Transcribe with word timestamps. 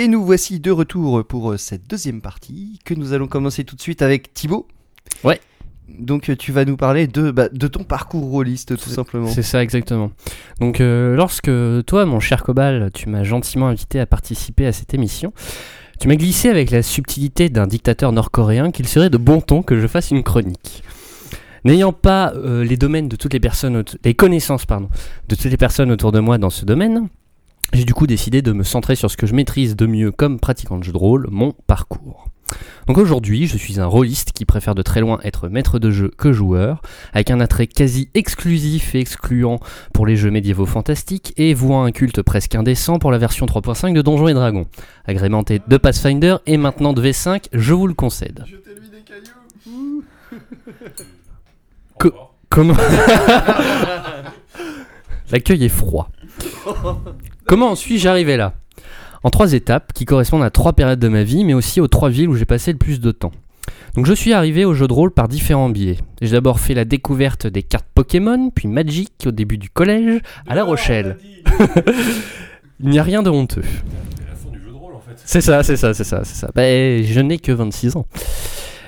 Et 0.00 0.08
nous 0.08 0.24
voici 0.24 0.60
de 0.60 0.70
retour 0.70 1.26
pour 1.26 1.52
euh, 1.52 1.58
cette 1.58 1.86
deuxième 1.86 2.22
partie 2.22 2.78
que 2.86 2.94
nous 2.94 3.12
allons 3.12 3.26
commencer 3.26 3.64
tout 3.64 3.76
de 3.76 3.82
suite 3.82 4.00
avec 4.00 4.32
Thibaut. 4.32 4.66
Ouais. 5.24 5.38
Donc 5.90 6.30
euh, 6.30 6.36
tu 6.36 6.52
vas 6.52 6.64
nous 6.64 6.78
parler 6.78 7.06
de, 7.06 7.30
bah, 7.30 7.50
de 7.50 7.66
ton 7.66 7.84
parcours 7.84 8.24
rôliste 8.30 8.78
tout 8.78 8.88
simplement. 8.88 9.26
C'est 9.26 9.42
ça 9.42 9.62
exactement. 9.62 10.10
Donc 10.58 10.80
euh, 10.80 11.14
lorsque 11.16 11.50
toi, 11.84 12.06
mon 12.06 12.18
cher 12.18 12.44
Cobal, 12.44 12.90
tu 12.94 13.10
m'as 13.10 13.24
gentiment 13.24 13.68
invité 13.68 14.00
à 14.00 14.06
participer 14.06 14.64
à 14.64 14.72
cette 14.72 14.94
émission, 14.94 15.34
tu 16.00 16.08
m'as 16.08 16.16
glissé 16.16 16.48
avec 16.48 16.70
la 16.70 16.82
subtilité 16.82 17.50
d'un 17.50 17.66
dictateur 17.66 18.10
nord-coréen 18.12 18.70
qu'il 18.70 18.88
serait 18.88 19.10
de 19.10 19.18
bon 19.18 19.42
ton 19.42 19.60
que 19.60 19.78
je 19.78 19.86
fasse 19.86 20.12
une 20.12 20.22
chronique. 20.22 20.82
N'ayant 21.66 21.92
pas 21.92 22.32
euh, 22.36 22.64
les 22.64 22.78
domaines 22.78 23.10
de 23.10 23.16
toutes 23.16 23.34
les 23.34 23.40
personnes, 23.40 23.84
les 24.02 24.14
connaissances 24.14 24.64
pardon, 24.64 24.88
de 25.28 25.34
toutes 25.34 25.50
les 25.50 25.58
personnes 25.58 25.92
autour 25.92 26.10
de 26.10 26.20
moi 26.20 26.38
dans 26.38 26.48
ce 26.48 26.64
domaine, 26.64 27.10
j'ai 27.72 27.84
du 27.84 27.94
coup 27.94 28.06
décidé 28.06 28.42
de 28.42 28.52
me 28.52 28.62
centrer 28.64 28.96
sur 28.96 29.10
ce 29.10 29.16
que 29.16 29.26
je 29.26 29.34
maîtrise 29.34 29.76
de 29.76 29.86
mieux 29.86 30.10
comme 30.12 30.38
pratiquant 30.40 30.78
de 30.78 30.84
jeu 30.84 30.92
de 30.92 30.98
rôle, 30.98 31.26
mon 31.30 31.52
parcours. 31.66 32.26
Donc 32.88 32.98
aujourd'hui, 32.98 33.46
je 33.46 33.56
suis 33.56 33.78
un 33.78 33.86
rôliste 33.86 34.32
qui 34.32 34.44
préfère 34.44 34.74
de 34.74 34.82
très 34.82 35.00
loin 35.00 35.20
être 35.22 35.48
maître 35.48 35.78
de 35.78 35.92
jeu 35.92 36.10
que 36.18 36.32
joueur, 36.32 36.82
avec 37.12 37.30
un 37.30 37.38
attrait 37.38 37.68
quasi 37.68 38.08
exclusif 38.14 38.92
et 38.96 38.98
excluant 38.98 39.60
pour 39.94 40.04
les 40.04 40.16
jeux 40.16 40.32
médiévaux 40.32 40.66
fantastiques 40.66 41.32
et 41.36 41.54
vouant 41.54 41.84
un 41.84 41.92
culte 41.92 42.22
presque 42.22 42.56
indécent 42.56 42.98
pour 42.98 43.12
la 43.12 43.18
version 43.18 43.46
3.5 43.46 43.92
de 43.92 44.02
Donjons 44.02 44.26
et 44.26 44.34
Dragons. 44.34 44.66
Agrémenté 45.04 45.60
de 45.64 45.76
Pathfinder 45.76 46.38
et 46.46 46.56
maintenant 46.56 46.92
de 46.92 47.00
V5, 47.00 47.44
je 47.52 47.72
vous 47.72 47.86
le 47.86 47.94
concède. 47.94 48.44
Co- 52.00 52.12
Comment 52.48 52.74
L'accueil 55.30 55.64
est 55.64 55.68
froid. 55.68 56.10
Comment 57.50 57.72
en 57.72 57.74
suis-je 57.74 58.08
arrivé 58.08 58.36
là? 58.36 58.54
En 59.24 59.30
trois 59.30 59.54
étapes 59.54 59.92
qui 59.92 60.04
correspondent 60.04 60.44
à 60.44 60.50
trois 60.50 60.72
périodes 60.72 61.00
de 61.00 61.08
ma 61.08 61.24
vie, 61.24 61.42
mais 61.42 61.52
aussi 61.52 61.80
aux 61.80 61.88
trois 61.88 62.08
villes 62.08 62.28
où 62.28 62.36
j'ai 62.36 62.44
passé 62.44 62.70
le 62.70 62.78
plus 62.78 63.00
de 63.00 63.10
temps. 63.10 63.32
Donc 63.96 64.06
je 64.06 64.12
suis 64.12 64.32
arrivé 64.32 64.64
au 64.64 64.72
jeu 64.72 64.86
de 64.86 64.92
rôle 64.92 65.10
par 65.10 65.26
différents 65.26 65.68
biais. 65.68 65.96
J'ai 66.22 66.30
d'abord 66.30 66.60
fait 66.60 66.74
la 66.74 66.84
découverte 66.84 67.48
des 67.48 67.64
cartes 67.64 67.88
Pokémon, 67.92 68.50
puis 68.54 68.68
Magic 68.68 69.10
au 69.26 69.32
début 69.32 69.58
du 69.58 69.68
collège, 69.68 70.20
à 70.46 70.54
La 70.54 70.62
Rochelle. 70.62 71.16
Il 72.78 72.88
n'y 72.88 73.00
a 73.00 73.02
rien 73.02 73.20
de 73.20 73.30
honteux. 73.30 73.64
C'est 75.16 75.40
ça, 75.40 75.64
c'est 75.64 75.76
ça, 75.76 75.92
c'est 75.92 76.04
ça, 76.04 76.20
c'est 76.22 76.36
ça. 76.36 76.52
Ben, 76.54 77.02
je 77.02 77.18
n'ai 77.18 77.40
que 77.40 77.50
26 77.50 77.96
ans. 77.96 78.06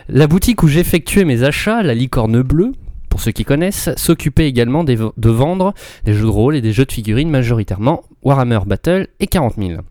La 0.08 0.28
boutique 0.28 0.62
où 0.62 0.68
j'effectuais 0.68 1.24
mes 1.24 1.42
achats, 1.42 1.82
la 1.82 1.94
licorne 1.94 2.42
bleue, 2.42 2.70
pour 3.12 3.20
ceux 3.20 3.30
qui 3.30 3.44
connaissent, 3.44 3.90
s'occupait 3.96 4.48
également 4.48 4.84
de 4.84 5.28
vendre 5.28 5.74
des 6.04 6.14
jeux 6.14 6.24
de 6.24 6.30
rôle 6.30 6.56
et 6.56 6.62
des 6.62 6.72
jeux 6.72 6.86
de 6.86 6.92
figurines 6.92 7.28
majoritairement 7.28 8.04
Warhammer 8.22 8.60
Battle 8.64 9.08
et 9.20 9.26
40 9.26 9.56
000. 9.58 9.82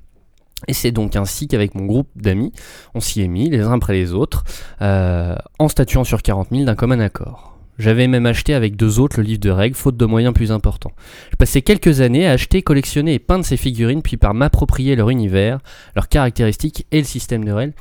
Et 0.67 0.73
c'est 0.73 0.89
donc 0.89 1.15
ainsi 1.15 1.47
qu'avec 1.47 1.75
mon 1.75 1.85
groupe 1.85 2.07
d'amis, 2.15 2.51
on 2.95 2.99
s'y 2.99 3.21
est 3.21 3.27
mis 3.27 3.47
les 3.47 3.59
uns 3.59 3.73
après 3.73 3.93
les 3.93 4.13
autres, 4.13 4.43
euh, 4.81 5.35
en 5.59 5.67
statuant 5.67 6.03
sur 6.03 6.23
40 6.23 6.47
000 6.49 6.63
d'un 6.63 6.73
commun 6.73 6.99
accord. 6.99 7.59
J'avais 7.77 8.07
même 8.07 8.25
acheté 8.25 8.55
avec 8.55 8.75
deux 8.75 8.99
autres 8.99 9.17
le 9.17 9.23
livre 9.23 9.39
de 9.39 9.51
règles, 9.51 9.75
faute 9.75 9.97
de 9.97 10.05
moyens 10.05 10.33
plus 10.33 10.51
importants. 10.51 10.93
J'ai 11.29 11.37
passé 11.37 11.61
quelques 11.61 12.01
années 12.01 12.25
à 12.25 12.31
acheter, 12.31 12.63
collectionner 12.63 13.13
et 13.13 13.19
peindre 13.19 13.45
ces 13.45 13.55
figurines, 13.55 14.01
puis 14.01 14.17
par 14.17 14.33
m'approprier 14.33 14.95
leur 14.95 15.11
univers, 15.11 15.59
leurs 15.95 16.09
caractéristiques 16.09 16.87
et 16.91 16.97
le 16.97 17.05
système 17.05 17.45
de 17.45 17.51
règles, 17.51 17.73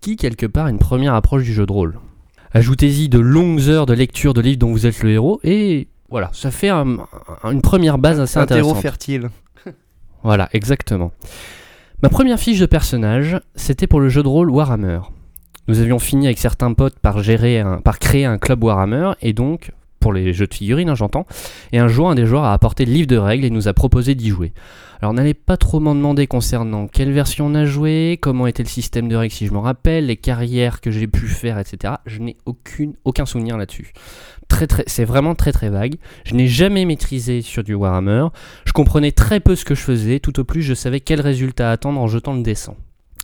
qui 0.00 0.14
quelque 0.14 0.46
part 0.46 0.68
est 0.68 0.70
une 0.70 0.78
première 0.78 1.14
approche 1.14 1.42
du 1.42 1.52
jeu 1.52 1.66
de 1.66 1.72
rôle. 1.72 1.98
Ajoutez-y 2.54 3.08
de 3.08 3.18
longues 3.18 3.68
heures 3.68 3.86
de 3.86 3.94
lecture 3.94 4.32
de 4.32 4.40
livres 4.40 4.58
dont 4.58 4.70
vous 4.70 4.86
êtes 4.86 5.02
le 5.02 5.10
héros, 5.10 5.40
et 5.44 5.88
voilà, 6.08 6.30
ça 6.32 6.50
fait 6.52 6.68
un- 6.68 6.98
un- 7.42 7.50
une 7.52 7.62
première 7.62 7.98
base 7.98 8.20
assez 8.20 8.38
Un 8.38 8.46
terreau 8.46 8.60
intéressante. 8.70 8.82
fertile. 8.82 9.30
Voilà, 10.22 10.48
exactement. 10.52 11.12
Ma 12.02 12.08
première 12.08 12.38
fiche 12.38 12.58
de 12.60 12.66
personnage, 12.66 13.40
c'était 13.56 13.86
pour 13.86 14.00
le 14.00 14.08
jeu 14.08 14.22
de 14.22 14.28
rôle 14.28 14.50
Warhammer. 14.50 15.00
Nous 15.68 15.80
avions 15.80 15.98
fini 15.98 16.26
avec 16.26 16.38
certains 16.38 16.72
potes 16.74 16.98
par, 16.98 17.22
gérer 17.22 17.60
un- 17.60 17.78
par 17.80 17.98
créer 17.98 18.24
un 18.24 18.38
club 18.38 18.62
Warhammer, 18.62 19.12
et 19.20 19.32
donc, 19.32 19.72
pour 20.04 20.12
les 20.12 20.34
jeux 20.34 20.46
de 20.46 20.52
figurines, 20.52 20.90
hein, 20.90 20.94
j'entends, 20.94 21.24
et 21.72 21.78
un 21.78 21.88
jour, 21.88 22.10
un 22.10 22.14
des 22.14 22.26
joueurs 22.26 22.44
a 22.44 22.52
apporté 22.52 22.84
le 22.84 22.92
livre 22.92 23.06
de 23.06 23.16
règles 23.16 23.46
et 23.46 23.48
nous 23.48 23.68
a 23.68 23.72
proposé 23.72 24.14
d'y 24.14 24.28
jouer. 24.28 24.52
Alors, 25.00 25.14
n'allez 25.14 25.32
pas 25.32 25.56
trop 25.56 25.80
m'en 25.80 25.94
demander 25.94 26.26
concernant 26.26 26.88
quelle 26.88 27.10
version 27.10 27.46
on 27.46 27.54
a 27.54 27.64
joué, 27.64 28.18
comment 28.20 28.46
était 28.46 28.62
le 28.62 28.68
système 28.68 29.08
de 29.08 29.16
règles 29.16 29.32
si 29.32 29.46
je 29.46 29.52
m'en 29.54 29.62
rappelle, 29.62 30.08
les 30.08 30.18
carrières 30.18 30.82
que 30.82 30.90
j'ai 30.90 31.06
pu 31.06 31.26
faire, 31.26 31.58
etc. 31.58 31.94
Je 32.04 32.20
n'ai 32.20 32.36
aucun 32.44 33.24
souvenir 33.24 33.56
là-dessus. 33.56 33.94
C'est 34.86 35.06
vraiment 35.06 35.34
très 35.34 35.52
très 35.52 35.70
vague. 35.70 35.94
Je 36.26 36.34
n'ai 36.34 36.48
jamais 36.48 36.84
maîtrisé 36.84 37.40
sur 37.40 37.64
du 37.64 37.72
Warhammer. 37.72 38.26
Je 38.66 38.72
comprenais 38.72 39.12
très 39.12 39.40
peu 39.40 39.56
ce 39.56 39.64
que 39.64 39.74
je 39.74 39.80
faisais, 39.80 40.20
tout 40.20 40.38
au 40.38 40.44
plus 40.44 40.60
je 40.60 40.74
savais 40.74 41.00
quel 41.00 41.22
résultat 41.22 41.70
attendre 41.70 41.98
en 41.98 42.08
jetant 42.08 42.34
le 42.34 42.42
dessin. 42.42 42.74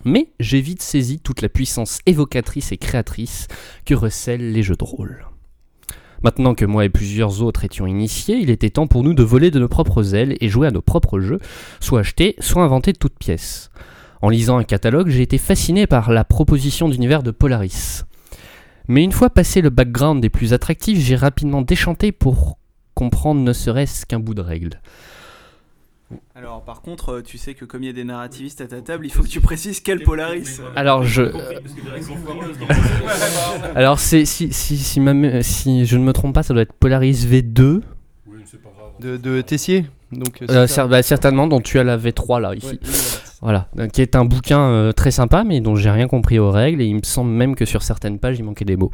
Mais 0.06 0.28
j'ai 0.40 0.62
vite 0.62 0.80
saisi 0.80 1.20
toute 1.20 1.42
la 1.42 1.50
puissance 1.50 1.98
évocatrice 2.06 2.72
et 2.72 2.78
créatrice 2.78 3.48
que 3.84 3.92
recèlent 3.92 4.52
les 4.52 4.62
jeux 4.62 4.76
de 4.76 4.84
rôle. 4.84 5.29
Maintenant 6.22 6.54
que 6.54 6.66
moi 6.66 6.84
et 6.84 6.90
plusieurs 6.90 7.42
autres 7.42 7.64
étions 7.64 7.86
initiés, 7.86 8.38
il 8.38 8.50
était 8.50 8.70
temps 8.70 8.86
pour 8.86 9.02
nous 9.02 9.14
de 9.14 9.22
voler 9.22 9.50
de 9.50 9.58
nos 9.58 9.68
propres 9.68 10.14
ailes 10.14 10.36
et 10.40 10.48
jouer 10.48 10.66
à 10.66 10.70
nos 10.70 10.82
propres 10.82 11.20
jeux, 11.20 11.38
soit 11.80 12.00
achetés, 12.00 12.36
soit 12.40 12.62
inventés 12.62 12.92
de 12.92 12.98
toutes 12.98 13.18
pièces. 13.18 13.70
En 14.22 14.28
lisant 14.28 14.58
un 14.58 14.64
catalogue, 14.64 15.08
j'ai 15.08 15.22
été 15.22 15.38
fasciné 15.38 15.86
par 15.86 16.10
la 16.10 16.24
proposition 16.24 16.88
d'univers 16.90 17.22
de 17.22 17.30
Polaris. 17.30 18.04
Mais 18.86 19.02
une 19.02 19.12
fois 19.12 19.30
passé 19.30 19.62
le 19.62 19.70
background 19.70 20.20
des 20.20 20.28
plus 20.28 20.52
attractifs, 20.52 20.98
j'ai 20.98 21.16
rapidement 21.16 21.62
déchanté 21.62 22.12
pour 22.12 22.58
comprendre 22.94 23.40
ne 23.40 23.52
serait-ce 23.52 24.04
qu'un 24.04 24.20
bout 24.20 24.34
de 24.34 24.42
règle. 24.42 24.80
Alors, 26.34 26.64
par 26.64 26.80
contre, 26.82 27.10
euh, 27.14 27.22
tu 27.22 27.38
sais 27.38 27.54
que 27.54 27.64
comme 27.64 27.82
il 27.82 27.86
y 27.86 27.90
a 27.90 27.92
des 27.92 28.04
narrativistes 28.04 28.60
à 28.60 28.66
ta 28.66 28.80
table, 28.80 29.06
il 29.06 29.12
faut 29.12 29.22
que 29.22 29.28
tu 29.28 29.40
précises 29.40 29.80
quel 29.80 30.02
Polaris. 30.02 30.60
Alors 30.74 31.04
je, 31.04 31.22
alors 33.74 33.98
c'est 33.98 34.24
si 34.24 34.52
si 34.52 34.76
si, 34.76 35.00
ma 35.00 35.12
mé- 35.14 35.42
si 35.42 35.86
je 35.86 35.96
ne 35.96 36.04
me 36.04 36.12
trompe 36.12 36.34
pas, 36.34 36.42
ça 36.42 36.52
doit 36.54 36.62
être 36.62 36.72
Polaris 36.72 37.26
V2, 37.26 37.62
Oui, 37.62 37.82
mais 38.28 38.34
c'est 38.44 38.62
pas 38.62 38.70
grave. 38.76 38.90
De, 39.00 39.16
de 39.16 39.40
Tessier. 39.40 39.86
Donc, 40.12 40.42
euh, 40.42 40.46
euh, 40.50 40.66
ça. 40.66 40.86
bah, 40.86 41.02
certainement 41.02 41.46
dont 41.46 41.60
tu 41.60 41.78
as 41.78 41.84
la 41.84 41.96
V3 41.96 42.40
là 42.40 42.50
Ouais, 42.50 42.56
ici. 42.56 42.78
oui, 42.82 42.82
voilà. 42.82 42.96
Voilà, 43.42 43.68
donc, 43.74 43.92
qui 43.92 44.02
est 44.02 44.16
un 44.16 44.24
bouquin 44.26 44.60
euh, 44.60 44.92
très 44.92 45.10
sympa, 45.10 45.44
mais 45.44 45.60
dont 45.60 45.74
j'ai 45.76 45.90
rien 45.90 46.08
compris 46.08 46.38
aux 46.38 46.50
règles 46.50 46.82
et 46.82 46.86
il 46.86 46.96
me 46.96 47.02
semble 47.02 47.30
même 47.30 47.54
que 47.54 47.64
sur 47.64 47.82
certaines 47.82 48.18
pages 48.18 48.38
il 48.38 48.44
manquait 48.44 48.66
des 48.66 48.76
mots. 48.76 48.90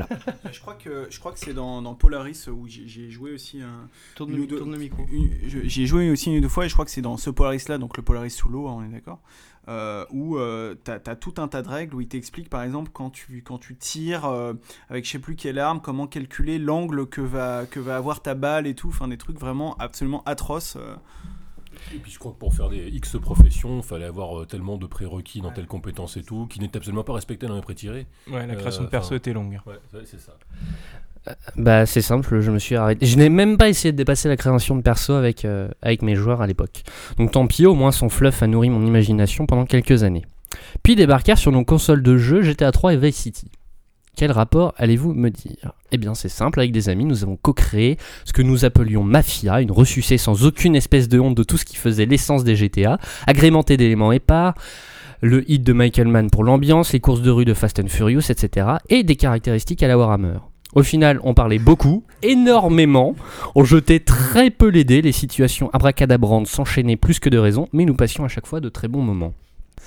Je 0.52 0.60
crois 0.60 0.74
que, 0.74 1.06
je 1.10 1.18
crois 1.18 1.32
que 1.32 1.38
c'est 1.38 1.54
dans, 1.54 1.82
dans 1.82 1.94
Polaris 1.94 2.48
où 2.48 2.66
j'ai 2.66 2.86
j'ai 2.88 3.10
joué 3.10 3.32
aussi 3.32 3.60
un. 3.62 3.88
Tourne, 4.14 4.30
Une 4.32 4.38
ou 4.38 4.40
le, 4.42 4.46
deux- 4.46 4.58
tourne 4.58 4.72
le 4.72 4.78
micro. 4.78 5.04
une- 5.10 5.30
je- 5.46 5.60
J'y 5.68 5.82
ai 5.82 5.86
joué 5.86 6.10
aussi 6.10 6.30
une 6.30 6.38
ou 6.38 6.40
deux 6.40 6.48
fois 6.48 6.66
et 6.66 6.68
je 6.68 6.74
crois 6.74 6.84
que 6.84 6.90
c'est 6.90 7.02
dans 7.02 7.16
ce 7.16 7.30
Polaris-là, 7.30 7.78
donc 7.78 7.96
le 7.96 8.02
Polaris 8.02 8.30
sous 8.30 8.48
l'eau, 8.48 8.68
hein, 8.68 8.76
on 8.78 8.84
est 8.84 8.92
d'accord, 8.92 9.20
euh, 9.68 10.04
où 10.10 10.36
euh, 10.36 10.74
t'as 10.84 10.98
as 11.06 11.16
tout 11.16 11.34
un 11.38 11.48
tas 11.48 11.62
de 11.62 11.68
règles 11.68 11.94
où 11.94 12.00
il 12.00 12.08
t'explique 12.08 12.50
par 12.50 12.62
exemple 12.62 12.90
quand 12.92 13.10
tu, 13.10 13.42
quand 13.42 13.58
tu 13.58 13.76
tires 13.76 14.26
euh, 14.26 14.52
avec 14.90 15.06
je 15.06 15.10
sais 15.12 15.18
plus 15.18 15.36
quelle 15.36 15.58
arme, 15.58 15.80
comment 15.80 16.06
calculer 16.06 16.58
l'angle 16.58 17.06
que 17.06 17.20
va, 17.22 17.64
que 17.66 17.80
va 17.80 17.96
avoir 17.96 18.20
ta 18.22 18.34
balle 18.34 18.66
et 18.66 18.74
tout, 18.74 18.88
enfin 18.88 19.08
des 19.08 19.16
trucs 19.18 19.38
vraiment 19.38 19.74
absolument 19.78 20.22
atroces. 20.26 20.76
Euh. 21.92 21.96
Et 21.96 21.98
puis 21.98 22.10
je 22.12 22.18
crois 22.18 22.32
que 22.32 22.38
pour 22.38 22.54
faire 22.54 22.68
des 22.68 22.88
X 22.88 23.16
professions, 23.20 23.78
il 23.78 23.82
fallait 23.82 24.04
avoir 24.04 24.40
euh, 24.40 24.44
tellement 24.46 24.76
de 24.76 24.86
prérequis 24.86 25.40
dans 25.40 25.50
telle 25.50 25.66
compétence 25.66 26.16
et 26.16 26.22
tout, 26.22 26.46
qui 26.46 26.60
n'est 26.60 26.74
absolument 26.76 27.04
pas 27.04 27.12
respecté 27.14 27.46
dans 27.46 27.56
les 27.56 27.62
pré-tirés. 27.62 28.06
Ouais, 28.30 28.46
la 28.46 28.54
création 28.56 28.82
Euh, 28.82 28.86
de 28.86 28.90
perso 28.90 29.08
enfin, 29.08 29.16
était 29.16 29.32
longue. 29.32 29.58
Ouais, 29.66 29.74
ouais, 29.92 30.04
c'est 30.04 30.20
ça. 30.20 30.32
Bah 31.56 31.86
c'est 31.86 32.02
simple, 32.02 32.40
je 32.40 32.50
me 32.50 32.58
suis 32.58 32.76
arrêté. 32.76 33.06
Je 33.06 33.16
n'ai 33.16 33.30
même 33.30 33.56
pas 33.56 33.70
essayé 33.70 33.92
de 33.92 33.96
dépasser 33.96 34.28
la 34.28 34.36
création 34.36 34.76
de 34.76 34.82
perso 34.82 35.14
avec 35.14 35.46
euh, 35.46 35.68
avec 35.80 36.02
mes 36.02 36.14
joueurs 36.16 36.42
à 36.42 36.46
l'époque. 36.46 36.82
Donc 37.16 37.30
tant 37.30 37.46
pis, 37.46 37.64
au 37.64 37.74
moins 37.74 37.92
son 37.92 38.10
fluff 38.10 38.42
a 38.42 38.46
nourri 38.46 38.68
mon 38.68 38.84
imagination 38.84 39.46
pendant 39.46 39.64
quelques 39.64 40.02
années. 40.02 40.26
Puis 40.82 40.96
débarquèrent 40.96 41.38
sur 41.38 41.50
nos 41.50 41.64
consoles 41.64 42.02
de 42.02 42.18
jeux 42.18 42.42
GTA 42.42 42.72
3 42.72 42.94
et 42.94 42.96
Vice 42.98 43.16
City. 43.16 43.50
Quel 44.16 44.30
rapport 44.30 44.74
allez-vous 44.76 45.12
me 45.12 45.28
dire? 45.28 45.72
Eh 45.90 45.96
bien 45.96 46.14
c'est 46.14 46.28
simple, 46.28 46.60
avec 46.60 46.70
des 46.70 46.88
amis, 46.88 47.04
nous 47.04 47.24
avons 47.24 47.36
co-créé 47.36 47.98
ce 48.24 48.32
que 48.32 48.42
nous 48.42 48.64
appelions 48.64 49.02
Mafia, 49.02 49.60
une 49.60 49.72
ressucée 49.72 50.18
sans 50.18 50.44
aucune 50.44 50.76
espèce 50.76 51.08
de 51.08 51.18
honte 51.18 51.34
de 51.34 51.42
tout 51.42 51.56
ce 51.56 51.64
qui 51.64 51.76
faisait 51.76 52.06
l'essence 52.06 52.44
des 52.44 52.54
GTA, 52.54 52.98
agrémentée 53.26 53.76
d'éléments 53.76 54.12
épars, 54.12 54.54
le 55.20 55.50
hit 55.50 55.64
de 55.64 55.72
Michael 55.72 56.06
Mann 56.06 56.30
pour 56.30 56.44
l'ambiance, 56.44 56.92
les 56.92 57.00
courses 57.00 57.22
de 57.22 57.30
rue 57.30 57.44
de 57.44 57.54
Fast 57.54 57.80
and 57.80 57.88
Furious, 57.88 58.30
etc. 58.30 58.68
et 58.88 59.02
des 59.02 59.16
caractéristiques 59.16 59.82
à 59.82 59.88
la 59.88 59.98
Warhammer. 59.98 60.38
Au 60.74 60.82
final, 60.82 61.20
on 61.22 61.34
parlait 61.34 61.58
beaucoup, 61.58 62.04
énormément, 62.22 63.14
on 63.54 63.64
jetait 63.64 64.00
très 64.00 64.50
peu 64.50 64.68
les 64.68 64.84
dés, 64.84 65.02
les 65.02 65.12
situations 65.12 65.70
abracadabrantes 65.72 66.46
s'enchaînaient 66.46 66.96
plus 66.96 67.20
que 67.20 67.28
de 67.28 67.38
raison, 67.38 67.68
mais 67.72 67.84
nous 67.84 67.94
passions 67.94 68.24
à 68.24 68.28
chaque 68.28 68.46
fois 68.46 68.60
de 68.60 68.68
très 68.68 68.88
bons 68.88 69.02
moments. 69.02 69.34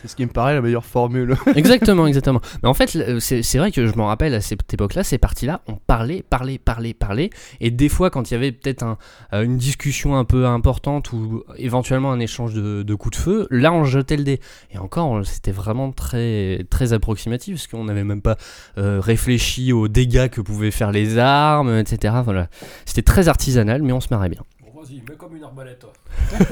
C'est 0.02 0.08
ce 0.08 0.16
qui 0.16 0.24
me 0.26 0.32
paraît 0.32 0.54
la 0.54 0.62
meilleure 0.62 0.86
formule. 0.86 1.36
exactement, 1.56 2.06
exactement. 2.08 2.40
Mais 2.62 2.70
en 2.70 2.74
fait, 2.74 2.96
l- 2.96 3.20
c'est 3.20 3.58
vrai 3.58 3.72
que 3.72 3.88
je 3.88 3.94
m'en 3.96 4.06
rappelle 4.08 4.34
à 4.36 4.42
cette 4.42 4.72
époque-là, 4.74 5.04
ces 5.04 5.18
parties-là, 5.18 5.62
on 5.68 5.74
parlait, 5.76 6.24
parlait, 6.30 6.58
parlait, 6.60 6.94
parlait. 6.94 7.30
Et 7.62 7.72
des 7.72 7.90
fois, 7.90 8.10
quand 8.10 8.30
il 8.30 8.34
y 8.34 8.38
avait 8.38 8.52
peut-être 8.52 8.86
euh, 9.34 9.44
une 9.44 9.58
discussion 9.58 10.16
un 10.16 10.24
peu 10.26 10.46
importante 10.46 11.12
ou 11.14 11.44
éventuellement 11.58 12.12
un 12.12 12.20
échange 12.20 12.54
de, 12.54 12.96
coups 12.96 13.18
de 13.18 13.22
feu, 13.24 13.48
là, 13.50 13.74
on 13.74 13.84
jetait 13.86 14.18
le 14.18 14.24
dé. 14.24 14.40
Et 14.72 14.78
encore, 14.78 15.26
c'était 15.26 15.52
vraiment 15.52 15.92
très, 15.92 16.66
très 16.70 16.94
approximatif, 16.94 17.56
parce 17.56 17.68
qu'on 17.68 17.86
n'avait 17.86 18.04
même 18.04 18.22
pas 18.22 18.38
euh, 18.78 19.00
réfléchi 19.00 19.74
aux 19.74 19.88
dégâts 19.88 20.30
que 20.30 20.42
pouvaient 20.42 20.72
faire 20.72 20.92
les 20.92 21.18
armes, 21.18 21.76
etc. 21.76 22.14
Voilà. 22.24 22.48
C'était 22.86 23.02
très 23.02 23.28
artisanal, 23.28 23.82
mais 23.82 23.94
on 23.94 24.02
se 24.02 24.08
marrait 24.12 24.30
bien. 24.30 24.42
Vas-y, 24.88 25.02
mets 25.10 25.16
comme 25.18 25.36
une 25.36 25.44
arbalète. 25.44 25.80
toi. 25.80 25.94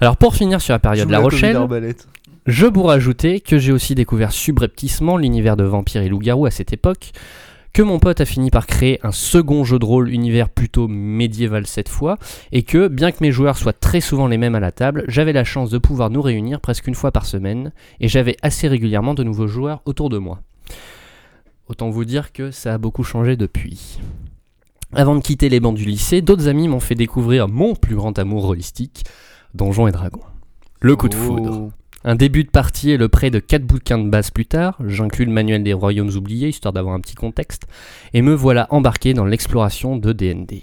Alors 0.00 0.16
pour 0.16 0.34
finir 0.34 0.60
sur 0.60 0.74
la 0.74 0.78
période 0.78 1.08
La 1.10 1.18
comme 1.18 1.26
une 1.26 1.56
Rochelle, 1.56 1.94
je 2.46 2.66
pourrais 2.66 2.96
ajouter 2.96 3.40
que 3.40 3.58
j'ai 3.58 3.72
aussi 3.72 3.94
découvert 3.94 4.32
subrepticement 4.32 5.16
l'univers 5.16 5.56
de 5.56 5.64
vampires 5.64 6.02
et 6.02 6.08
loups-garous 6.08 6.46
à 6.46 6.50
cette 6.50 6.72
époque, 6.72 7.12
que 7.72 7.82
mon 7.82 7.98
pote 7.98 8.20
a 8.20 8.24
fini 8.24 8.50
par 8.50 8.66
créer 8.66 8.98
un 9.04 9.12
second 9.12 9.64
jeu 9.64 9.78
de 9.78 9.84
rôle 9.84 10.10
univers 10.10 10.48
plutôt 10.48 10.88
médiéval 10.88 11.66
cette 11.66 11.88
fois, 11.88 12.18
et 12.50 12.62
que, 12.62 12.88
bien 12.88 13.12
que 13.12 13.18
mes 13.20 13.32
joueurs 13.32 13.56
soient 13.56 13.72
très 13.72 14.00
souvent 14.00 14.26
les 14.26 14.38
mêmes 14.38 14.54
à 14.56 14.60
la 14.60 14.72
table, 14.72 15.04
j'avais 15.08 15.32
la 15.32 15.44
chance 15.44 15.70
de 15.70 15.78
pouvoir 15.78 16.10
nous 16.10 16.20
réunir 16.20 16.60
presque 16.60 16.88
une 16.88 16.94
fois 16.94 17.12
par 17.12 17.26
semaine, 17.26 17.72
et 18.00 18.08
j'avais 18.08 18.36
assez 18.42 18.68
régulièrement 18.68 19.14
de 19.14 19.22
nouveaux 19.22 19.48
joueurs 19.48 19.82
autour 19.86 20.10
de 20.10 20.18
moi. 20.18 20.40
Autant 21.68 21.90
vous 21.90 22.04
dire 22.04 22.32
que 22.32 22.50
ça 22.50 22.74
a 22.74 22.78
beaucoup 22.78 23.04
changé 23.04 23.36
depuis. 23.36 23.98
Avant 24.94 25.16
de 25.16 25.22
quitter 25.22 25.48
les 25.48 25.58
bancs 25.58 25.74
du 25.74 25.86
lycée, 25.86 26.20
d'autres 26.20 26.48
amis 26.48 26.68
m'ont 26.68 26.80
fait 26.80 26.94
découvrir 26.94 27.48
mon 27.48 27.74
plus 27.74 27.96
grand 27.96 28.18
amour 28.18 28.44
holistique, 28.44 29.04
Donjons 29.54 29.86
et 29.86 29.92
Dragons. 29.92 30.20
Le 30.80 30.96
coup 30.96 31.08
de 31.08 31.14
foudre. 31.14 31.68
Oh. 31.68 31.72
Un 32.04 32.14
début 32.14 32.44
de 32.44 32.50
partie 32.50 32.90
et 32.90 32.98
le 32.98 33.08
prêt 33.08 33.30
de 33.30 33.38
4 33.38 33.62
bouquins 33.64 33.98
de 33.98 34.10
base 34.10 34.30
plus 34.30 34.44
tard, 34.44 34.76
j'inclus 34.84 35.24
le 35.24 35.32
manuel 35.32 35.62
des 35.62 35.72
royaumes 35.72 36.10
oubliés, 36.10 36.48
histoire 36.48 36.74
d'avoir 36.74 36.94
un 36.94 37.00
petit 37.00 37.14
contexte, 37.14 37.62
et 38.12 38.20
me 38.20 38.34
voilà 38.34 38.66
embarqué 38.68 39.14
dans 39.14 39.24
l'exploration 39.24 39.96
de 39.96 40.12
DND. 40.12 40.60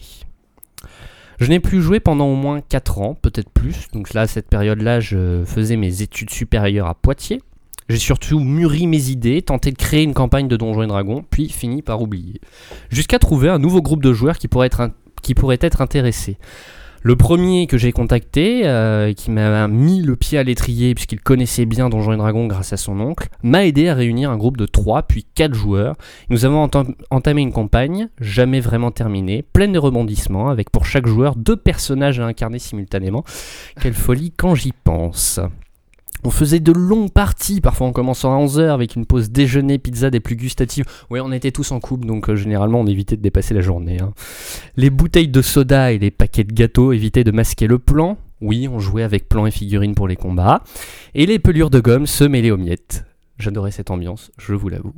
Je 1.40 1.50
n'ai 1.50 1.60
plus 1.60 1.82
joué 1.82 2.00
pendant 2.00 2.28
au 2.28 2.36
moins 2.36 2.62
4 2.62 3.00
ans, 3.00 3.18
peut-être 3.20 3.50
plus, 3.50 3.88
donc 3.94 4.14
là, 4.14 4.22
à 4.22 4.28
cette 4.28 4.50
période-là, 4.50 5.00
je 5.00 5.44
faisais 5.46 5.78
mes 5.78 6.04
études 6.04 6.30
supérieures 6.30 6.88
à 6.88 6.94
Poitiers. 6.94 7.42
J'ai 7.90 7.98
surtout 7.98 8.40
mûri 8.40 8.86
mes 8.86 9.10
idées, 9.10 9.42
tenté 9.42 9.72
de 9.72 9.78
créer 9.78 10.04
une 10.04 10.14
campagne 10.14 10.48
de 10.48 10.56
Donjons 10.56 10.84
et 10.84 10.88
Dragons, 10.88 11.26
puis 11.30 11.50
fini 11.50 11.82
par 11.82 12.02
oublier. 12.02 12.40
Jusqu'à 12.92 13.18
trouver 13.18 13.50
un 13.50 13.58
nouveau 13.58 13.82
groupe 13.82 14.04
de 14.04 14.14
joueurs 14.14 14.38
qui 14.38 14.48
pourrait 14.48 14.68
être, 14.68 15.82
intéressé. 15.82 16.38
Le 17.02 17.16
premier 17.16 17.66
que 17.66 17.78
j'ai 17.78 17.92
contacté, 17.92 18.68
euh, 18.68 19.14
qui 19.14 19.32
m'a 19.32 19.68
mis 19.70 20.02
le 20.02 20.16
pied 20.18 20.38
à 20.38 20.44
l'étrier 20.44 20.94
puisqu'il 20.94 21.22
connaissait 21.22 21.66
bien 21.66 21.90
Donjons 21.90 22.12
et 22.12 22.18
Dragons 22.18 22.46
grâce 22.46 22.74
à 22.74 22.78
son 22.78 23.00
oncle, 23.00 23.30
m'a 23.42 23.66
aidé 23.66 23.88
à 23.88 23.96
réunir 23.96 24.30
un 24.30 24.38
groupe 24.38 24.58
de 24.58 24.66
3 24.66 25.04
puis 25.04 25.26
4 25.34 25.54
joueurs. 25.56 25.96
Nous 26.30 26.46
avons 26.46 26.64
entam- 26.68 26.94
entamé 27.10 27.42
une 27.42 27.54
campagne, 27.54 28.10
jamais 28.20 28.60
vraiment 28.60 28.92
terminée, 28.92 29.42
pleine 29.42 29.72
de 29.72 29.80
rebondissements, 29.80 30.50
avec 30.50 30.70
pour 30.72 30.86
chaque 30.86 31.08
joueur 31.08 31.36
deux 31.38 31.58
personnages 31.58 32.20
à 32.20 32.26
incarner 32.28 32.60
simultanément. 32.60 33.24
Quelle 33.82 33.94
folie 33.94 34.32
quand 34.36 34.54
j'y 34.54 34.74
pense. 34.84 35.40
On 36.26 36.32
faisait 36.32 36.60
de 36.60 36.74
longues 36.74 37.12
parties, 37.12 37.62
parfois 37.62 37.88
en 37.88 37.94
commençant 37.94 38.34
à 38.36 38.46
11h 38.46 38.74
avec 38.74 38.96
une 38.96 39.06
pause 39.06 39.30
déjeuner, 39.32 39.78
pizza 39.78 40.10
des 40.10 40.20
plus 40.20 40.36
gustatives. 40.36 40.84
Ouais, 41.10 41.22
on 41.22 41.32
était 41.32 41.52
tous 41.52 41.72
en 41.72 41.80
couple, 41.80 42.06
donc 42.06 42.30
euh, 42.30 42.36
généralement 42.36 42.82
on 42.82 42.88
évitait 42.88 43.16
de 43.16 43.22
dépasser 43.22 43.54
la 43.54 43.62
journée. 43.62 44.00
hein. 44.02 44.12
Les 44.76 44.90
bouteilles 44.90 45.30
de 45.30 45.42
soda 45.42 45.94
et 45.94 45.98
les 45.98 46.12
paquets 46.12 46.44
de 46.44 46.52
gâteaux 46.54 46.92
évitaient 46.92 47.24
de 47.24 47.32
masquer 47.32 47.68
le 47.68 47.80
plan. 47.80 48.18
Oui, 48.42 48.68
on 48.68 48.80
jouait 48.80 49.04
avec 49.04 49.30
plan 49.30 49.46
et 49.46 49.52
figurines 49.52 49.96
pour 49.96 50.10
les 50.10 50.18
combats. 50.18 50.62
Et 51.14 51.26
les 51.26 51.40
pelures 51.40 51.70
de 51.70 51.80
gomme 51.80 52.06
se 52.06 52.26
mêlaient 52.26 52.52
aux 52.52 52.58
miettes. 52.58 53.06
J'adorais 53.38 53.72
cette 53.72 53.90
ambiance, 53.90 54.32
je 54.38 54.54
vous 54.54 54.68
l'avoue. 54.68 54.94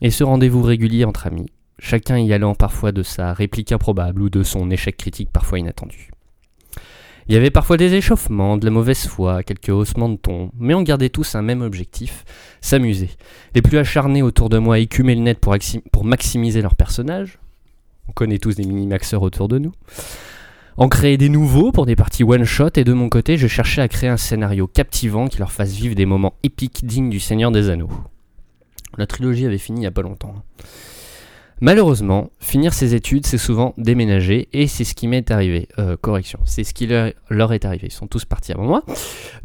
Et 0.00 0.10
ce 0.10 0.24
rendez-vous 0.24 0.62
régulier 0.62 1.04
entre 1.04 1.26
amis, 1.26 1.46
chacun 1.78 2.18
y 2.18 2.32
allant 2.32 2.54
parfois 2.54 2.92
de 2.92 3.02
sa 3.02 3.34
réplique 3.34 3.72
improbable 3.72 4.22
ou 4.22 4.30
de 4.30 4.42
son 4.42 4.70
échec 4.70 4.96
critique 4.96 5.30
parfois 5.30 5.58
inattendu. 5.58 6.10
Il 7.26 7.34
y 7.34 7.38
avait 7.38 7.50
parfois 7.50 7.76
des 7.78 7.94
échauffements, 7.94 8.58
de 8.58 8.64
la 8.66 8.70
mauvaise 8.70 9.06
foi, 9.06 9.42
quelques 9.42 9.70
haussements 9.70 10.10
de 10.10 10.16
ton, 10.16 10.50
mais 10.58 10.74
on 10.74 10.82
gardait 10.82 11.08
tous 11.08 11.34
un 11.34 11.42
même 11.42 11.62
objectif, 11.62 12.24
s'amuser. 12.60 13.08
Les 13.54 13.62
plus 13.62 13.78
acharnés 13.78 14.22
autour 14.22 14.50
de 14.50 14.58
moi 14.58 14.78
écumaient 14.78 15.14
le 15.14 15.22
net 15.22 15.38
pour, 15.38 15.54
axi- 15.54 15.82
pour 15.90 16.04
maximiser 16.04 16.60
leur 16.60 16.74
personnage. 16.74 17.38
On 18.08 18.12
connaît 18.12 18.38
tous 18.38 18.56
des 18.56 18.66
mini-maxeurs 18.66 19.22
autour 19.22 19.48
de 19.48 19.58
nous. 19.58 19.72
En 20.76 20.88
créer 20.88 21.16
des 21.16 21.28
nouveaux 21.30 21.72
pour 21.72 21.86
des 21.86 21.96
parties 21.96 22.24
one-shot, 22.24 22.70
et 22.76 22.84
de 22.84 22.92
mon 22.92 23.08
côté, 23.08 23.38
je 23.38 23.46
cherchais 23.46 23.80
à 23.80 23.88
créer 23.88 24.10
un 24.10 24.16
scénario 24.18 24.66
captivant 24.66 25.28
qui 25.28 25.38
leur 25.38 25.52
fasse 25.52 25.72
vivre 25.72 25.94
des 25.94 26.04
moments 26.04 26.34
épiques 26.42 26.84
dignes 26.84 27.10
du 27.10 27.20
Seigneur 27.20 27.52
des 27.52 27.70
Anneaux. 27.70 27.90
La 28.98 29.06
trilogie 29.06 29.46
avait 29.46 29.58
fini 29.58 29.80
il 29.80 29.84
y 29.84 29.86
a 29.86 29.90
pas 29.90 30.02
longtemps. 30.02 30.34
Malheureusement, 31.64 32.30
finir 32.40 32.74
ses 32.74 32.94
études, 32.94 33.24
c'est 33.24 33.38
souvent 33.38 33.72
déménager, 33.78 34.50
et 34.52 34.66
c'est 34.66 34.84
ce 34.84 34.94
qui 34.94 35.08
m'est 35.08 35.30
arrivé. 35.30 35.66
Euh, 35.78 35.96
correction, 35.98 36.38
c'est 36.44 36.62
ce 36.62 36.74
qui 36.74 36.86
leur, 36.86 37.10
leur 37.30 37.54
est 37.54 37.64
arrivé. 37.64 37.86
Ils 37.86 37.90
sont 37.90 38.06
tous 38.06 38.26
partis 38.26 38.52
avant 38.52 38.64
moi. 38.64 38.82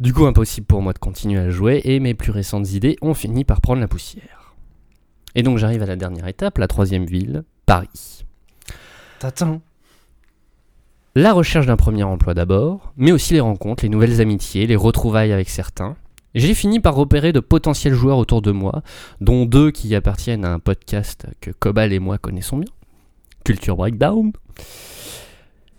Du 0.00 0.12
coup, 0.12 0.26
impossible 0.26 0.66
pour 0.66 0.82
moi 0.82 0.92
de 0.92 0.98
continuer 0.98 1.40
à 1.40 1.48
jouer, 1.48 1.80
et 1.82 1.98
mes 1.98 2.12
plus 2.12 2.30
récentes 2.30 2.70
idées 2.72 2.98
ont 3.00 3.14
fini 3.14 3.46
par 3.46 3.62
prendre 3.62 3.80
la 3.80 3.88
poussière. 3.88 4.54
Et 5.34 5.42
donc 5.42 5.56
j'arrive 5.56 5.82
à 5.82 5.86
la 5.86 5.96
dernière 5.96 6.28
étape, 6.28 6.58
la 6.58 6.68
troisième 6.68 7.06
ville, 7.06 7.42
Paris. 7.64 8.26
T'attends. 9.18 9.62
La 11.14 11.32
recherche 11.32 11.64
d'un 11.64 11.78
premier 11.78 12.02
emploi 12.02 12.34
d'abord, 12.34 12.92
mais 12.98 13.12
aussi 13.12 13.32
les 13.32 13.40
rencontres, 13.40 13.82
les 13.82 13.88
nouvelles 13.88 14.20
amitiés, 14.20 14.66
les 14.66 14.76
retrouvailles 14.76 15.32
avec 15.32 15.48
certains. 15.48 15.96
J'ai 16.34 16.54
fini 16.54 16.78
par 16.78 16.94
repérer 16.94 17.32
de 17.32 17.40
potentiels 17.40 17.94
joueurs 17.94 18.18
autour 18.18 18.40
de 18.40 18.52
moi, 18.52 18.82
dont 19.20 19.46
deux 19.46 19.72
qui 19.72 19.94
appartiennent 19.94 20.44
à 20.44 20.52
un 20.52 20.60
podcast 20.60 21.26
que 21.40 21.50
Cobal 21.50 21.92
et 21.92 21.98
moi 21.98 22.18
connaissons 22.18 22.58
bien, 22.58 22.72
Culture 23.44 23.76
Breakdown. 23.76 24.32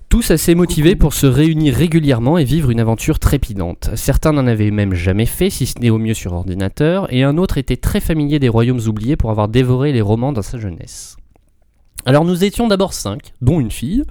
Tous 0.09 0.29
assez 0.29 0.55
motivés 0.55 0.97
pour 0.97 1.13
se 1.13 1.25
réunir 1.25 1.73
régulièrement 1.73 2.37
et 2.37 2.43
vivre 2.43 2.69
une 2.69 2.81
aventure 2.81 3.17
trépidante. 3.17 3.91
Certains 3.95 4.33
n'en 4.33 4.45
avaient 4.45 4.71
même 4.71 4.93
jamais 4.93 5.25
fait, 5.25 5.49
si 5.49 5.65
ce 5.65 5.79
n'est 5.79 5.89
au 5.89 5.97
mieux 5.97 6.13
sur 6.13 6.33
ordinateur, 6.33 7.07
et 7.13 7.23
un 7.23 7.37
autre 7.37 7.57
était 7.57 7.77
très 7.77 8.01
familier 8.01 8.37
des 8.37 8.49
royaumes 8.49 8.81
oubliés 8.87 9.15
pour 9.15 9.31
avoir 9.31 9.47
dévoré 9.47 9.93
les 9.93 10.01
romans 10.01 10.33
dans 10.33 10.41
sa 10.41 10.59
jeunesse. 10.59 11.15
Alors 12.05 12.25
nous 12.25 12.43
étions 12.43 12.67
d'abord 12.67 12.91
cinq, 12.91 13.31
dont 13.39 13.61
une 13.61 13.71
fille, 13.71 14.03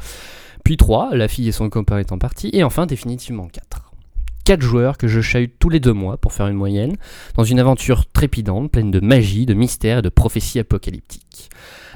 puis 0.65 0.79
3, 0.79 1.15
la 1.15 1.29
fille 1.29 1.49
et 1.49 1.53
son 1.53 1.69
copain 1.69 1.99
étant 1.99 2.19
partis, 2.19 2.51
et 2.53 2.65
enfin 2.65 2.87
définitivement 2.87 3.49
4. 3.49 3.90
4 4.51 4.63
joueurs 4.63 4.99
que 4.99 5.07
je 5.07 5.21
chahute 5.21 5.53
tous 5.61 5.69
les 5.69 5.79
deux 5.79 5.93
mois 5.93 6.17
pour 6.17 6.33
faire 6.33 6.49
une 6.49 6.57
moyenne, 6.57 6.97
dans 7.37 7.45
une 7.45 7.61
aventure 7.61 8.05
trépidante, 8.11 8.69
pleine 8.73 8.91
de 8.91 8.99
magie, 8.99 9.47
de 9.47 9.55
mystère 9.55 9.99
et 9.99 10.03
de 10.03 10.09
prophéties 10.09 10.59
apocalyptiques. 10.59 11.51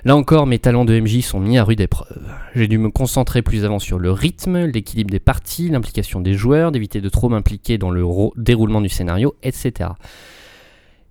Là 0.05 0.15
encore, 0.15 0.47
mes 0.47 0.61
talents 0.61 0.85
de 0.85 0.97
MJ 1.01 1.21
sont 1.23 1.41
mis 1.41 1.59
à 1.59 1.65
rude 1.65 1.81
épreuve. 1.81 2.23
J'ai 2.55 2.69
dû 2.69 2.79
me 2.79 2.91
concentrer 2.91 3.43
plus 3.43 3.65
avant 3.65 3.81
sur 3.81 3.99
le 3.99 4.13
rythme, 4.13 4.67
l'équilibre 4.67 5.11
des 5.11 5.19
parties, 5.19 5.69
l'implication 5.69 6.21
des 6.21 6.35
joueurs, 6.35 6.71
d'éviter 6.71 7.01
de 7.01 7.09
trop 7.09 7.29
m'impliquer 7.29 7.77
dans 7.77 7.91
le 7.91 8.05
ro- 8.05 8.33
déroulement 8.37 8.81
du 8.81 8.89
scénario, 8.89 9.35
etc. 9.43 9.91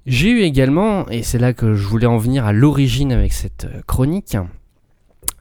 J'ai 0.06 0.30
eu 0.30 0.42
également, 0.44 1.10
et 1.10 1.24
c'est 1.24 1.40
là 1.40 1.52
que 1.52 1.74
je 1.74 1.86
voulais 1.86 2.08
en 2.08 2.20
venir 2.20 2.46
à 2.46 2.54
l'origine 2.54 3.12
avec 3.12 3.34
cette 3.34 3.66
euh, 3.66 3.82
chronique, 3.86 4.38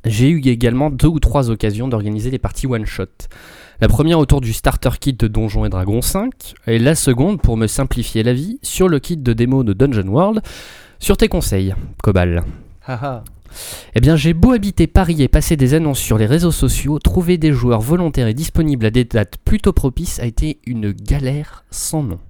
j'ai 0.05 0.31
eu 0.31 0.41
également 0.49 0.91
deux 0.91 1.07
ou 1.07 1.21
trois 1.21 1.49
occasions 1.51 1.87
d'organiser 1.87 2.33
des 2.33 2.41
parties 2.41 2.67
one-shot. 2.67 3.07
La 3.83 3.89
première 3.89 4.21
autour 4.21 4.41
du 4.41 4.53
starter 4.53 4.91
kit 5.01 5.13
de 5.13 5.27
Donjons 5.27 5.65
et 5.65 5.69
Dragons 5.69 6.03
5, 6.03 6.31
et 6.69 6.79
la 6.79 6.95
seconde 6.95 7.43
pour 7.43 7.57
me 7.57 7.67
simplifier 7.67 8.23
la 8.23 8.33
vie 8.33 8.61
sur 8.63 8.89
le 8.89 9.01
kit 9.01 9.17
de 9.17 9.33
démo 9.33 9.65
de 9.65 9.73
Dungeon 9.73 10.07
World, 10.07 10.41
sur 11.01 11.17
tes 11.17 11.27
conseils, 11.27 11.75
Cobal. 12.01 12.45
Haha. 12.87 13.25
Eh 13.97 14.01
bien, 14.01 14.15
j'ai 14.15 14.35
beau 14.35 14.53
habiter 14.53 14.87
Paris 14.87 15.21
et 15.21 15.27
passer 15.27 15.57
des 15.57 15.75
annonces 15.75 15.99
sur 15.99 16.17
les 16.17 16.27
réseaux 16.27 16.53
sociaux, 16.53 17.01
trouver 17.01 17.39
des 17.39 17.51
joueurs 17.53 17.81
volontaires 17.81 18.29
et 18.29 18.35
disponibles 18.35 18.87
à 18.87 18.91
des 18.91 19.03
dates 19.05 19.39
plutôt 19.45 19.73
propices 19.73 20.21
a 20.21 20.27
été 20.27 20.61
une 20.65 20.93
galère 20.93 21.65
sans 21.73 22.05
nom. 22.05 22.21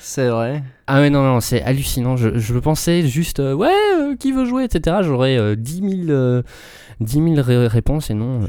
C'est 0.00 0.30
vrai. 0.30 0.64
Ah 0.86 1.00
ouais, 1.00 1.10
non, 1.10 1.22
non, 1.22 1.40
c'est 1.40 1.60
hallucinant. 1.60 2.16
Je, 2.16 2.38
je 2.38 2.58
pensais 2.58 3.06
juste, 3.06 3.40
euh, 3.40 3.52
ouais, 3.52 3.68
euh, 3.98 4.16
qui 4.16 4.32
veut 4.32 4.46
jouer, 4.46 4.64
etc. 4.64 4.96
J'aurais 5.02 5.36
euh, 5.36 5.54
10 5.54 6.06
000, 6.06 6.08
euh, 6.08 6.42
10 7.00 7.12
000 7.12 7.34
ré- 7.42 7.66
réponses 7.66 8.08
et 8.08 8.14
non. 8.14 8.40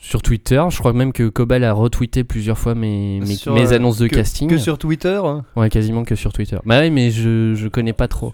Sur 0.00 0.22
Twitter, 0.22 0.62
je 0.70 0.78
crois 0.78 0.92
même 0.92 1.12
que 1.12 1.28
Cobal 1.28 1.64
a 1.64 1.72
retweeté 1.72 2.24
plusieurs 2.24 2.58
fois 2.58 2.74
mes, 2.74 3.20
mes, 3.20 3.34
Sur, 3.34 3.54
mes 3.54 3.72
euh, 3.72 3.76
annonces 3.76 3.98
de 3.98 4.06
que, 4.08 4.14
casting. 4.16 4.48
Que 4.48 4.58
sur 4.58 4.78
Twitter. 4.78 5.20
hein. 5.24 5.44
Ouais, 5.56 5.68
quasiment 5.70 6.04
que 6.04 6.14
sur 6.14 6.32
Twitter. 6.32 6.58
Bah 6.64 6.78
ouais, 6.80 6.90
mais 6.90 7.10
je, 7.10 7.54
je 7.54 7.68
connais 7.68 7.92
pas 7.92 8.08
trop. 8.08 8.32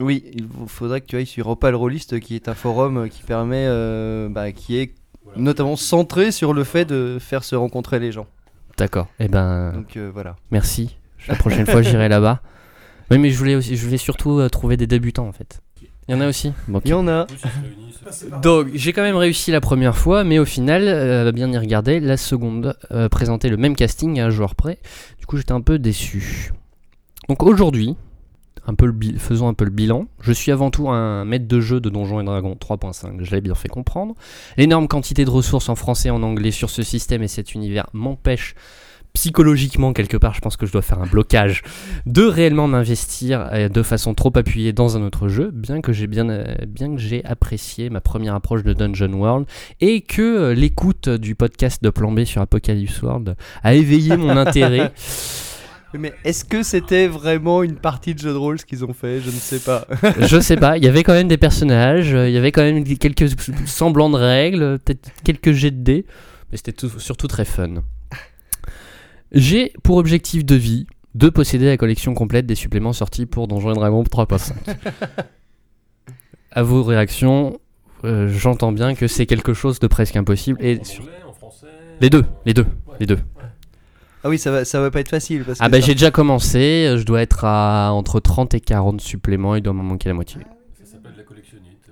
Oui, 0.00 0.24
il 0.34 0.46
faudrait 0.66 1.02
que 1.02 1.06
tu 1.06 1.16
ailles 1.16 1.26
sur 1.26 1.48
Opal 1.48 1.74
Rollist, 1.74 2.18
qui 2.20 2.34
est 2.34 2.48
un 2.48 2.54
forum 2.54 3.08
qui 3.10 3.22
permet, 3.22 3.66
euh, 3.68 4.28
bah, 4.30 4.50
qui 4.52 4.78
est 4.78 4.94
notamment 5.36 5.76
centré 5.76 6.32
sur 6.32 6.54
le 6.54 6.64
fait 6.64 6.86
de 6.86 7.18
faire 7.20 7.44
se 7.44 7.54
rencontrer 7.54 7.98
les 7.98 8.10
gens. 8.10 8.26
D'accord. 8.78 9.08
Eh 9.18 9.28
ben, 9.28 9.72
Donc 9.74 9.96
euh, 9.98 10.10
voilà. 10.12 10.36
merci. 10.50 10.96
La 11.28 11.34
prochaine 11.34 11.66
fois, 11.66 11.82
j'irai 11.82 12.08
là-bas. 12.08 12.40
Oui, 13.10 13.18
mais 13.18 13.30
je 13.30 13.36
voulais 13.36 13.56
aussi, 13.56 13.76
je 13.76 13.84
voulais 13.84 13.98
surtout 13.98 14.38
euh, 14.38 14.48
trouver 14.48 14.78
des 14.78 14.86
débutants 14.86 15.26
en 15.28 15.32
fait. 15.32 15.60
Il 16.08 16.14
y 16.14 16.14
en 16.14 16.20
a 16.22 16.28
aussi. 16.28 16.52
Bon. 16.66 16.80
Il 16.84 16.90
y 16.90 16.94
en 16.94 17.06
a. 17.06 17.26
Donc 18.42 18.68
j'ai 18.74 18.92
quand 18.92 19.02
même 19.02 19.16
réussi 19.16 19.50
la 19.50 19.60
première 19.60 19.96
fois, 19.96 20.24
mais 20.24 20.38
au 20.38 20.44
final, 20.44 20.84
euh, 20.86 21.32
bien 21.32 21.50
y 21.52 21.58
regarder, 21.58 22.00
la 22.00 22.16
seconde 22.16 22.76
euh, 22.90 23.08
présentait 23.08 23.48
le 23.48 23.56
même 23.56 23.76
casting 23.76 24.20
à 24.20 24.26
un 24.26 24.30
joueur 24.30 24.54
près. 24.54 24.78
Du 25.18 25.26
coup, 25.26 25.36
j'étais 25.36 25.52
un 25.52 25.60
peu 25.60 25.78
déçu. 25.78 26.52
Donc 27.28 27.42
aujourd'hui, 27.42 27.96
faisons 29.18 29.48
un 29.48 29.54
peu 29.54 29.64
le 29.64 29.70
bilan. 29.70 30.06
Je 30.20 30.32
suis 30.32 30.52
avant 30.52 30.70
tout 30.70 30.88
un 30.88 31.24
maître 31.24 31.46
de 31.46 31.60
jeu 31.60 31.80
de 31.80 31.90
Donjons 31.90 32.20
et 32.20 32.24
Dragons 32.24 32.56
3.5, 32.60 33.22
je 33.22 33.30
l'ai 33.30 33.40
bien 33.40 33.54
fait 33.54 33.68
comprendre. 33.68 34.14
L'énorme 34.56 34.88
quantité 34.88 35.24
de 35.24 35.30
ressources 35.30 35.68
en 35.68 35.74
français 35.74 36.08
et 36.08 36.12
en 36.12 36.22
anglais 36.22 36.50
sur 36.50 36.70
ce 36.70 36.82
système 36.82 37.22
et 37.22 37.28
cet 37.28 37.54
univers 37.54 37.88
m'empêche 37.92 38.54
psychologiquement 39.12 39.92
quelque 39.92 40.16
part, 40.16 40.34
je 40.34 40.40
pense 40.40 40.56
que 40.56 40.66
je 40.66 40.72
dois 40.72 40.82
faire 40.82 41.00
un 41.00 41.06
blocage 41.06 41.62
de 42.06 42.22
réellement 42.24 42.68
m'investir 42.68 43.48
euh, 43.52 43.68
de 43.68 43.82
façon 43.82 44.14
trop 44.14 44.32
appuyée 44.36 44.72
dans 44.72 44.96
un 44.96 45.02
autre 45.02 45.28
jeu, 45.28 45.50
bien 45.52 45.80
que 45.80 45.92
j'ai 45.92 46.06
bien, 46.06 46.28
euh, 46.30 46.44
bien 46.66 46.94
que 46.94 47.00
j'ai 47.00 47.24
apprécié 47.24 47.90
ma 47.90 48.00
première 48.00 48.34
approche 48.34 48.62
de 48.62 48.72
Dungeon 48.72 49.12
World 49.12 49.46
et 49.80 50.00
que 50.02 50.22
euh, 50.22 50.54
l'écoute 50.54 51.08
du 51.08 51.34
podcast 51.34 51.82
de 51.82 51.90
Plan 51.90 52.12
B 52.12 52.24
sur 52.24 52.40
Apocalypse 52.40 53.02
World 53.02 53.36
a 53.62 53.74
éveillé 53.74 54.16
mon 54.16 54.36
intérêt. 54.36 54.92
Mais 55.98 56.12
est-ce 56.24 56.44
que 56.44 56.62
c'était 56.62 57.08
vraiment 57.08 57.64
une 57.64 57.74
partie 57.74 58.14
de 58.14 58.20
jeu 58.20 58.30
de 58.30 58.36
rôle 58.36 58.60
ce 58.60 58.64
qu'ils 58.64 58.84
ont 58.84 58.92
fait? 58.92 59.20
Je 59.20 59.26
ne 59.26 59.32
sais 59.32 59.58
pas. 59.58 59.88
je 60.20 60.38
sais 60.38 60.56
pas, 60.56 60.76
il 60.78 60.84
y 60.84 60.86
avait 60.88 61.02
quand 61.02 61.14
même 61.14 61.26
des 61.26 61.36
personnages, 61.36 62.10
il 62.10 62.30
y 62.30 62.36
avait 62.36 62.52
quand 62.52 62.62
même 62.62 62.84
quelques 62.84 63.26
semblants 63.66 64.08
de 64.10 64.16
règles, 64.16 64.78
peut-être 64.78 65.10
quelques 65.24 65.50
jets 65.50 65.72
de 65.72 65.82
dés, 65.82 66.06
mais 66.52 66.58
c'était 66.58 66.70
tout- 66.72 67.00
surtout 67.00 67.26
très 67.26 67.44
fun. 67.44 67.82
J'ai 69.32 69.72
pour 69.82 69.96
objectif 69.96 70.44
de 70.44 70.54
vie 70.54 70.86
de 71.14 71.28
posséder 71.28 71.66
la 71.66 71.76
collection 71.76 72.14
complète 72.14 72.46
des 72.46 72.54
suppléments 72.54 72.92
sortis 72.92 73.26
pour 73.26 73.48
Donjons 73.48 73.72
et 73.72 73.74
Dragons 73.74 74.02
3.5. 74.04 74.52
à 76.52 76.62
vos 76.62 76.82
réactions, 76.82 77.58
euh, 78.04 78.28
j'entends 78.28 78.72
bien 78.72 78.94
que 78.94 79.06
c'est 79.06 79.26
quelque 79.26 79.52
chose 79.54 79.78
de 79.78 79.86
presque 79.86 80.16
impossible. 80.16 80.58
Et 80.64 80.78
en 80.80 80.84
sur- 80.84 81.02
anglais, 81.02 81.14
en 81.28 81.32
français. 81.32 81.66
les 82.00 82.10
deux, 82.10 82.24
les 82.46 82.54
deux, 82.54 82.66
Ouais. 82.86 82.96
les 83.00 83.06
deux. 83.06 83.18
Ah 84.22 84.28
oui, 84.28 84.38
ça 84.38 84.50
va, 84.50 84.64
ça 84.66 84.80
va 84.80 84.90
pas 84.90 85.00
être 85.00 85.08
facile. 85.08 85.44
Parce 85.44 85.58
Ah 85.62 85.68
bah 85.68 85.80
ça- 85.80 85.86
j'ai 85.86 85.94
déjà 85.94 86.10
commencé, 86.10 86.94
je 86.96 87.02
dois 87.04 87.22
être 87.22 87.44
à 87.44 87.90
entre 87.92 88.20
30 88.20 88.52
et 88.54 88.60
40 88.60 89.00
suppléments, 89.00 89.54
il 89.54 89.62
doit 89.62 89.72
m'en 89.72 89.82
manquer 89.82 90.08
la 90.10 90.14
moitié. 90.14 90.40
Ça 90.78 90.92
s'appelle 90.92 91.12
la. 91.16 91.22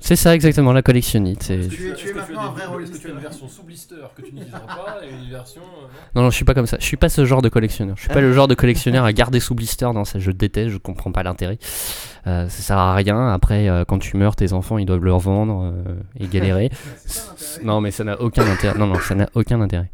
C'est 0.00 0.16
ça 0.16 0.34
exactement, 0.34 0.72
la 0.72 0.82
collectionnite. 0.82 1.42
c'est- 1.42 1.56
Est-ce 1.58 1.68
que 1.68 1.74
Tu 1.74 1.88
es- 1.90 1.94
tu 1.94 2.08
es 2.08 2.12
maintenant 2.14 2.40
un 2.42 2.50
vrai 2.50 2.64
tu 3.00 3.06
as 3.08 3.10
une 3.10 3.18
version 3.18 3.48
sous 3.48 3.62
blister 3.64 3.96
que 4.16 4.22
tu 4.22 4.32
n'utiliseras 4.32 4.60
pas 4.60 4.98
et 5.04 5.10
une 5.24 5.30
version. 5.30 5.60
euh, 5.62 5.82
non 5.82 5.88
Non, 6.14 6.22
non, 6.22 6.30
je 6.30 6.36
suis 6.36 6.44
pas 6.44 6.54
comme 6.54 6.66
ça. 6.66 6.76
Je 6.80 6.84
suis 6.84 6.96
pas 6.96 7.08
ce 7.08 7.24
genre 7.24 7.42
de 7.42 7.48
collectionneur. 7.48 7.96
Je 7.96 8.02
suis 8.02 8.08
pas 8.10 8.20
le 8.20 8.32
genre 8.32 8.48
de 8.48 8.54
collectionneur 8.54 9.04
à 9.04 9.12
garder 9.12 9.40
sous 9.40 9.54
blister. 9.54 9.86
Non, 9.92 10.04
ça, 10.04 10.18
je 10.18 10.30
déteste. 10.30 10.70
Je 10.70 10.78
comprends 10.78 11.10
pas 11.12 11.22
l'intérêt. 11.24 11.58
Euh, 12.26 12.48
ça 12.48 12.62
sert 12.62 12.78
à 12.78 12.94
rien. 12.94 13.28
Après, 13.32 13.68
euh, 13.68 13.84
quand 13.86 13.98
tu 13.98 14.16
meurs, 14.16 14.36
tes 14.36 14.52
enfants, 14.52 14.78
ils 14.78 14.86
doivent 14.86 15.04
le 15.04 15.12
revendre 15.12 15.62
euh, 15.64 15.94
et 16.20 16.26
galérer. 16.28 16.70
non, 17.64 17.80
mais 17.80 17.90
ça 17.90 18.04
n'a 18.04 18.20
aucun 18.20 18.46
intérêt. 18.46 18.78
Non, 18.78 18.86
non, 18.86 18.98
ça 19.00 19.14
n'a 19.14 19.28
aucun 19.34 19.60
intérêt. 19.60 19.90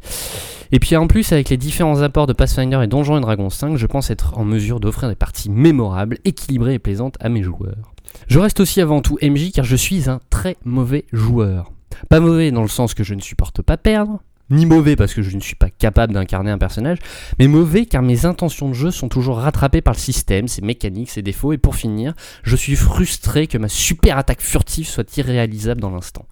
Et 0.71 0.79
puis 0.79 0.95
en 0.95 1.07
plus, 1.07 1.31
avec 1.31 1.49
les 1.49 1.57
différents 1.57 2.01
apports 2.01 2.27
de 2.27 2.33
Pathfinder 2.33 2.79
et 2.83 2.87
Donjons 2.87 3.17
et 3.17 3.21
Dragons 3.21 3.49
5, 3.49 3.77
je 3.77 3.85
pense 3.85 4.09
être 4.09 4.37
en 4.37 4.43
mesure 4.45 4.79
d'offrir 4.79 5.09
des 5.09 5.15
parties 5.15 5.49
mémorables, 5.49 6.17
équilibrées 6.25 6.75
et 6.75 6.79
plaisantes 6.79 7.15
à 7.19 7.29
mes 7.29 7.43
joueurs. 7.43 7.93
Je 8.27 8.39
reste 8.39 8.59
aussi 8.59 8.81
avant 8.81 9.01
tout 9.01 9.17
MJ 9.21 9.51
car 9.51 9.65
je 9.65 9.75
suis 9.75 10.09
un 10.09 10.19
très 10.29 10.57
mauvais 10.65 11.05
joueur. 11.11 11.71
Pas 12.09 12.19
mauvais 12.19 12.51
dans 12.51 12.61
le 12.61 12.67
sens 12.67 12.93
que 12.93 13.03
je 13.03 13.13
ne 13.13 13.21
supporte 13.21 13.61
pas 13.61 13.77
perdre, 13.77 14.21
ni 14.49 14.65
mauvais 14.65 14.95
parce 14.95 15.13
que 15.13 15.21
je 15.21 15.35
ne 15.35 15.41
suis 15.41 15.55
pas 15.55 15.69
capable 15.69 16.13
d'incarner 16.13 16.51
un 16.51 16.57
personnage, 16.57 16.99
mais 17.39 17.47
mauvais 17.47 17.85
car 17.85 18.01
mes 18.01 18.25
intentions 18.25 18.69
de 18.69 18.73
jeu 18.73 18.91
sont 18.91 19.09
toujours 19.09 19.37
rattrapées 19.37 19.81
par 19.81 19.93
le 19.93 19.99
système, 19.99 20.47
ses 20.47 20.61
mécaniques, 20.61 21.09
ses 21.09 21.21
défauts, 21.21 21.53
et 21.53 21.57
pour 21.57 21.75
finir, 21.75 22.13
je 22.43 22.55
suis 22.55 22.75
frustré 22.75 23.47
que 23.47 23.57
ma 23.57 23.69
super 23.69 24.17
attaque 24.17 24.41
furtive 24.41 24.87
soit 24.87 25.17
irréalisable 25.17 25.81
dans 25.81 25.89
l'instant. 25.89 26.27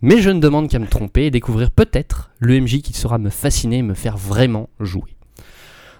Mais 0.00 0.22
je 0.22 0.30
ne 0.30 0.40
demande 0.40 0.68
qu'à 0.68 0.78
me 0.78 0.86
tromper 0.86 1.26
et 1.26 1.30
découvrir 1.30 1.70
peut-être 1.70 2.30
le 2.38 2.60
MJ 2.60 2.82
qui 2.82 2.92
saura 2.92 3.18
me 3.18 3.30
fasciner 3.30 3.78
et 3.78 3.82
me 3.82 3.94
faire 3.94 4.16
vraiment 4.16 4.70
jouer. 4.78 5.17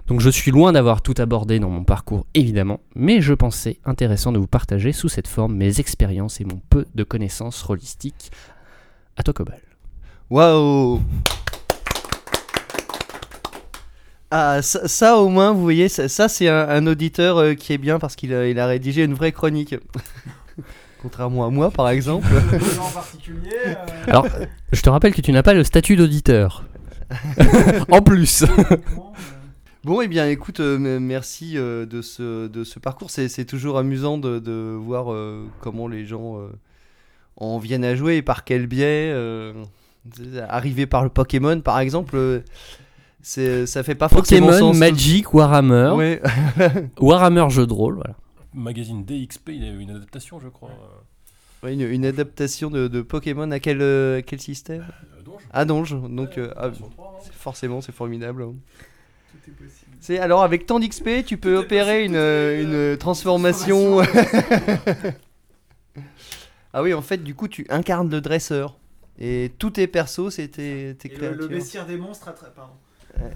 Donc 0.09 0.21
je 0.21 0.31
suis 0.31 0.51
loin 0.51 0.73
d'avoir 0.73 1.03
tout 1.03 1.15
abordé 1.19 1.59
dans 1.61 1.69
mon 1.69 1.85
parcours 1.85 2.27
évidemment, 2.35 2.81
mais 2.95 3.21
je 3.21 3.35
pensais 3.35 3.79
intéressant 3.85 4.33
de 4.33 4.39
vous 4.39 4.47
partager 4.47 4.93
sous 4.93 5.09
cette 5.11 5.29
forme 5.29 5.55
mes 5.55 5.81
expériences 5.81 6.41
et 6.41 6.45
mon 6.45 6.61
peu 6.71 6.87
de 6.95 7.05
connaissances 7.05 7.63
rolistiques. 7.63 8.31
À 9.19 9.23
toi 9.23 9.35
Cobal. 9.35 9.61
Waouh 10.31 11.01
Ah, 14.31 14.61
ça, 14.61 14.87
ça, 14.89 15.17
au 15.17 15.29
moins, 15.31 15.53
vous 15.53 15.63
voyez, 15.63 15.89
ça, 15.89 16.07
ça, 16.09 16.29
c'est 16.29 16.49
un, 16.49 16.69
un 16.69 16.87
auditeur 16.87 17.39
euh, 17.39 17.55
qui 17.55 17.73
est 17.73 17.79
bien 17.79 17.99
parce 17.99 18.15
qu'il 18.15 18.35
a, 18.35 18.47
il 18.47 18.59
a 18.59 18.67
rédigé 18.67 19.03
une 19.05 19.15
vraie 19.15 19.33
chronique. 19.33 19.75
Contrairement 21.03 21.47
à 21.47 21.51
moi, 21.51 21.71
par 21.71 21.89
exemple. 21.89 22.27
en 22.81 22.91
particulier. 22.91 23.51
euh, 23.67 23.75
Alors, 24.07 24.27
je 24.73 24.83
te 24.83 24.91
rappelle 24.91 25.15
que 25.15 25.23
tu 25.23 25.33
n'as 25.33 25.43
pas 25.43 25.55
le 25.55 25.65
statut 25.65 25.97
d'auditeur. 25.97 26.65
en 27.91 28.03
plus. 28.03 28.45
Bon, 29.85 30.01
eh 30.03 30.09
bien, 30.09 30.27
écoute, 30.29 30.61
euh, 30.61 30.99
merci 31.01 31.57
euh, 31.57 31.87
de, 31.87 32.03
ce, 32.03 32.47
de 32.49 32.65
ce 32.65 32.79
parcours. 32.79 33.11
C'est 33.11 33.45
toujours 33.45 33.79
amusant 33.79 34.19
de, 34.19 34.39
de 34.39 34.77
voir 34.79 35.13
euh, 35.13 35.47
comment 35.61 35.87
les 35.89 36.05
gens 36.05 36.39
euh, 36.39 36.49
en 37.37 37.59
viennent 37.59 37.85
à 37.85 37.95
jouer 37.95 38.17
et 38.17 38.23
par 38.23 38.45
quel 38.45 38.67
biais. 38.67 39.11
euh, 39.13 39.53
arriver 40.49 40.87
par 40.87 41.05
le 41.05 41.11
Pokémon, 41.11 41.61
par 41.61 41.79
exemple, 41.81 42.17
euh, 42.17 42.41
c'est- 43.23 43.67
ça 43.67 43.83
fait 43.83 43.95
pas 43.95 44.09
forcément 44.09 44.47
Pokémon, 44.49 44.69
sens. 44.73 44.77
Magic, 44.79 45.33
Warhammer. 45.35 45.93
Ouais. 45.97 46.23
Warhammer 47.01 47.47
jeu 47.51 47.67
de 47.67 47.73
rôle, 47.73 47.97
voilà. 47.97 48.15
Magazine 48.55 49.05
DXP, 49.05 49.51
il 49.51 49.65
y 49.65 49.69
a 49.69 49.71
eu 49.71 49.79
une 49.81 49.91
adaptation, 49.91 50.41
je 50.41 50.49
crois. 50.49 50.71
Ouais, 51.63 51.75
une, 51.75 51.83
une 51.83 52.07
adaptation 52.07 52.71
de, 52.71 52.89
de 52.89 53.03
Pokémon 53.03 53.51
à 53.51 53.59
quel, 53.61 53.83
euh, 53.83 54.23
quel 54.27 54.41
système? 54.41 54.87
Euh, 55.19 55.23
Donge. 55.23 55.43
À 55.53 55.65
Donge. 55.65 55.91
Donc, 56.09 56.31
Ouais, 56.31 56.39
euh, 56.39 56.55
ah, 56.57 56.69
version 56.69 56.89
3, 56.89 57.19
hein. 57.21 57.31
forcément, 57.33 57.81
c'est 57.81 57.93
formidable. 57.93 58.43
hein. 58.45 58.55
Tout 59.45 59.51
est 59.51 59.55
possible. 59.55 59.93
C'est 60.01 60.19
alors 60.19 60.43
avec 60.43 60.67
tant 60.67 60.79
d'XP, 60.81 61.25
tu 61.27 61.37
peux 61.37 61.57
opérer 61.57 62.05
une, 62.05 62.15
euh, 62.17 62.93
une 62.93 62.99
transformation. 62.99 64.01
ah 66.73 66.83
oui, 66.83 66.95
en 66.95 67.03
fait, 67.03 67.19
du 67.23 67.35
coup, 67.35 67.49
tu 67.49 67.67
incarnes 67.69 68.11
le 68.11 68.21
dresseur. 68.21 68.77
Et 69.19 69.51
tous 69.59 69.71
tes 69.71 69.87
persos, 69.89 70.31
c'était 70.35 70.95
tes 70.99 71.09
Et 71.09 71.13
le, 71.13 71.17
créatures. 71.19 71.41
le 71.41 71.49
baissière 71.49 71.87
des 71.87 71.97
monstres 71.97 72.29
attrape. 72.29 72.55
pardon. 72.55 72.73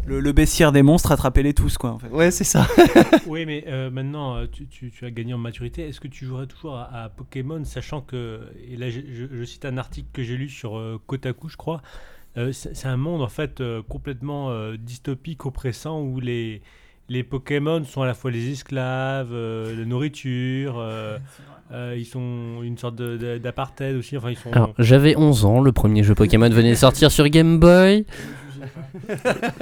Le, 0.07 0.21
le 0.21 0.33
des 0.73 0.83
monstres 0.83 1.11
attrapez-les 1.11 1.55
tous 1.55 1.77
quoi 1.77 1.91
en 1.91 1.99
fait. 1.99 2.07
Ouais, 2.09 2.31
c'est 2.31 2.45
ça. 2.45 2.69
Oui, 3.27 3.45
mais 3.47 3.65
euh, 3.67 3.91
maintenant, 3.91 4.37
euh, 4.37 4.47
tu, 4.47 4.67
tu- 4.69 4.93
tu 4.93 5.05
as 5.05 5.11
gagné 5.11 5.35
en 5.35 5.39
maturité. 5.39 5.89
Est-ce 5.89 5.99
que 6.01 6.07
tu 6.07 6.25
jouerais 6.25 6.47
toujours 6.47 6.77
à, 6.77 6.85
à 7.05 7.09
Pokémon, 7.09 7.65
sachant 7.65 8.01
que, 8.01 8.43
et 8.71 8.77
là 8.77 8.91
je, 8.91 9.01
je- 9.01 9.27
je 9.37 9.45
cite 9.45 9.65
un 9.65 9.77
article 9.79 10.07
que 10.13 10.23
j'ai 10.23 10.37
lu 10.37 10.49
sur 10.49 10.79
euh, 10.79 11.01
Kotaku, 11.09 11.49
je 11.49 11.57
crois, 11.57 11.79
euh, 11.79 11.81
c'est 12.37 12.75
c'est 12.75 12.89
un 12.89 12.97
monde 12.97 13.23
en 13.23 13.29
fait 13.29 13.61
euh, 13.61 13.83
complètement 13.89 14.51
euh, 14.51 14.77
dystopique, 14.77 15.45
oppressant, 15.47 16.01
où 16.01 16.21
les, 16.21 16.63
les 17.09 17.23
Pokémon 17.23 17.85
sont 17.85 18.03
à 18.03 18.07
la 18.07 18.15
fois 18.15 18.31
les 18.31 18.51
esclaves, 18.51 19.33
euh, 19.33 19.77
la 19.77 19.85
nourriture, 19.85 20.79
euh, 20.79 21.19
euh, 21.73 21.95
ils 21.97 22.07
sont 22.07 22.63
une 22.63 22.79
sorte 22.79 22.97
d'apartheid 22.97 23.97
aussi, 23.97 24.17
enfin 24.17 24.31
ils 24.31 24.37
sont... 24.37 24.53
Alors, 24.53 24.73
j'avais 24.79 25.17
11 25.17 25.45
ans, 25.45 25.61
le 25.61 25.73
premier 25.73 26.03
jeu 26.03 26.15
Pokémon 26.15 26.49
venait 26.49 26.71
de 26.71 26.77
sortir 26.77 27.11
sur 27.11 27.29
Game 27.29 27.59
Boy. 27.59 28.07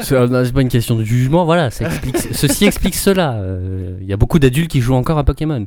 C'est 0.00 0.14
euh, 0.14 0.50
pas 0.52 0.61
une 0.62 0.69
question 0.69 0.97
de 0.97 1.04
jugement, 1.04 1.45
voilà. 1.45 1.71
ça 1.71 1.87
explique- 1.87 2.16
ceci 2.33 2.64
explique 2.66 2.95
cela. 2.95 3.35
Euh, 3.35 3.97
Il 4.00 4.07
y 4.07 4.12
a 4.12 4.16
beaucoup 4.16 4.38
d'adultes 4.38 4.71
qui 4.71 4.80
jouent 4.80 4.95
encore 4.95 5.19
à 5.19 5.25
Pokémon. 5.25 5.66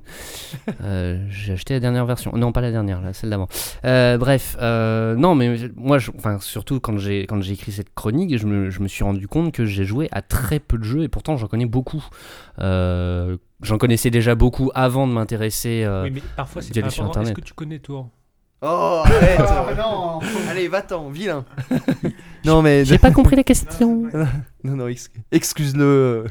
Euh, 0.83 1.25
J'ai 1.29 1.53
acheté 1.53 1.73
la 1.73 1.79
dernière 1.79 2.05
version. 2.05 2.31
Non, 2.35 2.51
pas 2.51 2.61
la 2.61 2.71
dernière, 2.71 3.01
là, 3.01 3.13
celle 3.13 3.29
d'avant. 3.29 3.47
Euh, 3.85 4.17
bref, 4.17 4.57
euh, 4.61 5.15
non, 5.15 5.35
mais 5.35 5.57
moi, 5.75 5.97
je- 5.97 6.11
enfin, 6.17 6.37
surtout 6.39 6.79
quand 6.79 6.97
j'ai 6.97 7.21
quand 7.27 7.41
j'ai 7.41 7.53
écrit 7.53 7.71
cette 7.71 7.93
chronique, 7.93 8.37
je 8.37 8.45
me, 8.47 8.69
je 8.69 8.81
me 8.81 8.87
suis 8.87 9.03
rendu 9.03 9.27
compte 9.27 9.51
que 9.51 9.65
j'ai 9.65 9.85
joué 9.85 10.09
à 10.11 10.21
très 10.21 10.59
peu 10.59 10.77
de 10.77 10.83
jeux 10.83 11.03
et 11.03 11.07
pourtant 11.09 11.37
j'en 11.37 11.47
connais 11.47 11.65
beaucoup. 11.65 12.03
Euh, 12.59 13.37
J'en 13.61 13.77
connaissais 13.77 14.09
déjà 14.09 14.35
beaucoup 14.35 14.71
avant 14.75 15.07
de 15.07 15.13
m'intéresser. 15.13 15.83
euh, 15.85 16.03
Oui, 16.03 16.11
mais 16.13 16.21
parfois 16.35 16.61
c'est 16.61 16.73
pas. 16.81 16.87
Est-ce 16.87 17.31
que 17.31 17.39
tu 17.39 17.53
connais 17.53 17.79
toi? 17.79 18.07
Oh, 18.61 19.01
arrête. 19.05 19.39
non. 19.77 20.19
Allez, 20.49 20.67
va-t'en, 20.67 21.09
vilain. 21.09 21.45
non, 22.45 22.61
mais. 22.61 22.85
J'ai 22.85 22.97
pas 22.97 23.11
compris 23.11 23.35
la 23.35 23.43
question. 23.43 24.03
Non, 24.65 24.77
non, 24.77 24.87
ex- 24.87 25.11
excuse-le. 25.33 26.23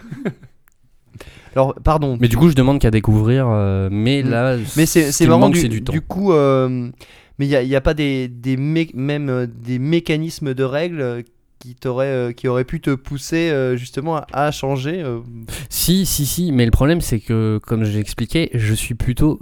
Alors, 1.55 1.75
pardon. 1.85 2.17
Mais 2.19 2.29
du 2.29 2.37
coup, 2.39 2.49
je 2.49 2.55
demande 2.55 2.79
qu'à 2.81 2.91
découvrir. 2.91 3.47
euh, 3.49 3.89
mais 3.93 4.23
Mm. 4.23 4.31
là, 4.31 4.57
Mais 4.77 4.87
c'est 4.87 5.07
ce 5.07 5.13
c'est 5.13 5.25
qui 5.25 5.29
me 5.29 5.29
marrant 5.31 5.41
manque, 5.41 5.53
du, 5.55 5.61
c'est 5.61 5.69
du 5.69 5.83
temps. 5.85 5.93
du 5.93 6.01
coup, 6.01 6.33
euh, 6.33 6.91
mais 7.39 7.45
il 7.47 7.49
n'y 7.49 7.57
a, 7.57 7.63
y 7.63 7.77
a 7.77 7.81
pas 7.83 7.93
des, 7.95 8.29
des 8.29 8.57
mé- 8.57 8.91
même 8.95 9.29
euh, 9.29 9.47
des 9.47 9.79
mécanismes 9.79 10.55
de 10.55 10.65
règles 10.65 11.01
euh, 11.03 11.23
qui, 11.59 11.75
t'auraient, 11.75 12.07
euh, 12.07 12.33
qui 12.33 12.49
auraient 12.49 12.65
pu 12.65 12.81
te 12.81 12.95
pousser 12.95 13.51
euh, 13.51 13.77
justement 13.77 14.17
à, 14.17 14.27
à 14.33 14.51
changer. 14.51 15.03
euh. 15.03 15.21
Si, 15.69 16.07
si, 16.07 16.25
si. 16.25 16.53
Mais 16.53 16.65
le 16.65 16.71
problème, 16.71 17.03
c'est 17.03 17.21
que, 17.21 17.61
comme 17.67 17.85
j'ai 17.85 17.99
expliqué, 17.99 18.49
je 18.55 18.73
suis 18.73 18.95
plutôt, 18.95 19.39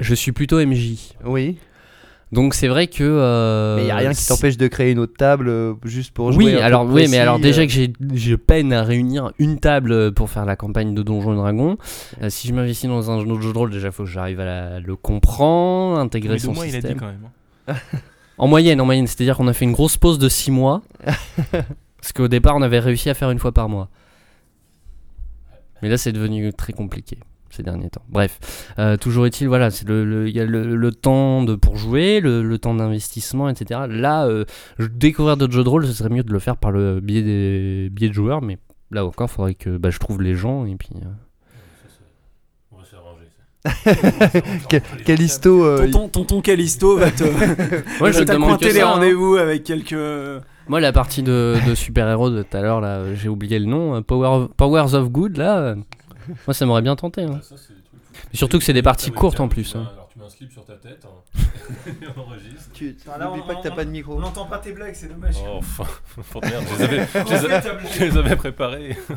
je 0.00 0.14
suis 0.16 0.32
plutôt 0.32 0.58
MJ. 0.64 1.14
Oui. 1.24 1.56
Donc 2.30 2.52
c'est 2.52 2.68
vrai 2.68 2.88
que. 2.88 3.02
euh, 3.02 3.76
mais 3.76 3.82
il 3.82 3.84
n'y 3.86 3.90
a 3.90 3.96
rien 3.96 4.12
qui 4.12 4.26
t'empêche 4.26 4.58
de 4.58 4.66
créer 4.68 4.92
une 4.92 4.98
autre 4.98 5.14
table 5.16 5.48
euh, 5.48 5.74
juste 5.84 6.12
pour 6.12 6.30
jouer. 6.32 6.44
Oui, 6.44 6.54
un 6.56 6.58
alors 6.62 6.84
oui, 6.84 6.92
précis, 6.92 7.10
mais 7.10 7.18
alors 7.18 7.38
déjà 7.38 7.62
euh. 7.62 7.66
que 7.66 7.72
j'ai, 7.72 7.90
je 8.14 8.34
peine 8.34 8.72
à 8.74 8.82
réunir 8.82 9.32
une 9.38 9.58
table 9.58 10.12
pour 10.12 10.28
faire 10.28 10.44
la 10.44 10.54
campagne 10.54 10.94
de 10.94 11.02
Donjons 11.02 11.32
et 11.32 11.36
Dragons. 11.36 11.78
Euh, 12.22 12.28
si 12.28 12.46
je 12.48 12.52
m'investis 12.54 12.88
dans 12.88 13.10
un 13.10 13.16
autre 13.18 13.40
jeu 13.40 13.52
de 13.52 13.58
rôle, 13.58 13.70
déjà 13.70 13.90
faut 13.92 14.04
que 14.04 14.10
j'arrive 14.10 14.40
à 14.40 14.44
la- 14.44 14.80
le 14.80 14.94
comprendre, 14.94 15.98
intégrer 15.98 16.34
Mais 16.34 16.38
son 16.38 16.52
mois, 16.52 16.66
il 16.66 16.74
a 16.76 16.80
dit 16.80 16.86
système. 16.88 16.98
quand 17.00 17.06
même. 17.06 17.20
hein. 17.68 17.74
En 18.40 18.46
moyenne, 18.46 18.80
en 18.80 18.84
moyenne, 18.84 19.06
c'est-à-dire 19.08 19.36
qu'on 19.36 19.48
a 19.48 19.52
fait 19.52 19.64
une 19.64 19.72
grosse 19.72 19.96
pause 19.96 20.18
de 20.20 20.28
6 20.28 20.52
mois. 20.52 20.82
parce 21.50 22.12
qu'au 22.14 22.28
départ, 22.28 22.54
on 22.56 22.62
avait 22.62 22.78
réussi 22.78 23.10
à 23.10 23.14
faire 23.14 23.30
une 23.32 23.40
fois 23.40 23.50
par 23.50 23.68
mois. 23.68 23.88
Mais 25.82 25.88
là, 25.88 25.96
c'est 25.98 26.12
devenu 26.12 26.52
très 26.52 26.72
compliqué 26.72 27.18
ces 27.58 27.62
derniers 27.64 27.90
temps. 27.90 28.02
Bref, 28.08 28.38
euh, 28.78 28.96
toujours 28.96 29.26
est-il, 29.26 29.48
voilà, 29.48 29.70
c'est 29.70 29.86
le, 29.86 30.04
le- 30.04 30.28
il 30.28 30.34
y 30.34 30.40
a 30.40 30.44
le, 30.46 30.76
le 30.76 30.92
temps 30.92 31.42
de 31.42 31.54
pour 31.56 31.76
jouer, 31.76 32.20
le, 32.20 32.42
le 32.42 32.58
temps 32.58 32.74
d'investissement, 32.74 33.48
etc. 33.48 33.80
Là, 33.88 34.26
euh, 34.26 34.44
découvrir 34.78 35.36
d'autres 35.36 35.52
jeux 35.52 35.64
de 35.64 35.68
rôle, 35.68 35.86
ce 35.86 35.92
serait 35.92 36.08
mieux 36.08 36.22
de 36.22 36.32
le 36.32 36.38
faire 36.38 36.56
par 36.56 36.70
le 36.70 37.00
biais 37.00 37.22
des 37.22 37.88
biais 37.90 38.08
de 38.08 38.14
joueurs, 38.14 38.40
mais 38.42 38.58
là 38.90 39.04
encore, 39.04 39.28
faudrait 39.30 39.54
que 39.54 39.76
bah, 39.76 39.90
je 39.90 39.98
trouve 39.98 40.22
les 40.22 40.34
gens 40.34 40.64
et 40.64 40.76
puis. 40.76 40.90
euh, 40.96 41.08
On 42.72 42.78
va 42.78 42.84
se 42.84 42.90
faire 42.90 43.02
ranger. 43.02 43.26
ça. 43.64 44.40
Ca- 44.70 44.80
Callisto, 45.04 45.64
euh, 45.64 45.86
Tonton, 45.90 46.08
tonton 46.08 46.40
Callisto 46.40 46.96
va 46.96 47.10
te, 47.10 47.24
Moi, 48.00 48.12
je 48.12 48.22
te 48.22 48.64
les 48.72 48.80
hein. 48.80 48.86
rendez-vous 48.86 49.36
avec 49.36 49.64
quelques. 49.64 49.96
Moi, 50.68 50.80
la 50.80 50.92
partie 50.92 51.22
de, 51.22 51.54
de 51.66 51.74
super-héros 51.74 52.28
de 52.28 52.42
tout 52.42 52.54
à 52.56 52.60
l'heure, 52.60 52.82
là, 52.82 53.14
j'ai 53.14 53.30
oublié 53.30 53.58
le 53.58 53.64
nom, 53.64 53.96
euh, 53.96 54.00
Power 54.02 54.28
of- 54.28 54.48
Powers 54.54 54.94
of 54.94 55.08
Good, 55.10 55.38
là, 55.38 55.74
moi, 56.46 56.54
ça 56.54 56.66
m'aurait 56.66 56.82
bien 56.82 56.96
tenté. 56.96 57.22
hein. 57.22 57.38
Ah, 57.38 57.42
ça, 57.42 57.56
fous. 57.56 57.72
Mais 58.32 58.36
surtout 58.36 58.58
que 58.58 58.64
c'est 58.64 58.72
des 58.72 58.82
parties 58.82 59.10
courtes 59.12 59.38
en 59.40 59.48
plus, 59.48 59.74
un- 59.76 59.80
hein. 59.80 59.88
Alors 59.92 60.08
tu 60.12 60.18
mets 60.18 60.24
un 60.24 60.28
slip 60.28 60.50
sur 60.50 60.64
ta 60.64 60.74
tête. 60.74 61.04
hein. 61.06 61.40
Et 61.86 62.06
on 62.16 62.20
enregistre. 62.20 62.70
tu 62.74 62.96
Ah, 63.12 63.16
là, 63.18 63.26
n'oublie 63.26 63.42
on- 63.42 63.46
pas 63.46 63.54
que 63.56 63.62
t'as 63.62 63.70
pas 63.74 63.84
de 63.84 63.90
micro. 63.90 64.16
On 64.16 64.20
n'entend 64.20 64.46
pas 64.46 64.58
tes 64.58 64.72
blagues, 64.72 64.94
c'est 64.94 65.08
dommage. 65.08 65.36
Oh, 65.46 65.58
enfin, 65.58 65.84
faut- 65.84 66.40
merde, 66.42 66.64
je 66.70 66.76
les 66.78 66.82
avais, 66.84 67.06
je 67.06 67.18
les 67.30 67.44
avais- 67.52 67.88
je 67.98 68.04
les 68.04 68.16
avais 68.16 68.36
préparés. 68.36 68.96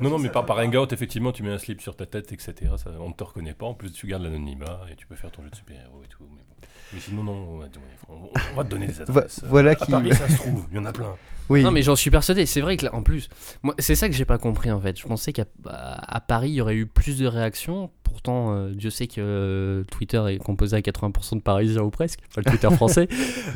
non, 0.00 0.10
non, 0.10 0.18
mais 0.18 0.28
par, 0.28 0.44
par 0.46 0.58
Hangout, 0.58 0.92
effectivement, 0.92 1.32
tu 1.32 1.42
mets 1.42 1.52
un 1.52 1.58
slip 1.58 1.80
sur 1.80 1.96
ta 1.96 2.06
tête, 2.06 2.32
etc. 2.32 2.54
Ça, 2.76 2.90
on 3.00 3.08
ne 3.08 3.14
te 3.14 3.24
reconnaît 3.24 3.54
pas. 3.54 3.66
En 3.66 3.74
plus, 3.74 3.92
tu 3.92 4.06
gardes 4.06 4.22
l'anonymat 4.22 4.80
et 4.90 4.96
tu 4.96 5.06
peux 5.06 5.16
faire 5.16 5.30
ton 5.32 5.42
jeu 5.42 5.50
de 5.50 5.56
super-héros 5.56 6.02
et 6.04 6.08
tout. 6.08 6.24
Mais, 6.30 6.42
bon. 6.48 6.68
Mais 6.92 7.00
sinon, 7.00 7.22
non, 7.24 7.32
on 7.32 7.58
va, 7.58 7.66
on- 8.08 8.30
on 8.52 8.56
va 8.56 8.64
te 8.64 8.68
donner 8.68 8.86
des 8.86 9.00
adresses. 9.00 9.40
voilà 9.48 9.74
qui. 9.74 9.90
Paris, 9.90 10.14
ça 10.14 10.28
se 10.28 10.36
trouve, 10.36 10.66
il 10.70 10.76
y 10.76 10.78
en 10.78 10.84
a 10.84 10.92
plein. 10.92 11.14
Oui. 11.50 11.62
Non 11.62 11.70
mais 11.70 11.82
j'en 11.82 11.96
suis 11.96 12.10
persuadé, 12.10 12.46
c'est 12.46 12.60
vrai 12.60 12.76
que 12.76 12.86
là, 12.86 12.94
en 12.94 13.02
plus, 13.02 13.28
moi 13.62 13.74
c'est 13.78 13.94
ça 13.94 14.08
que 14.08 14.14
j'ai 14.14 14.24
pas 14.24 14.38
compris 14.38 14.70
en 14.70 14.80
fait. 14.80 14.98
Je 14.98 15.06
pensais 15.06 15.32
qu'à 15.32 15.44
à 15.66 16.20
Paris 16.20 16.50
il 16.50 16.54
y 16.54 16.60
aurait 16.60 16.76
eu 16.76 16.86
plus 16.86 17.18
de 17.18 17.26
réactions. 17.26 17.90
Pourtant, 18.02 18.54
euh, 18.54 18.70
Dieu 18.70 18.90
sait 18.90 19.08
que 19.08 19.14
euh, 19.18 19.82
Twitter 19.90 20.22
est 20.28 20.38
composé 20.38 20.76
à 20.76 20.80
80% 20.80 21.36
de 21.36 21.40
Parisiens 21.40 21.82
ou 21.82 21.90
presque, 21.90 22.20
enfin 22.28 22.42
le 22.44 22.50
Twitter 22.50 22.70
français. 22.76 23.08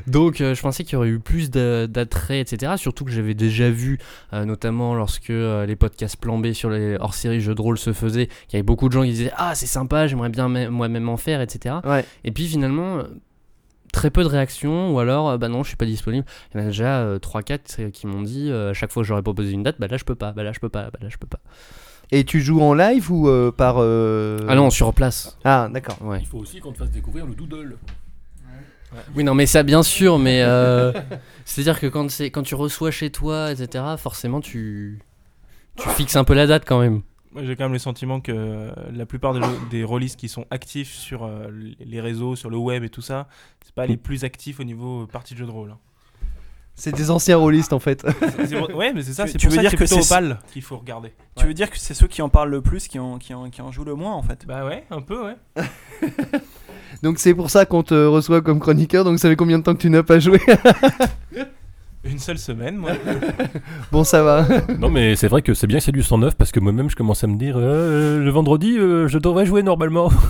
Donc 0.07 0.41
euh, 0.41 0.55
je 0.55 0.61
pensais 0.61 0.85
qu'il 0.85 0.95
y 0.95 0.97
aurait 0.97 1.09
eu 1.09 1.21
plus 1.21 1.51
d'attrait, 1.51 2.41
etc. 2.41 2.73
Surtout 2.77 3.05
que 3.05 3.11
j'avais 3.11 3.35
déjà 3.35 3.71
vu, 3.71 3.99
notamment 4.33 4.95
lorsque 4.95 5.29
les 5.29 5.77
podcasts 5.77 6.17
plan 6.17 6.39
B 6.39 6.53
sur 6.53 6.71
les 6.71 6.97
hors-série 6.97 7.41
jeux 7.41 7.55
de 7.55 7.63
rôle 7.63 7.79
se 7.79 7.93
faisaient, 7.93 8.27
qu'il 8.27 8.55
y 8.55 8.57
avait 8.57 8.63
beaucoup 8.63 8.89
de 8.89 8.93
gens 8.93 9.03
qui 9.03 9.11
disaient 9.11 9.33
ah 9.37 9.55
c'est 9.55 9.67
sympa, 9.67 10.07
j'aimerais 10.07 10.29
bien 10.29 10.49
moi-même 10.49 11.09
en 11.09 11.17
faire, 11.17 11.41
etc. 11.41 11.77
Ouais. 11.85 12.05
Et 12.25 12.33
puis 12.33 12.47
finalement, 12.47 13.03
très 13.93 14.11
peu 14.11 14.23
de 14.23 14.29
réactions, 14.29 14.93
ou 14.95 14.99
alors, 15.01 15.31
euh, 15.31 15.39
bah 15.39 15.49
non, 15.49 15.63
je 15.63 15.69
suis 15.69 15.77
pas 15.77 15.87
disponible. 15.87 16.27
Il 16.55 16.59
y 16.59 16.61
en 16.61 16.65
a 16.65 16.69
déjà 16.69 16.99
euh, 17.01 17.19
3-4 17.19 17.91
qui 17.91 18.07
m'ont 18.07 18.23
dit, 18.23 18.51
euh, 18.51 18.71
à 18.71 18.75
chaque 18.75 18.93
fois 18.93 19.03
que 19.03 19.07
j'aurais 19.07 19.23
proposé 19.23 19.53
une 19.53 19.63
date, 19.63 19.77
bah 19.79 19.87
là 19.89 19.97
je 19.97 20.05
peux 20.05 20.15
pas, 20.15 20.33
bah 20.33 20.43
là 20.43 20.53
je 20.53 20.61
peux 20.61 20.69
pas, 20.69 20.85
bah 20.91 20.99
là 21.03 21.09
je 21.09 21.17
peux 21.17 21.27
pas. 21.27 21.41
Et 22.11 22.25
tu 22.25 22.41
joues 22.41 22.63
en 22.63 22.73
live 22.75 23.13
ou 23.13 23.29
euh, 23.29 23.53
par. 23.53 23.77
euh, 23.79 24.39
Ah 24.49 24.55
non, 24.55 24.71
sur 24.71 24.95
place. 24.95 25.37
Ah, 25.45 25.69
d'accord. 25.71 25.99
Ouais. 26.03 26.21
Il 26.21 26.27
faut 26.27 26.39
aussi 26.39 26.59
qu'on 26.61 26.73
te 26.73 26.79
fasse 26.79 26.91
découvrir 26.91 27.27
le 27.27 27.35
doodle. 27.35 27.77
Oui, 29.15 29.23
non, 29.23 29.35
mais 29.35 29.45
ça, 29.45 29.63
bien 29.63 29.83
sûr, 29.83 30.19
mais 30.19 30.43
euh, 30.43 30.93
c'est-à-dire 31.45 31.79
que 31.79 31.87
quand, 31.87 32.11
c'est, 32.11 32.31
quand 32.31 32.43
tu 32.43 32.55
reçois 32.55 32.91
chez 32.91 33.11
toi, 33.11 33.53
etc., 33.53 33.85
forcément, 33.99 34.41
tu, 34.41 35.01
tu 35.77 35.89
fixes 35.91 36.17
un 36.17 36.25
peu 36.25 36.33
la 36.33 36.47
date 36.47 36.65
quand 36.67 36.81
même. 36.81 37.03
Moi, 37.39 37.47
j'ai 37.47 37.55
quand 37.55 37.65
même 37.67 37.73
le 37.73 37.79
sentiment 37.79 38.21
que 38.21 38.33
euh, 38.35 38.71
la 38.93 39.07
plupart 39.07 39.33
des, 39.33 39.41
des 39.71 39.85
rôlistes 39.85 40.19
qui 40.19 40.29
sont 40.29 40.45
actifs 40.51 40.93
sur 40.93 41.23
euh, 41.25 41.47
les 41.79 42.01
réseaux, 42.01 42.35
sur 42.35 42.51
le 42.51 42.57
web 42.57 42.83
et 42.83 42.89
tout 42.89 43.01
ça, 43.01 43.29
c'est 43.65 43.73
pas 43.75 43.87
les 43.87 43.97
plus 43.97 44.25
actifs 44.25 44.59
au 44.59 44.65
niveau 44.65 45.03
euh, 45.03 45.07
partie 45.07 45.35
de 45.35 45.39
jeu 45.39 45.47
de 45.47 45.51
rôle. 45.53 45.71
hein. 45.71 45.79
C'est 46.75 46.93
des 46.95 47.11
anciens 47.13 47.37
rôlistes 47.37 47.73
en 47.73 47.79
fait. 47.81 48.05
Ouais, 48.75 48.93
mais 48.93 49.03
c'est 49.03 49.13
ça, 49.13 49.25
Tu- 49.25 49.33
c'est 49.33 49.39
pour 49.39 49.51
veux 49.51 49.57
ça 49.57 49.61
dire 49.63 49.71
que 49.77 49.87
c'est 49.87 50.01
qu'il 50.53 50.63
faut 50.63 50.77
regarder. 50.79 51.13
Tu 51.37 51.47
veux 51.47 51.55
dire 51.55 51.71
que 51.71 51.79
c'est 51.79 51.95
ceux 51.95 52.07
qui 52.09 52.23
en 52.23 52.29
parlent 52.29 52.51
le 52.51 52.61
plus 52.61 52.87
qui 52.89 52.99
en, 53.01 53.19
qui 53.19 53.35
en, 53.35 53.51
qui 53.51 53.63
en 53.63 53.71
jouent 53.73 53.85
le 53.85 53.95
moins 53.95 54.15
en 54.15 54.23
fait? 54.23 54.45
Bah 54.47 54.65
ouais, 54.65 54.85
un 54.91 55.01
peu, 55.01 55.25
ouais. 55.25 55.37
Donc 57.03 57.19
c'est 57.19 57.35
pour 57.35 57.51
ça 57.51 57.67
qu'on 57.67 57.83
te 57.83 57.95
reçoit 58.07 58.43
comme 58.43 58.61
chroniqueur. 58.61 59.05
Donc 59.05 59.19
ça 59.19 59.29
fait 59.29 59.37
combien 59.37 59.59
de 59.59 59.65
temps 59.65 59.75
que 59.75 59.81
tu 59.81 59.91
n'as 59.91 60.03
pas 60.05 60.19
joué? 60.21 60.41
Une 62.09 62.19
seule 62.19 62.39
semaine, 62.39 62.77
moi. 62.77 62.93
Bon, 63.93 64.03
ça 64.05 64.23
va. 64.23 64.47
Non, 64.79 64.89
mais 64.91 65.15
c'est 65.17 65.29
vrai 65.29 65.43
que 65.43 65.53
c'est 65.55 65.67
bien 65.67 65.79
que 65.79 65.85
c'est 65.85 65.93
du 65.93 66.03
109 66.03 66.35
parce 66.37 66.53
que 66.53 66.61
moi-même 66.61 66.89
je 66.91 66.97
commence 66.97 67.23
à 67.25 67.27
me 67.27 67.37
dire 67.37 67.57
euh, 67.59 68.19
le 68.23 68.31
vendredi, 68.31 68.77
euh, 68.79 69.09
je 69.09 69.19
devrais 69.19 69.47
jouer 69.47 69.63
normalement. 69.63 70.11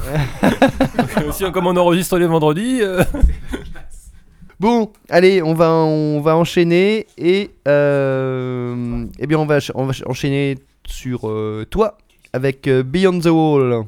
Si 1.32 1.50
comme 1.52 1.66
on 1.66 1.76
enregistre 1.76 2.18
les 2.18 2.26
vendredis. 2.26 2.78
euh, 2.82 3.02
Bon, 4.61 4.90
allez, 5.08 5.40
on 5.42 5.54
va, 5.54 5.70
on 5.73 6.20
va 6.20 6.37
enchaîner 6.37 7.06
et 7.16 7.50
euh, 7.68 9.04
eh 9.18 9.26
bien 9.28 9.38
on 9.38 9.47
va, 9.47 9.61
ch- 9.61 9.70
on 9.76 9.87
va 9.87 9.92
ch- 9.92 10.04
enchaîner 10.08 10.56
sur 10.85 11.28
euh, 11.28 11.64
toi 11.70 11.97
avec 12.32 12.66
euh, 12.66 12.82
Beyond 12.82 13.20
the 13.20 13.26
Wall. 13.26 13.85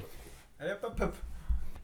Allez, 0.60 0.70
hop, 0.72 0.78
hop, 0.84 1.00
hop. 1.02 1.14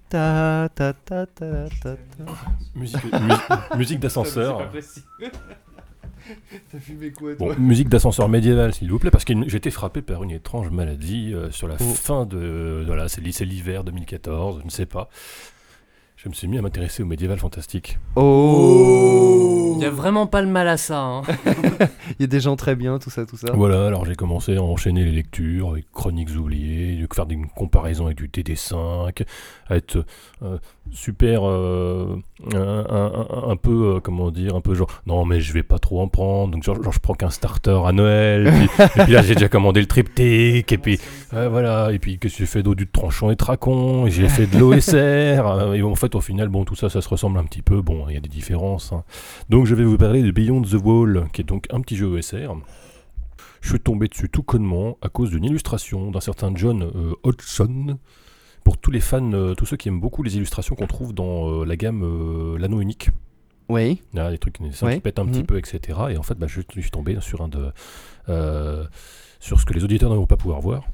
Ta 0.09 0.69
ta 0.73 0.93
ta 0.93 1.27
ta 1.27 1.47
ta 1.83 1.95
ta. 1.95 2.33
musique 2.77 3.03
mu- 3.13 3.77
musique 3.79 3.99
d'ascenseur. 4.01 4.71
T'as 6.73 6.79
fumé 6.79 7.11
quoi 7.11 7.35
Bon, 7.37 7.55
musique 7.59 7.89
d'ascenseur 7.89 8.29
médiéval, 8.29 8.75
s'il 8.75 8.91
vous 8.91 8.99
plaît, 8.99 9.11
parce 9.11 9.25
que 9.25 9.33
été 9.57 9.71
frappé 9.71 10.03
par 10.03 10.23
une 10.23 10.31
étrange 10.31 10.71
maladie 10.71 11.33
euh, 11.35 11.51
sur 11.51 11.69
la 11.69 11.77
Oh. 11.81 11.85
fin 11.85 12.27
de. 12.27 12.83
Voilà, 12.87 13.09
c'est 13.09 13.21
l'hiver 13.45 13.85
2014, 13.85 14.61
je 14.61 14.65
ne 14.65 14.71
sais 14.71 14.87
pas. 14.87 15.09
Je 16.27 16.29
me 16.29 16.35
suis 16.35 16.49
mis 16.49 16.59
à 16.59 16.63
m'intéresser 16.63 17.05
au 17.05 17.07
médiéval 17.07 17.39
fantastique. 17.39 18.01
Oh 18.17 19.75
Il 19.77 19.83
y 19.85 19.87
a 19.87 19.91
vraiment 19.91 20.27
pas 20.27 20.43
le 20.43 20.49
mal 20.49 20.67
à 20.67 20.77
ça. 20.77 20.99
hein. 21.01 21.23
Il 22.19 22.23
y 22.23 22.25
a 22.25 22.27
des 22.27 22.41
gens 22.41 22.57
très 22.57 22.75
bien, 22.75 22.99
tout 22.99 23.11
ça, 23.11 23.25
tout 23.25 23.37
ça. 23.37 23.53
Voilà, 23.55 23.87
alors 23.87 24.05
j'ai 24.07 24.17
commencé 24.17 24.57
à 24.57 24.63
enchaîner 24.63 25.05
les 25.05 25.13
lectures 25.13 25.71
avec 25.71 25.85
Chroniques 25.93 26.31
oubliées, 26.37 26.97
de 27.01 27.07
faire 27.15 27.27
des 27.27 27.39
comparaisons 27.55 28.07
avec 28.07 28.19
du 28.19 28.29
TD5, 28.29 29.23
à 29.69 29.77
être 29.77 30.05
euh, 30.43 30.59
super 30.91 31.47
euh, 31.49 32.17
un, 32.55 32.59
un- 32.59 33.13
un- 33.47 33.51
un 33.51 33.57
peu 33.57 33.95
euh, 33.97 34.01
comment 34.01 34.31
dire, 34.33 34.57
un 34.57 34.61
peu 34.61 34.75
genre 34.75 34.89
non 35.07 35.25
mais 35.25 35.41
je 35.41 35.53
vais 35.53 35.63
pas 35.63 35.79
trop 35.79 36.01
en 36.01 36.09
prendre, 36.09 36.53
donc 36.53 36.63
genre, 36.65 36.83
genre, 36.83 36.93
je 36.93 36.99
prends 36.99 37.15
qu'un 37.15 37.31
starter 37.31 37.79
à 37.85 37.93
Noël, 37.93 38.53
puis, 38.53 38.85
et 38.85 39.05
puis 39.05 39.13
là 39.13 39.23
j'ai 39.23 39.35
déjà 39.35 39.49
commandé 39.49 39.81
le 39.81 39.87
triptyque, 39.87 40.73
et 40.73 40.79
puis 40.79 40.99
euh, 41.35 41.49
voilà, 41.49 41.93
et 41.93 41.99
puis 42.01 42.19
qu'est-ce 42.19 42.35
que 42.35 42.39
j'ai 42.41 42.47
fait 42.47 42.63
d'autre 42.65 42.79
du 42.79 42.87
tranchant 42.89 43.31
et 43.31 43.37
tracon, 43.37 44.07
et 44.07 44.11
j'ai 44.11 44.29
fait 44.29 44.47
de 44.47 44.59
l'OSR, 44.59 44.95
euh, 45.47 45.73
et 45.75 45.83
en 45.83 45.95
fait 45.95 46.15
au 46.17 46.21
final 46.21 46.49
bon 46.49 46.65
tout 46.65 46.75
ça 46.75 46.89
ça 46.89 47.01
se 47.01 47.09
ressemble 47.09 47.39
un 47.39 47.45
petit 47.45 47.63
peu, 47.63 47.81
bon 47.83 48.09
il 48.09 48.15
y 48.15 48.17
a 48.17 48.21
des 48.21 48.29
différences, 48.29 48.93
hein. 48.93 49.05
donc 49.49 49.67
je 49.67 49.75
vais 49.75 49.85
vous 49.85 49.97
parler 49.99 50.23
de 50.23 50.31
Beyond 50.31 50.63
the 50.63 50.75
Wall, 50.83 51.29
qui 51.33 51.41
est 51.43 51.45
donc 51.45 51.67
un 51.71 51.81
petit 51.81 51.97
jeu 51.97 52.07
OSR. 52.07 52.55
Je 53.63 53.71
suis 53.71 53.81
tombé 53.81 54.07
dessus 54.09 54.29
tout 54.29 54.43
connement 54.45 54.97
à 55.03 55.09
cause 55.09 55.31
d'une 55.31 55.45
illustration 55.45 56.11
d'un 56.13 56.21
certain 56.21 56.53
John 56.55 56.83
euh, 56.83 57.15
Hodgson. 57.25 57.99
Pour 58.63 58.79
tous 58.79 58.91
les 58.93 59.01
fans, 59.01 59.33
euh, 59.33 59.55
tous 59.55 59.67
ceux 59.67 59.77
qui 59.77 59.89
aiment 59.89 60.01
beaucoup 60.01 60.23
les 60.23 60.37
illustrations 60.37 60.75
qu'on 60.77 60.87
trouve 60.87 61.13
dans 61.15 61.49
euh, 61.51 61.65
la 61.65 61.77
gamme 61.77 62.57
L'Anneau 62.59 62.81
Unique. 62.81 63.11
Oui. 63.69 64.03
Là, 64.15 64.31
les 64.31 64.39
trucs 64.39 64.61
des 64.61 64.69
dessins 64.69 64.87
Ouais. 64.87 64.95
qui 64.97 65.01
pètent 65.01 65.19
un 65.19 65.27
petit 65.27 65.41
Mhm. 65.41 65.47
peu, 65.47 65.59
etc. 65.59 65.81
Et 66.11 66.17
en 66.17 66.23
fait, 66.23 66.37
bah, 66.39 66.47
je, 66.49 66.61
je 66.75 66.81
suis 66.81 66.91
tombé 66.91 67.17
sur 67.21 67.41
un 67.43 67.49
de. 67.49 67.73
sur 69.41 69.61
ce 69.61 69.65
que 69.65 69.73
les 69.75 69.83
auditeurs 69.85 70.11
ne 70.11 70.17
vont 70.17 70.27
pas 70.27 70.37
pouvoir 70.37 70.61
voir. 70.61 70.85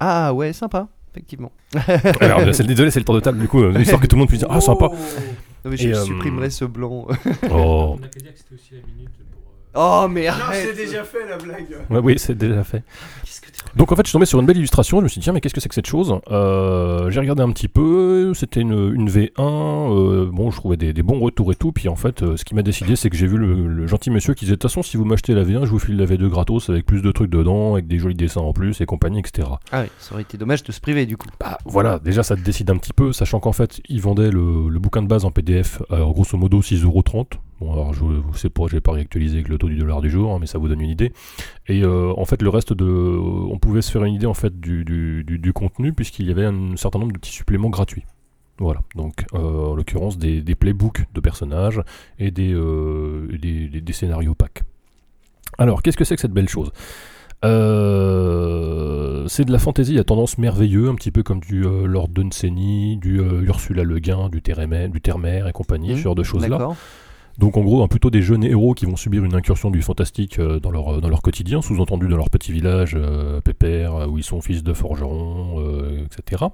Ah 0.00 0.32
ouais, 0.34 0.52
sympa, 0.52 0.88
effectivement. 1.12 1.52
Alors, 2.20 2.54
c'est- 2.54 2.64
désolé, 2.64 2.90
c'est 2.90 3.00
le 3.00 3.04
tour 3.04 3.14
de 3.14 3.20
table, 3.20 3.38
du 3.38 3.48
coup, 3.48 3.62
euh, 3.62 3.78
histoire 3.80 4.00
que 4.00 4.06
tout 4.06 4.16
le 4.16 4.20
monde 4.20 4.28
puisse 4.28 4.40
dire 4.40 4.48
Ah, 4.50 4.60
sympa 4.60 4.88
Non, 5.64 5.70
mais 5.70 5.76
je 5.76 5.88
Et, 5.88 5.94
euh, 5.94 6.04
supprimerai 6.04 6.50
ce 6.50 6.64
blanc. 6.64 7.06
Oh, 7.50 7.96
On 8.00 8.02
a 8.04 8.08
qu'à 8.08 8.20
dire 8.20 8.32
que 8.32 8.38
c'était 8.38 8.54
aussi 8.54 8.74
la 8.74 8.80
minute 8.94 9.10
pour. 9.10 9.27
Oh 9.74 10.06
mais 10.10 10.26
Non, 10.28 10.34
c'est 10.52 10.74
déjà 10.74 11.04
fait 11.04 11.26
la 11.28 11.36
blague. 11.36 11.66
Ouais, 11.90 11.98
oui, 12.02 12.14
c'est 12.18 12.36
déjà 12.36 12.64
fait. 12.64 12.82
Qu'est-ce 13.24 13.40
que 13.40 13.46
t'es- 13.46 13.52
Donc 13.76 13.92
en 13.92 13.96
fait, 13.96 14.02
je 14.02 14.08
suis 14.08 14.12
tombé 14.14 14.26
sur 14.26 14.40
une 14.40 14.46
belle 14.46 14.56
illustration. 14.56 14.98
Je 14.98 15.04
me 15.04 15.08
suis 15.08 15.20
dit, 15.20 15.24
tiens, 15.24 15.32
mais 15.32 15.40
qu'est-ce 15.40 15.54
que 15.54 15.60
c'est 15.60 15.68
que 15.68 15.74
cette 15.74 15.86
chose? 15.86 16.14
Euh, 16.30 17.10
J'ai 17.10 17.20
regardé 17.20 17.42
un 17.42 17.50
petit 17.50 17.68
peu. 17.68 18.32
C'était 18.34 18.60
une, 18.60 18.92
une 18.94 19.08
V1. 19.08 19.30
euh, 19.38 20.30
bon, 20.32 20.50
je 20.50 20.56
trouvais 20.56 20.76
des, 20.76 20.92
des 20.92 21.02
bons 21.02 21.20
retours 21.20 21.52
et 21.52 21.54
tout. 21.54 21.72
Puis 21.72 21.88
en 21.88 21.96
fait, 21.96 22.22
euh, 22.22 22.36
ce 22.36 22.44
qui 22.44 22.54
m'a 22.54 22.62
décidé, 22.62 22.96
c'est 22.96 23.10
que 23.10 23.16
j'ai 23.16 23.26
vu 23.26 23.36
le, 23.36 23.66
le 23.68 23.86
gentil 23.86 24.10
monsieur 24.10 24.34
qui 24.34 24.44
disait, 24.44 24.56
de 24.56 24.60
toute 24.60 24.70
façon, 24.70 24.82
si 24.82 24.96
vous 24.96 25.04
m'achetez 25.04 25.34
la 25.34 25.44
V1, 25.44 25.64
je 25.64 25.70
vous 25.70 25.78
file 25.78 25.96
la 25.96 26.06
V2 26.06 26.28
gratos 26.28 26.70
avec 26.70 26.86
plus 26.86 27.02
de 27.02 27.10
trucs 27.12 27.30
dedans, 27.30 27.74
avec 27.74 27.86
des 27.86 27.98
jolis 27.98 28.14
dessins 28.14 28.40
en 28.40 28.52
plus 28.52 28.80
et 28.80 28.86
compagnie, 28.86 29.18
etc. 29.20 29.48
Ah 29.72 29.82
oui, 29.82 29.88
ça 29.98 30.12
aurait 30.14 30.22
été 30.22 30.38
dommage 30.38 30.62
de 30.62 30.72
se 30.72 30.80
priver 30.80 31.06
du 31.06 31.16
coup. 31.16 31.26
Bah 31.40 31.58
voilà, 31.64 31.98
déjà 31.98 32.22
ça 32.22 32.36
te 32.36 32.40
décide 32.40 32.70
un 32.70 32.76
petit 32.78 32.92
peu, 32.92 33.12
sachant 33.12 33.40
qu'en 33.40 33.52
fait, 33.52 33.80
ils 33.88 34.00
vendaient 34.00 34.30
le, 34.30 34.68
le 34.68 34.78
bouquin 34.78 35.02
de 35.02 35.08
base 35.08 35.24
en 35.24 35.30
PDF 35.30 35.82
à 35.90 35.98
grosso 35.98 36.36
modo 36.38 36.60
6,30€. 36.60 37.26
Bon, 37.60 37.72
alors 37.72 37.92
je 37.92 38.04
sais 38.34 38.50
pas, 38.50 38.64
j'ai 38.70 38.80
pas 38.80 38.92
réactualisé 38.92 39.34
avec 39.36 39.48
le 39.48 39.58
taux 39.58 39.68
du 39.68 39.76
dollar 39.76 40.00
du 40.00 40.10
jour, 40.10 40.32
hein, 40.32 40.38
mais 40.40 40.46
ça 40.46 40.58
vous 40.58 40.68
donne 40.68 40.80
une 40.80 40.90
idée. 40.90 41.12
Et 41.66 41.82
euh, 41.82 42.12
en 42.16 42.24
fait, 42.24 42.40
le 42.40 42.48
reste 42.50 42.72
de. 42.72 42.84
On 42.84 43.58
pouvait 43.58 43.82
se 43.82 43.90
faire 43.90 44.04
une 44.04 44.14
idée 44.14 44.26
en 44.26 44.34
fait 44.34 44.60
du, 44.60 44.84
du, 44.84 45.24
du- 45.24 45.38
du 45.38 45.52
contenu, 45.52 45.92
puisqu'il 45.92 46.26
y 46.26 46.30
avait 46.30 46.44
un 46.44 46.76
certain 46.76 47.00
nombre 47.00 47.12
de 47.12 47.18
petits 47.18 47.32
suppléments 47.32 47.68
gratuits. 47.70 48.04
Voilà, 48.60 48.80
donc 48.96 49.24
euh, 49.34 49.38
en 49.38 49.74
l'occurrence 49.74 50.18
des, 50.18 50.40
des 50.42 50.54
playbooks 50.56 51.04
de 51.14 51.20
personnages 51.20 51.80
et 52.18 52.30
des, 52.30 52.52
euh, 52.52 53.28
des, 53.40 53.68
des- 53.68 53.80
des 53.80 53.92
scénarios 53.92 54.34
packs. 54.34 54.62
Alors, 55.58 55.82
qu'est-ce 55.82 55.96
que 55.96 56.04
c'est 56.04 56.14
que 56.14 56.20
cette 56.20 56.32
belle 56.32 56.48
chose? 56.48 56.70
Euh, 57.88 59.24
c'est 59.28 59.44
de 59.44 59.52
la 59.52 59.58
fantaisie 59.58 59.98
à 59.98 60.04
tendance 60.04 60.38
merveilleux, 60.38 60.88
un 60.88 60.94
petit 60.94 61.10
peu 61.10 61.22
comme 61.22 61.40
du 61.40 61.62
Lord 61.62 62.08
Dunsany, 62.08 62.96
du 62.96 63.20
Ursula 63.20 63.82
Le 63.84 63.98
Guin, 63.98 64.28
du 64.28 64.42
Terremer, 64.42 64.88
du 64.88 65.00
Termer 65.00 65.44
et 65.48 65.52
compagnie, 65.52 65.90
ce 65.96 66.02
genre 66.02 66.14
de 66.14 66.22
choses-là. 66.22 66.58
Donc 67.38 67.56
en 67.56 67.62
gros, 67.62 67.82
hein, 67.82 67.88
plutôt 67.88 68.10
des 68.10 68.20
jeunes 68.20 68.42
héros 68.44 68.74
qui 68.74 68.84
vont 68.84 68.96
subir 68.96 69.24
une 69.24 69.34
incursion 69.34 69.70
du 69.70 69.80
fantastique 69.80 70.38
euh, 70.40 70.58
dans, 70.58 70.70
leur, 70.72 71.00
dans 71.00 71.08
leur 71.08 71.22
quotidien, 71.22 71.62
sous-entendu 71.62 72.08
dans 72.08 72.16
leur 72.16 72.30
petit 72.30 72.50
village 72.52 72.94
euh, 72.96 73.40
pépère, 73.40 73.94
euh, 73.94 74.06
où 74.06 74.18
ils 74.18 74.24
sont 74.24 74.40
fils 74.40 74.64
de 74.64 74.72
forgerons, 74.72 75.60
euh, 75.60 76.04
etc. 76.04 76.46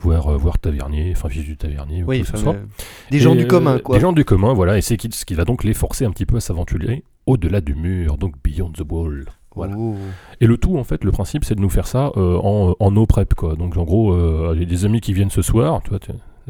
Voire, 0.00 0.28
euh, 0.28 0.36
voire 0.36 0.58
tavernier, 0.60 1.12
enfin 1.16 1.28
fils 1.28 1.44
du 1.44 1.56
tavernier, 1.56 2.04
ou 2.04 2.06
Oui, 2.06 2.22
ce 2.24 2.36
soit. 2.36 2.54
euh, 2.54 2.64
des 3.10 3.18
gens 3.18 3.34
Et, 3.34 3.38
du 3.38 3.44
euh, 3.44 3.48
commun 3.48 3.78
quoi. 3.80 3.96
Des 3.96 4.00
gens 4.00 4.12
du 4.12 4.24
commun, 4.24 4.52
voilà, 4.54 4.78
et 4.78 4.80
c'est 4.80 4.96
ce 5.12 5.24
qui 5.24 5.34
va 5.34 5.44
donc 5.44 5.64
les 5.64 5.74
forcer 5.74 6.04
un 6.04 6.12
petit 6.12 6.26
peu 6.26 6.36
à 6.36 6.40
s'aventurer 6.40 7.02
au-delà 7.26 7.60
du 7.60 7.74
mur, 7.74 8.16
donc 8.18 8.34
Beyond 8.44 8.70
the 8.70 8.82
Wall. 8.88 9.24
Voilà. 9.56 9.74
Oh. 9.76 9.96
Et 10.40 10.46
le 10.46 10.56
tout, 10.56 10.78
en 10.78 10.84
fait, 10.84 11.02
le 11.02 11.10
principe, 11.10 11.44
c'est 11.44 11.56
de 11.56 11.60
nous 11.60 11.68
faire 11.70 11.88
ça 11.88 12.12
euh, 12.16 12.38
en, 12.40 12.76
en 12.78 12.90
no 12.92 13.06
prep, 13.06 13.34
quoi. 13.34 13.56
Donc, 13.56 13.76
en 13.76 13.82
gros, 13.82 14.12
euh, 14.12 14.54
des 14.54 14.84
amis 14.84 15.00
qui 15.00 15.12
viennent 15.12 15.30
ce 15.30 15.42
soir, 15.42 15.80
tu 15.82 15.90
vois, 15.90 15.98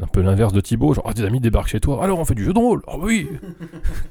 un 0.03 0.07
peu 0.07 0.21
l'inverse 0.21 0.53
de 0.53 0.61
Thibaut, 0.61 0.95
genre, 0.95 1.05
ah, 1.09 1.13
des 1.13 1.25
amis 1.25 1.41
débarquent 1.41 1.69
chez 1.69 1.81
toi, 1.81 2.03
alors 2.03 2.19
on 2.19 2.25
fait 2.25 2.35
du 2.35 2.45
jeu 2.45 2.53
de 2.53 2.59
rôle, 2.59 2.83
ah 2.87 2.97
oui. 2.99 3.29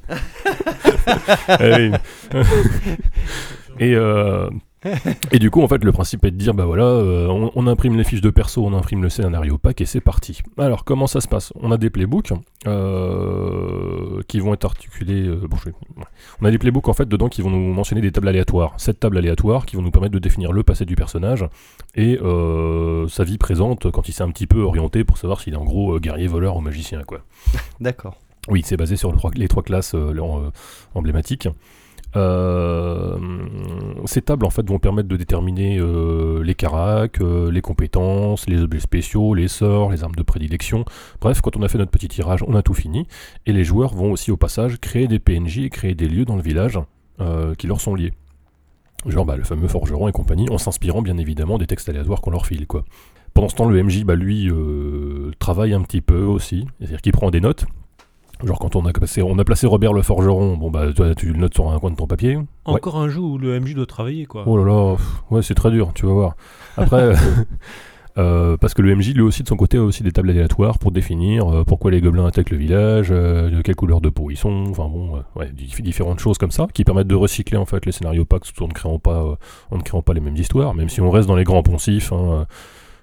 Eh 1.60 1.92
oui. 1.92 1.92
Et, 3.80 3.96
euh, 3.96 4.50
et 5.32 5.40
du 5.40 5.50
coup, 5.50 5.62
en 5.62 5.68
fait, 5.68 5.84
le 5.84 5.92
principe 5.92 6.24
est 6.26 6.32
de 6.32 6.38
dire, 6.38 6.54
bah 6.54 6.66
voilà, 6.66 6.84
euh, 6.84 7.28
on, 7.28 7.52
on 7.56 7.68
imprime 7.68 7.98
les 7.98 8.04
fiches 8.04 8.22
de 8.22 8.30
perso, 8.30 8.64
on 8.66 8.74
imprime 8.74 9.02
le 9.02 9.10
scénario 9.10 9.58
pack 9.58 9.82
et 9.82 9.86
c'est 9.86 10.02
parti. 10.02 10.42
Alors, 10.58 10.84
comment 10.84 11.08
ça 11.08 11.20
se 11.20 11.28
passe? 11.28 11.52
On 11.56 11.72
a 11.72 11.78
des 11.78 11.90
playbooks 11.90 12.34
euh, 12.68 14.22
qui 14.28 14.40
vont 14.40 14.54
être 14.54 14.66
articulés. 14.66 15.28
euh, 15.28 15.48
bon, 15.48 15.58
je. 15.58 15.72
On 16.42 16.46
a 16.46 16.52
des 16.52 16.58
playbooks 16.58 16.88
en 16.88 16.94
fait 16.94 17.08
dedans 17.08 17.28
qui 17.28 17.42
vont 17.42 17.50
nous 17.50 17.74
mentionner 17.74 18.02
des 18.02 18.12
tables 18.12 18.28
aléatoires. 18.28 18.74
Sept 18.78 19.00
tables 19.00 19.18
aléatoires 19.18 19.66
qui 19.66 19.76
vont 19.76 19.82
nous 19.82 19.92
permettre 19.92 20.14
de 20.14 20.20
définir 20.20 20.52
le 20.52 20.64
passé 20.64 20.86
du 20.86 20.96
personnage 20.96 21.46
et 21.96 22.20
sa 23.10 23.24
vie 23.24 23.38
présente 23.38 23.90
quand 23.92 24.08
il 24.08 24.12
s'est 24.12 24.24
un 24.24 24.30
petit 24.30 24.48
peu 24.48 24.62
orienté 24.62 25.04
pour 25.04 25.18
savoir 25.18 25.42
s'il 25.42 25.54
est 25.54 25.58
en 25.58 25.66
gros 25.66 26.00
guerrier, 26.00 26.28
voleur 26.28 26.56
ou 26.56 26.62
magicien, 26.62 27.04
quoi. 27.04 27.22
D'accord. 27.80 28.16
Oui, 28.50 28.62
c'est 28.64 28.78
basé 28.78 28.96
sur 28.96 29.12
le 29.12 29.18
les 29.36 29.48
trois 29.48 29.64
classes 29.64 29.96
emblématiques. 30.94 31.50
Euh, 32.18 33.18
ces 34.06 34.22
tables 34.22 34.46
en 34.46 34.50
fait 34.50 34.68
vont 34.68 34.80
permettre 34.80 35.08
de 35.08 35.18
déterminer 35.18 35.78
euh, 35.80 36.42
les 36.44 36.56
caracs, 36.56 37.22
euh, 37.22 37.52
les 37.52 37.62
compétences, 37.62 38.48
les 38.50 38.62
objets 38.62 38.80
spéciaux, 38.80 39.36
les 39.36 39.48
sorts, 39.48 39.92
les 39.92 40.04
armes 40.04 40.16
de 40.16 40.24
prédilection. 40.24 40.84
Bref, 41.22 41.42
quand 41.42 41.56
on 41.58 41.62
a 41.62 41.68
fait 41.68 41.78
notre 41.78 41.92
petit 41.92 42.08
tirage, 42.08 42.44
on 42.48 42.56
a 42.56 42.64
tout 42.64 42.74
fini. 42.74 43.08
Et 43.46 43.54
les 43.54 43.64
joueurs 43.64 43.94
vont 43.94 44.12
aussi 44.12 44.32
au 44.32 44.38
passage 44.38 44.80
créer 44.80 45.08
des 45.08 45.20
PNJ 45.20 45.60
et 45.60 45.70
créer 45.70 45.94
des 45.94 46.08
lieux 46.08 46.26
dans 46.26 46.36
le 46.36 46.42
village 46.42 46.80
qui 47.58 47.66
leur 47.66 47.82
sont 47.82 47.96
liés. 47.96 48.14
Genre 49.08 49.26
bah, 49.26 49.36
le 49.38 49.44
fameux 49.44 49.68
forgeron 49.68 50.08
et 50.08 50.12
compagnie, 50.12 50.48
en 50.52 50.60
s'inspirant 50.60 51.02
bien 51.02 51.18
évidemment 51.18 51.58
des 51.58 51.66
textes 51.66 51.90
aléatoires 51.90 52.22
qu'on 52.22 52.30
leur 52.30 52.46
file. 52.46 52.68
quoi. 52.68 52.86
Pendant 53.34 53.50
ce 53.50 53.56
temps, 53.56 53.68
le 53.68 53.84
MJ, 53.84 54.04
bah, 54.04 54.14
lui, 54.14 54.52
travaille 55.40 55.74
un 55.74 55.82
petit 55.82 56.02
peu 56.02 56.22
aussi, 56.22 56.68
c'est-à-dire 56.80 57.02
qu'il 57.02 57.14
prend 57.14 57.32
des 57.32 57.42
notes. 57.42 57.66
Genre 58.44 58.60
quand 58.60 58.76
on 58.76 58.86
a 58.86 58.94
placé, 58.94 59.22
on 59.24 59.38
a 59.40 59.44
placé 59.44 59.66
Robert 59.66 59.94
le 59.94 60.02
forgeron, 60.04 60.58
bon 60.58 60.70
bah 60.70 60.94
toi 60.94 61.16
tu 61.16 61.32
le 61.34 61.40
notes 61.40 61.56
sur 61.56 61.70
un 61.72 61.80
coin 61.80 61.90
de 61.92 61.96
ton 61.96 62.06
papier. 62.08 62.36
Ouais. 62.38 62.44
Encore 62.66 62.98
un 62.98 63.10
jeu 63.10 63.20
où 63.20 63.38
le 63.38 63.60
MJ 63.60 63.74
doit 63.74 63.86
travailler, 63.88 64.26
quoi. 64.26 64.44
Oh 64.46 64.58
là 64.58 64.64
là, 64.66 64.96
pff, 64.96 65.24
ouais 65.32 65.42
c'est 65.42 65.56
très 65.56 65.72
dur, 65.72 65.92
tu 65.96 66.06
vas 66.06 66.14
voir. 66.14 66.36
Après, 66.78 67.14
euh, 68.18 68.58
parce 68.58 68.74
que 68.74 68.82
le 68.82 68.96
MJ 68.96 69.14
lui 69.14 69.22
aussi 69.22 69.44
de 69.44 69.48
son 69.48 69.56
côté 69.56 69.78
a 69.78 69.84
aussi 69.84 70.02
des 70.04 70.12
tables 70.12 70.30
aléatoires 70.30 70.80
pour 70.80 70.92
définir 70.92 71.48
euh, 71.52 71.64
pourquoi 71.64 71.92
les 71.92 72.02
gobelins 72.02 72.26
attaquent 72.28 72.50
le 72.52 72.58
village, 72.58 73.08
euh, 73.12 73.50
de 73.50 73.62
quelle 73.62 73.76
couleur 73.76 74.02
de 74.02 74.10
peau 74.10 74.30
ils 74.32 74.38
sont, 74.38 74.66
enfin 74.70 74.88
bon, 74.88 75.18
euh, 75.18 75.40
ouais, 75.40 75.52
différentes 75.52 76.20
choses 76.20 76.38
comme 76.38 76.52
ça 76.52 76.68
qui 76.74 76.84
permettent 76.84 77.08
de 77.08 77.16
recycler 77.16 77.58
en 77.58 77.66
fait 77.66 77.86
les 77.86 77.92
scénarios 77.92 78.26
packs 78.26 78.52
tout 78.54 78.64
en 78.64 78.68
ne 78.68 78.74
créant 78.74 79.00
pas, 79.00 79.24
euh, 79.24 79.36
en 79.72 79.78
ne 79.78 79.84
créant 79.84 80.02
pas 80.02 80.14
les 80.14 80.22
mêmes 80.22 80.38
histoires, 80.38 80.74
même 80.76 80.90
si 80.90 81.02
on 81.02 81.10
reste 81.12 81.28
dans 81.28 81.36
les 81.36 81.44
grands 81.44 81.64
poncifs. 81.64 82.12
hein, 82.12 82.18
euh, 82.32 82.46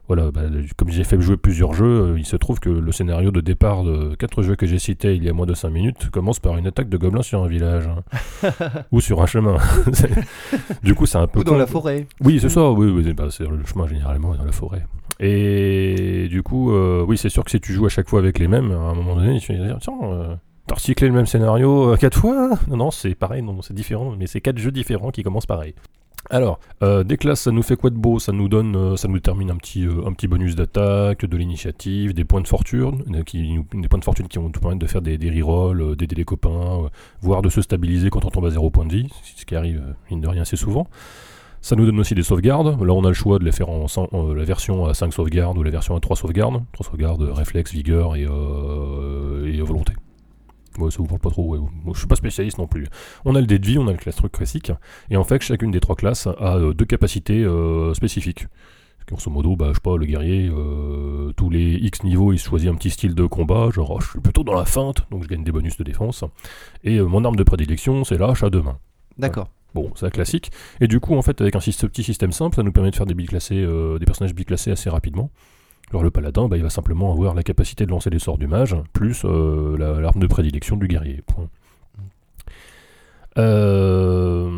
voilà, 0.06 0.30
bah, 0.30 0.42
comme 0.76 0.90
j'ai 0.90 1.02
fait 1.04 1.18
jouer 1.20 1.36
plusieurs 1.38 1.72
jeux, 1.72 2.12
euh, 2.12 2.18
il 2.18 2.26
se 2.26 2.36
trouve 2.36 2.60
que 2.60 2.68
le 2.68 2.92
scénario 2.92 3.30
de 3.30 3.40
départ 3.40 3.84
de 3.84 4.14
quatre 4.16 4.42
jeux 4.42 4.54
que 4.54 4.66
j'ai 4.66 4.78
cités 4.78 5.14
il 5.16 5.24
y 5.24 5.28
a 5.30 5.32
moins 5.32 5.46
de 5.46 5.54
5 5.54 5.70
minutes 5.70 6.10
commence 6.10 6.40
par 6.40 6.58
une 6.58 6.66
attaque 6.66 6.88
de 6.90 6.96
gobelins 6.98 7.22
sur 7.22 7.42
un 7.42 7.48
village. 7.48 7.86
hein. 7.88 8.50
Ou 8.92 9.00
sur 9.00 9.22
un 9.22 9.26
chemin. 9.26 9.56
Du 10.82 10.94
coup, 10.94 11.06
c'est 11.06 11.18
un 11.18 11.26
peu. 11.26 11.40
Ou 11.40 11.44
dans 11.44 11.52
con. 11.52 11.58
la 11.58 11.66
forêt. 11.66 12.06
Oui, 12.20 12.38
c'est 12.40 12.48
ça, 12.48 12.70
oui, 12.70 12.90
oui 12.90 13.02
c'est 13.04 13.14
bah, 13.14 13.28
c'est 13.30 13.46
le 13.48 13.64
chemin 13.64 13.86
généralement 13.86 14.34
dans 14.34 14.44
la 14.44 14.52
forêt. 14.52 14.84
Et 15.20 16.26
du 16.28 16.42
coup, 16.42 16.72
euh, 16.72 17.04
oui, 17.06 17.16
c'est 17.16 17.28
sûr 17.28 17.44
que 17.44 17.50
si 17.50 17.60
tu 17.60 17.72
joues 17.72 17.86
à 17.86 17.88
chaque 17.88 18.08
fois 18.08 18.18
avec 18.18 18.38
les 18.38 18.48
mêmes, 18.48 18.72
à 18.72 18.74
un 18.90 18.94
moment 18.94 19.16
donné, 19.16 19.38
tu 19.40 19.56
vas 19.56 19.64
dire, 19.64 19.78
tiens, 19.80 19.94
euh, 20.02 20.34
t'as 20.66 20.74
recyclé 20.74 21.06
le 21.08 21.14
même 21.14 21.26
scénario 21.26 21.92
euh, 21.92 21.96
quatre 21.96 22.18
fois? 22.18 22.50
Non, 22.68 22.76
non, 22.76 22.90
c'est 22.90 23.14
pareil, 23.14 23.42
non, 23.42 23.62
c'est 23.62 23.74
différent, 23.74 24.14
mais 24.18 24.26
c'est 24.26 24.40
quatre 24.40 24.58
jeux 24.58 24.72
différents 24.72 25.10
qui 25.10 25.22
commencent 25.22 25.46
pareil. 25.46 25.74
Alors, 26.30 26.58
euh, 26.82 27.04
des 27.04 27.18
classes, 27.18 27.42
ça 27.42 27.50
nous 27.50 27.62
fait 27.62 27.76
quoi 27.76 27.90
de 27.90 27.96
beau? 27.96 28.18
Ça 28.18 28.32
nous 28.32 28.48
donne, 28.48 28.74
euh, 28.76 28.96
ça 28.96 29.08
nous 29.08 29.14
détermine 29.14 29.50
un 29.50 29.56
petit, 29.56 29.86
euh, 29.86 30.06
un 30.06 30.12
petit 30.12 30.26
bonus 30.26 30.56
d'attaque, 30.56 31.26
de 31.26 31.36
l'initiative, 31.36 32.14
des 32.14 32.24
points 32.24 32.40
de 32.40 32.48
fortune, 32.48 33.02
des 33.06 33.88
points 33.88 33.98
de 33.98 34.04
fortune 34.04 34.26
qui 34.28 34.38
vont 34.38 34.44
nous 34.44 34.50
permettre 34.50 34.78
de 34.80 34.86
faire 34.86 35.02
des, 35.02 35.18
des 35.18 35.30
rerolls, 35.30 35.96
d'aider 35.96 36.16
les 36.16 36.24
copains, 36.24 36.88
voire 37.20 37.42
de 37.42 37.50
se 37.50 37.60
stabiliser 37.60 38.08
quand 38.08 38.24
on 38.24 38.30
tombe 38.30 38.46
à 38.46 38.50
zéro 38.50 38.70
point 38.70 38.86
de 38.86 38.92
vie, 38.92 39.08
ce 39.36 39.44
qui 39.44 39.54
arrive, 39.54 39.82
mine 40.10 40.22
de 40.22 40.28
rien, 40.28 40.42
assez 40.42 40.56
souvent. 40.56 40.88
Ça 41.60 41.76
nous 41.76 41.86
donne 41.86 41.98
aussi 42.00 42.14
des 42.14 42.22
sauvegardes. 42.22 42.82
Là, 42.82 42.92
on 42.92 43.04
a 43.04 43.08
le 43.08 43.14
choix 43.14 43.38
de 43.38 43.44
les 43.44 43.52
faire 43.52 43.68
en 43.70 43.86
la 44.34 44.44
version 44.44 44.84
à 44.84 44.92
5 44.92 45.12
sauvegardes 45.12 45.56
ou 45.56 45.62
la 45.62 45.70
version 45.70 45.96
à 45.96 46.00
3 46.00 46.16
sauvegardes. 46.16 46.62
3 46.72 46.86
sauvegardes, 46.86 47.22
réflexe, 47.22 47.72
vigueur 47.72 48.16
et 48.16 48.26
volonté. 49.62 49.94
Ouais, 50.78 50.90
ça 50.90 50.98
vous 50.98 51.06
parle 51.06 51.20
pas 51.20 51.30
trop. 51.30 51.46
ouais. 51.46 51.58
Moi, 51.58 51.92
je 51.94 51.98
suis 51.98 52.08
pas 52.08 52.16
spécialiste 52.16 52.58
non 52.58 52.66
plus. 52.66 52.86
On 53.24 53.34
a 53.34 53.40
le 53.40 53.46
dé 53.46 53.58
de 53.58 53.66
vie, 53.66 53.78
on 53.78 53.86
a 53.88 53.92
le 53.92 53.98
classe 53.98 54.16
truc 54.16 54.32
classique. 54.32 54.72
Et 55.10 55.16
en 55.16 55.24
fait, 55.24 55.42
chacune 55.42 55.70
des 55.70 55.80
trois 55.80 55.96
classes 55.96 56.26
a 56.26 56.56
euh, 56.56 56.74
deux 56.74 56.84
capacités 56.84 57.44
euh, 57.44 57.94
spécifiques. 57.94 58.46
Grosso 59.06 59.30
modo, 59.30 59.54
bah, 59.54 59.66
je 59.68 59.74
sais 59.74 59.80
pas, 59.80 59.96
le 59.98 60.06
guerrier, 60.06 60.48
euh, 60.50 61.32
tous 61.36 61.50
les 61.50 61.74
X 61.74 62.04
niveaux, 62.04 62.32
il 62.32 62.38
choisit 62.38 62.70
un 62.70 62.74
petit 62.74 62.88
style 62.88 63.14
de 63.14 63.26
combat, 63.26 63.68
genre 63.70 63.90
oh, 63.90 64.00
je 64.00 64.08
suis 64.08 64.20
plutôt 64.20 64.44
dans 64.44 64.54
la 64.54 64.64
feinte, 64.64 65.06
donc 65.10 65.22
je 65.22 65.28
gagne 65.28 65.44
des 65.44 65.52
bonus 65.52 65.76
de 65.76 65.84
défense. 65.84 66.24
Et 66.84 66.96
euh, 66.96 67.04
mon 67.04 67.22
arme 67.24 67.36
de 67.36 67.42
prédilection, 67.42 68.04
c'est 68.04 68.16
l'âche 68.16 68.42
à 68.42 68.48
deux 68.48 68.62
mains. 68.62 68.78
D'accord. 69.18 69.50
Bon, 69.74 69.92
c'est 69.94 70.10
classique. 70.10 70.52
Et 70.80 70.88
du 70.88 71.00
coup, 71.00 71.16
en 71.16 71.22
fait, 71.22 71.40
avec 71.42 71.54
un 71.54 71.58
petit 71.58 72.02
système 72.02 72.32
simple, 72.32 72.56
ça 72.56 72.62
nous 72.62 72.72
permet 72.72 72.90
de 72.90 72.96
faire 72.96 73.06
des, 73.06 73.14
biclassés, 73.14 73.66
des 73.98 74.06
personnages 74.06 74.34
biclassés 74.34 74.70
assez 74.70 74.88
rapidement. 74.88 75.30
Alors 75.90 76.02
le 76.02 76.10
paladin, 76.10 76.48
bah, 76.48 76.56
il 76.56 76.62
va 76.62 76.70
simplement 76.70 77.12
avoir 77.12 77.34
la 77.34 77.42
capacité 77.42 77.86
de 77.86 77.90
lancer 77.90 78.10
les 78.10 78.18
sorts 78.18 78.38
du 78.38 78.46
mage, 78.46 78.74
plus 78.92 79.22
euh, 79.24 79.76
la- 79.78 80.00
l'arme 80.00 80.20
de 80.20 80.26
prédilection 80.26 80.76
du 80.76 80.88
guerrier. 80.88 81.22
Euh, 83.38 84.50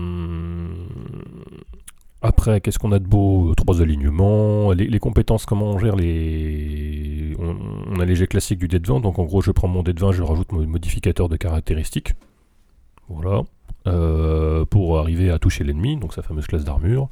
Après, 2.22 2.60
qu'est-ce 2.60 2.78
qu'on 2.78 2.92
a 2.92 2.98
de 2.98 3.06
beau? 3.06 3.54
Trois 3.54 3.82
alignements. 3.82 4.72
Les, 4.72 4.98
compétences, 4.98 5.46
comment 5.46 5.66
on 5.66 5.78
gère 5.78 5.94
les... 5.96 7.36
On, 7.38 7.56
on 7.94 8.00
a 8.00 8.04
les 8.04 8.16
jets 8.16 8.26
classiques 8.26 8.58
du 8.58 8.68
dé 8.68 8.78
de 8.80 8.86
20, 8.86 9.00
donc 9.00 9.18
en 9.18 9.24
gros, 9.24 9.40
je 9.42 9.50
prends 9.52 9.68
mon 9.68 9.82
dé 9.82 9.92
de 9.92 10.00
20, 10.00 10.12
je 10.12 10.22
rajoute 10.22 10.50
mon 10.52 10.66
modificateur 10.66 11.28
de 11.28 11.36
caractéristiques. 11.36 12.14
Voilà. 13.08 13.42
Euh, 13.86 14.64
pour 14.64 14.98
arriver 14.98 15.30
à 15.30 15.38
toucher 15.38 15.62
l'ennemi, 15.62 15.96
donc 15.96 16.12
sa 16.14 16.22
fameuse 16.22 16.46
classe 16.48 16.64
d'armure, 16.64 17.08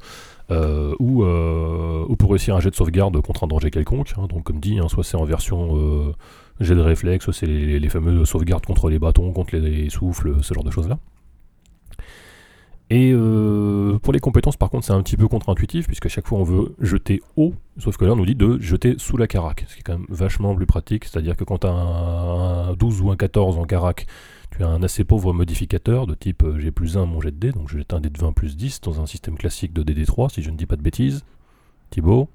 euh, 0.51 0.93
ou, 0.99 1.23
euh, 1.23 2.05
ou 2.07 2.15
pour 2.15 2.29
réussir 2.29 2.55
un 2.55 2.59
jet 2.59 2.69
de 2.69 2.75
sauvegarde 2.75 3.19
contre 3.21 3.43
un 3.43 3.47
danger 3.47 3.71
quelconque. 3.71 4.13
hein. 4.17 4.27
donc 4.27 4.43
comme 4.43 4.59
dit, 4.59 4.77
hein, 4.79 4.87
soit 4.87 5.03
c'est 5.03 5.17
en 5.17 5.25
version 5.25 5.75
euh, 5.75 6.13
jet 6.59 6.75
de 6.75 6.81
réflexe, 6.81 7.23
soit 7.25 7.33
c'est 7.33 7.47
les, 7.47 7.79
les 7.79 7.89
fameuses 7.89 8.27
sauvegardes 8.27 8.65
contre 8.65 8.89
les 8.89 8.99
bâtons, 8.99 9.31
contre 9.31 9.55
les 9.55 9.89
souffles, 9.89 10.35
ce 10.41 10.53
genre 10.53 10.63
de 10.63 10.71
choses-là. 10.71 10.99
Et 12.91 13.13
pour 14.03 14.13
les 14.13 14.19
compétences, 14.19 14.57
par 14.57 14.69
contre, 14.69 14.85
c'est 14.85 14.93
un 14.93 15.01
petit 15.01 15.17
peu 15.17 15.27
contre-intuitif, 15.27 15.87
puisqu'à 15.87 16.07
chaque 16.07 16.27
fois 16.27 16.37
on 16.37 16.43
veut 16.43 16.75
jeter 16.79 17.19
haut, 17.35 17.55
sauf 17.79 17.97
que 17.97 18.05
là 18.05 18.11
on 18.13 18.15
nous 18.15 18.27
dit 18.27 18.35
de 18.35 18.59
jeter 18.59 18.93
sous 18.99 19.17
la 19.17 19.25
carac, 19.25 19.65
ce 19.67 19.73
qui 19.73 19.79
est 19.79 19.83
quand 19.83 19.97
même 19.97 20.05
vachement 20.07 20.53
plus 20.53 20.67
pratique, 20.67 21.05
c'est-à-dire 21.05 21.35
que 21.35 21.43
quand 21.43 21.65
un 21.65 22.75
12 22.77 23.01
ou 23.01 23.09
un 23.09 23.15
14 23.15 23.57
en 23.57 23.63
carac, 23.63 24.05
tu 24.57 24.63
as 24.63 24.67
un 24.67 24.83
assez 24.83 25.03
pauvre 25.03 25.33
modificateur 25.33 26.07
de 26.07 26.13
type 26.13 26.43
euh, 26.43 26.59
j'ai 26.59 26.71
plus 26.71 26.97
1 26.97 27.05
mon 27.05 27.19
jet 27.21 27.31
de 27.31 27.37
dé, 27.37 27.51
donc 27.51 27.69
je 27.69 27.77
jette 27.77 27.93
un 27.93 27.99
dé 27.99 28.09
de 28.09 28.17
20 28.19 28.31
plus 28.33 28.55
10 28.55 28.81
dans 28.81 29.01
un 29.01 29.05
système 29.05 29.37
classique 29.37 29.73
de 29.73 29.83
DD3, 29.83 30.29
si 30.33 30.41
je 30.41 30.49
ne 30.49 30.57
dis 30.57 30.65
pas 30.65 30.75
de 30.75 30.81
bêtises. 30.81 31.23
Thibaut 31.89 32.29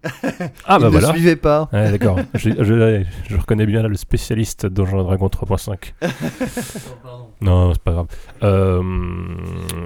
Ah 0.04 0.10
Il 0.12 0.54
bah 0.64 0.78
ne 0.84 0.88
voilà 0.88 1.08
suivait 1.12 1.34
pas. 1.36 1.68
Ouais, 1.72 1.90
d'accord. 1.90 2.18
je, 2.34 2.50
je- 2.62 3.02
je 3.28 3.36
reconnais 3.36 3.66
bien 3.66 3.82
là 3.82 3.88
le 3.88 3.96
spécialiste 3.96 4.64
et 4.64 4.70
Dragons 4.70 5.26
3.5. 5.26 5.92
non, 7.40 7.72
c'est 7.72 7.82
pas 7.82 7.92
grave. 7.92 8.06
Euh, 8.44 8.82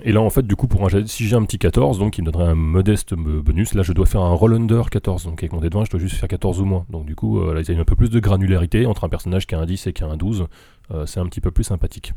et 0.03 0.13
là, 0.13 0.21
en 0.21 0.29
fait, 0.29 0.47
du 0.47 0.55
coup, 0.55 0.69
pour 0.69 0.85
un 0.85 1.07
si 1.07 1.27
j'ai 1.27 1.35
un 1.37 1.43
petit 1.45 1.59
14, 1.59 1.99
donc 1.99 2.19
il 2.19 2.25
me 2.25 2.31
donnerait 2.31 2.51
un 2.51 2.55
modeste 2.55 3.15
bonus, 3.15 3.73
là, 3.75 3.83
je 3.83 3.95
dois 3.95 4.05
faire 4.05 4.21
un 4.21 4.35
roll 4.35 4.53
under 4.55 4.91
14. 4.91 5.25
Donc 5.25 5.43
avec 5.43 5.53
mon 5.55 5.61
dé 5.61 5.71
de 5.71 5.75
20, 5.79 5.87
je 5.87 5.91
dois 5.91 6.01
juste 6.01 6.17
faire 6.17 6.29
14 6.29 6.61
ou 6.61 6.67
moins. 6.67 6.85
Donc 6.91 7.07
du 7.07 7.15
coup, 7.17 7.41
euh, 7.41 7.55
là, 7.55 7.63
il 7.67 7.75
y 7.75 7.77
a 7.77 7.81
un 7.81 7.85
peu 7.85 7.97
plus 7.97 8.11
de 8.11 8.21
granularité 8.21 8.85
entre 8.85 9.05
un 9.05 9.09
personnage 9.09 9.47
qui 9.47 9.55
a 9.55 9.59
un 9.61 9.67
10 9.67 9.87
et 9.87 9.93
qui 9.95 10.05
a 10.05 10.09
un 10.09 10.17
12. 10.19 10.47
Euh, 10.91 11.07
c'est 11.07 11.21
un 11.21 11.27
petit 11.27 11.41
peu 11.41 11.51
plus 11.51 11.65
sympathique. 11.65 12.13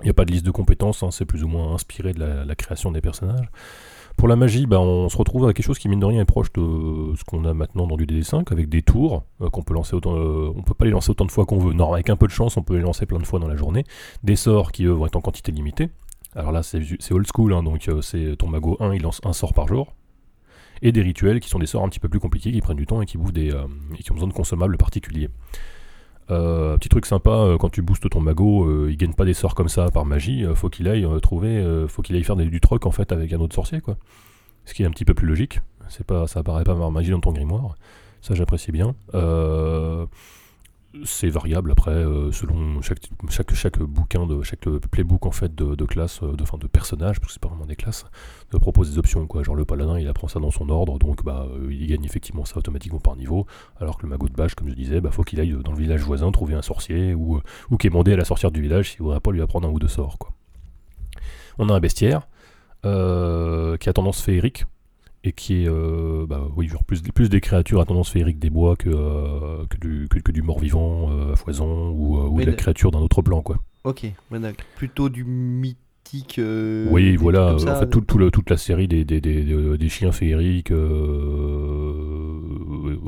Il 0.00 0.04
n'y 0.04 0.10
a 0.10 0.14
pas 0.14 0.24
de 0.24 0.32
liste 0.32 0.44
de 0.44 0.50
compétences, 0.50 1.02
hein, 1.02 1.10
c'est 1.12 1.24
plus 1.24 1.44
ou 1.44 1.48
moins 1.48 1.74
inspiré 1.74 2.12
de 2.12 2.18
la, 2.20 2.54
création 2.56 2.90
des 2.90 3.00
personnages. 3.00 3.46
Pour 4.16 4.28
la 4.28 4.36
magie, 4.36 4.66
bah, 4.66 4.80
on 4.80 5.08
se 5.08 5.16
retrouve 5.16 5.44
avec 5.44 5.56
quelque 5.56 5.66
chose 5.66 5.78
qui, 5.78 5.88
mine 5.88 6.00
de 6.00 6.04
rien, 6.04 6.20
est 6.20 6.24
proche 6.24 6.52
de 6.52 7.14
ce 7.16 7.24
qu'on 7.24 7.44
a 7.44 7.54
maintenant 7.54 7.86
dans 7.86 7.96
du 7.96 8.06
DD5, 8.06 8.52
avec 8.52 8.68
des 8.68 8.82
tours 8.82 9.24
euh, 9.40 9.50
qu'on 9.50 9.62
peut 9.62 9.74
lancer 9.74 9.94
autant. 9.94 10.16
euh, 10.16 10.52
on 10.54 10.62
peut 10.62 10.74
pas 10.74 10.84
les 10.84 10.90
lancer 10.90 11.10
autant 11.10 11.24
de 11.24 11.30
fois 11.30 11.46
qu'on 11.46 11.58
veut. 11.58 11.72
Non, 11.74 11.92
avec 11.92 12.10
un 12.10 12.16
peu 12.16 12.26
de 12.26 12.32
chance, 12.32 12.56
on 12.56 12.62
peut 12.62 12.74
les 12.74 12.82
lancer 12.82 13.06
plein 13.06 13.18
de 13.18 13.26
fois 13.26 13.38
dans 13.38 13.48
la 13.48 13.56
journée. 13.56 13.84
Des 14.22 14.36
sorts 14.36 14.72
qui, 14.72 14.84
eux, 14.84 14.90
vont 14.92 15.06
être 15.06 15.16
en 15.16 15.20
quantité 15.20 15.52
limitée. 15.52 15.90
Alors 16.34 16.50
là, 16.50 16.64
c'est 16.64 16.80
old 17.12 17.26
school, 17.32 17.52
hein, 17.52 17.62
donc 17.62 17.88
c'est 18.02 18.36
ton 18.36 18.48
mago 18.48 18.76
1, 18.80 18.94
il 18.94 19.02
lance 19.02 19.20
un 19.24 19.32
sort 19.32 19.52
par 19.52 19.68
jour. 19.68 19.94
Et 20.82 20.90
des 20.90 21.02
rituels 21.02 21.38
qui 21.38 21.48
sont 21.48 21.60
des 21.60 21.66
sorts 21.66 21.84
un 21.84 21.88
petit 21.88 22.00
peu 22.00 22.08
plus 22.08 22.18
compliqués, 22.18 22.50
qui 22.50 22.60
prennent 22.60 22.76
du 22.76 22.86
temps 22.86 23.00
et 23.00 23.06
qui 23.06 23.16
bouffent 23.16 23.32
des. 23.32 23.48
et 23.48 24.02
qui 24.02 24.10
ont 24.10 24.14
besoin 24.14 24.28
de 24.28 24.32
consommables 24.32 24.76
particuliers. 24.76 25.30
Euh, 26.30 26.76
petit 26.78 26.88
truc 26.88 27.06
sympa, 27.06 27.30
euh, 27.30 27.58
quand 27.58 27.68
tu 27.68 27.82
boostes 27.82 28.08
ton 28.08 28.20
mago, 28.20 28.64
euh, 28.64 28.88
il 28.90 28.96
gagne 28.96 29.12
pas 29.12 29.24
des 29.24 29.34
sorts 29.34 29.54
comme 29.54 29.68
ça 29.68 29.90
par 29.90 30.06
magie, 30.06 30.44
euh, 30.44 30.54
faut 30.54 30.70
qu'il 30.70 30.88
aille 30.88 31.06
trouver, 31.20 31.62
faut 31.88 32.02
qu'il 32.02 32.16
aille 32.16 32.24
faire 32.24 32.36
du 32.36 32.60
troc 32.60 32.86
en 32.86 32.90
fait 32.90 33.12
avec 33.12 33.32
un 33.32 33.40
autre 33.40 33.54
sorcier 33.54 33.80
quoi. 33.80 33.96
Ce 34.64 34.72
qui 34.72 34.82
est 34.82 34.86
un 34.86 34.90
petit 34.90 35.04
peu 35.04 35.14
plus 35.14 35.26
logique. 35.26 35.60
C'est 35.88 36.06
pas, 36.06 36.26
ça 36.26 36.40
apparaît 36.40 36.64
pas 36.64 36.74
par 36.74 36.90
magie 36.90 37.10
dans 37.10 37.20
ton 37.20 37.32
grimoire. 37.32 37.74
Ça 38.22 38.34
j'apprécie 38.34 38.72
bien. 38.72 38.94
Euh, 40.94 41.00
c'est 41.04 41.28
variable 41.28 41.70
après 41.72 41.90
euh, 41.90 42.32
selon 42.32 42.80
chaque, 42.82 43.08
bouquin 43.80 44.26
de 44.26 44.42
chaque 44.42 44.68
playbook 44.90 45.26
en 45.26 45.30
fait 45.30 45.54
de, 45.54 45.84
classe 45.84 46.22
euh, 46.22 46.32
de 46.32 46.44
fin 46.44 46.58
de 46.58 46.66
personnages 46.66 47.20
parce 47.20 47.28
que 47.28 47.32
c'est 47.34 47.42
pas 47.42 47.48
vraiment 47.48 47.66
des 47.66 47.76
classes 47.76 48.04
de 48.52 48.58
propose 48.58 48.92
des 48.92 48.98
options 48.98 49.26
quoi. 49.26 49.42
Genre 49.42 49.54
le 49.54 49.64
paladin 49.64 49.98
il 49.98 50.08
apprend 50.08 50.28
ça 50.28 50.40
dans 50.40 50.50
son 50.50 50.68
ordre 50.68 50.98
donc 50.98 51.24
bah 51.24 51.46
euh, 51.50 51.72
il 51.72 51.86
gagne 51.86 52.04
effectivement 52.04 52.44
ça 52.44 52.58
automatiquement 52.58 53.00
par 53.00 53.16
niveau 53.16 53.46
alors 53.80 53.98
que 53.98 54.02
le 54.02 54.08
magot 54.08 54.28
de 54.28 54.34
bâche 54.34 54.54
comme 54.54 54.68
je 54.68 54.74
disais 54.74 55.00
bah 55.00 55.10
faut 55.10 55.22
qu'il 55.22 55.40
aille 55.40 55.56
dans 55.64 55.72
le 55.72 55.78
village 55.78 56.02
voisin 56.02 56.30
trouver 56.30 56.54
un 56.54 56.62
sorcier 56.62 57.14
ou 57.14 57.40
ou 57.70 57.76
quémander 57.76 58.12
à 58.12 58.16
la 58.16 58.24
sorcière 58.24 58.50
du 58.50 58.60
village 58.62 58.90
s'il 58.90 59.02
voudrait 59.02 59.20
pas 59.20 59.32
lui 59.32 59.42
apprendre 59.42 59.68
un 59.68 59.70
ou 59.70 59.78
deux 59.78 59.88
sorts 59.88 60.18
on 61.58 61.68
a 61.68 61.74
un 61.74 61.80
bestiaire 61.80 62.28
euh, 62.84 63.76
qui 63.78 63.88
a 63.88 63.92
tendance 63.92 64.20
féerique 64.20 64.66
et 65.26 65.32
qui 65.32 65.64
est 65.64 65.68
euh, 65.68 66.26
bah, 66.28 66.46
oui, 66.56 66.68
genre 66.68 66.84
plus, 66.84 67.00
plus 67.02 67.30
des 67.30 67.40
créatures 67.40 67.80
à 67.80 67.86
tendance 67.86 68.10
féerique 68.10 68.38
des 68.38 68.50
bois 68.50 68.76
que, 68.76 68.90
euh, 68.90 69.64
que, 69.70 69.78
du, 69.78 70.06
que, 70.10 70.18
que 70.18 70.30
du 70.30 70.42
mort-vivant 70.42 71.10
euh, 71.10 71.32
à 71.32 71.36
foison 71.36 71.90
ou, 71.90 72.18
euh, 72.18 72.28
ou 72.28 72.40
de 72.40 72.44
la 72.44 72.52
créature 72.56 72.90
d'un 72.90 73.00
autre 73.00 73.22
plan 73.22 73.40
quoi. 73.42 73.56
Ok, 73.84 74.06
plutôt 74.76 75.08
du 75.08 75.24
mythique. 75.24 76.38
euh, 76.38 76.86
oui, 76.90 77.16
voilà, 77.16 77.48
euh, 77.52 77.54
en 77.72 77.74
fait 77.80 77.88
tout, 77.88 78.02
tout 78.02 78.18
le- 78.18 78.30
toute 78.30 78.48
la 78.50 78.56
série 78.58 78.86
des, 78.86 79.04
des, 79.04 79.20
des, 79.20 79.42
des- 79.42 79.78
des 79.78 79.88
chiens 79.88 80.12
féeriques, 80.12 80.70
euh, 80.70 81.83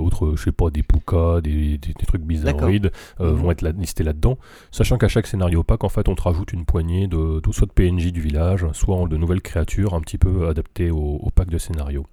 autres, 0.06 0.34
je 0.36 0.44
sais 0.44 0.52
pas, 0.52 0.70
des 0.70 0.82
pukas, 0.82 1.40
des, 1.40 1.76
des, 1.78 1.92
des 1.92 2.06
trucs 2.06 2.22
bizarroïdes 2.22 2.90
euh, 3.20 3.32
Mhm. 3.32 3.36
vont 3.36 3.50
être 3.50 3.62
là- 3.62 3.72
listés 3.72 4.04
là-dedans, 4.04 4.38
sachant 4.70 4.96
qu'à 4.98 5.08
chaque 5.08 5.26
scénario 5.26 5.62
pack, 5.62 5.84
en 5.84 5.88
fait, 5.88 6.08
on 6.08 6.14
te 6.14 6.22
rajoute 6.22 6.52
une 6.52 6.64
poignée 6.64 7.06
de, 7.08 7.40
de 7.40 7.52
soit 7.52 7.66
de 7.66 7.72
PNJ 7.72 8.12
du 8.12 8.20
village, 8.20 8.66
soit 8.72 9.06
de 9.08 9.16
nouvelles 9.16 9.42
créatures 9.42 9.94
un 9.94 10.00
petit 10.00 10.18
peu 10.18 10.48
adaptées 10.48 10.90
au, 10.90 11.18
au 11.22 11.30
pack 11.30 11.48
de 11.50 11.58
scénario. 11.58 12.06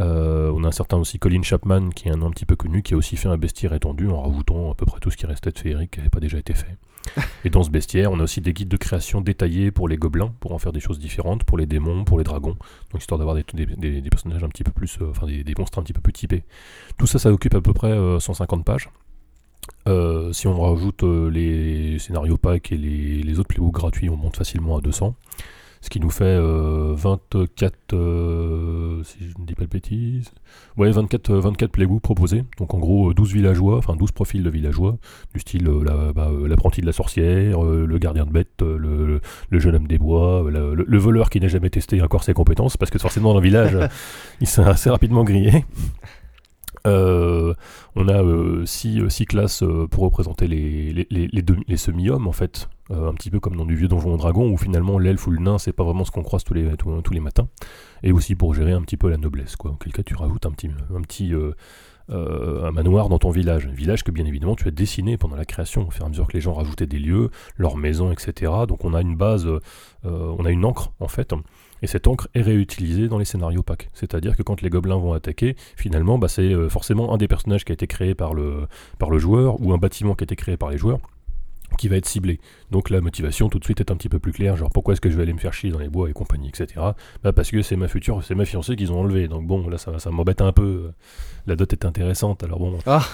Euh, 0.00 0.50
on 0.54 0.64
a 0.64 0.68
un 0.68 0.72
certain 0.72 0.96
aussi 0.96 1.18
Colin 1.20 1.42
Chapman, 1.42 1.90
qui 1.90 2.08
est 2.08 2.12
un 2.12 2.16
nom 2.16 2.26
un 2.26 2.30
petit 2.30 2.46
peu 2.46 2.56
connu, 2.56 2.82
qui 2.82 2.94
a 2.94 2.96
aussi 2.96 3.16
fait 3.16 3.28
un 3.28 3.36
bestiaire 3.36 3.72
étendu 3.74 4.08
en 4.08 4.22
rajoutant 4.22 4.72
à 4.72 4.74
peu 4.74 4.86
près 4.86 4.98
tout 5.00 5.10
ce 5.10 5.16
qui 5.16 5.26
restait 5.26 5.52
de 5.52 5.58
féerique 5.58 5.92
qui 5.92 5.98
n'avait 6.00 6.10
pas 6.10 6.20
déjà 6.20 6.38
été 6.38 6.52
fait. 6.52 6.76
Et 7.44 7.50
dans 7.50 7.62
ce 7.62 7.70
bestiaire, 7.70 8.10
on 8.12 8.20
a 8.20 8.22
aussi 8.22 8.40
des 8.40 8.52
guides 8.52 8.68
de 8.68 8.76
création 8.76 9.20
détaillés 9.20 9.70
pour 9.70 9.88
les 9.88 9.96
gobelins, 9.96 10.32
pour 10.40 10.52
en 10.52 10.58
faire 10.58 10.72
des 10.72 10.80
choses 10.80 10.98
différentes, 10.98 11.44
pour 11.44 11.58
les 11.58 11.66
démons, 11.66 12.04
pour 12.04 12.18
les 12.18 12.24
dragons, 12.24 12.56
donc 12.90 13.00
histoire 13.00 13.18
d'avoir 13.18 13.36
des, 13.36 13.44
personnages 14.10 14.42
un 14.42 14.48
petit 14.48 14.64
peu 14.64 14.72
plus, 14.72 14.98
euh, 15.00 15.10
enfin 15.10 15.26
des, 15.26 15.54
monstres 15.58 15.78
un 15.78 15.82
petit 15.82 15.92
peu 15.92 16.00
plus 16.00 16.12
typés. 16.12 16.44
Tout 16.96 17.06
ça, 17.06 17.18
ça 17.18 17.32
occupe 17.32 17.54
à 17.54 17.60
peu 17.60 17.72
près 17.72 17.92
euh, 17.92 18.18
150 18.18 18.64
pages. 18.64 18.88
Euh, 19.86 20.32
si 20.32 20.46
on 20.46 20.60
rajoute 20.60 21.02
euh, 21.04 21.30
les 21.30 21.98
scénarios 21.98 22.38
packs 22.38 22.72
et 22.72 22.76
les, 22.76 23.22
les 23.22 23.38
autres 23.38 23.48
playbooks 23.48 23.74
gratuits, 23.74 24.08
on 24.08 24.16
monte 24.16 24.36
facilement 24.36 24.78
à 24.78 24.80
200. 24.80 25.14
Ce 25.84 25.90
qui 25.90 26.00
nous 26.00 26.08
fait 26.08 26.24
euh, 26.24 26.94
24, 26.96 27.74
euh, 27.92 29.02
si 29.04 29.18
je 29.20 29.38
ne 29.38 29.44
dis 29.44 29.54
pas 29.54 29.64
de 29.64 29.68
bêtises, 29.68 30.30
ouais, 30.78 30.90
24, 30.90 31.28
euh, 31.30 31.40
24 31.40 31.70
playbooks 31.72 32.00
proposés. 32.00 32.42
Donc 32.56 32.72
en 32.72 32.78
gros, 32.78 33.10
euh, 33.10 33.14
12 33.14 33.34
villageois, 33.34 33.76
enfin 33.76 33.94
12 33.94 34.10
profils 34.12 34.42
de 34.42 34.48
villageois, 34.48 34.96
du 35.34 35.40
style 35.40 35.68
euh, 35.68 36.14
bah, 36.14 36.30
euh, 36.32 36.48
l'apprenti 36.48 36.80
de 36.80 36.86
la 36.86 36.92
sorcière, 36.92 37.62
euh, 37.62 37.84
le 37.84 37.98
gardien 37.98 38.24
de 38.24 38.30
bête, 38.30 38.62
euh, 38.62 39.20
le, 39.50 39.60
jeune 39.60 39.74
homme 39.74 39.86
des 39.86 39.98
bois, 39.98 40.42
euh, 40.46 40.50
le, 40.50 40.74
le- 40.74 40.86
le 40.88 40.98
voleur 40.98 41.28
qui 41.28 41.38
n'a 41.38 41.48
jamais 41.48 41.68
testé 41.68 42.00
encore 42.00 42.24
ses 42.24 42.32
compétences, 42.32 42.78
parce 42.78 42.90
que 42.90 42.98
forcément 42.98 43.34
dans 43.34 43.40
le 43.40 43.44
village, 43.44 43.74
euh, 43.74 43.86
il 44.40 44.46
s'est 44.46 44.62
assez 44.62 44.88
rapidement 44.88 45.22
grillé. 45.22 45.66
Euh, 46.86 47.54
on 47.96 48.08
a 48.08 48.66
6 48.66 49.26
classes 49.26 49.62
euh, 49.62 49.86
pour 49.86 50.04
représenter 50.04 50.46
les, 50.46 51.76
semi-hommes 51.76 52.26
en 52.26 52.32
fait, 52.32 52.68
Euh, 52.90 53.08
un 53.08 53.14
petit 53.14 53.30
peu 53.30 53.40
comme 53.40 53.56
dans 53.56 53.64
du 53.64 53.74
vieux 53.76 53.88
donjon 53.88 54.14
dragon 54.18 54.50
où 54.50 54.58
finalement 54.58 54.98
l'elfe 54.98 55.26
ou 55.26 55.30
le 55.30 55.38
nain 55.38 55.56
c'est 55.56 55.72
pas 55.72 55.84
vraiment 55.84 56.04
ce 56.04 56.10
qu'on 56.10 56.22
croise 56.22 56.44
tous 56.44 56.52
les, 56.52 57.20
matins, 57.20 57.48
et 58.02 58.12
aussi 58.12 58.34
pour 58.34 58.52
gérer 58.52 58.72
un 58.72 58.82
petit 58.82 58.98
peu 58.98 59.08
la 59.08 59.16
noblesse 59.16 59.56
quoi. 59.56 59.70
Auquel 59.70 59.92
cas 59.94 60.02
tu 60.02 60.14
rajoutes 60.14 60.44
un 60.44 60.52
petit, 60.52 61.32
euh, 61.32 61.52
euh, 62.10 62.70
manoir 62.72 63.08
dans 63.08 63.18
ton 63.18 63.30
village, 63.30 63.66
un 63.66 63.72
village 63.72 64.04
que 64.04 64.10
bien 64.10 64.26
évidemment 64.26 64.54
tu 64.54 64.68
as 64.68 64.70
dessiné 64.70 65.16
pendant 65.16 65.36
la 65.36 65.46
création, 65.46 65.88
au 65.88 65.90
fur 65.90 66.02
et 66.02 66.06
à 66.06 66.08
mesure 66.10 66.26
que 66.26 66.34
les 66.34 66.42
gens 66.42 66.52
rajoutaient 66.52 66.86
des 66.86 66.98
lieux, 66.98 67.30
leurs 67.56 67.78
maisons, 67.78 68.12
etc. 68.12 68.52
Donc 68.68 68.84
on 68.84 68.92
a 68.92 69.00
une 69.00 69.16
base, 69.16 69.46
euh, 69.46 69.60
on 70.04 70.44
a 70.44 70.50
une 70.50 70.66
encre 70.66 70.92
en 71.00 71.08
fait, 71.08 71.32
et 71.84 71.86
cette 71.86 72.06
encre 72.06 72.28
est 72.34 72.40
réutilisée 72.40 73.08
dans 73.08 73.18
les 73.18 73.26
scénarios 73.26 73.62
packs. 73.62 73.90
C'est-à-dire 73.92 74.38
que 74.38 74.42
quand 74.42 74.62
les 74.62 74.70
gobelins 74.70 74.96
vont 74.96 75.12
attaquer, 75.12 75.54
finalement, 75.76 76.18
bah, 76.18 76.28
c'est 76.28 76.40
euh, 76.40 76.70
forcément 76.70 77.12
un 77.12 77.18
des 77.18 77.28
personnages 77.28 77.66
qui 77.66 77.72
a 77.72 77.74
été 77.74 77.86
créé 77.86 78.14
par 78.14 78.32
le, 78.32 78.66
par 78.98 79.10
le 79.10 79.18
joueur 79.18 79.60
ou 79.60 79.74
un 79.74 79.76
bâtiment 79.76 80.14
qui 80.14 80.22
a 80.22 80.24
été 80.24 80.34
créé 80.34 80.56
par 80.56 80.70
les 80.70 80.78
joueurs 80.78 80.98
qui 81.76 81.88
va 81.88 81.96
être 81.96 82.06
ciblé. 82.06 82.40
Donc 82.70 82.88
la 82.88 83.02
motivation 83.02 83.50
tout 83.50 83.58
de 83.58 83.64
suite 83.64 83.80
est 83.80 83.90
un 83.90 83.96
petit 83.96 84.08
peu 84.08 84.18
plus 84.18 84.32
claire, 84.32 84.56
genre 84.56 84.70
pourquoi 84.70 84.92
est-ce 84.94 85.00
que 85.00 85.10
je 85.10 85.16
vais 85.16 85.24
aller 85.24 85.32
me 85.32 85.38
faire 85.38 85.52
chier 85.52 85.70
dans 85.70 85.78
les 85.78 85.88
bois 85.88 86.08
et 86.08 86.12
compagnie, 86.12 86.48
etc. 86.48 86.68
Bah 87.22 87.32
parce 87.32 87.50
que 87.50 87.60
c'est 87.62 87.76
ma 87.76 87.88
future, 87.88 88.22
c'est 88.22 88.36
ma 88.36 88.44
fiancée 88.44 88.76
qu'ils 88.76 88.92
ont 88.92 89.00
enlevée. 89.00 89.28
Donc 89.28 89.46
bon, 89.46 89.68
là 89.68 89.76
ça, 89.76 89.98
ça 89.98 90.10
m'embête 90.10 90.40
un 90.40 90.52
peu. 90.52 90.92
La 91.46 91.56
dot 91.56 91.72
est 91.72 91.84
intéressante, 91.84 92.44
alors 92.44 92.60
bon. 92.60 92.78
Ah. 92.86 93.04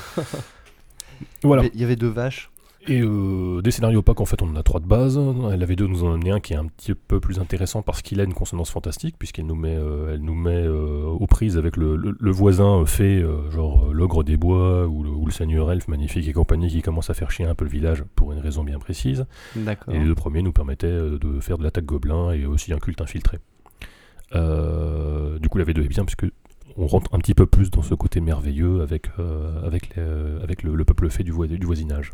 Voilà. 1.43 1.65
Il 1.75 1.81
y 1.81 1.85
avait 1.85 1.97
deux 1.97 2.09
vaches. 2.09 2.50
Et 2.89 3.03
euh, 3.03 3.61
des 3.61 3.71
scénarios 3.71 4.01
pack, 4.01 4.21
en 4.21 4.25
fait, 4.25 4.41
on 4.41 4.49
en 4.49 4.57
a 4.57 4.63
trois 4.63 4.81
de 4.81 4.87
base. 4.87 5.19
La 5.19 5.67
V2 5.67 5.85
nous 5.85 6.03
en 6.03 6.13
a 6.13 6.15
amené 6.15 6.31
un 6.31 6.41
qui 6.41 6.55
est 6.55 6.57
un 6.57 6.65
petit 6.67 6.95
peu 6.95 7.21
plus 7.21 7.39
intéressant 7.39 7.83
parce 7.83 8.01
qu'il 8.01 8.21
a 8.21 8.25
une 8.25 8.33
consonance 8.33 8.71
fantastique, 8.71 9.17
puisqu'elle 9.19 9.45
nous 9.47 9.55
met, 9.55 9.77
euh, 9.77 10.15
elle 10.15 10.23
nous 10.23 10.35
met 10.35 10.63
euh, 10.67 11.05
aux 11.05 11.27
prises 11.27 11.59
avec 11.59 11.77
le, 11.77 11.95
le- 11.97 12.17
le 12.19 12.31
voisin 12.31 12.85
fait, 12.87 13.23
genre 13.51 13.93
l'ogre 13.93 14.25
des 14.25 14.39
bois 14.39 14.87
ou 14.87 15.03
le, 15.03 15.11
ou 15.11 15.27
le 15.27 15.31
seigneur 15.31 15.71
elfe 15.71 15.89
magnifique 15.89 16.27
et 16.27 16.33
compagnie 16.33 16.69
qui 16.69 16.81
commence 16.81 17.11
à 17.11 17.15
faire 17.15 17.31
chier 17.31 17.45
un 17.45 17.55
peu 17.55 17.65
le 17.67 17.71
village 17.71 18.03
pour 18.17 18.33
une 18.33 18.39
raison 18.39 18.65
bien 18.65 18.79
précise. 18.79 19.27
Et 19.89 19.99
les 19.99 20.05
deux 20.07 20.15
premiers 20.15 20.43
nous 20.43 20.53
permettaient 20.53 20.87
de 20.91 21.39
faire 21.41 21.59
de 21.59 21.65
l'attaque 21.65 21.85
gobelin 21.85 22.33
et 22.33 22.47
aussi 22.47 22.73
un 22.73 22.79
culte 22.79 23.03
infiltré. 23.03 23.39
Du 24.33 25.49
coup, 25.49 25.59
la 25.59 25.65
V2 25.65 25.85
est 25.85 25.89
bien 25.89 26.05
puisque 26.07 26.27
on 26.77 26.87
rentre 26.87 27.15
un 27.15 27.19
petit 27.19 27.35
peu 27.35 27.47
plus 27.47 27.71
dans 27.71 27.83
ce 27.83 27.95
côté 27.95 28.21
merveilleux 28.21 28.81
avec, 28.81 29.09
avec, 29.65 29.95
les- 29.97 30.43
avec 30.43 30.63
le, 30.63 30.75
le 30.75 30.85
peuple 30.87 31.11
fait 31.11 31.25
du, 31.25 31.31
voi- 31.31 31.47
du 31.47 31.67
voisinage. 31.67 32.13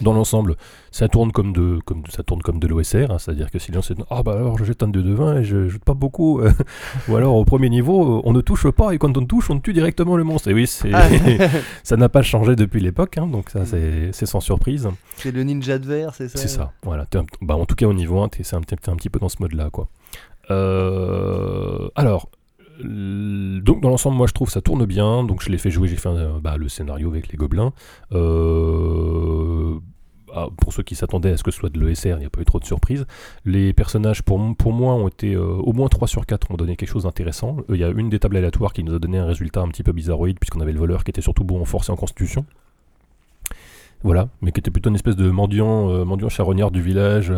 Dans 0.00 0.12
l'ensemble, 0.12 0.56
ça 0.90 1.06
tourne 1.06 1.30
comme 1.30 1.52
de, 1.52 1.78
comme, 1.84 2.02
ça 2.08 2.24
tourne 2.24 2.42
comme 2.42 2.58
de 2.58 2.66
l'OSR, 2.66 3.12
hein, 3.12 3.18
c'est-à-dire 3.18 3.48
que 3.52 3.60
si 3.60 3.72
gens 3.72 3.80
se 3.80 3.92
disent 3.94 4.04
Ah 4.10 4.24
bah 4.24 4.32
alors 4.32 4.58
je 4.58 4.64
jette 4.64 4.82
un 4.82 4.88
2 4.88 5.00
de 5.04 5.12
20 5.14 5.36
et 5.38 5.44
je 5.44 5.68
jette 5.68 5.84
pas 5.84 5.94
beaucoup, 5.94 6.40
ou 7.08 7.14
alors 7.14 7.36
au 7.36 7.44
premier 7.44 7.70
niveau, 7.70 8.20
on 8.24 8.32
ne 8.32 8.40
touche 8.40 8.68
pas 8.70 8.92
et 8.92 8.98
quand 8.98 9.16
on 9.16 9.24
touche, 9.24 9.50
on 9.50 9.60
tue 9.60 9.72
directement 9.72 10.16
le 10.16 10.24
monstre. 10.24 10.48
Et 10.48 10.52
oui, 10.54 10.68
Ah, 10.92 11.06
ça 11.84 11.96
n'a 11.96 12.08
pas 12.08 12.22
changé 12.22 12.56
depuis 12.56 12.80
l'époque, 12.80 13.18
hein, 13.18 13.28
donc 13.28 13.50
ça 13.50 13.64
c'est, 13.66 14.10
c'est 14.12 14.26
sans 14.26 14.40
surprise. 14.40 14.88
c'est 15.16 15.30
le 15.30 15.44
ninja 15.44 15.78
de 15.78 15.86
verre, 15.86 16.12
c'est 16.16 16.28
ça 16.28 16.38
C'est 16.38 16.48
ça, 16.48 16.72
voilà. 16.82 17.06
Un- 17.14 17.24
bah, 17.40 17.54
en 17.54 17.64
tout 17.64 17.76
cas, 17.76 17.86
au 17.86 17.94
niveau 17.94 18.20
1, 18.20 18.28
t'es, 18.30 18.42
c'est 18.42 18.56
un, 18.56 18.62
un 18.62 18.96
petit 18.96 19.10
peu 19.10 19.20
dans 19.20 19.28
ce 19.28 19.36
mode-là, 19.38 19.70
quoi. 19.70 19.86
Euh, 20.50 21.88
alors, 21.94 22.28
donc 22.80 23.80
dans 23.82 23.88
l'ensemble, 23.88 24.16
moi 24.16 24.26
je 24.26 24.32
trouve 24.32 24.50
ça 24.50 24.60
tourne 24.60 24.84
bien. 24.84 25.22
Donc 25.22 25.42
je 25.44 25.48
l'ai 25.48 25.58
fait 25.58 25.70
jouer, 25.70 25.86
j'ai 25.86 25.94
fait 25.96 26.08
un- 26.08 26.40
bah, 26.40 26.56
le 26.56 26.68
scénario 26.68 27.08
avec 27.08 27.28
les 27.30 27.36
gobelins. 27.38 27.72
Euh, 28.10 29.43
ah, 30.36 30.48
pour 30.56 30.72
ceux 30.72 30.82
qui 30.82 30.96
s'attendaient 30.96 31.30
à 31.30 31.36
ce 31.36 31.44
que 31.44 31.52
ce 31.52 31.58
soit 31.58 31.68
de 31.68 31.78
l'ESR, 31.78 32.16
il 32.16 32.18
n'y 32.18 32.24
a 32.24 32.30
pas 32.30 32.40
eu 32.40 32.44
trop 32.44 32.58
de 32.58 32.64
surprises. 32.64 33.06
Les 33.44 33.72
personnages, 33.72 34.22
pour, 34.22 34.38
moi, 34.38 34.94
ont 34.94 35.06
été 35.06 35.34
euh, 35.34 35.44
au 35.44 35.72
moins 35.72 35.88
3 35.88 36.08
sur 36.08 36.26
4 36.26 36.50
ont 36.50 36.56
donné 36.56 36.74
quelque 36.74 36.88
chose 36.88 37.04
d'intéressant. 37.04 37.58
Euh, 37.70 37.76
Il 37.76 37.80
y 37.80 37.84
a 37.84 37.88
une 37.90 38.10
des 38.10 38.18
tables 38.18 38.36
aléatoires 38.36 38.72
qui 38.72 38.82
nous 38.82 38.94
a 38.94 38.98
donné 38.98 39.18
un 39.18 39.26
résultat 39.26 39.60
un 39.60 39.68
petit 39.68 39.84
peu 39.84 39.92
bizarroïde, 39.92 40.40
puisqu'on 40.40 40.60
avait 40.60 40.72
le 40.72 40.80
voleur 40.80 41.04
qui 41.04 41.10
était 41.10 41.20
surtout 41.20 41.44
bon 41.44 41.60
en 41.60 41.64
force 41.64 41.88
en 41.88 41.94
constitution. 41.94 42.44
Voilà, 44.02 44.28
mais 44.42 44.50
qui 44.50 44.58
était 44.58 44.72
plutôt 44.72 44.90
une 44.90 44.96
espèce 44.96 45.16
de 45.16 45.30
mendiant, 45.30 45.88
euh, 45.90 46.28
charognard 46.28 46.72
du 46.72 46.82
village. 46.82 47.32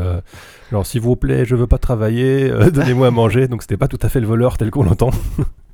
genre, 0.72 0.86
s'il 0.86 1.02
vous 1.02 1.16
plaît, 1.16 1.44
je 1.44 1.54
veux 1.54 1.66
pas 1.66 1.78
travailler, 1.78 2.48
donnez-moi 2.72 3.08
à 3.08 3.10
manger. 3.10 3.46
Donc, 3.46 3.60
c'était 3.60 3.76
pas 3.76 3.88
tout 3.88 4.00
à 4.00 4.08
fait 4.08 4.20
le 4.20 4.26
voleur 4.26 4.56
tel 4.56 4.70
qu'on 4.70 4.84
l'entend. 4.84 5.10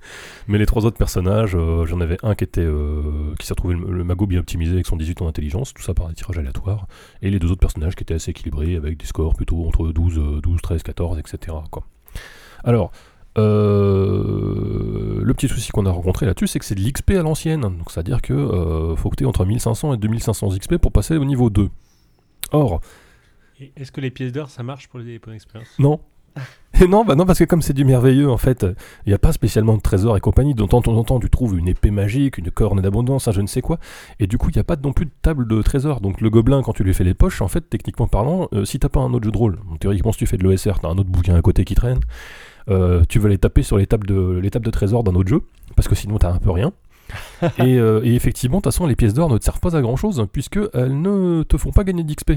mais 0.48 0.59
les 0.59 0.66
trois 0.66 0.85
autres 0.85 0.96
personnages, 0.96 1.55
euh, 1.55 1.87
j'en 1.87 2.01
avais 2.01 2.18
un 2.22 2.35
qui 2.35 2.44
était 2.44 2.61
euh, 2.61 3.35
qui 3.38 3.46
s'est 3.46 3.55
retrouvé 3.55 3.75
le, 3.75 3.92
le 3.92 4.05
magot 4.05 4.27
bien 4.27 4.40
optimisé 4.40 4.72
avec 4.72 4.87
son 4.87 4.96
18 4.96 5.22
en 5.22 5.29
intelligence, 5.29 5.75
tout 5.75 5.83
ça 5.83 5.94
par 5.94 6.07
un 6.07 6.12
tirage 6.12 6.38
aléatoire. 6.38 6.87
Et 7.22 7.31
les 7.31 7.38
deux 7.38 7.51
autres 7.51 7.61
personnages 7.61 7.94
qui 7.94 8.03
étaient 8.03 8.14
assez 8.14 8.31
équilibrés 8.31 8.77
avec 8.77 8.98
des 8.98 9.07
scores 9.07 9.35
plutôt 9.35 9.66
entre 9.66 9.88
12, 9.88 10.18
euh, 10.18 10.40
12 10.40 10.61
13, 10.62 10.83
14, 10.83 11.18
etc. 11.18 11.57
Quoi. 11.70 11.85
Alors, 12.64 12.92
euh, 13.38 15.20
le 15.22 15.35
petit 15.35 15.48
souci 15.48 15.70
qu'on 15.70 15.87
a 15.87 15.90
rencontré 15.90 16.27
là-dessus, 16.27 16.46
c'est 16.46 16.59
que 16.59 16.64
c'est 16.64 16.75
de 16.75 16.81
l'XP 16.81 17.12
à 17.12 17.22
l'ancienne. 17.22 17.62
Donc, 17.62 17.90
c'est-à-dire 17.90 18.20
que 18.20 18.33
euh, 18.33 18.96
faut 18.96 19.11
que 19.11 19.16
tu 19.16 19.25
entre 19.25 19.44
1500 19.44 19.94
et 19.94 19.96
2500 19.96 20.59
XP 20.59 20.77
pour 20.77 20.92
passer 20.92 21.16
au 21.16 21.25
niveau 21.25 21.51
2. 21.51 21.70
Or, 22.53 22.81
Est-ce 23.77 23.92
que 23.92 24.01
les 24.01 24.11
pièces 24.11 24.33
d'or, 24.33 24.51
ça 24.51 24.62
marche 24.62 24.88
pour 24.88 24.98
les 25.01 25.18
points 25.18 25.33
d'expérience 25.33 25.79
non. 25.79 26.01
Et 26.81 26.88
non, 26.88 27.05
bah 27.05 27.14
non, 27.14 27.27
parce 27.27 27.38
que 27.38 27.45
comme 27.45 27.62
c'est 27.62 27.75
du 27.75 27.85
merveilleux, 27.85 28.31
en 28.31 28.38
fait, 28.38 28.66
il 29.07 29.11
n'y 29.11 29.14
a 29.14 29.18
pas 29.18 29.33
spécialement 29.33 29.77
de 29.77 29.83
trésors 29.83 30.16
et 30.16 30.21
compagnie. 30.21 30.55
De 30.55 30.64
temps 30.64 30.83
en 30.87 31.05
temps, 31.05 31.21
tu 31.21 31.29
trouves 31.29 31.59
une 31.59 31.68
épée 31.68 31.90
magique, 31.90 32.38
une 32.38 32.51
corne 32.51 32.81
d'abondance, 32.81 33.29
un 33.29 33.33
je 33.33 33.40
ne 33.40 33.47
sais 33.47 33.61
quoi. 33.61 33.79
Et 34.21 34.27
du 34.27 34.38
coup, 34.38 34.49
il 34.49 34.55
n'y 34.55 34.61
a 34.61 34.64
pas 34.64 34.77
non 34.83 34.92
plus 34.92 35.05
de 35.05 35.11
table 35.21 35.47
de 35.47 35.62
trésors. 35.62 36.01
Donc 36.01 36.21
le 36.21 36.31
gobelin, 36.31 36.62
quand 36.62 36.73
tu 36.73 36.83
lui 36.83 36.95
fais 36.95 37.05
les 37.05 37.14
poches, 37.14 37.42
en 37.42 37.49
fait, 37.49 37.61
techniquement 37.68 38.09
parlant, 38.09 38.49
euh, 38.55 38.64
si 38.64 38.79
t'as 38.79 38.88
pas 38.88 39.01
un 39.01 39.12
autre 39.12 39.25
jeu 39.25 39.31
de 39.31 39.37
rôle, 39.37 39.59
théoriquement, 39.81 40.12
si 40.12 40.18
tu 40.18 40.27
fais 40.27 40.38
de 40.38 40.49
l'ESR, 40.49 40.81
t'as 40.81 40.88
un 40.88 40.99
autre 40.99 41.11
bouquin 41.11 41.35
à 41.35 41.42
côté 41.42 41.64
qui 41.64 41.75
traîne, 41.75 42.01
euh, 42.68 43.03
tu 43.09 43.18
vas 43.18 43.29
les 43.29 43.38
taper 43.38 43.62
sur 43.62 43.77
les 43.77 43.87
tables 43.87 44.07
de, 44.07 44.38
les 44.42 44.51
tables 44.51 44.64
de 44.64 44.71
trésors 44.71 45.05
d'un 45.05 45.14
autre 45.14 45.29
jeu, 45.29 45.42
parce 45.77 45.88
que 45.88 45.95
sinon, 45.95 46.18
t'as 46.18 46.33
un 46.33 46.38
peu 46.38 46.51
rien. 46.51 46.73
et, 47.59 47.79
euh, 47.79 48.01
et 48.03 48.14
effectivement, 48.14 48.59
de 48.59 48.62
toute 48.62 48.73
façon, 48.73 48.87
les 48.87 48.97
pièces 48.97 49.14
d'or 49.14 49.29
ne 49.29 49.37
te 49.37 49.45
servent 49.45 49.61
pas 49.61 49.77
à 49.77 49.83
grand 49.83 49.97
chose, 49.97 50.27
puisqu'elles 50.33 51.01
ne 51.01 51.42
te 51.42 51.59
font 51.59 51.71
pas 51.71 51.85
gagner 51.85 52.03
d'XP. 52.03 52.33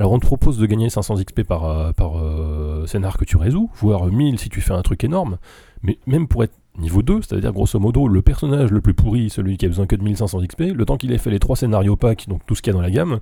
Alors 0.00 0.12
on 0.12 0.18
te 0.18 0.24
propose 0.24 0.56
de 0.56 0.64
gagner 0.64 0.88
500 0.88 1.16
XP 1.16 1.42
par, 1.42 1.66
euh, 1.66 1.92
par 1.92 2.16
euh, 2.16 2.86
scénar 2.86 3.18
que 3.18 3.26
tu 3.26 3.36
résous, 3.36 3.70
voire 3.76 4.06
1000 4.06 4.38
si 4.38 4.48
tu 4.48 4.62
fais 4.62 4.72
un 4.72 4.80
truc 4.80 5.04
énorme. 5.04 5.36
Mais 5.82 5.98
même 6.06 6.26
pour 6.26 6.42
être 6.42 6.54
niveau 6.78 7.02
2, 7.02 7.20
c'est-à-dire 7.20 7.52
grosso 7.52 7.78
modo 7.78 8.08
le 8.08 8.22
personnage 8.22 8.70
le 8.70 8.80
plus 8.80 8.94
pourri, 8.94 9.28
celui 9.28 9.58
qui 9.58 9.66
a 9.66 9.68
besoin 9.68 9.86
que 9.86 9.96
de 9.96 10.02
1500 10.02 10.40
XP, 10.46 10.60
le 10.74 10.86
temps 10.86 10.96
qu'il 10.96 11.12
ait 11.12 11.18
fait 11.18 11.28
les 11.28 11.38
trois 11.38 11.54
scénarios 11.54 11.96
packs, 11.96 12.28
donc 12.28 12.40
tout 12.46 12.54
ce 12.54 12.62
qu'il 12.62 12.72
y 12.72 12.74
a 12.74 12.78
dans 12.78 12.82
la 12.82 12.90
gamme, 12.90 13.18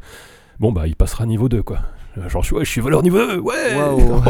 bon 0.60 0.70
bah 0.70 0.86
il 0.86 0.94
passera 0.94 1.26
niveau 1.26 1.48
2 1.48 1.64
quoi. 1.64 1.80
Genre 2.28 2.42
je 2.42 2.46
suis, 2.46 2.56
ouais, 2.56 2.64
je 2.64 2.70
suis 2.70 2.80
voleur 2.80 3.02
niveau 3.02 3.18
2, 3.26 3.40
ouais. 3.40 3.54
Oh. 3.88 4.20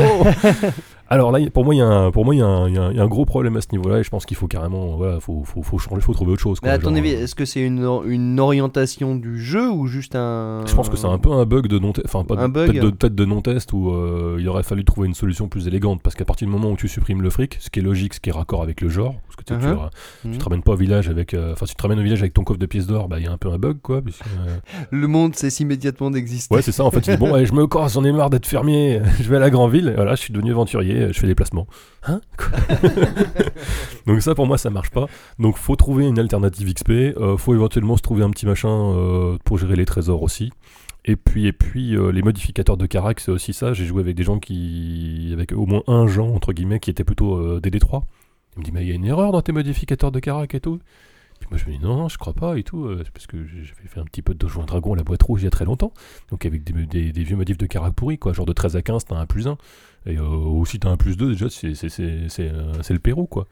Alors 1.10 1.32
là, 1.32 1.38
pour 1.50 1.64
moi, 1.64 1.74
il 1.74 1.78
y, 1.78 1.80
a 1.80 1.86
un- 1.86 2.10
pour 2.10 2.24
moi, 2.26 2.34
il 2.34 2.38
y, 2.38 2.42
a 2.42 2.46
un- 2.46 2.68
il 2.68 2.74
y 2.74 2.78
a 2.78 2.82
un 2.82 2.90
il 2.90 2.96
y 2.96 3.00
a 3.00 3.02
un 3.02 3.06
gros 3.08 3.24
problème 3.24 3.56
à 3.56 3.60
ce 3.62 3.68
niveau-là, 3.72 3.98
et 4.00 4.02
je 4.04 4.10
pense 4.10 4.26
qu'il 4.26 4.36
faut 4.36 4.46
carrément, 4.46 4.96
voilà, 4.96 5.20
faut, 5.20 5.42
faut, 5.44 5.62
faut 5.62 5.78
changer, 5.78 6.02
faut 6.02 6.12
trouver 6.12 6.32
autre 6.32 6.42
chose. 6.42 6.58
Mais 6.62 6.68
Quoi, 6.68 6.74
à 6.74 6.78
ton 6.78 6.90
genre, 6.90 6.98
avis, 6.98 7.14
euh, 7.14 7.22
est-ce 7.24 7.34
que 7.34 7.46
c'est 7.46 7.60
une, 7.62 7.88
une 8.06 8.38
orientation 8.38 9.16
du 9.16 9.40
jeu 9.40 9.70
ou 9.70 9.86
juste 9.86 10.14
un. 10.16 10.64
Je 10.66 10.74
pense 10.74 10.90
que 10.90 10.96
c'est 10.96 11.06
un 11.06 11.16
peu 11.18 11.32
un 11.32 11.46
bug 11.46 11.66
de 11.68 11.78
non 11.78 11.92
enfin 12.04 12.24
pas 12.24 12.36
de- 12.36 12.46
bug 12.48 12.66
peut-être 12.72 12.82
de, 12.84 12.90
peut-être 12.90 13.14
de 13.14 13.24
non-test 13.24 13.72
où 13.72 13.90
euh, 13.90 14.36
il 14.38 14.46
aurait 14.48 14.62
fallu 14.62 14.84
trouver 14.84 15.08
une 15.08 15.14
solution 15.14 15.48
plus 15.48 15.66
élégante 15.66 16.02
parce 16.02 16.14
qu'à 16.14 16.26
partir 16.26 16.46
du 16.46 16.52
moment 16.52 16.70
où 16.70 16.76
tu 16.76 16.88
supprimes 16.88 17.22
le 17.22 17.30
fric, 17.30 17.56
ce 17.60 17.70
qui 17.70 17.80
est 17.80 17.82
logique, 17.82 18.12
ce 18.14 18.20
qui 18.20 18.28
est 18.28 18.32
raccord 18.32 18.62
avec 18.62 18.80
le 18.82 18.90
genre, 18.90 19.14
parce 19.26 19.36
que 19.36 19.44
tu, 19.44 19.54
tu 20.22 20.28
Mhm. 20.28 20.36
te 20.38 20.44
ramènes 20.44 20.62
pas 20.62 20.72
au 20.72 20.76
village 20.76 21.08
avec, 21.08 21.32
euh, 21.32 21.52
enfin 21.54 21.64
si 21.64 21.72
tu 21.72 21.76
te 21.76 21.82
ramènes 21.82 22.00
au 22.00 22.02
village 22.02 22.20
avec 22.20 22.34
ton 22.34 22.44
coffre 22.44 22.58
de 22.60 22.66
pièces 22.66 22.86
d'or, 22.86 23.08
bah 23.08 23.18
il 23.18 23.24
y 23.24 23.28
a 23.28 23.32
un 23.32 23.38
peu 23.38 23.48
un 23.50 23.58
bug 23.58 23.78
quoi. 23.82 24.02
puisque, 24.02 24.26
euh, 24.26 24.56
Le 24.90 25.06
monde 25.06 25.34
cesse 25.36 25.58
immédiatement 25.60 26.10
d'exister. 26.10 26.54
Ouais 26.54 26.60
c'est 26.60 26.72
ça 26.72 26.84
en 26.84 26.90
fait. 26.90 27.00
Tu 27.00 27.10
dis 27.12 27.16
bon 27.16 27.32
allez, 27.34 27.46
je 27.46 27.54
me 27.54 27.66
casse, 27.66 27.94
j'en 27.94 28.04
ai 28.04 28.12
marre 28.12 28.28
d'être 28.28 28.46
fermier, 28.46 29.00
je 29.22 29.28
vais 29.30 29.36
à 29.36 29.40
la 29.40 29.48
grande 29.50 29.72
ville, 29.72 29.92
voilà 29.96 30.14
je 30.14 30.20
suis 30.20 30.32
devenu 30.34 30.50
aventurier, 30.50 30.97
je 31.12 31.18
fais 31.18 31.26
des 31.26 31.34
placements. 31.34 31.66
Hein 32.06 32.20
Donc 34.06 34.22
ça 34.22 34.34
pour 34.34 34.46
moi 34.46 34.58
ça 34.58 34.70
marche 34.70 34.90
pas. 34.90 35.06
Donc 35.38 35.56
faut 35.56 35.76
trouver 35.76 36.06
une 36.06 36.18
alternative 36.18 36.72
XP, 36.72 36.90
euh, 36.90 37.36
faut 37.36 37.54
éventuellement 37.54 37.96
se 37.96 38.02
trouver 38.02 38.22
un 38.22 38.30
petit 38.30 38.46
machin 38.46 38.68
euh, 38.68 39.36
pour 39.44 39.58
gérer 39.58 39.76
les 39.76 39.84
trésors 39.84 40.22
aussi. 40.22 40.50
Et 41.04 41.16
puis, 41.16 41.46
et 41.46 41.52
puis 41.52 41.96
euh, 41.96 42.10
les 42.10 42.22
modificateurs 42.22 42.76
de 42.76 42.84
carac, 42.86 43.20
c'est 43.20 43.30
aussi 43.30 43.52
ça. 43.52 43.72
J'ai 43.72 43.86
joué 43.86 44.00
avec 44.02 44.14
des 44.14 44.24
gens 44.24 44.38
qui. 44.38 45.30
avec 45.32 45.52
au 45.52 45.64
moins 45.64 45.82
un 45.86 46.06
genre, 46.06 46.34
entre 46.34 46.52
guillemets, 46.52 46.80
qui 46.80 46.90
était 46.90 47.04
plutôt 47.04 47.36
euh, 47.36 47.60
DD3. 47.62 48.02
Il 48.56 48.60
me 48.60 48.64
dit, 48.64 48.72
mais 48.72 48.82
il 48.82 48.88
y 48.88 48.92
a 48.92 48.94
une 48.94 49.06
erreur 49.06 49.32
dans 49.32 49.40
tes 49.40 49.52
modificateurs 49.52 50.12
de 50.12 50.20
carac 50.20 50.54
et 50.54 50.60
tout. 50.60 50.80
Moi, 51.50 51.58
je 51.58 51.64
me 51.66 51.70
dis, 51.70 51.78
non, 51.78 52.08
je 52.08 52.18
crois 52.18 52.34
pas 52.34 52.58
et 52.58 52.62
tout. 52.64 52.84
euh, 52.84 53.04
parce 53.14 53.26
que 53.26 53.38
j'avais 53.46 53.88
fait 53.88 54.00
un 54.00 54.04
petit 54.04 54.20
peu 54.20 54.34
de 54.34 54.38
Donjons 54.38 54.64
et 54.64 54.66
Dragon 54.66 54.92
à 54.92 54.96
la 54.96 55.02
boîte 55.04 55.22
rouge 55.22 55.40
il 55.40 55.44
y 55.44 55.46
a 55.46 55.50
très 55.50 55.64
longtemps. 55.64 55.94
Donc, 56.30 56.44
avec 56.44 56.62
des 56.64 57.24
vieux 57.24 57.36
modifs 57.36 57.56
de 57.56 57.66
carac 57.66 57.94
pourris, 57.94 58.18
quoi. 58.18 58.32
Genre 58.34 58.44
de 58.44 58.52
13 58.52 58.76
à 58.76 58.82
15, 58.82 59.06
t'as 59.06 59.16
un 59.16 59.24
plus 59.24 59.46
1. 59.46 59.56
Et 60.08 60.16
euh, 60.16 60.22
aussi, 60.26 60.78
t'as 60.80 60.88
un 60.90 60.96
plus 60.96 61.16
2, 61.16 61.30
déjà, 61.32 61.48
c'est 61.50 61.74
c'est- 61.74 61.88
c'est- 61.88 62.28
c'est, 62.28 62.48
euh, 62.48 62.72
c'est 62.82 62.94
le 62.94 62.98
Pérou, 62.98 63.26
quoi. 63.26 63.46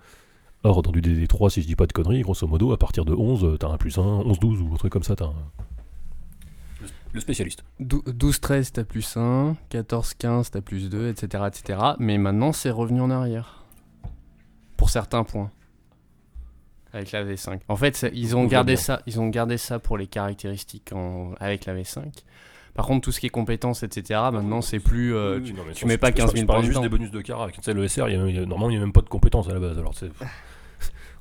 Or, 0.64 0.82
dans 0.82 0.90
du 0.90 1.00
DD3, 1.02 1.50
si 1.50 1.62
je 1.62 1.66
dis 1.66 1.76
pas 1.76 1.86
de 1.86 1.92
conneries, 1.92 2.22
grosso 2.22 2.46
modo, 2.46 2.72
à 2.72 2.78
partir 2.78 3.04
de 3.04 3.12
11, 3.14 3.44
euh, 3.44 3.56
t'as 3.56 3.68
un 3.68 3.76
plus 3.76 3.98
1, 3.98 4.02
11-12 4.02 4.60
ou 4.62 4.72
un 4.72 4.76
truc 4.76 4.92
comme 4.92 5.02
ça, 5.04 5.14
t'as 5.14 5.26
un. 5.26 5.34
Le- 7.12 7.20
spécialiste. 7.20 7.62
12-13, 7.80 8.72
t'as 8.72 8.84
plus 8.84 9.16
1, 9.16 9.56
14-15, 9.70 10.50
t'as 10.50 10.60
plus 10.60 10.90
2, 10.90 11.08
etc., 11.08 11.44
etc. 11.46 11.78
Mais 11.98 12.18
maintenant, 12.18 12.52
c'est 12.52 12.70
revenu 12.70 13.00
en 13.00 13.10
arrière. 13.10 13.64
Pour 14.76 14.90
certains 14.90 15.24
points. 15.24 15.50
Avec 16.92 17.12
la 17.12 17.24
V5. 17.24 17.60
En 17.68 17.76
fait, 17.76 18.06
ils 18.14 18.36
ont, 18.36 18.40
On 18.42 18.46
gardé 18.46 18.72
bien. 18.74 18.80
ça, 18.82 19.02
ils 19.06 19.20
ont 19.20 19.28
gardé 19.28 19.58
ça 19.58 19.78
pour 19.78 19.98
les 19.98 20.06
caractéristiques 20.06 20.92
en- 20.94 21.32
avec 21.40 21.64
la 21.66 21.74
V5. 21.74 22.02
Par 22.76 22.86
contre, 22.86 23.00
tout 23.04 23.12
ce 23.12 23.20
qui 23.20 23.26
est 23.26 23.30
compétences, 23.30 23.82
etc., 23.82 24.20
maintenant, 24.32 24.60
c'est 24.60 24.78
plus. 24.80 25.14
euh, 25.14 25.40
tu- 25.40 25.54
tu 25.74 25.86
mets 25.86 25.96
pas 25.98 26.12
15 26.12 26.32
000 26.34 26.46
points 26.46 26.60
juste 26.60 26.68
dedans. 26.70 26.82
des 26.82 26.88
bonus 26.88 27.10
de 27.10 27.20
carac. 27.22 27.52
Tu 27.54 27.62
sais, 27.62 27.72
le 27.72 27.88
SR, 27.88 28.08
il 28.08 28.16
y 28.16 28.20
a- 28.20 28.26
il 28.28 28.36
y 28.36 28.38
a- 28.38 28.42
normalement, 28.46 28.68
il 28.70 28.72
n'y 28.72 28.76
a 28.76 28.80
même 28.80 28.92
pas 28.92 29.00
de 29.00 29.08
compétences 29.08 29.48
à 29.48 29.52
la 29.54 29.60
base. 29.60 29.78
Alors, 29.78 29.94
c'est. 29.94 30.10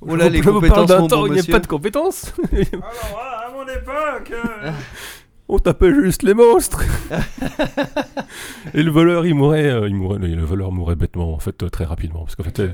Oh 0.02 0.14
là, 0.18 0.26
Je 0.26 0.30
les 0.32 0.42
compétences, 0.42 0.90
d'un 0.90 1.08
temps 1.08 1.22
bon 1.22 1.24
où 1.24 1.28
il 1.28 1.34
n'y 1.34 1.40
a 1.40 1.44
pas 1.44 1.60
de 1.62 1.68
compétences. 1.68 2.34
Alors, 2.52 3.22
à 3.48 3.50
mon 3.52 3.64
époque 3.64 4.32
euh, 4.34 4.72
On 5.48 5.58
tapait 5.58 5.94
juste 5.94 6.22
les 6.24 6.34
monstres. 6.34 6.84
Et 8.74 8.84
le 8.84 8.92
voleur, 8.92 9.26
il 9.26 9.34
mourait, 9.36 9.66
euh, 9.70 9.88
il 9.88 9.96
mourait, 9.96 10.20
le, 10.20 10.28
le 10.28 10.44
voleur 10.44 10.72
mourait 10.74 10.96
bêtement, 10.96 11.34
en 11.34 11.40
fait, 11.40 11.70
très 11.72 11.86
rapidement. 11.86 12.20
Parce 12.24 12.36
qu'en 12.36 12.44
fait, 12.44 12.60
euh, 12.60 12.68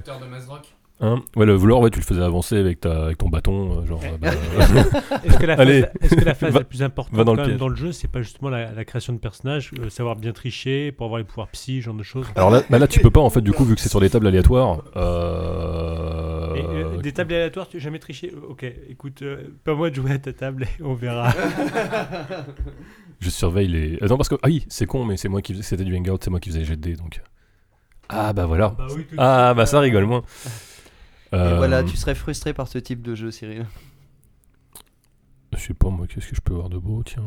hein, 1.02 1.22
ouais, 1.36 1.46
le 1.46 1.54
voleur, 1.54 1.80
ouais, 1.82 1.90
tu 1.90 2.00
le 2.00 2.06
faisais 2.06 2.22
avancer 2.22 2.56
avec, 2.58 2.80
ta, 2.82 3.06
avec 3.06 3.18
ton 3.18 3.28
bâton, 3.30 3.80
euh, 3.82 3.86
genre. 3.86 4.00
euh, 4.04 4.18
bah, 4.18 4.30
Est-ce 5.24 5.38
que 5.38 5.46
la 5.46 5.58
phase, 5.58 5.68
Allez. 5.68 5.86
est-ce 6.02 6.16
que 6.16 6.24
la, 6.26 6.34
phase 6.34 6.54
Va- 6.54 6.60
la 6.60 6.66
plus 6.66 6.82
importante 6.84 7.16
dans 7.26 7.34
le 7.34 7.38
quand 7.38 7.42
même 7.42 7.46
piège. 7.52 7.60
dans 7.60 7.68
le 7.68 7.76
jeu, 7.76 7.92
c'est 7.92 8.08
pas 8.10 8.22
justement 8.22 8.50
la, 8.50 8.72
la 8.72 8.86
création 8.86 9.12
de 9.14 9.18
personnages, 9.20 9.72
euh, 9.80 9.90
savoir 9.90 10.16
bien 10.16 10.32
tricher 10.32 10.92
pour 10.92 11.06
avoir 11.08 11.18
les 11.20 11.24
pouvoirs 11.26 11.48
psy, 11.50 11.78
ce 11.82 11.86
genre 11.86 11.96
de 11.96 12.04
choses? 12.04 12.28
Alors 12.36 12.50
là, 12.52 12.62
bah 12.70 12.80
là, 12.80 12.88
tu 12.88 13.00
peux 13.02 13.12
pas, 13.12 13.20
en 13.22 13.30
fait, 13.30 13.42
du 13.42 13.52
coup, 13.52 13.66
vu 13.66 13.76
que 13.76 13.82
c'est 13.82 13.90
sur 13.90 14.00
des 14.00 14.10
tables 14.10 14.28
aléatoires. 14.28 14.82
Euh... 14.96 16.56
Et, 16.56 16.64
euh, 16.64 16.98
Des 16.98 17.12
tables 17.12 17.34
aléatoires, 17.34 17.68
tu 17.68 17.78
n'as 17.78 17.84
jamais 17.84 18.00
triché? 18.00 18.34
Ok, 18.50 18.64
écoute, 18.90 19.22
euh, 19.22 19.38
pas 19.64 19.74
moi 19.76 19.90
de 19.90 19.96
jouer 19.96 20.12
à 20.12 20.20
ta 20.20 20.34
table 20.34 20.64
et 20.80 20.84
on 20.84 20.94
verra. 20.94 21.32
Je 23.20 23.30
surveille 23.30 23.68
les. 23.68 23.98
Attends, 24.02 24.18
parce 24.18 24.30
que. 24.30 24.36
Ah 24.42 24.48
oui, 24.48 24.66
c'est 24.68 24.86
con, 24.88 25.06
mais 25.06 25.16
c'est 25.18 25.30
moi 25.30 25.42
qui 25.42 25.54
faisais. 25.54 25.64
C'était 25.64 25.84
du 25.84 25.96
hangout, 25.96 26.18
c'est 26.24 26.32
moi 26.32 26.40
qui 26.40 26.50
faisais 26.50 26.60
les 26.62 26.66
jets 26.66 26.76
de 26.76 26.82
dés, 26.82 26.96
donc. 26.96 27.22
Ah 28.10 28.34
bah 28.34 28.46
voilà. 28.46 28.70
Bah 28.78 28.88
oui, 28.96 29.06
Ah 29.18 29.54
bah 29.54 29.66
ça 29.66 29.80
rigole 29.80 30.06
moins. 30.06 30.24
Et 31.34 31.36
Euh, 31.36 31.56
voilà, 31.58 31.84
tu 31.84 31.96
serais 31.96 32.16
frustré 32.16 32.54
par 32.54 32.68
ce 32.68 32.78
type 32.78 33.02
de 33.02 33.16
jeu, 33.16 33.32
Cyril. 33.32 33.66
Je 35.54 35.60
sais 35.60 35.74
pas 35.74 35.90
moi, 35.90 36.08
qu'est-ce 36.08 36.28
que 36.28 36.36
je 36.36 36.42
peux 36.42 36.54
avoir 36.54 36.70
de 36.70 36.78
beau, 36.78 37.04
tiens. 37.04 37.24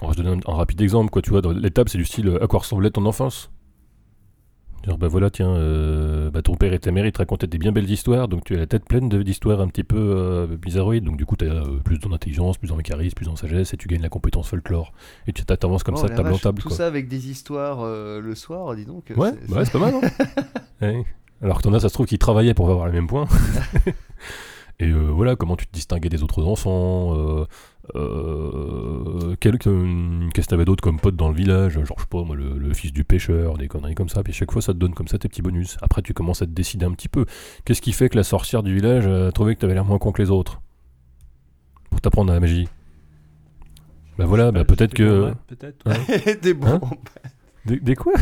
Alors, 0.00 0.12
je 0.14 0.22
donne 0.22 0.40
un, 0.46 0.50
un 0.52 0.54
rapide 0.56 0.80
exemple, 0.80 1.10
quoi, 1.10 1.22
tu 1.22 1.30
vois, 1.30 1.42
dans 1.42 1.50
l'étape, 1.52 1.88
c'est 1.88 1.98
du 1.98 2.04
style 2.04 2.28
euh, 2.28 2.42
à 2.42 2.46
quoi 2.46 2.60
ressemblait 2.60 2.90
ton 2.90 3.04
enfance? 3.06 3.50
Dire, 4.84 4.98
bah 4.98 5.06
voilà, 5.06 5.30
tiens, 5.30 5.48
euh, 5.50 6.28
bah 6.30 6.42
ton 6.42 6.56
père 6.56 6.72
et 6.72 6.78
ta 6.80 6.90
mère, 6.90 7.06
ils 7.06 7.12
te 7.12 7.18
racontaient 7.18 7.46
des 7.46 7.58
bien 7.58 7.70
belles 7.70 7.88
histoires, 7.88 8.26
donc 8.26 8.42
tu 8.44 8.56
as 8.56 8.58
la 8.58 8.66
tête 8.66 8.84
pleine 8.84 9.08
d'histoires 9.08 9.60
un 9.60 9.68
petit 9.68 9.84
peu 9.84 9.96
euh, 9.96 10.46
bizarroïdes, 10.56 11.04
donc 11.04 11.16
du 11.16 11.24
coup, 11.24 11.36
tu 11.36 11.48
as 11.48 11.62
plus 11.84 12.00
en 12.04 12.12
intelligence, 12.12 12.58
plus 12.58 12.72
en 12.72 12.78
plus 12.78 13.28
en 13.28 13.36
sagesse, 13.36 13.72
et 13.74 13.76
tu 13.76 13.86
gagnes 13.86 14.02
la 14.02 14.08
compétence 14.08 14.48
folklore. 14.48 14.92
Et 15.28 15.32
tu 15.32 15.44
t'avances 15.44 15.84
comme 15.84 15.94
Oh, 15.94 15.98
ça, 15.98 16.08
table 16.08 16.32
en 16.32 16.38
table, 16.38 16.60
Tout 16.60 16.68
quoi. 16.68 16.76
ça 16.78 16.86
avec 16.88 17.06
des 17.06 17.28
histoires 17.30 17.84
le 17.86 18.34
soir, 18.34 18.74
dis 18.74 18.84
donc. 18.84 19.12
Ouais, 19.16 19.30
c'est- 19.46 19.54
ouais, 19.54 19.64
c'est 19.64 19.72
pas 19.72 19.78
mal, 19.78 19.94
hein 19.94 20.00
Ouais. 20.82 21.04
Alors 21.42 21.58
que 21.58 21.62
t'en 21.62 21.72
as, 21.74 21.80
ça 21.80 21.88
se 21.88 21.94
trouve, 21.94 22.06
qui 22.06 22.18
travaillaient 22.18 22.54
pour 22.54 22.70
avoir 22.70 22.86
les 22.86 22.92
mêmes 22.92 23.06
points. 23.08 23.26
Et 24.78 24.88
euh, 24.88 25.10
voilà, 25.12 25.36
comment 25.36 25.54
tu 25.56 25.66
te 25.66 25.72
distinguais 25.72 26.08
des 26.08 26.22
autres 26.22 26.44
enfants. 26.44 27.14
Euh, 27.16 27.44
euh, 27.94 29.36
que- 29.40 29.48
Qu'est-ce 30.32 30.46
que 30.46 30.50
t'avais 30.50 30.64
d'autre 30.64 30.82
comme 30.82 30.98
pote 30.98 31.14
dans 31.16 31.28
le 31.28 31.34
village 31.34 31.74
Genre, 31.74 31.84
je 31.98 32.02
sais 32.02 32.08
pas, 32.08 32.22
moi, 32.24 32.34
le, 32.36 32.56
le 32.58 32.74
fils 32.74 32.92
du 32.92 33.04
pêcheur, 33.04 33.58
des 33.58 33.68
conneries 33.68 33.94
comme 33.94 34.08
ça. 34.08 34.22
Puis 34.22 34.32
chaque 34.32 34.50
fois, 34.50 34.62
ça 34.62 34.72
te 34.72 34.78
donne 34.78 34.94
comme 34.94 35.08
ça 35.08 35.18
tes 35.18 35.28
petits 35.28 35.42
bonus. 35.42 35.76
Après, 35.82 36.02
tu 36.02 36.14
commences 36.14 36.42
à 36.42 36.46
te 36.46 36.50
décider 36.52 36.86
un 36.86 36.92
petit 36.92 37.08
peu. 37.08 37.26
Qu'est-ce 37.64 37.82
qui 37.82 37.92
fait 37.92 38.08
que 38.08 38.16
la 38.16 38.24
sorcière 38.24 38.62
du 38.62 38.74
village 38.74 39.06
a 39.06 39.30
trouvé 39.32 39.54
que 39.54 39.60
t'avais 39.60 39.74
l'air 39.74 39.84
moins 39.84 39.98
con 39.98 40.10
que 40.12 40.22
les 40.22 40.30
autres? 40.30 40.60
Pour 41.90 42.00
t'apprendre 42.00 42.30
à 42.32 42.34
la 42.34 42.40
magie. 42.40 42.68
Bah 44.18 44.26
voilà, 44.26 44.52
bah 44.52 44.64
peut-être 44.64 44.94
que. 44.94 45.32
Peut-être. 45.46 45.82
Hein 45.86 45.94
Il 46.08 46.28
était 46.28 46.54
bon. 46.54 46.66
Hein 46.66 46.80
Des, 47.66 47.78
des 47.78 47.94
quoi? 47.94 48.12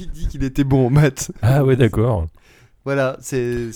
Il 0.00 0.10
dit 0.10 0.28
qu'il 0.28 0.44
était 0.44 0.64
bon 0.64 0.86
en 0.86 0.90
maths. 0.90 1.32
Ah 1.42 1.64
ouais, 1.64 1.76
d'accord. 1.76 2.26
Voilà, 2.88 3.18
c'est. 3.20 3.68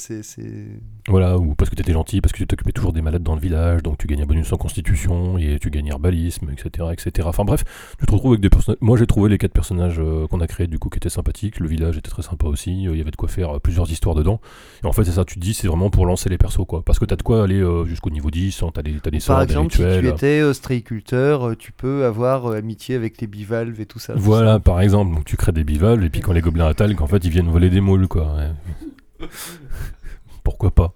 Voilà, 1.06 1.36
ou 1.36 1.54
parce 1.54 1.68
que 1.68 1.74
t'étais 1.74 1.92
gentil, 1.92 2.22
parce 2.22 2.32
que 2.32 2.38
tu 2.38 2.46
t'occupais 2.46 2.72
toujours 2.72 2.94
des 2.94 3.02
malades 3.02 3.22
dans 3.22 3.34
le 3.34 3.42
village, 3.42 3.82
donc 3.82 3.98
tu 3.98 4.06
gagnais 4.06 4.22
un 4.22 4.26
bonus 4.26 4.50
en 4.54 4.56
constitution, 4.56 5.36
et 5.36 5.58
tu 5.60 5.68
gagnais 5.68 5.90
herbalisme, 5.90 6.48
etc., 6.50 6.88
etc. 6.92 7.28
Enfin 7.28 7.44
bref, 7.44 7.62
tu 7.98 8.06
te 8.06 8.10
retrouves 8.10 8.32
avec 8.32 8.40
des 8.40 8.48
personnages... 8.48 8.78
Moi 8.80 8.96
j'ai 8.96 9.06
trouvé 9.06 9.28
les 9.28 9.36
quatre 9.36 9.52
personnages 9.52 9.96
euh, 9.98 10.26
qu'on 10.28 10.40
a 10.40 10.46
créés 10.46 10.66
du 10.66 10.78
coup 10.78 10.88
qui 10.88 10.96
étaient 10.96 11.10
sympathiques, 11.10 11.60
le 11.60 11.68
village 11.68 11.98
était 11.98 12.10
très 12.10 12.22
sympa 12.22 12.46
aussi, 12.46 12.88
euh, 12.88 12.92
il 12.92 12.98
y 12.98 13.02
avait 13.02 13.10
de 13.10 13.16
quoi 13.16 13.28
faire 13.28 13.56
euh, 13.56 13.58
plusieurs 13.58 13.90
histoires 13.90 14.14
dedans. 14.14 14.40
Et 14.82 14.86
en 14.86 14.92
fait 14.92 15.04
c'est 15.04 15.12
ça, 15.12 15.26
tu 15.26 15.34
te 15.34 15.40
dis, 15.40 15.52
c'est 15.52 15.68
vraiment 15.68 15.90
pour 15.90 16.06
lancer 16.06 16.30
les 16.30 16.38
persos 16.38 16.64
quoi. 16.66 16.82
Parce 16.82 16.98
que 16.98 17.04
t'as 17.04 17.16
de 17.16 17.22
quoi 17.22 17.44
aller 17.44 17.62
jusqu'au 17.84 18.08
niveau 18.08 18.30
10, 18.30 18.62
hein, 18.62 18.70
t'as 18.72 18.80
des, 18.80 18.94
t'as 18.94 19.10
des 19.10 19.20
sorts, 19.20 19.36
Par 19.36 19.46
des 19.46 19.52
exemple, 19.52 19.74
si 19.74 19.82
tu 19.82 20.08
étais 20.08 20.54
stréiculteur, 20.54 21.54
tu 21.58 21.72
peux 21.72 22.06
avoir 22.06 22.46
amitié 22.46 22.94
avec 22.94 23.20
les 23.20 23.26
bivalves 23.26 23.78
et 23.78 23.84
tout 23.84 23.98
ça. 23.98 24.14
Voilà, 24.16 24.58
par 24.58 24.80
exemple, 24.80 25.14
donc 25.14 25.26
tu 25.26 25.36
crées 25.36 25.52
des 25.52 25.64
bivalves, 25.64 26.02
et 26.02 26.08
puis 26.08 26.22
quand 26.22 26.32
les 26.32 26.40
gobelins 26.40 26.68
attaquent, 26.68 27.02
en 27.02 27.06
fait, 27.06 27.22
ils 27.26 27.30
viennent 27.30 27.50
voler 27.50 27.68
des 27.68 27.82
moules, 27.82 28.08
quoi. 28.08 28.34
ouais. 28.36 28.48
Pourquoi 30.44 30.70
pas 30.70 30.92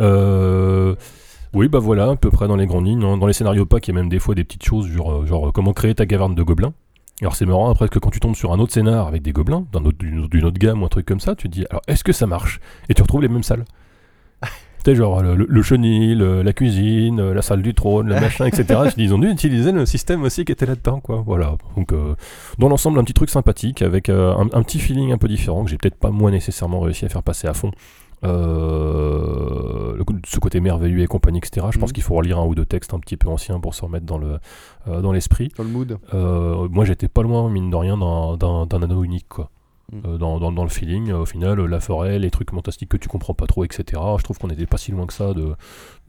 Euh, 0.00 0.94
Oui, 1.54 1.68
bah 1.68 1.78
voilà, 1.78 2.10
à 2.10 2.16
peu 2.16 2.30
près 2.30 2.46
dans 2.48 2.56
les 2.56 2.66
grandes 2.66 2.86
lignes. 2.86 3.04
hein. 3.04 3.16
Dans 3.18 3.26
les 3.26 3.32
scénarios 3.32 3.66
packs, 3.66 3.88
il 3.88 3.94
y 3.94 3.98
a 3.98 4.00
même 4.00 4.08
des 4.08 4.18
fois 4.18 4.34
des 4.34 4.44
petites 4.44 4.64
choses, 4.64 4.86
genre, 4.88 5.12
euh, 5.22 5.26
genre 5.26 5.48
euh, 5.48 5.52
comment 5.52 5.72
créer 5.72 5.94
ta 5.94 6.06
caverne 6.06 6.34
de 6.34 6.42
gobelins. 6.42 6.72
Alors 7.20 7.34
c'est 7.34 7.46
marrant 7.46 7.68
après 7.70 7.88
que 7.88 7.98
quand 7.98 8.10
tu 8.10 8.20
tombes 8.20 8.36
sur 8.36 8.52
un 8.52 8.60
autre 8.60 8.72
scénar 8.72 9.08
avec 9.08 9.22
des 9.22 9.32
gobelins, 9.32 9.66
d'une 9.72 10.20
autre, 10.20 10.46
autre 10.46 10.58
gamme 10.58 10.82
ou 10.82 10.84
un 10.84 10.88
truc 10.88 11.04
comme 11.04 11.18
ça, 11.18 11.34
tu 11.34 11.48
te 11.48 11.52
dis 11.52 11.66
alors 11.68 11.82
est-ce 11.88 12.04
que 12.04 12.12
ça 12.12 12.28
marche? 12.28 12.60
Et 12.88 12.94
tu 12.94 13.02
retrouves 13.02 13.22
les 13.22 13.28
mêmes 13.28 13.42
salles. 13.42 13.64
Tu 14.84 14.90
sais, 14.92 14.94
genre 14.94 15.22
le, 15.22 15.34
le- 15.34 15.62
chenil, 15.62 16.14
le- 16.18 16.42
la 16.42 16.52
cuisine, 16.52 17.18
euh, 17.20 17.34
la 17.34 17.42
salle 17.42 17.62
du 17.62 17.74
trône, 17.74 18.08
le 18.08 18.14
machin, 18.20 18.46
etc. 18.46 18.80
Je 18.90 18.94
dis, 18.94 19.04
ils 19.04 19.14
ont 19.14 19.18
dû 19.18 19.28
utiliser 19.28 19.72
le 19.72 19.84
système 19.86 20.22
aussi 20.22 20.44
qui 20.44 20.52
était 20.52 20.66
là-dedans, 20.66 21.00
quoi. 21.00 21.22
Voilà. 21.26 21.56
Donc, 21.76 21.92
euh, 21.92 22.14
dans 22.58 22.68
l'ensemble, 22.68 22.98
un 22.98 23.04
petit 23.04 23.12
truc 23.14 23.30
sympathique 23.30 23.82
avec 23.82 24.08
euh, 24.08 24.32
un, 24.34 24.46
un 24.52 24.62
petit 24.62 24.78
feeling 24.78 25.12
un 25.12 25.18
peu 25.18 25.28
différent 25.28 25.64
que 25.64 25.70
j'ai 25.70 25.78
peut-être 25.78 25.98
pas 25.98 26.10
moi 26.10 26.30
nécessairement 26.30 26.80
réussi 26.80 27.04
à 27.04 27.08
faire 27.08 27.22
passer 27.22 27.48
à 27.48 27.54
fond. 27.54 27.72
Euh, 28.24 29.94
le 29.96 30.04
ce 30.26 30.38
côté 30.38 30.60
merveilleux 30.60 31.00
et 31.00 31.06
compagnie, 31.06 31.38
etc. 31.38 31.66
Je 31.72 31.78
pense 31.78 31.90
Mhm. 31.90 31.94
qu'il 31.94 32.02
faut 32.02 32.14
relire 32.14 32.38
un 32.38 32.46
ou 32.46 32.54
deux 32.54 32.64
textes 32.66 32.94
un 32.94 32.98
petit 32.98 33.16
peu 33.16 33.28
anciens 33.28 33.60
pour 33.60 33.74
se 33.74 33.82
remettre 33.84 34.06
dans 34.06 34.18
le 34.18 34.38
euh, 34.88 35.00
dans 35.00 35.12
l'esprit. 35.12 35.50
Dans 35.56 35.62
le 35.64 35.70
mood. 35.70 35.98
Euh, 36.14 36.68
moi, 36.70 36.84
j'étais 36.84 37.08
pas 37.08 37.22
loin, 37.22 37.48
mine 37.50 37.70
de 37.70 37.76
rien, 37.76 37.96
d'un 37.96 38.82
anneau 38.82 39.04
unique, 39.04 39.28
quoi. 39.28 39.50
Euh, 40.04 40.18
dans, 40.18 40.38
dans, 40.38 40.52
dans 40.52 40.64
le 40.64 40.68
feeling. 40.68 41.12
Au 41.12 41.24
final, 41.24 41.58
euh, 41.60 41.66
la 41.66 41.80
forêt, 41.80 42.18
les 42.18 42.30
trucs 42.30 42.50
fantastiques 42.50 42.90
que 42.90 42.98
tu 42.98 43.08
comprends 43.08 43.32
pas 43.32 43.46
trop, 43.46 43.64
etc. 43.64 43.84
Je 44.18 44.22
trouve 44.22 44.38
qu'on 44.38 44.48
n'était 44.48 44.66
pas 44.66 44.76
si 44.76 44.90
loin 44.92 45.06
que 45.06 45.14
ça 45.14 45.32
de, 45.32 45.54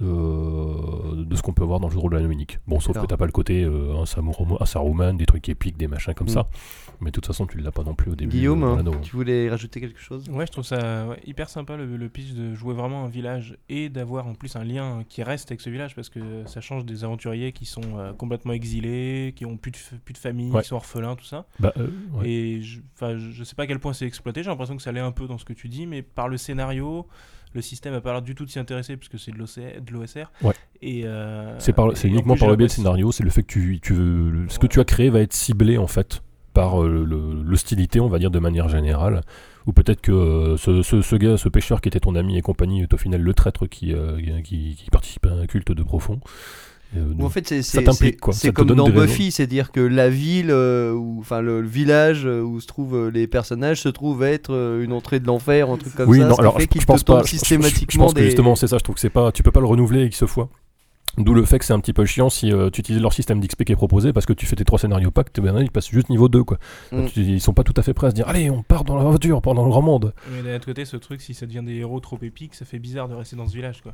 de, 0.01 1.23
de 1.23 1.35
ce 1.35 1.41
qu'on 1.41 1.53
peut 1.53 1.63
voir 1.63 1.79
dans 1.79 1.87
le 1.87 1.91
jeu 1.91 1.97
de 1.97 2.01
rôle 2.01 2.11
de 2.11 2.17
la 2.17 2.21
Dominique. 2.23 2.59
Bon, 2.67 2.79
sauf 2.79 2.99
que 2.99 3.05
t'as 3.05 3.17
pas 3.17 3.25
le 3.25 3.31
côté 3.31 3.63
euh, 3.63 3.93
un, 3.95 4.03
un 4.59 4.65
Saruman, 4.65 5.13
des 5.15 5.25
trucs 5.25 5.47
épiques, 5.49 5.77
des 5.77 5.87
machins 5.87 6.13
comme 6.13 6.27
Mm. 6.27 6.31
ça. 6.31 6.47
Mais 7.01 7.11
de 7.11 7.13
toute 7.13 7.25
façon, 7.27 7.47
tu 7.47 7.57
l'as 7.59 7.71
pas 7.71 7.83
non 7.83 7.95
plus 7.95 8.11
au 8.11 8.15
début. 8.15 8.31
Guillaume, 8.37 8.63
hein, 8.63 8.83
tu 9.01 9.15
voulais 9.15 9.49
rajouter 9.49 9.79
quelque 9.79 9.99
chose? 9.99 10.27
Ouais, 10.29 10.45
je 10.45 10.51
trouve 10.51 10.65
ça 10.65 11.07
ouais, 11.07 11.19
hyper 11.25 11.49
sympa 11.49 11.77
le, 11.77 11.95
le 11.97 12.09
pitch 12.09 12.33
de 12.33 12.53
jouer 12.55 12.73
vraiment 12.73 13.05
un 13.05 13.07
village 13.07 13.57
et 13.69 13.87
d'avoir 13.89 14.27
en 14.27 14.33
plus 14.33 14.55
un 14.55 14.63
lien 14.63 15.03
qui 15.07 15.23
reste 15.23 15.49
avec 15.51 15.61
ce 15.61 15.69
village 15.69 15.95
parce 15.95 16.09
que 16.09 16.19
ça 16.45 16.59
change 16.61 16.85
des 16.85 17.03
aventuriers 17.05 17.51
qui 17.53 17.65
sont 17.65 17.81
euh, 17.97 18.11
complètement 18.13 18.51
exilés, 18.53 19.33
qui 19.35 19.45
ont 19.45 19.55
plus 19.57 19.71
de, 19.71 19.77
f- 19.77 19.97
plus 20.03 20.13
de 20.13 20.17
famille, 20.17 20.51
Ouais. 20.51 20.61
qui 20.61 20.67
sont 20.67 20.75
orphelins, 20.75 21.15
tout 21.15 21.25
ça. 21.25 21.45
Bah, 21.59 21.71
euh, 21.77 21.87
ouais. 22.13 22.29
Et 22.29 22.61
je, 22.61 22.79
enfin, 22.95 23.17
je 23.17 23.29
je 23.31 23.43
sais 23.43 23.55
pas 23.55 23.63
à 23.63 23.67
quel 23.67 23.79
point 23.79 23.93
c'est 23.93 24.05
exploité, 24.05 24.43
j'ai 24.43 24.49
l'impression 24.49 24.75
que 24.75 24.81
ça 24.83 24.91
l'est 24.91 24.99
un 24.99 25.11
peu 25.11 25.25
dans 25.27 25.37
ce 25.37 25.45
que 25.45 25.53
tu 25.53 25.69
dis, 25.69 25.87
mais 25.87 26.01
par 26.01 26.27
le 26.27 26.35
scénario, 26.37 27.07
le 27.53 27.61
système 27.61 27.93
a 27.93 28.01
pas 28.01 28.11
l'air 28.11 28.21
du 28.21 28.35
tout 28.35 28.45
de 28.45 28.49
s'y 28.51 28.59
intéresser 28.59 28.97
puisque 28.97 29.17
c'est 29.17 29.31
de 29.31 29.37
l'OC 29.37 29.55
de 29.83 29.91
l'OSR. 29.93 30.31
Ouais. 30.43 30.53
Et 30.81 31.01
euh, 31.05 31.57
C'est 31.59 32.07
uniquement 32.07 32.35
par 32.35 32.49
le 32.49 32.55
biais 32.55 32.67
de 32.67 32.71
scénario, 32.71 33.11
c'est 33.11 33.23
le 33.23 33.29
fait 33.29 33.41
que 33.43 33.47
tu, 33.53 33.79
tu 33.81 33.93
veux, 33.93 34.45
ce 34.49 34.59
que 34.59 34.67
tu 34.67 34.79
as 34.79 34.83
créé 34.85 35.09
va 35.09 35.21
être 35.21 35.33
ciblé 35.33 35.77
en 35.77 35.87
fait 35.87 36.21
par 36.61 36.83
euh, 36.83 37.05
l'hostilité, 37.45 37.99
on 37.99 38.09
va 38.09 38.19
dire 38.19 38.31
de 38.31 38.39
manière 38.39 38.67
générale, 38.69 39.21
ou 39.67 39.71
peut-être 39.73 40.01
que 40.01 40.11
euh, 40.11 40.57
ce, 40.57 40.81
ce- 40.81 41.01
ce 41.01 41.15
gars, 41.15 41.37
ce 41.37 41.49
pêcheur 41.49 41.79
qui 41.81 41.87
était 41.89 41.99
ton 41.99 42.15
ami 42.15 42.37
et 42.37 42.41
compagnie 42.41 42.81
est 42.81 42.93
au 42.93 42.97
final 42.97 43.21
le 43.21 43.33
traître 43.33 43.67
qui, 43.67 43.93
euh, 43.93 44.19
qui, 44.43 44.75
qui 44.75 44.89
participe 44.91 45.25
à 45.25 45.31
un 45.31 45.45
culte 45.47 45.71
de 45.71 45.83
profond. 45.83 46.19
Ou 46.97 47.23
en 47.23 47.29
fait, 47.29 47.47
c'est 47.61 48.51
comme 48.51 48.67
dans. 48.73 48.89
Buffy, 48.89 49.29
c'est-à-dire 49.31 49.71
que 49.71 49.79
la 49.79 50.09
ville, 50.09 50.49
euh, 50.49 50.91
ou 50.91 51.17
enfin 51.19 51.39
le, 51.39 51.61
le 51.61 51.67
village 51.67 52.25
où 52.25 52.59
se 52.59 52.65
trouvent 52.65 53.09
les 53.09 53.27
personnages 53.27 53.79
se 53.81 53.89
trouve 53.89 54.23
être 54.23 54.51
euh, 54.55 54.83
une 54.83 54.91
entrée 54.91 55.19
de 55.19 55.27
l'enfer, 55.27 55.69
un 55.69 55.77
truc 55.77 55.93
comme 55.93 56.09
oui, 56.09 56.17
ça. 56.17 56.27
non, 56.29 56.35
alors 56.37 56.57
fait 56.57 56.67
je, 56.79 56.85
pense 56.85 57.03
pas. 57.03 57.19
je- 57.21 57.27
je- 57.27 57.31
je- 57.33 57.37
systématiquement 57.37 57.87
Je 57.91 57.97
pense 58.07 58.13
que 58.15 58.19
des- 58.21 58.25
justement, 58.25 58.55
c'est 58.55 58.65
ça. 58.65 58.79
Je 58.79 58.83
trouve 58.83 58.95
que 58.95 59.01
c'est 59.01 59.11
pas, 59.11 59.31
tu 59.31 59.43
peux 59.43 59.51
pas 59.51 59.59
le 59.59 59.67
renouveler 59.67 60.05
X 60.05 60.25
fois. 60.25 60.49
D'où 61.19 61.33
le 61.33 61.43
fait 61.45 61.59
que 61.59 61.65
c'est 61.65 61.73
un 61.73 61.79
petit 61.79 61.93
peu 61.93 62.05
chiant 62.05 62.29
si 62.29 62.51
euh, 62.51 62.69
tu 62.69 62.79
utilises 62.79 63.01
leur 63.01 63.13
système 63.13 63.39
d'XP 63.39 63.65
qui 63.65 63.73
est 63.73 63.75
proposé 63.75 64.13
parce 64.13 64.25
que 64.25 64.33
tu 64.33 64.45
fais 64.45 64.55
tes 64.55 64.63
trois 64.65 64.79
scénarios 64.79 65.11
packs, 65.11 65.37
bananes, 65.39 65.63
ils 65.63 65.71
passent 65.71 65.89
juste 65.89 66.09
niveau 66.09 66.29
2 66.29 66.43
quoi. 66.43 66.57
Mm. 66.91 67.05
Tu- 67.07 67.19
ils 67.21 67.41
sont 67.41 67.53
pas 67.53 67.63
tout 67.63 67.73
à 67.77 67.81
fait 67.81 67.93
prêts 67.93 68.07
à 68.07 68.09
se 68.11 68.15
dire 68.15 68.27
allez 68.27 68.49
on 68.49 68.63
part 68.63 68.83
dans 68.85 68.95
l'aventure, 68.95 69.41
pendant 69.41 69.63
le 69.63 69.69
grand 69.69 69.81
monde. 69.81 70.13
Mais 70.33 70.41
d'un 70.49 70.55
autre 70.55 70.65
côté, 70.65 70.85
ce 70.85 70.97
truc, 70.97 71.21
si 71.21 71.33
ça 71.33 71.45
devient 71.45 71.61
des 71.65 71.75
héros 71.75 71.99
trop 71.99 72.17
épiques, 72.21 72.55
ça 72.55 72.65
fait 72.65 72.79
bizarre 72.79 73.07
de 73.09 73.15
rester 73.15 73.35
dans 73.35 73.47
ce 73.47 73.53
village, 73.53 73.81
quoi. 73.83 73.93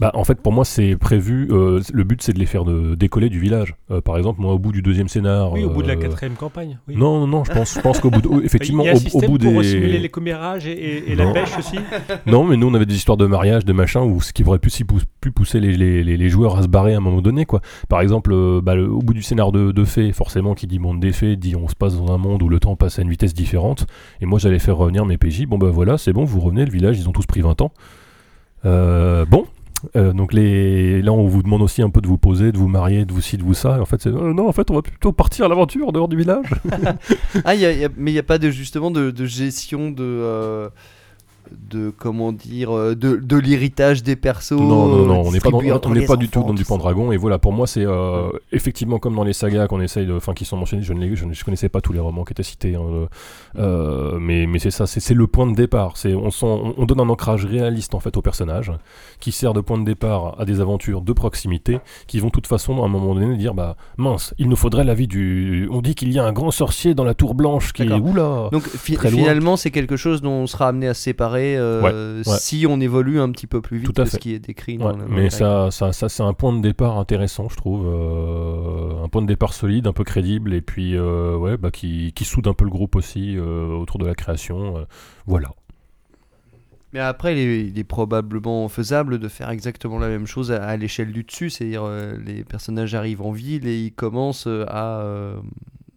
Bah 0.00 0.10
en 0.14 0.24
fait 0.24 0.40
pour 0.40 0.52
moi 0.52 0.64
c'est 0.64 0.96
prévu, 0.96 1.48
euh, 1.52 1.80
le 1.92 2.04
but 2.04 2.20
c'est 2.22 2.32
de 2.32 2.38
les 2.40 2.46
faire 2.46 2.64
de, 2.64 2.94
décoller 2.96 3.28
du 3.28 3.38
village. 3.38 3.76
Euh, 3.92 4.00
par 4.00 4.16
exemple 4.18 4.40
moi 4.40 4.52
au 4.52 4.58
bout 4.58 4.72
du 4.72 4.82
deuxième 4.82 5.08
scénar. 5.08 5.52
Oui, 5.52 5.62
au 5.64 5.70
bout 5.70 5.82
de 5.82 5.88
la 5.88 5.96
quatrième 5.96 6.34
campagne. 6.34 6.78
Oui. 6.88 6.96
Non 6.96 7.20
non 7.20 7.26
non 7.28 7.44
je 7.44 7.52
pense, 7.52 7.74
je 7.74 7.80
pense 7.80 8.00
qu'au 8.00 8.10
bout 8.10 8.20
de, 8.20 8.44
effectivement 8.44 8.82
Il 8.82 8.86
y 8.86 8.90
a 8.90 8.92
un 8.92 8.96
au, 8.96 9.18
au 9.18 9.20
bout 9.20 9.38
pour 9.38 9.38
des 9.38 9.64
simuler 9.64 9.98
les 9.98 10.08
commérages 10.08 10.66
et, 10.66 10.72
et- 10.72 11.12
et 11.12 11.14
la 11.14 11.26
Non. 11.26 11.32
pêche 11.32 11.56
aussi. 11.58 11.76
Non, 12.26 12.42
mais 12.44 12.56
nous 12.56 12.66
on 12.66 12.74
avait 12.74 12.86
des 12.86 12.94
histoires 12.96 13.16
de 13.16 13.26
mariage, 13.26 13.64
de 13.64 13.72
machin, 13.72 14.00
où 14.02 14.20
ce 14.20 14.32
qui 14.32 14.42
aurait 14.44 14.58
pu, 14.58 14.70
si 14.70 14.84
pu 14.84 15.30
pousser 15.30 15.60
les, 15.60 15.76
les- 15.76 16.02
les- 16.02 16.16
les 16.16 16.28
joueurs 16.28 16.56
à 16.58 16.62
se 16.64 16.68
barrer 16.68 16.94
à 16.94 16.98
un 16.98 17.00
moment 17.00 17.22
donné, 17.22 17.46
quoi. 17.46 17.60
Par 17.88 18.00
exemple, 18.00 18.32
euh, 18.32 18.60
bah, 18.62 18.76
au 18.76 18.98
bout 18.98 19.14
du 19.14 19.22
scénar 19.22 19.52
de, 19.52 19.72
de 19.72 19.84
fées, 19.84 20.12
forcément, 20.12 20.54
qui 20.54 20.66
dit 20.66 20.78
monde 20.78 21.00
des 21.00 21.12
fées, 21.12 21.36
dit 21.36 21.56
on 21.56 21.68
se 21.68 21.74
passe 21.74 21.96
dans 21.96 22.12
un 22.12 22.18
monde 22.18 22.42
où 22.42 22.48
le 22.48 22.58
temps 22.58 22.76
passe 22.76 22.98
à 22.98 23.02
une 23.02 23.10
vitesse 23.10 23.34
différente, 23.34 23.86
et 24.20 24.26
moi 24.26 24.38
j'allais 24.38 24.58
faire 24.58 24.76
revenir 24.76 25.06
mes 25.06 25.16
PJ, 25.16 25.46
bon 25.46 25.58
bah 25.58 25.70
voilà, 25.70 25.98
c'est 25.98 26.12
bon, 26.12 26.24
vous 26.24 26.40
revenez, 26.40 26.64
le 26.64 26.70
village, 26.70 26.98
ils 26.98 27.08
ont 27.08 27.12
tous 27.12 27.26
pris 27.26 27.40
20 27.40 27.60
ans. 27.62 27.72
Euh, 28.64 29.24
bon. 29.24 29.46
Euh, 29.96 30.14
donc 30.14 30.32
les... 30.32 31.02
là 31.02 31.12
on 31.12 31.26
vous 31.26 31.42
demande 31.42 31.60
aussi 31.60 31.82
un 31.82 31.90
peu 31.90 32.00
de 32.00 32.06
vous 32.06 32.16
poser, 32.16 32.52
de 32.52 32.56
vous 32.56 32.68
marier, 32.68 33.04
de 33.04 33.12
vous 33.12 33.20
ci, 33.20 33.36
de 33.36 33.42
vous 33.42 33.52
ça. 33.52 33.76
Et 33.76 33.80
en 33.80 33.84
fait 33.84 34.00
c'est 34.00 34.10
non 34.10 34.48
en 34.48 34.52
fait 34.52 34.70
on 34.70 34.74
va 34.74 34.80
plutôt 34.80 35.12
partir 35.12 35.44
à 35.44 35.48
l'aventure 35.48 35.88
en 35.88 35.92
dehors 35.92 36.08
du 36.08 36.16
village. 36.16 36.46
Ah, 37.44 37.52
mais 37.98 38.10
il 38.10 38.14
n'y 38.14 38.18
a 38.18 38.22
pas 38.22 38.38
de, 38.38 38.50
justement 38.50 38.90
de 38.90 39.12
gestion 39.26 39.90
de. 39.90 40.70
De 41.50 41.90
comment 41.90 42.32
dire 42.32 42.74
euh, 42.76 42.94
de, 42.94 43.16
de 43.16 43.36
l'héritage 43.36 44.02
des 44.02 44.16
persos 44.16 44.52
Non, 44.52 44.86
non, 44.88 45.04
non, 45.06 45.22
on 45.26 45.32
n'est 45.32 45.40
pas, 45.40 45.50
dans, 45.50 45.58
on 45.58 45.80
pas 46.06 46.16
du 46.16 46.28
tout 46.28 46.42
dans 46.42 46.54
du. 46.54 46.64
Pendragon. 46.64 47.12
Et 47.12 47.16
voilà, 47.16 47.38
pour 47.38 47.52
moi, 47.52 47.66
c'est 47.66 47.84
euh, 47.84 48.30
effectivement 48.52 48.98
comme 48.98 49.14
dans 49.14 49.24
les 49.24 49.32
sagas 49.32 49.66
qu'on 49.66 49.80
essaye 49.80 50.06
de, 50.06 50.12
enfin, 50.14 50.32
qui 50.34 50.44
sont 50.44 50.56
mentionnés. 50.56 50.82
Je 50.82 50.92
ne, 50.94 51.32
je 51.32 51.44
connaissais 51.44 51.68
pas 51.68 51.80
tous 51.80 51.92
les 51.92 52.00
romans 52.00 52.24
qui 52.24 52.32
étaient 52.32 52.42
cités, 52.42 52.74
hein, 52.74 53.08
euh, 53.58 54.18
mais, 54.18 54.46
mais 54.46 54.58
c'est 54.58 54.70
ça, 54.70 54.86
c'est 54.86 55.14
le 55.14 55.26
point 55.26 55.46
de 55.46 55.54
départ. 55.54 55.96
C'est 55.96 56.14
on, 56.14 56.30
on, 56.42 56.74
on 56.76 56.84
donne 56.86 57.00
un 57.00 57.08
ancrage 57.08 57.44
réaliste 57.44 57.94
en 57.94 58.00
fait 58.00 58.16
au 58.16 58.22
personnage, 58.22 58.72
qui 59.20 59.32
sert 59.32 59.52
de 59.52 59.60
point 59.60 59.78
de 59.78 59.84
départ 59.84 60.36
à 60.40 60.44
des 60.44 60.60
aventures 60.60 61.00
de 61.02 61.12
proximité, 61.12 61.78
qui 62.06 62.20
vont 62.20 62.28
de 62.28 62.32
toute 62.32 62.46
façon 62.46 62.82
à 62.82 62.86
un 62.86 62.88
moment 62.88 63.14
donné 63.14 63.36
dire, 63.36 63.54
bah 63.54 63.76
mince, 63.96 64.34
il 64.38 64.48
nous 64.48 64.56
faudrait 64.56 64.84
l'avis 64.84 65.06
du. 65.06 65.68
On 65.70 65.80
dit 65.82 65.94
qu'il 65.94 66.12
y 66.12 66.18
a 66.18 66.24
un 66.24 66.32
grand 66.32 66.50
sorcier 66.50 66.94
dans 66.94 67.04
la 67.04 67.14
tour 67.14 67.34
blanche 67.34 67.72
qui 67.72 67.82
est 67.82 67.92
oula. 67.92 68.48
Donc 68.52 68.62
fi- 68.62 68.94
Très 68.94 69.10
loin. 69.10 69.20
finalement, 69.20 69.56
c'est 69.56 69.70
quelque 69.70 69.96
chose 69.96 70.22
dont 70.22 70.30
on 70.32 70.46
sera 70.46 70.68
amené 70.68 70.88
à 70.88 70.94
se 70.94 71.02
euh, 71.36 72.22
ouais. 72.24 72.36
si 72.38 72.66
on 72.68 72.80
évolue 72.80 73.20
un 73.20 73.30
petit 73.30 73.46
peu 73.46 73.60
plus 73.60 73.78
vite 73.78 73.92
Tout 73.92 74.00
à 74.00 74.04
que 74.04 74.10
ce 74.10 74.16
qui 74.18 74.32
est 74.34 74.38
décrit. 74.38 74.78
Ouais, 74.78 74.84
dans 74.84 74.96
le- 74.96 75.04
dans 75.04 75.08
mais 75.10 75.30
ça, 75.30 75.70
ça, 75.70 75.92
ça 75.92 76.08
c'est 76.08 76.22
un 76.22 76.32
point 76.32 76.52
de 76.56 76.60
départ 76.62 76.98
intéressant, 76.98 77.48
je 77.48 77.56
trouve. 77.56 77.86
euh, 77.86 79.02
un 79.04 79.08
point 79.08 79.22
de 79.22 79.26
départ 79.26 79.52
solide, 79.54 79.86
un 79.86 79.92
peu 79.92 80.04
crédible, 80.04 80.54
et 80.54 80.60
puis 80.62 80.96
euh, 80.96 81.36
ouais, 81.36 81.56
bah, 81.56 81.70
qui, 81.70 82.12
qui 82.14 82.24
soude 82.24 82.46
un 82.48 82.54
peu 82.54 82.64
le 82.64 82.70
groupe 82.70 82.96
aussi 82.96 83.36
euh, 83.36 83.66
autour 83.76 83.98
de 83.98 84.06
la 84.06 84.14
création. 84.14 84.78
euh, 84.78 84.84
voilà. 85.26 85.50
Mais 86.92 87.00
après, 87.00 87.32
il 87.32 87.38
est, 87.38 87.66
il 87.66 87.78
est 87.78 87.82
probablement 87.84 88.68
faisable 88.68 89.18
de 89.18 89.26
faire 89.28 89.50
exactement 89.50 89.98
la 89.98 90.08
même 90.08 90.26
chose 90.26 90.52
à, 90.52 90.62
à 90.64 90.76
l'échelle 90.76 91.10
du 91.10 91.24
dessus, 91.24 91.50
c'est-à-dire 91.50 91.82
euh, 91.84 92.14
les 92.24 92.44
personnages 92.44 92.94
arrivent 92.94 93.22
en 93.22 93.32
ville 93.32 93.66
et 93.66 93.76
ils 93.86 93.92
commencent 93.92 94.46
à, 94.46 95.00
euh, 95.00 95.34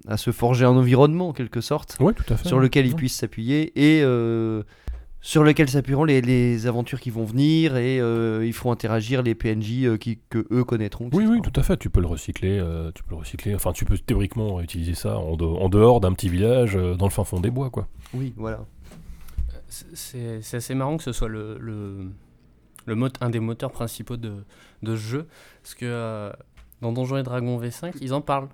à 0.07 0.17
se 0.17 0.31
forger 0.31 0.65
un 0.65 0.69
environnement 0.75 1.29
en 1.29 1.33
quelque 1.33 1.61
sorte 1.61 1.97
Ouais, 1.99 2.13
tout 2.13 2.23
à 2.33 2.37
fait. 2.37 2.47
sur 2.47 2.59
lequel 2.59 2.87
ils 2.87 2.95
puissent 2.95 3.17
s'appuyer 3.17 3.73
et 3.75 4.01
euh, 4.03 4.63
sur 5.27 5.43
lequel 5.43 5.67
s'appuieront 5.69 6.05
les, 6.05 6.21
les 6.21 6.67
aventures 6.67 7.01
qui 7.01 7.09
vont 7.09 7.25
venir 7.25 7.75
et 7.75 7.99
euh, 7.99 8.45
ils 8.45 8.53
feront 8.53 8.71
interagir 8.71 9.23
les 9.23 9.35
PNJ 9.35 9.83
euh, 9.83 9.97
qui, 9.97 10.19
que 10.29 10.47
eux 10.51 10.63
connaîtront. 10.63 11.09
Oui, 11.11 11.23
etc. 11.25 11.27
oui, 11.33 11.41
tout 11.51 11.59
à 11.59 11.63
fait. 11.63 11.75
Tu 11.75 11.89
peux 11.89 11.99
le 11.99 12.07
recycler. 12.07 12.57
euh, 12.57 12.91
tu 12.95 13.03
peux 13.03 13.09
le 13.09 13.17
recycler. 13.19 13.53
Enfin, 13.53 13.73
tu 13.73 13.83
peux 13.83 13.97
théoriquement 13.97 14.61
utiliser 14.61 14.93
ça 14.93 15.17
en, 15.17 15.35
de- 15.35 15.43
en 15.43 15.67
dehors 15.67 15.99
d'un 15.99 16.13
petit 16.13 16.29
village, 16.29 16.77
euh, 16.77 16.95
dans 16.95 17.07
le 17.07 17.11
fin 17.11 17.25
fond 17.25 17.41
des 17.41 17.49
bois, 17.49 17.69
quoi. 17.69 17.89
Oui, 18.13 18.33
voilà. 18.37 18.61
C'est 19.67 20.41
c'est 20.41 20.57
assez 20.57 20.75
marrant 20.75 20.95
que 20.95 21.03
ce 21.03 21.11
soit 21.11 21.27
le, 21.27 21.57
le, 21.59 22.09
le 22.85 22.95
mot- 22.95 23.09
un 23.19 23.29
des 23.29 23.41
moteurs 23.41 23.71
principaux 23.73 24.15
de, 24.15 24.45
de 24.81 24.95
ce 24.95 25.01
jeu. 25.01 25.27
Parce 25.61 25.75
que 25.75 25.85
euh, 25.85 26.31
dans 26.81 26.93
Donjons 26.93 27.17
et 27.17 27.23
Dragons 27.23 27.59
V5, 27.59 27.95
ils 27.99 28.13
en 28.13 28.21
parlent. 28.21 28.47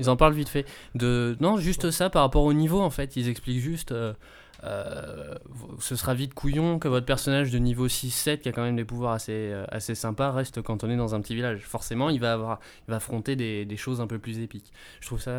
Ils 0.00 0.10
en 0.10 0.16
parlent 0.16 0.34
vite 0.34 0.48
fait. 0.48 0.66
De, 0.96 1.36
non, 1.40 1.56
juste 1.56 1.92
ça 1.92 2.10
par 2.10 2.22
rapport 2.22 2.42
au 2.42 2.52
niveau 2.52 2.80
en 2.80 2.90
fait. 2.90 3.14
Ils 3.14 3.28
expliquent 3.28 3.60
juste. 3.60 3.94
Euh, 4.64 5.34
euh, 5.34 5.34
ce 5.78 5.96
sera 5.96 6.14
vite 6.14 6.34
couillon 6.34 6.78
que 6.78 6.88
votre 6.88 7.06
personnage 7.06 7.50
de 7.50 7.58
niveau 7.58 7.88
6-7, 7.88 8.40
qui 8.40 8.48
a 8.48 8.52
quand 8.52 8.62
même 8.62 8.76
des 8.76 8.84
pouvoirs 8.84 9.12
assez, 9.12 9.32
euh, 9.32 9.64
assez 9.68 9.94
sympas, 9.94 10.30
reste 10.32 10.62
cantonné 10.62 10.96
dans 10.96 11.14
un 11.14 11.20
petit 11.20 11.34
village. 11.34 11.60
Forcément, 11.60 12.10
il 12.10 12.20
va, 12.20 12.32
avoir, 12.32 12.60
il 12.86 12.90
va 12.90 12.96
affronter 12.96 13.36
des, 13.36 13.64
des 13.64 13.76
choses 13.76 14.00
un 14.00 14.06
peu 14.06 14.18
plus 14.18 14.40
épiques. 14.40 14.72
Je 15.00 15.06
trouve 15.06 15.20
ça. 15.20 15.32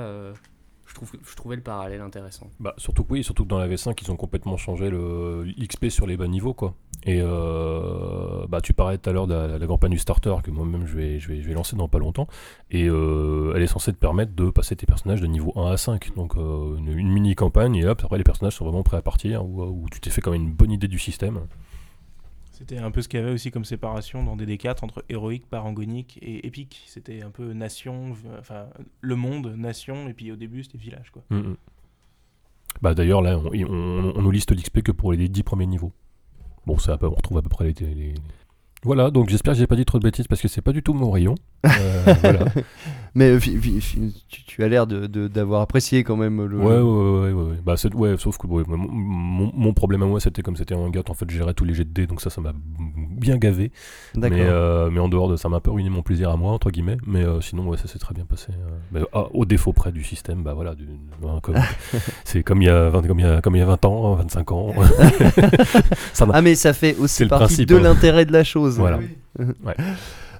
Je, 0.87 1.35
trouvais 1.35 1.55
le 1.55 1.61
parallèle 1.61 2.01
intéressant. 2.01 2.49
Bah, 2.59 2.73
surtout 2.77 3.03
que 3.03 3.13
oui, 3.13 3.23
surtout 3.23 3.43
que 3.43 3.49
dans 3.49 3.59
la 3.59 3.67
V5, 3.67 3.97
ils 4.01 4.11
ont 4.11 4.15
complètement 4.15 4.57
changé 4.57 4.89
le 4.89 5.43
l'XP 5.57 5.89
sur 5.89 6.05
les 6.05 6.17
bas 6.17 6.27
niveaux, 6.27 6.53
quoi. 6.53 6.75
Et 7.03 7.19
euh, 7.21 8.45
bah, 8.47 8.61
tu 8.61 8.73
parlais 8.73 8.97
tout 8.97 9.09
à 9.09 9.13
l'heure 9.13 9.27
de 9.27 9.33
la, 9.33 9.67
campagne 9.67 9.91
du 9.91 9.97
starter 9.97 10.35
que 10.43 10.51
moi-même 10.51 10.85
je 10.85 10.95
vais, 10.95 11.19
je, 11.19 11.29
vais, 11.29 11.41
je 11.41 11.47
vais 11.47 11.53
lancer 11.53 11.75
dans 11.75 11.87
pas 11.87 11.97
longtemps. 11.97 12.27
Et 12.69 12.87
euh, 12.87 13.53
elle 13.55 13.63
est 13.63 13.67
censée 13.67 13.91
te 13.91 13.97
permettre 13.97 14.33
de 14.35 14.49
passer 14.49 14.75
tes 14.75 14.85
personnages 14.85 15.21
de 15.21 15.27
niveau 15.27 15.53
1 15.55 15.71
à 15.71 15.77
5. 15.77 16.15
Donc 16.15 16.35
euh, 16.35 16.77
une, 16.77 16.97
une 16.97 17.09
mini 17.09 17.33
campagne 17.35 17.75
et 17.75 17.85
hop, 17.85 18.01
après 18.03 18.17
les 18.17 18.23
personnages 18.23 18.55
sont 18.55 18.65
vraiment 18.65 18.83
prêts 18.83 18.97
à 18.97 19.01
partir. 19.01 19.45
Où, 19.45 19.63
où 19.63 19.85
tu 19.91 19.99
t'es 19.99 20.09
fait 20.09 20.21
quand 20.21 20.31
même 20.31 20.43
une 20.43 20.53
bonne 20.53 20.71
idée 20.71 20.87
du 20.87 20.99
système. 20.99 21.39
C'était 22.61 22.77
un 22.77 22.91
peu 22.91 23.01
ce 23.01 23.07
qu'il 23.09 23.19
y 23.19 23.23
avait 23.23 23.31
aussi 23.31 23.49
comme 23.49 23.65
séparation 23.65 24.23
dans 24.23 24.37
DD4 24.37 24.85
entre 24.85 25.03
héroïque, 25.09 25.49
parangonique 25.49 26.19
et 26.21 26.45
épique. 26.45 26.83
C'était 26.85 27.23
un 27.23 27.31
peu 27.31 27.53
nation, 27.53 28.15
enfin 28.37 28.67
le 28.99 29.15
monde, 29.15 29.55
nation, 29.57 30.07
et 30.07 30.13
puis 30.13 30.31
au 30.31 30.35
début 30.35 30.61
c'était 30.63 30.77
village 30.77 31.09
quoi. 31.09 31.23
Mm, 31.31 31.37
mm. 31.37 31.57
Bah 32.83 32.93
d'ailleurs 32.93 33.23
là, 33.23 33.39
on, 33.39 34.21
nous 34.21 34.29
liste 34.31 34.51
l'XP 34.51 34.83
que 34.83 34.91
pour 34.91 35.11
les 35.11 35.27
10 35.27 35.41
premiers 35.41 35.65
niveaux. 35.65 35.91
Bon, 36.67 36.77
ça, 36.77 36.99
on 37.01 37.09
retrouve 37.09 37.39
à 37.39 37.41
peu 37.41 37.49
près 37.49 37.73
les. 37.79 37.95
les- 37.95 38.13
Voilà, 38.83 39.09
donc 39.09 39.29
j'espère 39.29 39.53
que 39.53 39.59
j'ai 39.59 39.65
pas 39.65 39.75
dit 39.75 39.85
trop 39.85 39.97
de 39.97 40.03
bêtises 40.03 40.27
parce 40.27 40.39
que 40.39 40.47
c'est 40.47 40.61
pas 40.61 40.71
du 40.71 40.83
tout 40.83 40.93
mon 40.93 41.09
rayon. 41.09 41.33
Euh, 41.65 42.13
voilà. 42.21 42.45
Mais 43.13 43.29
euh, 43.31 43.39
tu, 43.39 44.43
tu 44.45 44.63
as 44.63 44.69
l'air 44.69 44.87
de- 44.87 45.05
de- 45.05 45.27
d'avoir 45.27 45.61
apprécié 45.61 46.03
quand 46.03 46.15
même 46.15 46.45
le. 46.45 46.57
Ouais, 46.57 46.77
ouais, 46.77 46.81
ouais, 46.81 47.33
ouais, 47.33 47.51
ouais. 47.51 47.57
Bah, 47.65 47.75
ouais, 47.95 48.15
sauf 48.17 48.37
que 48.37 48.47
ouais, 48.47 48.63
mon, 48.67 49.73
problème 49.73 50.03
à 50.03 50.05
moi, 50.05 50.21
c'était 50.21 50.41
comme 50.41 50.55
c'était 50.55 50.75
un 50.75 50.89
gars, 50.89 51.01
en 51.09 51.13
fait, 51.13 51.29
je 51.29 51.35
gérais 51.37 51.53
tous 51.53 51.65
les 51.65 51.73
jets 51.73 51.83
de 51.83 51.89
dés, 51.89 52.07
donc 52.07 52.21
ça, 52.21 52.29
ça 52.29 52.39
m'a 52.39 52.53
bien 53.17 53.37
gavé. 53.37 53.71
D'accord. 54.15 54.37
Mais, 54.37 54.45
euh, 54.45 54.89
mais 54.89 54.99
en 54.99 55.09
dehors 55.09 55.27
de 55.27 55.35
ça, 55.35 55.49
m'a 55.49 55.57
un 55.57 55.59
peu 55.59 55.71
ruiné 55.71 55.89
mon 55.89 56.03
plaisir 56.03 56.29
à 56.29 56.37
moi, 56.37 56.51
entre 56.53 56.71
guillemets. 56.71 56.97
Mais 57.05 57.23
euh, 57.23 57.41
sinon, 57.41 57.67
ouais, 57.67 57.77
ça 57.77 57.87
s'est 57.87 57.99
très 57.99 58.13
bien 58.13 58.23
passé. 58.25 58.47
Mais, 58.93 59.01
ah, 59.11 59.25
au 59.33 59.43
défaut 59.43 59.73
près 59.73 59.91
du 59.91 60.03
système, 60.05 60.41
bah 60.43 60.53
voilà, 60.53 60.71
hein, 61.25 61.61
c'est 62.23 62.43
comme 62.43 62.61
il 62.61 62.65
y 62.65 62.69
a 62.69 62.89
20, 62.89 63.07
comme 63.07 63.19
il 63.19 63.25
y 63.25 63.29
a, 63.29 63.41
comme 63.41 63.55
il 63.57 63.59
y 63.59 63.63
a 63.63 63.65
20 63.65 63.85
ans, 63.85 64.15
25 64.15 64.51
ans. 64.53 64.73
ça 66.13 66.25
n'a- 66.25 66.31
Ah 66.35 66.41
mais 66.41 66.55
ça 66.55 66.71
fait 66.73 66.95
aussi 66.97 67.25
partie 67.25 67.45
principe, 67.45 67.69
de 67.69 67.75
hein. 67.75 67.81
l'intérêt 67.81 68.25
de 68.25 68.31
la 68.31 68.43
chose. 68.45 68.77
Voilà. 68.77 68.99
Ouais. 69.39 69.75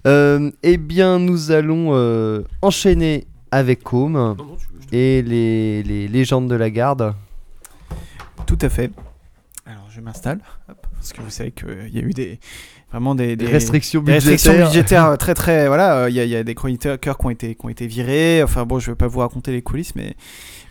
Euh, 0.07 0.51
eh 0.63 0.77
bien, 0.77 1.19
nous 1.19 1.51
allons 1.51 1.89
euh, 1.93 2.41
enchaîner 2.61 3.27
avec 3.51 3.83
Com 3.83 4.35
et 4.91 5.21
les, 5.21 5.83
les 5.83 6.07
légendes 6.07 6.49
de 6.49 6.55
la 6.55 6.69
garde. 6.69 7.13
Tout 8.47 8.57
à 8.61 8.69
fait. 8.69 8.91
Alors 9.65 9.87
je 9.89 10.01
m'installe, 10.01 10.39
parce 10.93 11.13
que 11.13 11.21
vous 11.21 11.29
savez 11.29 11.51
qu'il 11.51 11.89
y 11.93 11.99
a 11.99 12.01
eu 12.01 12.11
des 12.13 12.39
vraiment 12.91 13.15
des, 13.15 13.37
Des 13.37 13.45
des- 13.45 13.51
restrictions 13.51 14.01
des 14.01 14.13
budgétaires. 14.13 14.31
restrictions 14.33 14.65
budgétaires 14.65 15.05
euh, 15.05 15.15
très 15.15 15.33
très 15.33 15.67
voilà. 15.67 15.95
euh, 15.99 16.09
Il 16.09 16.15
y, 16.15 16.19
a- 16.19 16.25
il 16.25 16.29
y 16.29 16.35
a 16.35 16.43
des 16.43 16.55
chroniqueurs 16.55 16.97
qui 16.99 17.25
ont 17.25 17.29
été 17.29 17.55
qui 17.55 17.65
ont 17.65 17.69
été 17.69 17.87
virés. 17.87 18.41
Enfin 18.43 18.65
bon, 18.65 18.79
je 18.79 18.91
vais 18.91 18.95
pas 18.97 19.07
vous 19.07 19.19
raconter 19.19 19.51
les 19.51 19.61
coulisses, 19.61 19.95
mais 19.95 20.15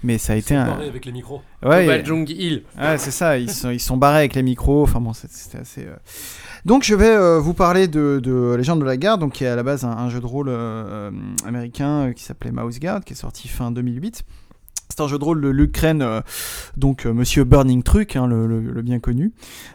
mais 0.03 0.19
ça 0.19 0.33
a 0.35 0.37
été 0.37 0.55
un. 0.55 0.79
avec 0.81 1.07
les 1.07 1.13
micros. 1.13 1.41
Ouais, 1.63 1.87
et- 1.87 2.33
Hill. 2.33 2.65
Ouais, 2.79 2.99
c'est 2.99 3.11
ça, 3.11 3.39
ils 3.39 3.51
sont, 3.51 3.71
ils 3.71 3.81
sont 3.81 3.97
barrés 3.97 4.19
avec 4.19 4.35
les 4.35 4.43
micros, 4.43 4.83
enfin 4.83 5.01
bon, 5.01 5.13
c'était 5.15 5.59
assez... 5.59 5.83
euh. 5.87 5.97
Donc 6.65 6.85
je 6.85 6.95
vais 6.95 7.09
euh, 7.09 7.39
vous 7.39 7.55
parler 7.55 7.89
de, 7.89 8.21
de 8.23 8.55
Légende 8.55 8.81
de 8.81 8.85
la 8.85 8.97
Garde, 8.97 9.31
qui 9.33 9.45
est 9.45 9.49
à 9.49 9.57
la 9.57 9.63
base 9.63 9.85
un, 9.85 10.11
jeu 10.11 10.21
de 10.21 10.27
rôle 10.27 10.49
euh, 10.49 10.53
euh, 10.53 11.11
américain 11.47 12.13
qui 12.15 12.23
s'appelait 12.23 12.53
Mouse 12.53 12.79
Guard, 12.79 13.03
qui 13.03 13.15
est 13.15 13.17
sorti 13.17 13.49
fin 13.49 13.71
2008. 13.71 14.25
C'est 14.91 15.01
un 15.03 15.09
jeu 15.09 15.19
de 15.19 15.25
rôle 15.25 15.41
de 15.41 15.49
Luke 15.49 15.73
Crane, 15.73 16.03
euh, 16.03 16.21
donc 16.77 17.07
euh, 17.07 17.13
Monsieur 17.13 17.45
Burning 17.45 17.83
Truck, 17.83 18.17
hein, 18.17 18.27
le, 18.27 18.47
le- 18.47 18.61
le 18.61 18.83
bien 18.83 18.99
connu. 18.99 19.33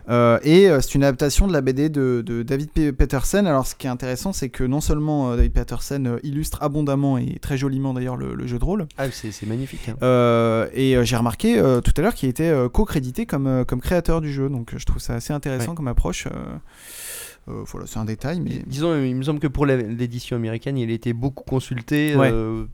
Euh, 0.09 0.37
et 0.43 0.69
euh, 0.69 0.81
c'est 0.81 0.93
une 0.95 1.03
adaptation 1.03 1.47
de 1.47 1.53
la 1.53 1.61
BD 1.61 1.89
de, 1.89 2.21
de 2.25 2.43
David 2.43 2.69
P- 2.71 2.91
Peterson. 2.91 3.45
Alors 3.45 3.65
ce 3.65 3.75
qui 3.75 3.87
est 3.87 3.89
intéressant, 3.89 4.33
c'est 4.33 4.49
que 4.49 4.63
non 4.63 4.81
seulement 4.81 5.35
David 5.35 5.53
Peterson 5.53 6.03
euh, 6.05 6.19
illustre 6.23 6.61
abondamment 6.61 7.17
et 7.17 7.39
très 7.41 7.57
joliment 7.57 7.93
d'ailleurs 7.93 8.17
le- 8.17 8.35
le 8.35 8.45
jeu 8.47 8.59
de 8.59 8.65
rôle, 8.65 8.87
Ah, 8.97 9.05
c'est 9.11 9.31
magnifique. 9.47 9.89
hein. 9.89 10.67
et 10.73 10.97
j'ai 11.03 11.15
remarqué 11.15 11.55
tout 11.83 11.91
à 11.97 12.01
l'heure 12.01 12.13
qu'il 12.13 12.29
était 12.29 12.53
co-crédité 12.71 13.25
comme, 13.25 13.63
comme 13.65 13.79
créateur 13.81 14.19
du 14.21 14.31
jeu, 14.31 14.49
donc 14.49 14.73
je 14.75 14.85
trouve 14.85 15.01
ça 15.01 15.13
assez 15.15 15.33
intéressant 15.33 15.75
comme 15.75 15.87
approche. 15.87 16.27
euh, 16.27 17.61
voilà, 17.65 17.85
c'est 17.87 17.99
un 17.99 18.05
détail, 18.05 18.39
mais 18.39 18.61
Disons, 18.67 19.01
il 19.01 19.15
me 19.15 19.23
semble 19.23 19.39
que 19.39 19.47
pour 19.47 19.65
l'édition 19.65 20.35
américaine, 20.35 20.77
il 20.77 20.89
a 20.89 20.93
été 20.93 21.13
beaucoup 21.13 21.43
consulté 21.43 22.15
Ouais. 22.15 22.31
euh, 22.33 22.65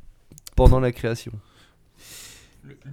pendant 0.56 0.80
la 0.80 0.92
création. 0.92 1.32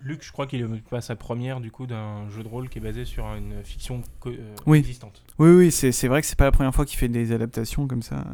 Luc, 0.02 0.24
je 0.24 0.32
crois 0.32 0.46
qu'il 0.46 0.62
est 0.62 0.88
pas 0.88 1.00
sa 1.02 1.14
première 1.14 1.60
du 1.60 1.70
coup 1.70 1.86
d'un 1.86 2.28
jeu 2.30 2.42
de 2.42 2.48
rôle 2.48 2.68
qui 2.70 2.78
est 2.78 2.80
basé 2.80 3.04
sur 3.04 3.26
une 3.34 3.62
fiction 3.64 4.00
co- 4.18 4.30
euh, 4.30 4.54
Oui. 4.66 4.78
existante. 4.78 5.22
oui, 5.38 5.50
oui, 5.50 5.70
c'est 5.70 5.92
c'est 5.92 6.08
vrai 6.08 6.22
que 6.22 6.26
c'est 6.26 6.38
pas 6.38 6.46
la 6.46 6.52
première 6.52 6.74
fois 6.74 6.86
qu'il 6.86 6.98
fait 6.98 7.08
des 7.08 7.32
adaptations 7.32 7.86
comme 7.86 8.00
ça. 8.02 8.24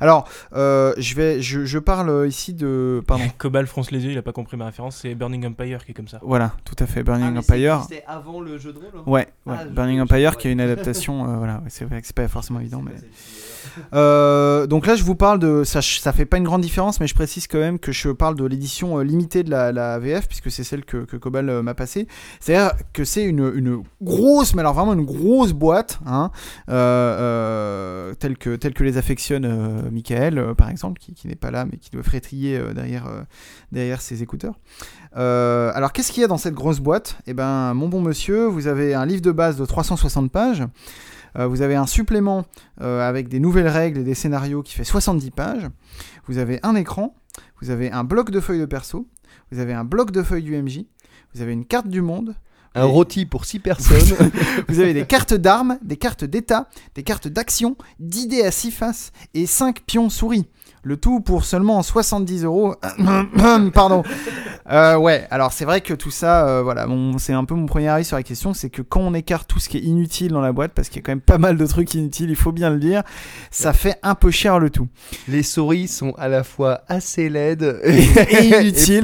Alors, 0.00 0.26
euh, 0.54 0.94
je 0.96 1.14
vais, 1.14 1.42
je, 1.42 1.66
je 1.66 1.78
parle 1.78 2.26
ici 2.26 2.54
de, 2.54 3.02
pardon, 3.06 3.24
Cobal 3.38 3.66
fronce 3.66 3.90
les 3.90 4.02
yeux, 4.04 4.12
il 4.12 4.18
a 4.18 4.22
pas 4.22 4.32
compris 4.32 4.56
ma 4.56 4.64
référence, 4.66 4.96
c'est 4.96 5.14
Burning 5.14 5.44
Empire 5.46 5.84
qui 5.84 5.90
est 5.90 5.94
comme 5.94 6.08
ça. 6.08 6.18
voilà, 6.22 6.54
tout 6.64 6.76
à 6.78 6.86
fait, 6.86 7.00
Ah, 7.00 7.02
Burning 7.02 7.36
Empire. 7.36 7.82
C'était 7.82 8.04
avant 8.06 8.40
le 8.40 8.56
jeu 8.56 8.72
de 8.72 8.78
rôle 8.78 8.88
hein 8.96 9.02
Ouais, 9.06 9.28
ouais, 9.44 9.56
Ah, 9.58 9.64
Burning 9.66 10.00
Empire 10.00 10.38
qui 10.38 10.48
a 10.48 10.50
une 10.50 10.60
adaptation, 10.62 11.28
euh, 11.30 11.36
voilà, 11.36 11.56
ouais, 11.58 11.68
c'est 11.68 11.84
vrai 11.84 12.00
que 12.00 12.06
c'est 12.06 12.16
pas 12.16 12.26
forcément 12.28 12.60
évident, 12.60 12.80
mais. 12.82 12.92
Euh, 13.94 14.66
donc 14.66 14.86
là, 14.86 14.96
je 14.96 15.04
vous 15.04 15.14
parle 15.14 15.38
de. 15.38 15.64
Ça, 15.64 15.80
ça 15.82 16.12
fait 16.12 16.26
pas 16.26 16.36
une 16.36 16.44
grande 16.44 16.62
différence, 16.62 17.00
mais 17.00 17.06
je 17.06 17.14
précise 17.14 17.46
quand 17.46 17.58
même 17.58 17.78
que 17.78 17.92
je 17.92 18.10
parle 18.10 18.34
de 18.34 18.44
l'édition 18.44 18.98
euh, 18.98 19.04
limitée 19.04 19.42
de 19.42 19.50
la, 19.50 19.98
VF, 19.98 20.28
puisque 20.28 20.50
c'est 20.50 20.64
celle 20.64 20.84
que, 20.84 20.98
que 21.04 21.16
Cobal 21.16 21.48
euh, 21.48 21.62
m'a 21.62 21.74
passée. 21.74 22.06
C'est-à-dire 22.40 22.72
que 22.92 23.04
c'est 23.04 23.24
une, 23.24 23.52
une 23.54 23.82
grosse, 24.02 24.54
mais 24.54 24.60
alors 24.60 24.74
vraiment 24.74 24.94
une 24.94 25.04
grosse 25.04 25.52
boîte, 25.52 26.00
hein, 26.06 26.30
telle, 26.66 28.38
que, 28.38 28.56
telle 28.56 28.74
que 28.74 28.84
les 28.84 28.96
affectionne 28.96 29.88
Michael, 29.90 30.54
par 30.56 30.70
exemple, 30.70 31.00
qui, 31.00 31.26
n'est 31.26 31.34
pas 31.34 31.50
là, 31.50 31.64
mais 31.64 31.78
qui 31.78 31.90
doit 31.90 32.02
frétiller 32.02 32.60
derrière, 32.74 33.08
derrière 33.72 34.00
ses 34.00 34.22
écouteurs. 34.22 34.54
Alors, 35.14 35.92
qu'est-ce 35.92 36.12
qu'il 36.12 36.20
y 36.20 36.24
a 36.24 36.28
dans 36.28 36.38
cette 36.38 36.54
grosse 36.54 36.80
boîte? 36.80 37.18
Eh 37.26 37.34
ben, 37.34 37.74
mon 37.74 37.88
bon 37.88 38.00
monsieur, 38.00 38.46
vous 38.46 38.66
avez 38.66 38.94
un 38.94 39.06
livre 39.06 39.22
de 39.22 39.32
base 39.32 39.56
de 39.56 39.64
360 39.64 40.30
pages. 40.30 40.62
Euh, 41.38 41.46
vous 41.46 41.62
avez 41.62 41.76
un 41.76 41.86
supplément 41.86 42.44
euh, 42.80 43.06
avec 43.06 43.28
des 43.28 43.40
nouvelles 43.40 43.68
règles 43.68 44.00
et 44.00 44.04
des 44.04 44.14
scénarios 44.14 44.62
qui 44.62 44.74
fait 44.74 44.84
70 44.84 45.30
pages. 45.30 45.66
Vous 46.26 46.38
avez 46.38 46.60
un 46.62 46.74
écran. 46.74 47.14
Vous 47.60 47.70
avez 47.70 47.90
un 47.90 48.04
bloc 48.04 48.30
de 48.30 48.40
feuilles 48.40 48.60
de 48.60 48.66
perso. 48.66 49.08
Vous 49.50 49.60
avez 49.60 49.72
un 49.72 49.84
bloc 49.84 50.10
de 50.10 50.22
feuilles 50.22 50.42
du 50.42 50.60
MJ. 50.60 50.80
Vous 51.34 51.42
avez 51.42 51.52
une 51.52 51.64
carte 51.64 51.88
du 51.88 52.02
monde. 52.02 52.34
Un 52.74 52.84
rôti 52.84 53.26
pour 53.26 53.44
6 53.44 53.60
personnes. 53.60 54.16
Vous 54.68 54.78
avez 54.78 54.94
des 54.94 55.06
cartes 55.06 55.34
d'armes, 55.34 55.78
des 55.82 55.96
cartes 55.96 56.24
d'état, 56.24 56.68
des 56.94 57.02
cartes 57.02 57.26
d'action, 57.26 57.76
d'idées 57.98 58.42
à 58.42 58.52
six 58.52 58.70
faces 58.70 59.10
et 59.34 59.46
5 59.46 59.80
pions 59.84 60.10
souris. 60.10 60.46
Le 60.82 60.96
tout 60.96 61.20
pour 61.20 61.44
seulement 61.44 61.82
70 61.82 62.44
euros. 62.44 62.74
Pardon. 63.74 64.02
Euh, 64.70 64.96
ouais, 64.96 65.26
alors 65.30 65.52
c'est 65.52 65.64
vrai 65.64 65.80
que 65.80 65.94
tout 65.94 66.10
ça, 66.10 66.46
euh, 66.46 66.62
voilà, 66.62 66.86
c'est 67.16 67.32
un 67.32 67.44
peu 67.46 67.54
mon 67.54 67.64
premier 67.64 67.88
avis 67.88 68.04
sur 68.04 68.16
la 68.16 68.22
question, 68.22 68.52
c'est 68.52 68.68
que 68.68 68.82
quand 68.82 69.00
on 69.00 69.14
écarte 69.14 69.48
tout 69.48 69.58
ce 69.58 69.68
qui 69.70 69.78
est 69.78 69.82
inutile 69.82 70.30
dans 70.30 70.42
la 70.42 70.52
boîte, 70.52 70.72
parce 70.74 70.88
qu'il 70.90 70.96
y 70.96 70.98
a 70.98 71.02
quand 71.06 71.12
même 71.12 71.22
pas 71.22 71.38
mal 71.38 71.56
de 71.56 71.66
trucs 71.66 71.94
inutiles, 71.94 72.28
il 72.28 72.36
faut 72.36 72.52
bien 72.52 72.68
le 72.68 72.78
dire, 72.78 73.02
ça 73.50 73.72
fait 73.72 73.96
un 74.02 74.14
peu 74.14 74.30
cher 74.30 74.58
le 74.58 74.68
tout. 74.68 74.86
Les 75.26 75.42
souris 75.42 75.88
sont 75.88 76.12
à 76.18 76.28
la 76.28 76.44
fois 76.44 76.82
assez 76.86 77.30
laides 77.30 77.80
Et 77.82 78.44
inutiles. 78.60 79.02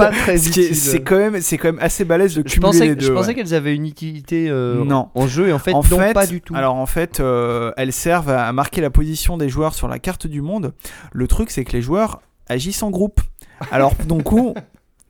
C'est 0.73 1.01
quand 1.01 1.17
même, 1.17 1.41
c'est 1.41 1.57
quand 1.57 1.69
même 1.69 1.81
assez 1.81 2.05
balèze 2.05 2.35
de 2.35 2.43
Je 2.45 2.53
cumuler 2.53 2.61
pensais, 2.71 2.85
les 2.87 2.95
deux. 2.95 3.07
je 3.07 3.11
pensais 3.11 3.29
ouais. 3.29 3.35
qu'elles 3.35 3.55
avaient 3.55 3.73
une 3.75 3.87
utilité 3.87 4.47
euh, 4.49 4.83
Non. 4.85 5.09
en 5.15 5.25
jeu 5.27 5.47
et 5.49 5.53
en 5.53 5.59
fait, 5.59 5.73
en 5.73 5.81
non, 5.89 5.97
fait, 5.97 6.13
pas 6.13 6.27
du 6.27 6.41
tout. 6.41 6.55
Alors 6.55 6.75
en 6.75 6.85
fait, 6.85 7.19
euh, 7.19 7.71
elles 7.75 7.91
servent 7.93 8.29
à 8.29 8.51
marquer 8.53 8.81
la 8.81 8.91
position 8.91 9.35
des 9.37 9.49
joueurs 9.49 9.73
sur 9.73 9.87
la 9.87 9.97
carte 9.97 10.27
du 10.27 10.41
monde. 10.41 10.73
Le 11.11 11.27
truc, 11.27 11.49
c'est 11.49 11.63
que 11.65 11.73
les 11.73 11.81
joueurs 11.81 12.21
agissent 12.47 12.83
en 12.83 12.89
groupe. 12.91 13.19
Alors 13.71 13.93
donc, 14.07 14.23
coup, 14.23 14.53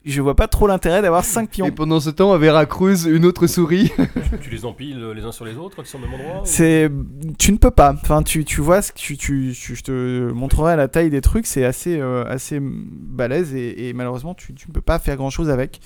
je 0.05 0.21
vois 0.21 0.35
pas 0.35 0.47
trop 0.47 0.67
l'intérêt 0.67 1.01
d'avoir 1.01 1.25
5 1.25 1.43
et 1.43 1.47
pions. 1.47 1.71
pendant 1.71 1.99
ce 1.99 2.11
temps, 2.11 2.31
à 2.31 2.37
Veracruz, 2.37 3.07
une 3.07 3.25
autre 3.25 3.47
souris. 3.47 3.91
tu, 4.31 4.39
tu 4.39 4.49
les 4.51 4.63
empiles 4.65 5.03
les 5.15 5.23
uns 5.23 5.31
sur 5.31 5.45
les 5.45 5.55
autres 5.57 5.77
ils 5.81 5.85
sont 5.87 5.97
au 5.97 6.01
même 6.01 6.13
endroit 6.13 6.41
ou- 6.41 6.45
C'est, 6.45 6.91
tu 7.39 7.51
ne 7.51 7.57
peux 7.57 7.71
pas. 7.71 7.93
Enfin, 7.93 8.21
tu, 8.21 8.45
tu 8.45 8.61
vois, 8.61 8.81
ce 8.83 8.91
que 8.91 8.97
tu, 8.99 9.17
tu, 9.17 9.53
tu- 9.59 9.75
je 9.75 9.81
te 9.83 10.31
montrerai 10.31 10.75
la 10.75 10.87
taille 10.87 11.09
des 11.09 11.21
trucs. 11.21 11.47
C'est 11.47 11.65
assez, 11.65 11.99
euh, 11.99 12.23
assez 12.27 12.59
balèze 12.61 13.55
et, 13.55 13.89
et 13.89 13.93
malheureusement, 13.93 14.35
tu, 14.35 14.53
tu 14.53 14.67
ne 14.69 14.73
peux 14.73 14.81
pas 14.81 14.99
faire 14.99 15.15
grand 15.15 15.31
chose 15.31 15.49
avec. 15.49 15.79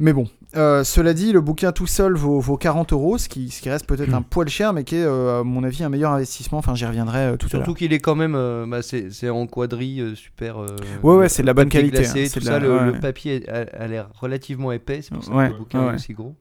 Mais 0.00 0.12
bon, 0.12 0.26
euh, 0.56 0.82
cela 0.82 1.14
dit, 1.14 1.30
le 1.32 1.40
bouquin 1.40 1.70
tout 1.70 1.86
seul 1.86 2.14
vaut, 2.14 2.40
vaut 2.40 2.56
40 2.56 2.92
euros, 2.92 3.16
ce 3.16 3.28
qui, 3.28 3.50
ce 3.50 3.62
qui 3.62 3.70
reste 3.70 3.86
peut-être 3.86 4.12
un 4.12 4.22
poil 4.22 4.48
cher, 4.48 4.72
mais 4.72 4.82
qui 4.82 4.96
est, 4.96 5.04
euh, 5.04 5.40
à 5.40 5.44
mon 5.44 5.62
avis, 5.62 5.84
un 5.84 5.88
meilleur 5.88 6.10
investissement. 6.12 6.58
Enfin, 6.58 6.74
j'y 6.74 6.84
reviendrai 6.84 7.18
euh, 7.20 7.36
tout 7.36 7.46
à 7.52 7.56
l'heure. 7.56 7.64
Surtout 7.64 7.78
qu'il 7.78 7.92
est 7.92 8.00
quand 8.00 8.16
même, 8.16 8.34
euh, 8.34 8.66
bah, 8.68 8.82
c'est 8.82 9.10
c'est 9.12 9.30
en 9.30 9.46
quadrille 9.46 10.00
euh, 10.00 10.14
super. 10.16 10.58
euh, 10.60 10.74
Ouais, 11.04 11.14
ouais, 11.14 11.28
c'est 11.28 11.42
de 11.42 11.46
la 11.46 11.54
bonne 11.54 11.68
qualité, 11.68 11.98
glacé, 11.98 12.24
hein, 12.24 12.28
c'est 12.28 12.40
tout 12.40 12.44
ça, 12.46 12.58
la- 12.58 12.66
le, 12.66 12.74
ouais. 12.76 12.86
le 12.86 12.98
papier 13.00 13.48
a, 13.48 13.66
a 13.82 13.86
l'air 13.86 14.08
relativement 14.20 14.72
épais, 14.72 15.00
c'est 15.00 15.14
pour 15.14 15.22
ça 15.22 15.30
Ouais, 15.32 15.46
que 15.48 15.52
le 15.52 15.58
bouquin 15.58 15.86
ouais, 15.86 15.92
est 15.92 15.94
aussi 15.94 16.12
gros. 16.12 16.34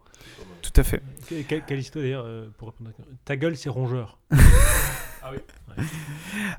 Tout 0.63 0.71
à 0.81 0.83
fait. 0.83 1.01
Histoire 1.29 2.03
d'ailleurs, 2.03 2.25
pour 2.57 2.69
répondre 2.69 2.89
à 2.89 3.03
ta 3.25 3.35
gueule, 3.35 3.55
c'est 3.55 3.69
rongeur. 3.69 4.17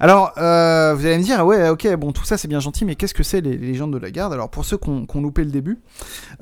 Alors, 0.00 0.32
euh, 0.38 0.94
vous 0.94 1.06
allez 1.06 1.18
me 1.18 1.22
dire, 1.22 1.44
ouais, 1.44 1.68
ok, 1.68 1.94
bon, 1.96 2.12
tout 2.12 2.24
ça 2.24 2.36
c'est 2.36 2.48
bien 2.48 2.60
gentil, 2.60 2.84
mais 2.84 2.94
qu'est-ce 2.94 3.14
que 3.14 3.22
c'est 3.22 3.40
les, 3.40 3.56
légendes 3.56 3.92
de 3.92 3.98
la 3.98 4.10
garde? 4.10 4.32
Alors, 4.32 4.50
pour 4.50 4.64
ceux 4.64 4.76
qui 4.76 4.88
ont 4.88 5.20
loupé 5.20 5.44
le 5.44 5.50
début, 5.50 5.78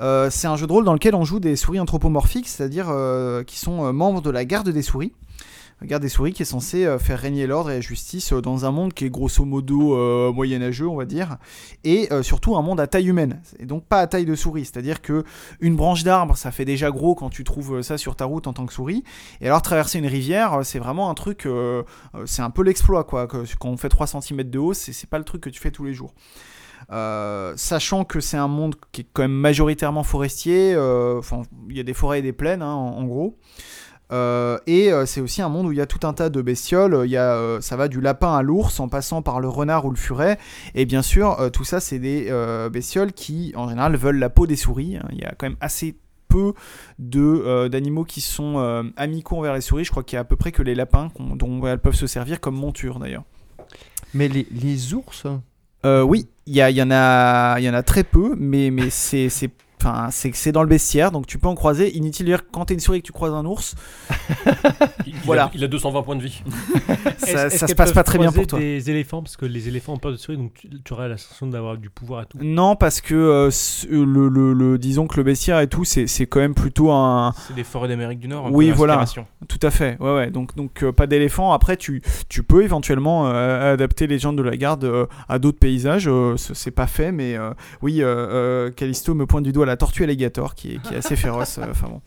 euh, 0.01 0.29
c'est 0.29 0.47
un 0.47 0.55
jeu 0.55 0.67
de 0.67 0.71
rôle 0.71 0.85
dans 0.85 0.93
lequel 0.93 1.15
on 1.15 1.23
joue 1.23 1.39
des 1.39 1.55
souris 1.55 1.79
anthropomorphiques, 1.79 2.47
c'est-à-dire 2.47 2.87
euh, 2.89 3.43
qui 3.43 3.59
sont 3.59 3.91
membres 3.93 4.21
de 4.21 4.29
la 4.29 4.45
garde 4.45 4.69
des 4.69 4.81
souris. 4.81 5.13
Garde 5.81 6.01
des 6.01 6.09
souris 6.09 6.33
qui 6.33 6.43
est 6.43 6.45
censée 6.45 6.85
euh, 6.85 6.97
faire 6.97 7.19
régner 7.19 7.45
l'ordre 7.47 7.71
et 7.71 7.75
la 7.75 7.81
justice 7.81 8.31
euh, 8.31 8.41
dans 8.41 8.65
un 8.65 8.71
monde 8.71 8.93
qui 8.93 9.05
est 9.05 9.09
grosso 9.09 9.43
modo 9.43 9.97
euh, 9.97 10.31
moyenâgeux, 10.31 10.87
on 10.87 10.95
va 10.95 11.05
dire, 11.05 11.37
et 11.83 12.09
surtout 12.21 12.55
un 12.55 12.61
monde 12.61 12.79
à 12.79 12.87
taille 12.87 13.07
humaine, 13.07 13.41
et 13.59 13.65
donc 13.65 13.85
pas 13.85 13.99
à 13.99 14.07
taille 14.07 14.25
de 14.25 14.35
souris. 14.35 14.65
C'est-à-dire 14.65 15.01
que 15.01 15.23
une 15.59 15.75
branche 15.75 16.03
d'arbre, 16.03 16.37
ça 16.37 16.51
fait 16.51 16.65
déjà 16.65 16.91
gros 16.91 17.15
quand 17.15 17.29
tu 17.29 17.43
trouves 17.43 17.81
ça 17.81 17.97
sur 17.97 18.15
ta 18.15 18.25
route 18.25 18.47
en 18.47 18.53
tant 18.53 18.65
que 18.65 18.73
souris, 18.73 19.03
et 19.41 19.47
alors 19.47 19.61
traverser 19.61 19.99
une 19.99 20.07
rivière, 20.07 20.59
c'est 20.63 20.79
vraiment 20.79 21.09
un 21.09 21.13
truc. 21.13 21.47
c'est 22.25 22.41
un 22.41 22.49
peu 22.49 22.63
l'exploit 22.63 23.03
quoi. 23.03 23.27
Quand 23.27 23.69
on 23.69 23.77
fait 23.77 23.89
3 23.89 24.07
cm 24.07 24.43
de 24.43 24.59
haut, 24.59 24.73
c'est 24.73 25.09
pas 25.09 25.17
le 25.17 25.23
truc 25.23 25.41
que 25.41 25.49
tu 25.49 25.59
fais 25.59 25.71
tous 25.71 25.83
les 25.83 25.93
jours. 25.93 26.13
Sachant 27.55 28.05
que 28.05 28.19
c'est 28.19 28.37
un 28.37 28.47
monde 28.47 28.75
qui 28.91 29.01
est 29.01 29.07
quand 29.11 29.23
même 29.23 29.31
majoritairement 29.31 30.03
forestier, 30.03 30.71
il 30.71 31.77
y 31.77 31.79
a 31.79 31.83
des 31.83 31.93
forêts 31.93 32.19
et 32.19 32.23
des 32.23 32.33
plaines 32.33 32.61
hein, 32.61 32.73
en 32.73 33.03
gros. 33.03 33.37
Euh, 34.13 34.57
et 34.67 34.91
euh, 34.93 35.05
c'est 35.05 35.19
aussi 35.21 35.41
un 35.41 35.49
monde 35.49 35.65
où 35.65 35.71
il 35.71 35.77
y 35.77 35.81
a 35.81 35.85
tout 35.85 36.05
un 36.07 36.13
tas 36.13 36.29
de 36.29 36.41
bestioles. 36.41 37.01
Il 37.05 37.11
y 37.11 37.17
a, 37.17 37.33
euh, 37.33 37.59
ça 37.61 37.75
va 37.75 37.87
du 37.87 37.99
lapin 37.99 38.35
à 38.37 38.41
l'ours, 38.43 38.79
en 38.79 38.87
passant 38.87 39.21
par 39.21 39.39
le 39.41 39.49
renard 39.49 39.85
ou 39.85 39.89
le 39.89 39.95
furet. 39.97 40.37
Et 40.75 40.85
bien 40.85 41.01
sûr, 41.01 41.49
tout 41.51 41.63
ça, 41.63 41.79
c'est 41.79 41.99
des 41.99 42.31
bestioles 42.71 43.11
qui, 43.13 43.51
en 43.55 43.67
général, 43.69 43.95
veulent 43.97 44.19
la 44.19 44.29
peau 44.29 44.45
des 44.47 44.55
souris. 44.55 44.97
hein. 44.97 45.07
Il 45.11 45.19
y 45.19 45.25
a 45.25 45.33
quand 45.37 45.47
même 45.47 45.57
assez 45.59 45.95
peu 46.29 46.53
d'animaux 46.99 48.03
qui 48.05 48.21
sont 48.21 48.91
amicaux 48.97 49.37
envers 49.37 49.53
les 49.53 49.61
souris. 49.61 49.83
Je 49.83 49.91
crois 49.91 50.03
qu'il 50.03 50.15
y 50.15 50.17
a 50.17 50.21
à 50.21 50.25
peu 50.25 50.35
près 50.35 50.51
que 50.51 50.61
les 50.63 50.75
lapins 50.75 51.09
dont 51.19 51.65
elles 51.65 51.79
peuvent 51.79 51.95
se 51.95 52.07
servir 52.07 52.39
comme 52.39 52.55
monture 52.55 52.99
d'ailleurs. 52.99 53.23
Mais 54.13 54.27
les, 54.27 54.47
les 54.51 54.93
ours, 54.93 55.25
Euh, 55.85 56.01
oui, 56.01 56.27
il 56.45 56.55
y, 56.55 56.61
a- 56.61 56.69
y 56.71 56.81
en 56.81 56.91
a, 56.91 57.59
y 57.59 57.69
en 57.69 57.73
a 57.73 57.83
très 57.83 58.03
peu, 58.05 58.35
mais 58.37 58.69
mais 58.71 58.89
c'est 58.89 59.27
c'est 59.27 59.49
Enfin, 59.85 60.07
c'est 60.11 60.51
dans 60.53 60.61
le 60.61 60.67
bestiaire, 60.69 61.11
donc 61.11 61.27
tu 61.27 61.37
peux 61.37 61.47
en 61.47 61.55
croiser. 61.55 61.95
Inutile 61.97 62.25
de 62.25 62.31
dire 62.31 62.43
quand 62.51 62.65
t'es 62.65 62.73
une 62.73 62.79
souris 62.79 62.99
et 62.99 63.01
que 63.01 63.05
tu 63.07 63.11
croises 63.11 63.33
un 63.33 63.45
ours, 63.45 63.75
Il, 65.05 65.13
il 65.13 65.15
Voilà. 65.25 65.45
a, 65.45 65.51
il 65.53 65.63
a 65.63 65.67
220 65.67 66.03
points 66.03 66.15
de 66.15 66.21
vie. 66.23 66.41
ça, 67.17 67.49
ça 67.49 67.67
se 67.67 67.73
passe 67.75 67.91
pas 67.91 68.03
très 68.03 68.17
bien 68.17 68.27
pour 68.31 68.35
croiser 68.45 68.47
toi. 68.47 68.59
des 68.59 68.89
éléphants, 68.89 69.21
parce 69.21 69.35
que 69.37 69.45
les 69.45 69.67
éléphants 69.67 69.93
ont 69.93 69.97
peur 69.97 70.11
de 70.11 70.17
souris, 70.17 70.37
donc 70.37 70.53
tu, 70.53 70.69
tu 70.83 70.93
aurais 70.93 71.09
la 71.09 71.17
sensation 71.17 71.47
d'avoir 71.47 71.77
du 71.77 71.89
pouvoir 71.89 72.23
et 72.23 72.25
tout. 72.25 72.37
Non, 72.41 72.75
parce 72.75 73.01
que 73.01 73.13
euh, 73.15 73.51
ce- 73.51 73.87
le, 73.87 74.29
le- 74.29 74.53
le- 74.53 74.77
disons 74.77 75.07
que 75.07 75.17
le 75.17 75.23
bestiaire 75.23 75.59
et 75.59 75.67
tout, 75.67 75.83
c'est 75.83 76.07
quand 76.27 76.39
même 76.39 76.53
plutôt 76.55 76.91
un. 76.91 77.33
C'est 77.47 77.55
des 77.55 77.63
forêts 77.63 77.87
d'Amérique 77.87 78.19
du 78.19 78.27
Nord. 78.27 78.49
Oui, 78.51 78.71
voilà. 78.71 79.03
Tout 79.47 79.59
à 79.61 79.71
fait, 79.71 79.97
ouais, 79.99 80.15
ouais. 80.15 80.31
Donc, 80.31 80.55
donc 80.55 80.83
euh, 80.83 80.91
pas 80.91 81.07
d'éléphant. 81.07 81.51
Après, 81.51 81.75
tu, 81.77 82.01
tu 82.29 82.43
peux 82.43 82.63
éventuellement 82.63 83.27
euh, 83.27 83.73
adapter 83.73 84.07
les 84.07 84.19
gens 84.19 84.33
de 84.33 84.41
la 84.43 84.55
garde 84.55 84.85
euh, 84.85 85.05
à 85.27 85.39
d'autres 85.39 85.59
paysages. 85.59 86.07
euh, 86.07 86.37
ce- 86.37 86.53
c'est 86.53 86.71
pas 86.71 86.87
fait, 86.87 87.11
mais 87.11 87.35
euh, 87.35 87.51
oui, 87.81 88.01
euh, 88.01 88.05
euh, 88.07 88.71
Callisto 88.71 89.13
me 89.15 89.25
pointe 89.25 89.43
du 89.43 89.51
doigt 89.51 89.65
la 89.65 89.72
la 89.73 89.77
tortue 89.77 90.03
alligator 90.03 90.53
qui 90.53 90.79
est, 90.91 90.95
assez 90.95 91.15
féroce. 91.15 91.57
euh, 91.57 91.65
Enfin 91.71 91.87
bon. 91.87 92.01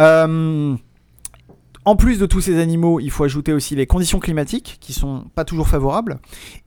Euh, 0.00 0.74
en 1.84 1.96
plus 1.96 2.18
de 2.18 2.26
tous 2.26 2.40
ces 2.40 2.58
animaux, 2.58 2.98
il 2.98 3.10
faut 3.10 3.22
ajouter 3.22 3.52
aussi 3.52 3.76
les 3.76 3.86
conditions 3.86 4.18
climatiques 4.18 4.78
qui 4.80 4.92
sont 4.92 5.24
pas 5.36 5.44
toujours 5.44 5.68
favorables. 5.68 6.18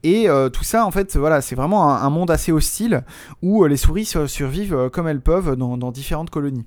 Et 0.02 0.28
euh, 0.28 0.48
tout 0.48 0.64
ça, 0.64 0.86
en 0.86 0.90
fait, 0.90 1.14
voilà, 1.16 1.42
c'est 1.42 1.54
vraiment 1.54 1.94
un, 1.94 2.10
monde 2.10 2.30
assez 2.30 2.52
hostile 2.52 3.04
où 3.42 3.64
les 3.66 3.76
souris 3.76 4.06
sur- 4.06 4.28
survivent 4.28 4.88
comme 4.92 5.06
elles 5.06 5.20
peuvent 5.20 5.56
dans, 5.56 5.92
différentes 5.92 6.30
colonies. 6.30 6.64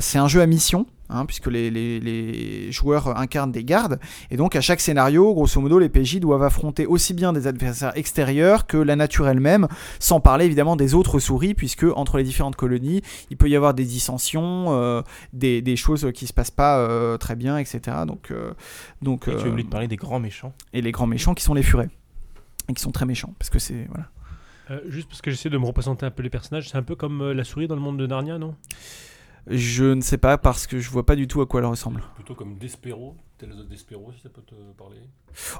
C'est 0.00 0.18
un 0.18 0.28
jeu 0.28 0.40
à 0.40 0.46
mission. 0.46 0.86
Hein, 1.12 1.26
puisque 1.26 1.46
les, 1.48 1.70
les- 1.70 2.00
les 2.00 2.72
joueurs 2.72 3.16
incarnent 3.18 3.52
des 3.52 3.64
gardes, 3.64 3.98
et 4.30 4.36
donc 4.36 4.56
à 4.56 4.60
chaque 4.60 4.80
scénario, 4.80 5.32
grosso 5.34 5.60
modo, 5.60 5.78
les 5.78 5.88
PJ 5.88 6.18
doivent 6.20 6.42
affronter 6.42 6.86
aussi 6.86 7.14
bien 7.14 7.32
des 7.32 7.46
adversaires 7.46 7.96
extérieurs 7.96 8.66
que 8.66 8.76
la 8.76 8.96
nature 8.96 9.28
elle-même, 9.28 9.68
sans 9.98 10.20
parler 10.20 10.44
évidemment 10.46 10.76
des 10.76 10.94
autres 10.94 11.18
souris, 11.18 11.54
puisque 11.54 11.84
entre 11.84 12.16
les 12.18 12.24
différentes 12.24 12.56
colonies, 12.56 13.02
il 13.30 13.36
peut 13.36 13.48
y 13.48 13.56
avoir 13.56 13.74
des 13.74 13.84
dissensions, 13.84 14.66
euh, 14.72 15.02
des, 15.32 15.62
des 15.62 15.76
choses 15.76 16.10
qui 16.14 16.26
se 16.26 16.32
passent 16.32 16.50
pas 16.50 16.78
euh, 16.78 17.16
très 17.18 17.36
bien, 17.36 17.58
etc. 17.58 17.80
Donc, 18.06 18.30
euh, 18.30 18.52
donc, 19.02 19.28
Et 19.28 19.32
tu 19.32 19.36
euh, 19.36 19.44
as 19.44 19.48
oublié 19.48 19.64
de 19.64 19.70
parler 19.70 19.88
des 19.88 19.96
grands 19.96 20.20
méchants. 20.20 20.52
et 20.72 20.80
les 20.82 20.92
grands 20.92 21.06
méchants 21.06 21.34
qui 21.34 21.42
sont 21.44 21.54
les 21.54 21.62
furets, 21.62 21.88
et 22.68 22.74
qui 22.74 22.82
sont 22.82 22.92
très 22.92 23.06
méchants, 23.06 23.34
parce 23.38 23.50
que 23.50 23.58
c'est 23.58 23.86
voilà. 23.88 24.08
Euh, 24.70 24.80
juste 24.88 25.08
parce 25.08 25.20
que 25.20 25.30
j'essaie 25.30 25.50
de 25.50 25.58
me 25.58 25.66
représenter 25.66 26.06
un 26.06 26.10
peu 26.10 26.22
les 26.22 26.30
personnages, 26.30 26.68
c'est 26.70 26.78
un 26.78 26.82
peu 26.84 26.94
comme 26.94 27.20
euh, 27.20 27.34
la 27.34 27.42
souris 27.44 27.66
dans 27.66 27.74
le 27.74 27.80
monde 27.80 27.98
de 27.98 28.06
Narnia, 28.06 28.38
non? 28.38 28.54
Je 29.48 29.84
ne 29.84 30.00
sais 30.00 30.18
pas 30.18 30.38
parce 30.38 30.66
que 30.66 30.78
je 30.78 30.88
vois 30.90 31.04
pas 31.04 31.16
du 31.16 31.26
tout 31.26 31.40
à 31.40 31.46
quoi 31.46 31.60
elle 31.60 31.66
ressemble. 31.66 32.02
Plutôt 32.14 32.34
comme 32.34 32.56
Despero, 32.58 33.16
tel 33.38 33.50
les 33.50 33.56
autres 33.56 33.68
Despero, 33.68 34.12
si 34.16 34.22
ça 34.22 34.28
peut 34.28 34.42
te 34.42 34.54
parler. 34.78 34.98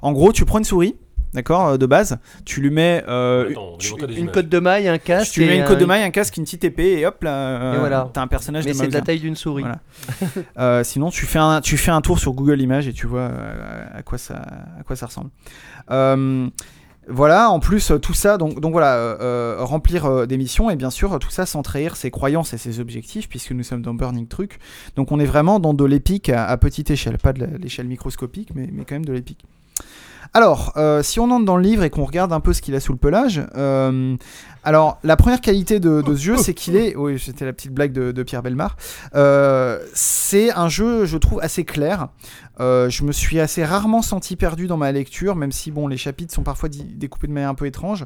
En 0.03 0.13
gros, 0.13 0.33
tu 0.33 0.45
prends 0.45 0.59
une 0.59 0.65
souris, 0.65 0.95
d'accord, 1.35 1.67
euh, 1.67 1.77
de 1.79 1.87
base, 1.87 2.19
tu 2.45 2.61
lui 2.61 2.71
mets 2.71 3.03
euh, 3.09 3.51
Attends, 3.51 3.77
tu- 3.79 3.95
Une 4.17 4.31
cote 4.31 4.49
de 4.49 4.59
maille, 4.61 4.87
un 4.87 4.99
casque. 4.99 5.33
tu 5.33 5.41
lui 5.41 5.47
mets 5.49 5.57
et 5.57 5.59
une 5.61 5.65
côte 5.65 5.79
de 5.79 5.85
un- 5.85 5.89
maille, 5.89 6.03
un 6.05 6.11
casque, 6.11 6.37
une 6.37 6.45
petite 6.45 6.63
épée, 6.65 7.01
et 7.01 7.07
hop 7.07 7.23
là, 7.25 7.35
euh, 7.35 7.75
Et 7.75 7.79
voilà. 7.79 8.09
t'as 8.13 8.23
un 8.23 8.29
personnage 8.29 8.65
Mais 8.67 8.73
de 8.73 8.77
c'est 8.77 8.87
de 8.89 8.93
la 8.93 9.01
taille 9.01 9.19
d'une 9.21 9.37
souris. 9.37 9.63
Voilà. 9.63 9.81
Euh, 10.59 10.85
sinon, 10.85 11.11
tu 11.11 11.27
fais, 11.27 11.39
un, 11.41 11.61
tu 11.61 11.77
fais 11.77 11.91
un 11.91 12.01
tour 12.03 12.19
sur 12.19 12.33
Google 12.35 12.61
Images 12.61 12.87
et 12.87 12.93
tu 12.93 13.07
vois 13.09 13.21
euh, 13.23 13.85
à, 13.95 14.03
quoi 14.03 14.19
ça, 14.19 14.35
à 14.79 14.83
quoi 14.85 14.95
ça 14.95 15.07
ressemble. 15.07 15.31
Euh, 15.91 16.49
voilà, 17.09 17.51
en 17.51 17.59
plus, 17.59 17.91
euh, 17.91 17.99
tout 17.99 18.15
ça, 18.15 18.39
donc, 18.39 18.61
donc 18.61 18.73
voilà, 18.73 18.95
euh, 18.95 19.17
euh, 19.21 19.57
remplir 19.61 20.27
des 20.27 20.37
missions 20.37 20.71
et 20.71 20.77
bien 20.77 20.91
sûr, 20.91 21.19
tout 21.19 21.31
ça 21.31 21.47
sans 21.47 21.63
trahir 21.63 21.97
ses 21.97 22.11
croyances 22.11 22.55
et 22.55 22.59
ses 22.59 22.79
objectifs, 22.79 23.29
puisque 23.29 23.51
nous 23.51 23.65
sommes 23.65 23.83
dans 23.83 23.95
Burning 23.95 24.29
Truc. 24.29 24.61
Donc 24.95 25.11
on 25.11 25.19
est 25.19 25.27
vraiment 25.27 25.59
dans 25.59 25.75
de 25.75 25.85
l'épique 25.85 26.29
à, 26.29 26.57
petite 26.57 26.91
échelle, 26.91 27.19
pas 27.19 27.33
de 27.33 27.45
l'échelle 27.59 27.89
microscopique, 27.89 28.51
mais, 28.55 28.69
mais 28.73 28.85
quand 28.85 28.95
même 28.95 29.05
de 29.05 29.13
l'épique. 29.13 29.45
Alors, 30.35 30.73
si 31.03 31.21
on 31.21 31.31
entre 31.31 31.45
dans 31.45 31.57
le 31.57 31.63
livre 31.63 31.83
et 31.83 31.91
qu'on 31.91 32.05
regarde 32.05 32.33
un 32.33 32.41
peu 32.41 32.55
ce 32.55 32.63
qu'il 32.63 32.75
a 32.75 32.81
sous 32.81 32.93
le 32.93 32.99
pelage, 32.99 33.43
alors 34.65 34.99
la 35.03 35.17
première 35.17 35.43
qualité 35.43 35.79
de, 35.79 36.01
de 36.01 36.15
ce 36.15 36.23
jeu, 36.23 36.37
c'est 36.39 36.55
qu'il 36.55 36.77
est, 36.77 36.97
oui, 36.97 37.19
c'était 37.19 37.45
la 37.45 37.53
petite 37.53 37.73
blague 37.73 37.93
de, 37.93 38.23
Pierre 38.23 38.43
Belmar, 38.43 38.77
c'est 39.93 40.53
un 40.53 40.69
jeu, 40.71 41.05
je 41.05 41.19
trouve, 41.19 41.41
assez 41.43 41.65
clair. 41.65 42.09
Euh, 42.61 42.91
je 42.91 43.05
me 43.05 43.13
suis 43.13 43.41
assez 43.41 43.65
rarement 43.65 44.03
senti 44.03 44.37
perdu 44.37 44.67
dans 44.67 44.77
ma 44.77 44.93
lecture, 44.93 45.37
même 45.37 45.53
si 45.53 45.71
bon, 45.71 45.87
les 45.87 45.97
chapitres 45.97 46.35
sont 46.35 46.43
parfois 46.43 46.69
découpés 46.69 47.27
de 47.27 47.33
manière 47.33 47.49
un 47.49 47.55
peu 47.55 47.67
étrange. 47.67 48.05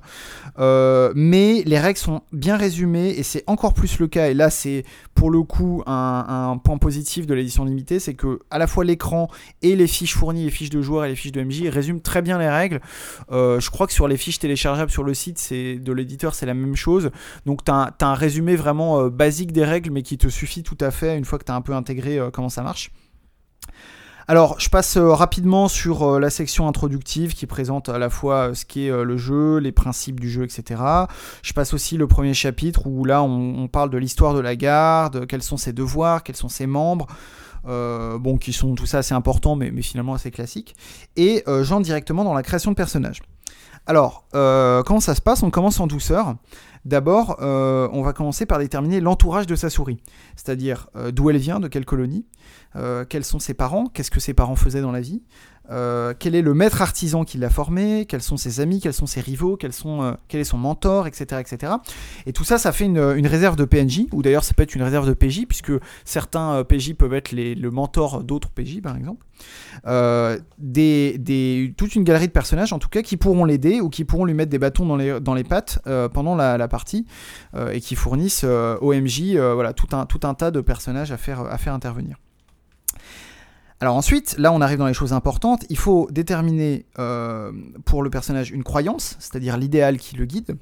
Euh, 0.58 1.12
mais 1.14 1.62
les 1.66 1.78
règles 1.78 1.98
sont 1.98 2.22
bien 2.32 2.56
résumées 2.56 3.10
et 3.10 3.22
c'est 3.22 3.44
encore 3.46 3.74
plus 3.74 3.98
le 3.98 4.06
cas. 4.06 4.28
Et 4.28 4.34
là, 4.34 4.50
c'est 4.50 4.84
pour 5.14 5.30
le 5.30 5.42
coup 5.42 5.82
un, 5.86 6.60
point 6.62 6.78
positif 6.78 7.26
de 7.26 7.34
l'édition 7.34 7.64
limitée, 7.64 7.98
c'est 7.98 8.14
que 8.14 8.40
à 8.50 8.58
la 8.58 8.66
fois 8.66 8.84
l'écran 8.84 9.28
et 9.62 9.76
les 9.76 9.86
fiches 9.86 10.14
fournies, 10.14 10.44
les 10.44 10.50
fiches 10.50 10.70
de 10.70 10.80
joueurs 10.80 11.04
et 11.04 11.08
les 11.08 11.16
fiches 11.16 11.32
de 11.32 11.42
MJ 11.42 11.68
résument 11.68 12.00
très 12.00 12.22
bien 12.22 12.38
les 12.38 12.48
règles. 12.48 12.80
Euh, 13.30 13.60
je 13.60 13.70
crois 13.70 13.86
que 13.86 13.92
sur 13.92 14.08
les 14.08 14.16
fiches 14.16 14.38
téléchargeables 14.38 14.90
sur 14.90 15.04
le 15.04 15.14
site 15.14 15.52
de 15.52 15.92
l'éditeur, 15.92 16.34
c'est 16.34 16.46
la 16.46 16.54
même 16.54 16.76
chose. 16.76 17.10
Donc 17.44 17.64
tu 17.64 17.70
as, 17.70 17.94
un 18.00 18.14
résumé 18.14 18.56
vraiment 18.56 19.08
basique 19.08 19.52
des 19.52 19.64
règles, 19.64 19.90
mais 19.90 20.02
qui 20.02 20.18
te 20.18 20.28
suffit 20.28 20.62
tout 20.62 20.78
à 20.80 20.90
fait 20.90 21.16
une 21.16 21.24
fois 21.24 21.38
que 21.38 21.44
tu 21.44 21.52
as 21.52 21.54
un 21.54 21.60
peu 21.60 21.74
intégré 21.74 22.20
comment 22.32 22.48
ça 22.48 22.62
marche. 22.62 22.90
Alors, 24.28 24.58
je 24.58 24.68
passe 24.68 24.96
euh, 24.96 25.12
rapidement 25.12 25.68
sur 25.68 26.02
euh, 26.02 26.18
la 26.18 26.30
section 26.30 26.66
introductive 26.66 27.32
qui 27.34 27.46
présente 27.46 27.88
à 27.88 27.96
la 27.96 28.10
fois 28.10 28.48
euh, 28.48 28.54
ce 28.54 28.64
qu'est 28.64 28.90
le 28.90 29.16
jeu, 29.16 29.58
les 29.58 29.70
principes 29.70 30.18
du 30.18 30.28
jeu, 30.28 30.42
etc. 30.42 30.82
Je 31.42 31.52
passe 31.52 31.72
aussi 31.72 31.96
le 31.96 32.08
premier 32.08 32.34
chapitre 32.34 32.88
où 32.88 33.04
là 33.04 33.22
on, 33.22 33.68
parle 33.68 33.90
de 33.90 33.98
l'histoire 33.98 34.34
de 34.34 34.40
la 34.40 34.56
garde, 34.56 35.26
quels 35.26 35.42
sont 35.42 35.56
ses 35.56 35.72
devoirs, 35.72 36.24
quels 36.24 36.36
sont 36.36 36.48
ses 36.48 36.66
membres, 36.66 37.06
bon, 37.64 38.38
qui 38.38 38.52
sont 38.52 38.74
tout 38.74 38.86
ça 38.86 38.98
assez 38.98 39.14
important, 39.14 39.56
mais, 39.56 39.70
finalement 39.82 40.14
assez 40.14 40.30
classique. 40.30 40.74
Et 41.16 41.44
j'entre 41.62 41.82
directement 41.82 42.24
dans 42.24 42.34
la 42.34 42.42
création 42.42 42.70
de 42.70 42.76
personnages. 42.76 43.22
Alors, 43.86 44.24
comment 44.32 45.00
ça 45.00 45.14
se 45.14 45.20
passe? 45.20 45.42
On 45.42 45.50
commence 45.50 45.80
en 45.80 45.86
douceur. 45.86 46.36
D'abord, 46.86 47.38
euh, 47.40 47.88
on 47.92 48.02
va 48.02 48.12
commencer 48.12 48.46
par 48.46 48.60
déterminer 48.60 49.00
l'entourage 49.00 49.48
de 49.48 49.56
sa 49.56 49.70
souris, 49.70 49.98
c'est-à-dire 50.36 50.88
euh, 50.94 51.10
d'où 51.10 51.30
elle 51.30 51.36
vient, 51.36 51.58
de 51.58 51.66
quelle 51.66 51.84
colonie, 51.84 52.26
euh, 52.76 53.04
quels 53.04 53.24
sont 53.24 53.40
ses 53.40 53.54
parents, 53.54 53.88
qu'est-ce 53.88 54.12
que 54.12 54.20
ses 54.20 54.34
parents 54.34 54.54
faisaient 54.54 54.82
dans 54.82 54.92
la 54.92 55.00
vie, 55.00 55.24
euh, 55.70 56.14
quel 56.18 56.34
est 56.34 56.42
le 56.42 56.54
maître 56.54 56.82
artisan 56.82 57.24
qui 57.24 57.38
l'a 57.38 57.50
formé, 57.50 58.06
quels 58.06 58.22
sont 58.22 58.36
ses 58.36 58.60
amis, 58.60 58.80
quels 58.80 58.92
sont 58.92 59.06
ses 59.06 59.20
rivaux, 59.20 59.56
quels 59.56 59.72
sont, 59.72 60.02
euh, 60.02 60.12
quel 60.28 60.40
est 60.40 60.44
son 60.44 60.58
mentor, 60.58 61.06
etc., 61.06 61.40
etc. 61.40 61.72
Et 62.26 62.32
tout 62.32 62.44
ça, 62.44 62.58
ça 62.58 62.72
fait 62.72 62.84
une, 62.84 63.26
réserve 63.26 63.56
de 63.56 63.64
PNJ, 63.64 64.06
ou 64.12 64.22
d'ailleurs 64.22 64.44
ça 64.44 64.54
peut 64.54 64.62
être 64.62 64.74
une 64.74 64.82
réserve 64.82 65.08
de 65.08 65.14
PJ, 65.14 65.46
puisque 65.46 65.72
certains 66.04 66.54
euh, 66.54 66.64
PJ 66.64 66.94
peuvent 66.94 67.14
être 67.14 67.32
les- 67.32 67.54
le 67.54 67.70
mentor 67.70 68.22
d'autres 68.22 68.50
PJ, 68.50 68.80
par 68.80 68.96
exemple. 68.96 69.24
Des, 70.58 71.74
toute 71.76 71.94
une 71.94 72.04
galerie 72.04 72.28
de 72.28 72.32
personnages, 72.32 72.72
en 72.72 72.78
tout 72.78 72.88
cas, 72.88 73.02
qui 73.02 73.16
pourront 73.16 73.44
l'aider 73.44 73.80
ou 73.80 73.90
qui 73.90 74.04
pourront 74.04 74.24
lui 74.24 74.34
mettre 74.34 74.50
des 74.50 74.58
bâtons 74.58 74.86
dans 74.86 74.96
les, 74.96 75.20
dans 75.20 75.34
les 75.34 75.44
pattes 75.44 75.80
pendant 76.14 76.34
la, 76.34 76.68
partie, 76.68 77.06
et 77.70 77.80
qui 77.80 77.94
fournissent 77.94 78.44
au 78.44 78.94
MJ 78.94 79.36
euh, 79.36 79.54
voilà, 79.54 79.72
tout, 79.72 79.88
un, 79.92 80.06
tout 80.06 80.20
un 80.24 80.34
tas 80.34 80.50
de 80.50 80.60
personnages 80.60 81.12
à 81.12 81.16
faire, 81.16 81.40
à 81.40 81.58
faire 81.58 81.74
intervenir. 81.74 82.16
Ensuite, 83.82 84.36
là 84.38 84.52
on 84.52 84.60
arrive 84.60 84.78
dans 84.78 84.86
les 84.86 84.94
choses 84.94 85.12
importantes, 85.12 85.64
il 85.68 85.76
faut 85.76 86.08
déterminer 86.10 86.86
euh, 86.98 87.52
pour 87.84 88.02
le 88.02 88.10
personnage 88.10 88.50
une 88.50 88.64
croyance, 88.64 89.16
c'est-à-dire 89.18 89.56
l'idéal 89.56 89.98
qui 89.98 90.16
le 90.16 90.24
guide, 90.24 90.56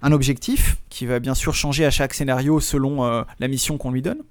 un 0.00 0.12
objectif 0.12 0.76
qui 0.88 1.06
va 1.06 1.18
bien 1.18 1.34
sûr 1.34 1.54
changer 1.54 1.84
à 1.84 1.90
chaque 1.90 2.14
scénario 2.14 2.60
selon 2.60 3.04
euh, 3.04 3.22
la 3.40 3.48
mission 3.48 3.78
qu'on 3.78 3.90
lui 3.90 4.02
donne, 4.02 4.22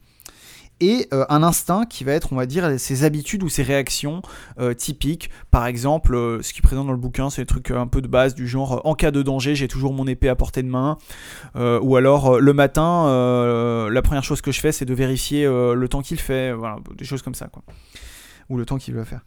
et 0.81 1.07
euh, 1.13 1.25
un 1.29 1.43
instinct 1.43 1.85
qui 1.85 2.03
va 2.03 2.13
être, 2.13 2.33
on 2.33 2.35
va 2.35 2.45
dire, 2.45 2.79
ses 2.79 3.03
habitudes 3.03 3.43
ou 3.43 3.49
ses 3.49 3.63
réactions 3.63 4.21
euh, 4.59 4.73
typiques. 4.73 5.29
Par 5.51 5.65
exemple, 5.65 6.15
euh, 6.15 6.41
ce 6.41 6.53
qui 6.53 6.59
est 6.59 6.61
présent 6.61 6.83
dans 6.83 6.91
le 6.91 6.97
bouquin, 6.97 7.29
c'est 7.29 7.41
des 7.43 7.45
trucs 7.47 7.71
un 7.71 7.87
peu 7.87 8.01
de 8.01 8.07
base 8.07 8.35
du 8.35 8.47
genre 8.47 8.81
en 8.83 8.95
cas 8.95 9.11
de 9.11 9.21
danger, 9.21 9.55
j'ai 9.55 9.67
toujours 9.67 9.93
mon 9.93 10.07
épée 10.07 10.29
à 10.29 10.35
portée 10.35 10.63
de 10.63 10.67
main, 10.67 10.97
ou 11.55 11.95
alors 11.95 12.39
le 12.39 12.53
matin, 12.53 13.05
la 13.89 14.01
première 14.01 14.23
chose 14.23 14.41
que 14.41 14.51
je 14.51 14.59
fais, 14.59 14.71
c'est 14.71 14.85
de 14.85 14.93
vérifier 14.93 15.45
le 15.45 15.87
temps 15.87 16.01
qu'il 16.01 16.19
fait, 16.19 16.53
voilà, 16.53 16.77
des 16.97 17.05
choses 17.05 17.21
comme 17.21 17.35
ça, 17.35 17.47
quoi 17.47 17.63
ou 18.49 18.57
le 18.57 18.65
temps 18.65 18.77
qu'il 18.77 18.93
va 18.93 19.05
faire. 19.05 19.21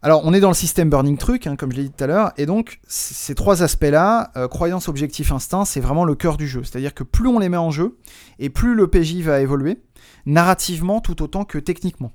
Alors, 0.00 0.22
on 0.24 0.32
est 0.32 0.38
dans 0.38 0.48
le 0.48 0.54
système 0.54 0.90
Burning 0.90 1.16
Truc, 1.16 1.48
hein, 1.48 1.56
comme 1.56 1.72
je 1.72 1.76
l'ai 1.76 1.82
dit 1.82 1.90
tout 1.90 2.04
à 2.04 2.06
l'heure, 2.06 2.32
et 2.36 2.46
donc 2.46 2.78
ces 2.86 3.34
trois 3.34 3.64
aspects-là, 3.64 4.30
croyance, 4.48 4.86
objectif, 4.86 5.32
instinct, 5.32 5.64
c'est 5.64 5.80
vraiment 5.80 6.04
le 6.04 6.14
cœur 6.14 6.36
du 6.36 6.46
jeu. 6.46 6.62
C'est-à-dire 6.62 6.94
que 6.94 7.02
plus 7.02 7.28
on 7.28 7.40
les 7.40 7.48
met 7.48 7.56
en 7.56 7.72
jeu, 7.72 7.96
et 8.38 8.48
plus 8.48 8.76
le 8.76 8.86
PJ 8.86 9.16
va 9.22 9.40
évoluer, 9.40 9.80
narrativement 10.28 11.00
tout 11.00 11.22
autant 11.22 11.44
que 11.44 11.58
techniquement. 11.58 12.12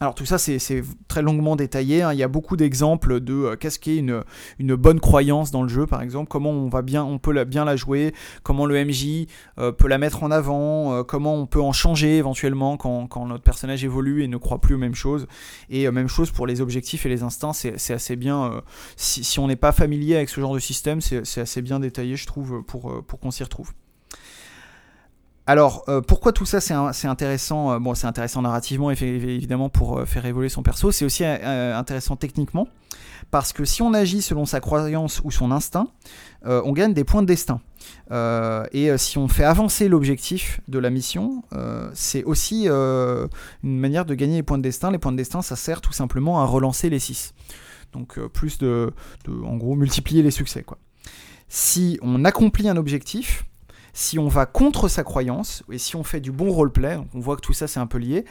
Alors 0.00 0.16
tout 0.16 0.26
ça 0.26 0.38
c'est 0.38 0.82
très 1.06 1.22
longuement 1.22 1.54
détaillé, 1.54 2.02
hein. 2.02 2.12
il 2.12 2.18
y 2.18 2.24
a 2.24 2.28
beaucoup 2.28 2.56
d'exemples 2.56 3.20
de 3.20 3.32
euh, 3.32 3.56
qu'est-ce 3.56 3.78
qu'est 3.78 3.96
une, 3.96 4.24
une 4.58 4.74
bonne 4.74 4.98
croyance 4.98 5.52
dans 5.52 5.62
le 5.62 5.68
jeu 5.68 5.86
par 5.86 6.02
exemple, 6.02 6.28
comment 6.28 6.50
on, 6.50 6.68
va 6.68 6.82
bien, 6.82 7.04
on 7.04 7.18
peut 7.18 7.32
la, 7.32 7.44
bien 7.44 7.64
la 7.64 7.76
jouer, 7.76 8.12
comment 8.42 8.66
le 8.66 8.84
MJ 8.84 9.28
euh, 9.58 9.70
peut 9.70 9.86
la 9.86 9.98
mettre 9.98 10.24
en 10.24 10.32
avant, 10.32 10.92
euh, 10.92 11.02
comment 11.04 11.36
on 11.36 11.46
peut 11.46 11.60
en 11.60 11.72
changer 11.72 12.18
éventuellement 12.18 12.76
quand, 12.76 13.26
notre 13.26 13.44
personnage 13.44 13.84
évolue 13.84 14.24
et 14.24 14.28
ne 14.28 14.36
croit 14.36 14.60
plus 14.60 14.74
aux 14.74 14.78
mêmes 14.78 14.96
choses. 14.96 15.28
Et 15.70 15.86
euh, 15.86 15.92
même 15.92 16.08
chose 16.08 16.32
pour 16.32 16.48
les 16.48 16.60
objectifs 16.60 17.06
et 17.06 17.08
les 17.08 17.22
instincts, 17.22 17.52
c'est 17.52 17.94
assez 17.94 18.16
bien. 18.16 18.62
si, 18.96 19.38
on 19.38 19.46
n'est 19.46 19.56
pas 19.56 19.72
familier 19.72 20.16
avec 20.16 20.28
ce 20.28 20.40
genre 20.40 20.54
de 20.54 20.58
système, 20.58 21.00
c'est 21.00 21.40
assez 21.40 21.62
bien 21.62 21.78
détaillé, 21.78 22.16
je 22.16 22.26
trouve, 22.26 22.64
pour 22.64 23.20
qu'on 23.20 23.30
s'y 23.30 23.44
retrouve. 23.44 23.72
Alors, 25.46 25.84
euh, 25.88 26.00
pourquoi 26.00 26.32
tout 26.32 26.46
ça 26.46 26.60
c'est 26.60 27.06
intéressant 27.06 27.72
euh, 27.72 27.78
Bon, 27.78 27.94
c'est 27.94 28.06
intéressant 28.06 28.40
narrativement, 28.40 28.90
évidemment, 28.90 29.68
pour 29.68 29.98
euh, 29.98 30.04
faire 30.06 30.24
évoluer 30.24 30.48
son 30.48 30.62
perso. 30.62 30.90
C'est 30.90 31.04
aussi 31.04 31.22
intéressant 31.24 32.16
techniquement, 32.16 32.66
parce 33.30 33.52
que 33.52 33.66
si 33.66 33.82
on 33.82 33.92
agit 33.92 34.22
selon 34.22 34.46
sa 34.46 34.60
croyance 34.60 35.20
ou 35.22 35.30
son 35.30 35.50
instinct, 35.50 35.88
on 36.44 36.72
gagne 36.72 36.94
des 36.94 37.04
points 37.04 37.22
de 37.22 37.26
destin. 37.26 37.60
Et 38.72 38.96
si 38.96 39.18
on 39.18 39.28
fait 39.28 39.44
avancer 39.44 39.88
l'objectif 39.88 40.60
de 40.68 40.78
la 40.78 40.88
mission, 40.90 41.42
c'est 41.92 42.24
aussi 42.24 42.66
une 42.68 43.28
manière 43.62 44.04
de 44.06 44.14
gagner 44.14 44.36
les 44.36 44.42
points 44.42 44.58
de 44.58 44.62
destin. 44.62 44.90
Les 44.90 44.98
points 44.98 45.12
de 45.12 45.16
destin, 45.18 45.42
ça 45.42 45.56
sert 45.56 45.80
tout 45.80 45.92
simplement 45.92 46.40
à 46.40 46.46
relancer 46.46 46.88
les 46.88 46.98
6. 46.98 47.34
Donc 47.92 48.18
plus 48.28 48.58
de, 48.58 48.92
de- 49.26 49.42
en 49.44 49.56
gros, 49.56 49.74
multiplier 49.74 50.22
les 50.22 50.30
succès. 50.30 50.62
Quoi. 50.62 50.78
Si 51.48 51.98
on 52.02 52.24
accomplit 52.24 52.68
un 52.68 52.76
objectif, 52.76 53.44
si 53.94 54.18
on 54.18 54.26
va 54.28 54.44
contre 54.44 54.88
sa 54.88 55.04
croyance, 55.04 55.62
et 55.70 55.78
si 55.78 55.96
on 55.96 56.02
fait 56.02 56.20
du 56.20 56.32
bon 56.32 56.50
roleplay, 56.50 56.98
on 57.14 57.20
voit 57.20 57.36
que 57.36 57.40
tout 57.40 57.52
ça 57.52 57.68
c'est 57.68 57.80
un 57.80 57.86
peu 57.86 57.98
lié, 57.98 58.24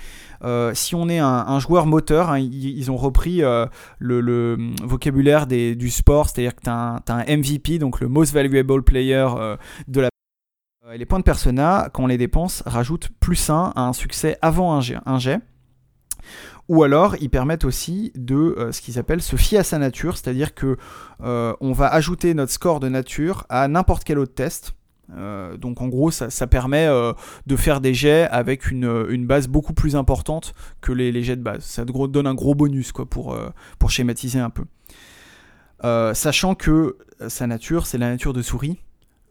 euh, 0.43 0.73
si 0.75 0.93
on 0.93 1.07
est 1.09 1.19
un, 1.19 1.59
joueur 1.59 1.85
moteur, 1.85 2.29
hein, 2.29 2.37
ils, 2.37 2.91
ont 2.91 2.97
repris 2.97 3.41
euh, 3.41 3.65
le, 3.97 4.55
hum, 4.59 4.75
vocabulaire 4.83 5.47
du 5.47 5.89
sport, 5.89 6.29
c'est-à-dire 6.29 6.55
que 6.55 6.63
tu 6.63 6.69
as, 6.69 7.01
un 7.07 7.37
MVP, 7.37 7.79
donc 7.79 8.01
le 8.01 8.09
Most 8.09 8.33
Valuable 8.33 8.83
Player 8.83 9.27
euh, 9.37 9.57
de 9.87 10.01
la 10.01 10.09
les 10.95 11.05
points 11.05 11.19
de 11.19 11.23
persona, 11.23 11.89
quand 11.93 12.03
on 12.03 12.07
les 12.07 12.17
dépense, 12.17 12.61
rajoutent 12.65 13.07
plus 13.21 13.49
1 13.49 13.71
à 13.73 13.81
un 13.83 13.93
succès 13.93 14.37
avant 14.41 14.73
un 14.73 15.19
jet. 15.19 15.39
Ou 16.67 16.83
alors, 16.83 17.15
ils 17.21 17.29
permettent 17.29 17.63
aussi 17.63 18.11
de 18.15 18.69
ce 18.69 18.81
qu'ils 18.81 18.99
appellent 18.99 19.21
se 19.21 19.37
fier 19.37 19.59
à 19.59 19.63
sa 19.63 19.77
nature, 19.77 20.17
c'est-à-dire 20.17 20.53
que 20.53 20.75
on 21.21 21.71
va 21.71 21.87
ajouter 21.87 22.33
notre 22.33 22.51
score 22.51 22.81
de 22.81 22.89
nature 22.89 23.45
à 23.47 23.69
n'importe 23.69 24.03
quel 24.03 24.19
autre 24.19 24.33
test. 24.33 24.75
Euh, 25.11 25.57
donc 25.57 25.81
en 25.81 25.87
gros, 25.87 26.11
ça, 26.11 26.47
permet 26.47 26.87
euh, 26.87 27.13
de 27.45 27.55
faire 27.55 27.81
des 27.81 27.93
jets 27.93 28.27
avec 28.29 28.71
une, 28.71 29.05
une 29.09 29.25
base 29.27 29.47
beaucoup 29.47 29.73
plus 29.73 29.95
importante 29.95 30.53
que 30.81 30.91
les, 30.91 31.23
jets 31.23 31.35
de 31.35 31.41
base. 31.41 31.63
Ça 31.63 31.85
donne 31.85 32.27
un 32.27 32.33
gros 32.33 32.55
bonus 32.55 32.91
quoi, 32.91 33.05
pour, 33.05 33.33
euh, 33.33 33.49
pour 33.79 33.91
schématiser 33.91 34.39
un 34.39 34.49
peu. 34.49 34.63
Euh, 35.83 36.13
sachant 36.13 36.55
que 36.55 36.97
euh, 37.21 37.29
sa 37.29 37.47
nature, 37.47 37.85
c'est 37.85 37.97
la 37.97 38.09
nature 38.09 38.33
de 38.33 38.41
souris. 38.41 38.79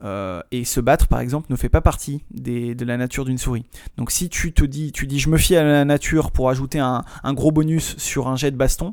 euh, 0.04 0.42
et 0.50 0.64
se 0.64 0.80
battre, 0.80 1.06
par 1.06 1.20
exemple, 1.20 1.46
ne 1.50 1.54
fait 1.56 1.68
pas 1.68 1.80
partie 1.80 2.24
de 2.32 2.84
la 2.84 2.96
nature 2.96 3.24
d'une 3.24 3.38
souris. 3.38 3.64
Donc 3.96 4.10
si 4.10 4.28
tu 4.28 4.52
te 4.52 4.64
dis, 4.64 4.90
tu 4.90 5.06
dis 5.06 5.20
je 5.20 5.28
me 5.28 5.38
fie 5.38 5.54
à 5.54 5.62
la 5.62 5.84
nature 5.84 6.32
pour 6.32 6.50
ajouter 6.50 6.80
un, 6.80 7.04
gros 7.34 7.52
bonus 7.52 7.96
sur 7.98 8.26
un 8.26 8.34
jet 8.34 8.50
de 8.50 8.56
baston, 8.56 8.92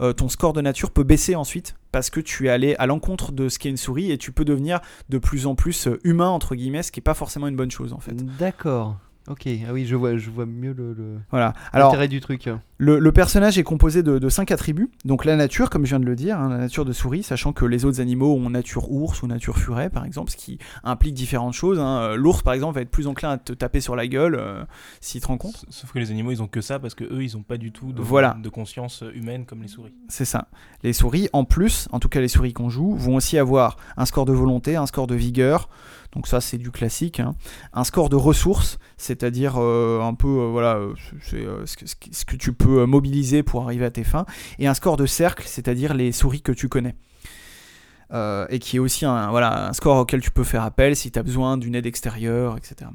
euh, 0.00 0.12
ton 0.12 0.28
score 0.28 0.52
de 0.52 0.60
nature 0.60 0.90
peut 0.90 1.04
baisser 1.04 1.36
ensuite 1.36 1.76
parce 1.92 2.10
que 2.10 2.20
tu 2.20 2.46
es 2.46 2.50
allé 2.50 2.74
à 2.78 2.86
l'encontre 2.86 3.32
de 3.32 3.48
ce 3.48 3.58
qu'est 3.58 3.70
une 3.70 3.76
souris 3.76 4.10
et 4.12 4.18
tu 4.18 4.32
peux 4.32 4.44
devenir 4.44 4.80
de 5.08 5.18
plus 5.18 5.46
en 5.46 5.54
plus 5.54 5.86
euh, 5.86 5.98
humain 6.04 6.28
entre 6.28 6.54
guillemets, 6.54 6.82
ce 6.82 6.92
qui 6.92 7.00
est 7.00 7.02
pas 7.02 7.14
forcément 7.14 7.46
une 7.48 7.56
bonne 7.56 7.70
chose 7.70 7.92
en 7.92 8.00
fait. 8.00 8.14
D'accord. 8.38 8.96
Ok. 9.28 9.46
Ah 9.68 9.72
oui, 9.72 9.84
je 9.86 9.94
vois, 9.94 10.16
je 10.16 10.30
vois 10.30 10.46
mieux 10.46 10.72
le, 10.72 10.92
le- 10.94 11.18
Voilà. 11.30 11.52
Alors 11.72 11.88
l'intérêt 11.88 12.08
du 12.08 12.20
truc. 12.20 12.48
Le, 12.78 12.98
le 13.00 13.12
personnage 13.12 13.58
est 13.58 13.64
composé 13.64 14.02
de, 14.04 14.18
de 14.18 14.28
cinq 14.28 14.50
attributs. 14.52 14.88
Donc 15.04 15.24
la 15.24 15.34
nature, 15.36 15.68
comme 15.68 15.84
je 15.84 15.90
viens 15.90 16.00
de 16.00 16.04
le 16.04 16.14
dire, 16.14 16.38
hein, 16.38 16.48
la 16.48 16.58
nature 16.58 16.84
de 16.84 16.92
souris, 16.92 17.22
sachant 17.24 17.52
que 17.52 17.64
les 17.64 17.84
autres 17.84 18.00
animaux 18.00 18.34
ont 18.36 18.50
nature 18.50 18.90
ours 18.92 19.20
ou 19.22 19.26
nature 19.26 19.58
furet, 19.58 19.90
par 19.90 20.04
exemple, 20.04 20.30
ce 20.30 20.36
qui 20.36 20.58
implique 20.84 21.14
différentes 21.14 21.54
choses. 21.54 21.80
hein. 21.80 21.98
Euh, 22.02 22.16
L'ours, 22.16 22.42
par 22.42 22.54
exemple, 22.54 22.76
va 22.76 22.82
être 22.82 22.90
plus 22.90 23.06
enclin 23.08 23.30
à 23.30 23.38
te 23.38 23.52
taper 23.52 23.80
sur 23.80 23.96
la 23.96 24.06
gueule 24.06 24.36
euh, 24.38 24.62
s'il 25.00 25.20
te 25.20 25.26
rend 25.26 25.38
compte. 25.38 25.64
Sauf 25.70 25.90
que 25.92 25.98
les 25.98 26.10
animaux, 26.12 26.30
ils 26.30 26.42
ont 26.42 26.46
que 26.46 26.60
ça 26.60 26.78
parce 26.78 26.94
que 26.94 27.04
eux, 27.04 27.22
ils 27.24 27.36
ont 27.36 27.42
pas 27.42 27.56
du 27.56 27.72
tout 27.72 27.92
de, 27.92 28.00
Voilà. 28.00 28.36
de 28.42 28.48
conscience 28.48 29.02
humaine 29.14 29.44
comme 29.44 29.62
les 29.62 29.68
souris. 29.68 29.94
C'est 30.08 30.24
ça. 30.24 30.46
Les 30.84 30.92
souris, 30.92 31.28
en 31.32 31.44
plus, 31.44 31.88
en 31.90 31.98
tout 31.98 32.08
cas 32.08 32.20
les 32.20 32.28
souris 32.28 32.52
qu'on 32.52 32.68
joue, 32.70 32.94
vont 32.94 33.16
aussi 33.16 33.38
avoir 33.38 33.76
un 33.96 34.06
score 34.06 34.24
de 34.24 34.32
volonté, 34.32 34.76
un 34.76 34.86
score 34.86 35.06
de 35.08 35.16
vigueur. 35.16 35.68
Donc 36.14 36.26
ça, 36.26 36.40
c'est 36.40 36.56
du 36.56 36.70
classique. 36.70 37.20
hein. 37.20 37.34
Un 37.74 37.84
score 37.84 38.08
de 38.08 38.16
ressources, 38.16 38.78
c'est-à-dire 38.96 39.54
euh, 39.58 40.00
un 40.00 40.14
peu, 40.14 40.26
euh, 40.26 40.48
voilà, 40.50 40.76
euh, 40.76 40.94
c'est 41.22 41.36
euh, 41.44 41.66
ce, 41.66 41.76
que, 41.76 41.86
ce 41.86 41.94
que- 41.94 42.08
ce 42.12 42.24
que 42.24 42.36
tu 42.36 42.52
peux 42.54 42.67
euh, 42.68 42.86
mobiliser 42.86 43.42
pour 43.42 43.62
arriver 43.62 43.84
à 43.84 43.90
tes 43.90 44.04
fins. 44.04 44.26
Et 44.58 44.66
un 44.66 44.74
score 44.74 44.96
de 44.96 45.06
cercle, 45.06 45.44
c'est-à-dire 45.46 45.94
les 45.94 46.12
souris 46.12 46.42
que 46.42 46.52
tu 46.52 46.68
connais. 46.68 46.94
Euh, 48.12 48.46
et 48.48 48.58
qui 48.58 48.76
est 48.76 48.78
aussi 48.78 49.04
un, 49.04 49.72
score 49.74 49.98
auquel 49.98 50.22
tu 50.22 50.30
peux 50.30 50.44
faire 50.44 50.62
appel 50.62 50.96
si 50.96 51.10
tu 51.10 51.18
as 51.18 51.22
besoin 51.22 51.58
d'une 51.58 51.74
aide 51.74 51.86
extérieure, 51.86 52.56
etc. 52.56 52.90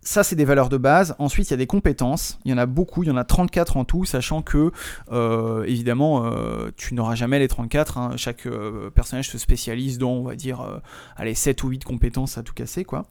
Ça, 0.00 0.22
c'est 0.22 0.36
des 0.36 0.44
valeurs 0.44 0.68
de 0.68 0.76
base. 0.76 1.14
Ensuite, 1.18 1.48
il 1.48 1.50
y 1.52 1.54
a 1.54 1.58
des 1.58 1.66
compétences. 1.66 2.38
Il 2.44 2.50
y 2.50 2.54
en 2.54 2.58
a 2.58 2.66
beaucoup, 2.66 3.02
il 3.02 3.06
y 3.06 3.10
en 3.10 3.16
a 3.16 3.24
34 3.24 3.78
en 3.78 3.84
tout, 3.84 4.04
sachant 4.04 4.42
que, 4.42 4.70
euh, 5.12 5.64
évidemment, 5.64 6.30
tu 6.76 6.94
n'auras 6.94 7.14
jamais 7.14 7.38
les 7.38 7.48
34. 7.48 7.98
hein. 7.98 8.10
Chaque 8.16 8.46
personnage 8.94 9.30
se 9.30 9.38
spécialise 9.38 9.96
dans, 9.96 10.12
on 10.12 10.22
va 10.22 10.36
dire, 10.36 10.82
allez, 11.16 11.34
7 11.34 11.62
ou 11.64 11.68
8 11.68 11.84
compétences 11.84 12.36
à 12.36 12.42
tout 12.42 12.52
casser, 12.52 12.84
quoi. 12.84 13.06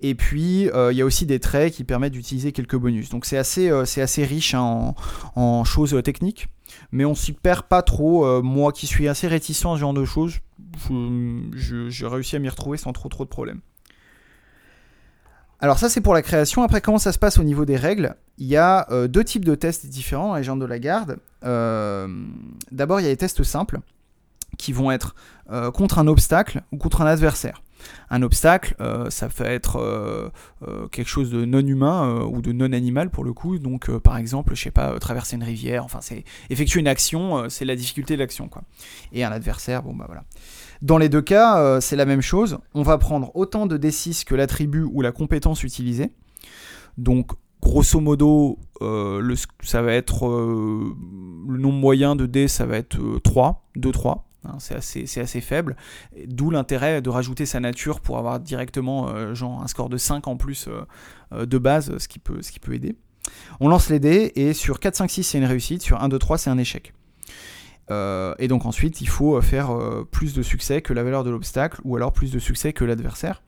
Et 0.00 0.14
puis, 0.14 0.68
euh, 0.70 0.92
il 0.92 0.98
y 0.98 1.02
a 1.02 1.04
aussi 1.04 1.24
des 1.24 1.40
traits 1.40 1.72
qui 1.72 1.84
permettent 1.84 2.12
d'utiliser 2.12 2.52
quelques 2.52 2.76
bonus. 2.76 3.08
Donc, 3.08 3.24
c'est 3.24 3.38
assez, 3.38 3.70
euh, 3.70 3.82
assez 3.82 4.24
riche 4.24 4.54
hein, 4.54 4.94
en, 5.34 5.64
choses 5.64 5.94
euh, 5.94 6.02
techniques, 6.02 6.48
mais 6.92 7.04
on 7.04 7.14
s'y 7.14 7.32
perd 7.32 7.62
pas 7.62 7.82
trop. 7.82 8.42
Moi 8.42 8.72
qui 8.72 8.86
suis 8.86 9.08
assez 9.08 9.28
réticent 9.28 9.64
à 9.64 9.74
ce 9.74 9.80
genre 9.80 9.94
de 9.94 10.04
choses, 10.04 10.40
j'ai 11.54 12.06
réussi 12.06 12.36
à 12.36 12.38
m'y 12.38 12.48
retrouver 12.48 12.78
sans 12.78 12.92
trop 12.92 13.08
trop 13.08 13.24
de 13.24 13.28
problèmes. 13.28 13.60
Alors 15.60 15.78
ça 15.78 15.88
c'est 15.88 16.00
pour 16.00 16.14
la 16.14 16.22
création. 16.22 16.62
Après 16.62 16.80
comment 16.80 16.98
ça 16.98 17.12
se 17.12 17.18
passe 17.18 17.38
au 17.38 17.44
niveau 17.44 17.64
des 17.64 17.76
règles? 17.76 18.16
Il 18.38 18.46
y 18.46 18.56
a 18.56 18.86
deux 19.08 19.24
types 19.24 19.44
de 19.44 19.54
tests 19.54 19.86
différents 19.86 20.28
dans 20.28 20.36
les 20.36 20.42
gens 20.42 20.56
de 20.56 20.66
la 20.66 20.78
garde. 20.78 21.18
D'abord 21.42 23.00
il 23.00 23.04
y 23.04 23.06
a 23.06 23.10
les 23.10 23.16
tests 23.16 23.42
simples 23.42 23.80
qui 24.58 24.72
vont 24.72 24.90
être 24.90 25.14
contre 25.72 25.98
un 25.98 26.06
obstacle 26.06 26.62
ou 26.72 26.76
contre 26.76 27.02
un 27.02 27.06
adversaire. 27.06 27.63
Un 28.10 28.22
obstacle, 28.22 28.74
euh, 28.80 29.10
ça 29.10 29.28
peut 29.28 29.44
être 29.44 29.76
euh, 29.76 30.30
euh, 30.66 30.88
quelque 30.88 31.08
chose 31.08 31.30
de 31.30 31.44
non 31.44 31.66
humain 31.66 32.22
ou 32.22 32.42
de 32.42 32.52
non 32.52 32.72
animal 32.72 33.10
pour 33.10 33.24
le 33.24 33.32
coup. 33.32 33.58
Donc 33.58 33.90
par 33.98 34.16
exemple, 34.16 34.54
je 34.54 34.62
sais 34.62 34.70
pas, 34.70 34.98
traverser 34.98 35.36
une 35.36 35.42
rivière. 35.42 35.84
Enfin 35.84 35.98
c'est 36.00 36.24
effectuer 36.50 36.80
une 36.80 36.88
action, 36.88 37.48
c'est 37.48 37.64
la 37.64 37.76
difficulté 37.76 38.14
de 38.14 38.20
l'action 38.20 38.48
quoi. 38.48 38.62
Et 39.12 39.24
un 39.24 39.32
adversaire, 39.32 39.82
bon 39.82 39.94
bah 39.94 40.04
voilà. 40.06 40.24
Dans 40.82 40.98
les 40.98 41.08
deux 41.08 41.22
cas, 41.22 41.80
c'est 41.80 41.96
la 41.96 42.04
même 42.04 42.20
chose. 42.20 42.58
On 42.74 42.82
va 42.82 42.98
prendre 42.98 43.34
autant 43.34 43.66
de 43.66 43.78
D6 43.78 44.24
que 44.24 44.34
l'attribut 44.34 44.82
ou 44.82 45.00
la 45.00 45.12
compétence 45.12 45.62
utilisée. 45.62 46.12
Donc, 46.98 47.32
grosso 47.62 48.00
modo, 48.00 48.58
le, 48.80 49.34
ça 49.62 49.80
va 49.80 49.94
être 49.94 50.28
le 51.48 51.58
nombre 51.58 51.78
moyen 51.78 52.16
de 52.16 52.26
dés, 52.26 52.48
ça 52.48 52.66
va 52.66 52.76
être 52.76 52.98
euh, 52.98 53.20
3, 53.22 53.68
2, 53.76 53.92
3. 53.92 54.26
Hein, 54.46 54.56
c'est 54.58 55.20
assez, 55.20 55.40
faible. 55.40 55.76
D'où 56.26 56.50
l'intérêt 56.50 57.02
de 57.02 57.10
rajouter 57.10 57.46
sa 57.46 57.60
nature 57.60 58.00
pour 58.00 58.18
avoir 58.18 58.40
directement 58.40 59.08
euh, 59.08 59.34
un 59.42 59.66
score 59.66 59.88
de 59.88 59.96
5 59.96 60.26
en 60.28 60.36
plus 60.36 60.68
euh, 60.68 60.82
euh, 61.32 61.46
de 61.46 61.58
base, 61.58 61.96
ce 61.98 62.08
qui, 62.08 62.18
peut, 62.18 62.40
aider. 62.72 62.96
On 63.60 63.68
lance 63.68 63.88
les 63.90 64.00
dés 64.00 64.32
et 64.36 64.52
sur 64.52 64.80
4, 64.80 64.96
5, 64.96 65.10
6 65.10 65.22
c'est 65.24 65.38
une 65.38 65.44
réussite, 65.44 65.82
sur 65.82 66.02
1, 66.02 66.08
2, 66.08 66.18
3 66.18 66.38
c'est 66.38 66.50
un 66.50 66.58
échec. 66.58 66.92
Et 67.90 68.48
donc 68.48 68.64
ensuite, 68.64 69.02
il 69.02 69.08
faut 69.08 69.38
faire 69.42 69.76
plus 70.10 70.32
de 70.32 70.40
succès 70.40 70.80
que 70.80 70.94
la 70.94 71.02
valeur 71.04 71.22
de 71.22 71.28
l'obstacle, 71.28 71.82
ou 71.84 71.96
alors 71.96 72.14
plus 72.14 72.32
de 72.32 72.38
succès 72.38 72.72
que 72.72 72.82
l'adversaire. 72.82 73.42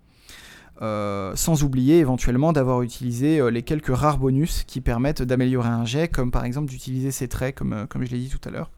Sans 0.80 1.62
oublier 1.62 2.00
éventuellement 2.00 2.52
d'avoir 2.52 2.82
utilisé 2.82 3.50
les 3.50 3.62
quelques 3.62 3.96
rares 3.96 4.18
bonus 4.18 4.64
qui 4.64 4.82
permettent 4.82 5.22
d'améliorer 5.22 5.70
un 5.70 5.86
jet, 5.86 6.08
comme 6.08 6.30
par 6.30 6.44
exemple 6.44 6.68
d'utiliser 6.68 7.12
ses 7.12 7.28
traits, 7.28 7.54
comme 7.54 7.86
je 8.02 8.10
l'ai 8.10 8.18
dit 8.18 8.28
tout 8.28 8.46
à 8.46 8.52
l'heure. 8.52 8.70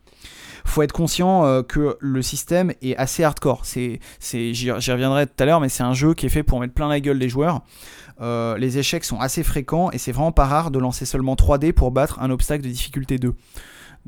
Faut 0.69 0.83
être 0.83 0.93
conscient 0.93 1.45
euh, 1.45 1.63
que 1.63 1.97
le 2.01 2.23
système 2.23 2.73
est 2.83 2.97
assez 2.97 3.25
hardcore. 3.25 3.65
C'est, 3.65 4.01
c'est, 4.19 4.55
j'y 4.55 4.71
reviendrai 4.71 5.27
tout 5.27 5.33
à 5.39 5.45
l'heure, 5.47 5.61
mais 5.61 5.69
c'est 5.69 5.83
un 5.83 5.95
jeu 5.95 6.15
qui 6.15 6.27
est 6.27 6.29
fait 6.31 6.43
pour 6.43 6.61
mettre 6.61 6.75
plein 6.75 6.89
la 6.89 7.01
gueule 7.01 7.19
des 7.19 7.29
joueurs. 7.29 7.63
Euh, 8.21 8.59
les 8.59 8.79
échecs 8.79 9.05
sont 9.05 9.21
assez 9.21 9.43
fréquents 9.43 9.91
et 9.93 9.99
c'est 9.99 10.13
vraiment 10.13 10.33
pas 10.33 10.47
rare 10.47 10.71
de 10.71 10.79
lancer 10.79 11.05
seulement 11.05 11.35
3D 11.35 11.73
pour 11.73 11.91
battre 11.91 12.21
un 12.21 12.31
obstacle 12.31 12.65
de 12.65 12.69
difficulté 12.69 13.19
2. 13.19 13.35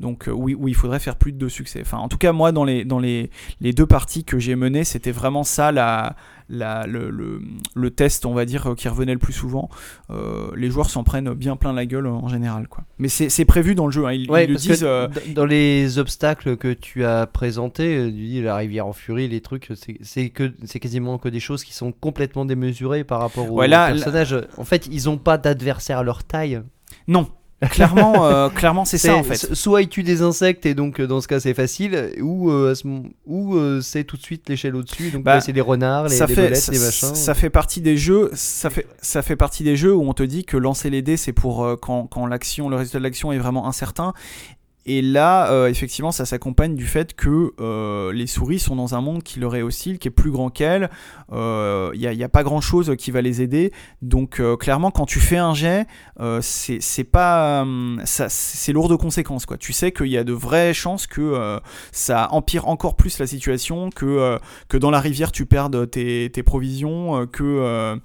Donc 0.01 0.27
euh, 0.27 0.31
oui, 0.31 0.55
oui, 0.59 0.71
il 0.71 0.75
faudrait 0.75 0.99
faire 0.99 1.15
plus 1.15 1.31
de 1.31 1.37
deux 1.37 1.47
succès. 1.49 1.79
Enfin, 1.81 1.97
en 1.99 2.07
tout 2.09 2.17
cas, 2.17 2.31
moi, 2.33 2.51
dans 2.51 2.63
les, 2.65 2.83
dans 2.83 2.99
les, 2.99 3.29
les 3.61 3.71
deux 3.71 3.85
parties 3.85 4.23
que 4.25 4.39
j'ai 4.39 4.55
menées, 4.55 4.83
c'était 4.83 5.11
vraiment 5.11 5.43
ça 5.43 5.71
la, 5.71 6.15
la, 6.49 6.85
le, 6.87 7.09
le, 7.11 7.39
le 7.75 7.91
test, 7.91 8.25
on 8.25 8.33
va 8.33 8.45
dire, 8.45 8.71
euh, 8.71 8.75
qui 8.75 8.89
revenait 8.89 9.13
le 9.13 9.19
plus 9.19 9.31
souvent. 9.33 9.69
Euh, 10.09 10.49
les 10.57 10.69
joueurs 10.69 10.89
s'en 10.89 11.03
prennent 11.03 11.33
bien 11.33 11.55
plein 11.55 11.71
la 11.71 11.85
gueule 11.85 12.07
euh, 12.07 12.11
en 12.11 12.27
général. 12.27 12.67
Quoi. 12.67 12.83
Mais 12.97 13.07
c'est 13.07 13.45
prévu 13.45 13.75
dans 13.75 13.85
le 13.85 13.91
jeu. 13.91 14.05
hein. 14.05 14.11
Ils, 14.13 14.29
Ouais, 14.29 14.45
ils 14.45 14.49
le 14.51 14.55
disent. 14.57 14.83
euh, 14.83 15.07
dans 15.35 15.45
les 15.45 15.97
obstacles 15.99 16.57
que 16.57 16.73
tu 16.73 17.05
as 17.05 17.27
présentés, 17.27 17.95
euh, 17.97 18.07
tu 18.07 18.13
dis 18.27 18.41
la 18.41 18.55
rivière 18.55 18.87
en 18.87 18.93
furie, 18.93 19.27
les 19.27 19.39
trucs, 19.41 19.71
c'est- 20.01 20.29
quasiment 20.79 21.19
que 21.19 21.29
des 21.29 21.39
choses 21.39 21.63
qui 21.63 21.73
sont 21.73 21.91
complètement 21.91 22.43
démesurées 22.45 23.03
par 23.03 23.19
rapport 23.19 23.51
aux 23.51 23.55
Ouais, 23.57 23.67
là- 23.67 23.87
personnages. 23.87 24.35
En 24.57 24.63
fait, 24.65 24.87
ils 24.91 25.09
ont 25.09 25.17
pas 25.17 25.37
d'adversaire 25.37 25.99
à 25.99 26.03
leur 26.03 26.23
taille. 26.23 26.61
Non, 27.07 27.29
clairement, 27.69 28.25
euh, 28.25 28.49
clairement 28.49 28.85
c'est 28.85 28.97
ça 28.97 29.15
en 29.15 29.23
fait. 29.23 29.53
Soit 29.53 29.83
ils 29.83 29.89
tuent 29.89 30.03
des 30.03 30.21
insectes 30.21 30.65
et 30.65 30.73
donc 30.73 30.99
euh, 30.99 31.07
dans 31.07 31.21
ce 31.21 31.27
cas 31.27 31.39
c'est 31.39 31.53
facile, 31.53 32.11
ou 32.21 32.49
euh, 32.49 32.73
ou 33.25 33.55
euh, 33.55 33.81
c'est 33.81 34.03
tout 34.03 34.17
de 34.17 34.21
suite 34.23 34.49
l'échelle 34.49 34.75
au-dessus. 34.75 35.11
Donc 35.11 35.23
Bah, 35.23 35.35
ouais, 35.35 35.41
c'est 35.41 35.53
des 35.53 35.61
renards, 35.61 36.05
les, 36.07 36.15
ça 36.15 36.25
les 36.25 36.35
fait 36.35 36.55
ça, 36.55 36.71
les 36.71 36.79
machins. 36.79 37.15
ça 37.15 37.33
fait 37.33 37.49
partie 37.49 37.81
des 37.81 37.97
jeux 37.97 38.31
ça 38.33 38.69
fait 38.69 38.87
ça 39.01 39.21
fait 39.21 39.35
partie 39.35 39.63
des 39.63 39.75
jeux 39.75 39.93
où 39.93 40.01
on 40.07 40.13
te 40.13 40.23
dit 40.23 40.43
que 40.45 40.57
lancer 40.57 40.89
les 40.89 41.01
dés 41.01 41.17
c'est 41.17 41.33
pour 41.33 41.63
euh, 41.63 41.75
quand, 41.75 42.07
quand 42.07 42.25
l'action 42.25 42.69
le 42.69 42.75
résultat 42.77 42.97
de 42.99 43.03
l'action 43.03 43.31
est 43.31 43.37
vraiment 43.37 43.67
incertain 43.67 44.13
et 44.97 45.01
là 45.01 45.51
euh, 45.51 45.67
effectivement 45.67 46.11
ça 46.11 46.25
s'accompagne 46.25 46.75
du 46.75 46.85
fait 46.85 47.13
que 47.13 47.53
euh, 47.59 48.11
les 48.13 48.27
souris 48.27 48.59
sont 48.59 48.75
dans 48.75 48.95
un 48.95 49.01
monde 49.01 49.23
qui 49.23 49.39
leur 49.39 49.55
est 49.55 49.61
hostile 49.61 49.99
qui 49.99 50.07
est 50.07 50.11
plus 50.11 50.31
grand 50.31 50.49
qu'elles. 50.49 50.89
Il 51.31 51.99
n'y 51.99 52.23
a, 52.23 52.29
pas 52.29 52.43
grand 52.43 52.61
chose 52.61 52.95
qui 52.97 53.11
va 53.11 53.21
les 53.21 53.41
aider. 53.41 53.71
Donc 54.01 54.39
euh, 54.39 54.57
clairement 54.57 54.91
quand 54.91 55.05
tu 55.05 55.19
fais 55.19 55.37
un 55.37 55.53
jet 55.53 55.87
euh, 56.19 56.39
c'est 56.41 57.03
pas 57.03 57.61
hum, 57.61 58.01
c'est 58.05 58.73
lourd 58.73 58.89
de 58.89 58.95
conséquences 58.95 59.45
quoi. 59.45 59.57
Tu 59.57 59.73
sais 59.73 59.91
qu'il 59.91 60.07
y 60.07 60.17
a 60.17 60.23
de 60.23 60.33
vraies 60.33 60.73
chances 60.73 61.07
que 61.07 61.21
euh, 61.21 61.59
ça 61.91 62.27
empire 62.31 62.67
encore 62.67 62.95
plus 62.95 63.19
la 63.19 63.27
situation 63.27 63.89
que 63.89 64.05
euh, 64.05 64.79
dans 64.79 64.91
la 64.91 64.99
rivière 64.99 65.31
tu 65.31 65.45
perdes 65.45 65.89
tes, 65.89 66.43
provisions, 66.43 67.21
euh, 67.21 67.25
que 67.25 67.43
euh, 67.43 67.95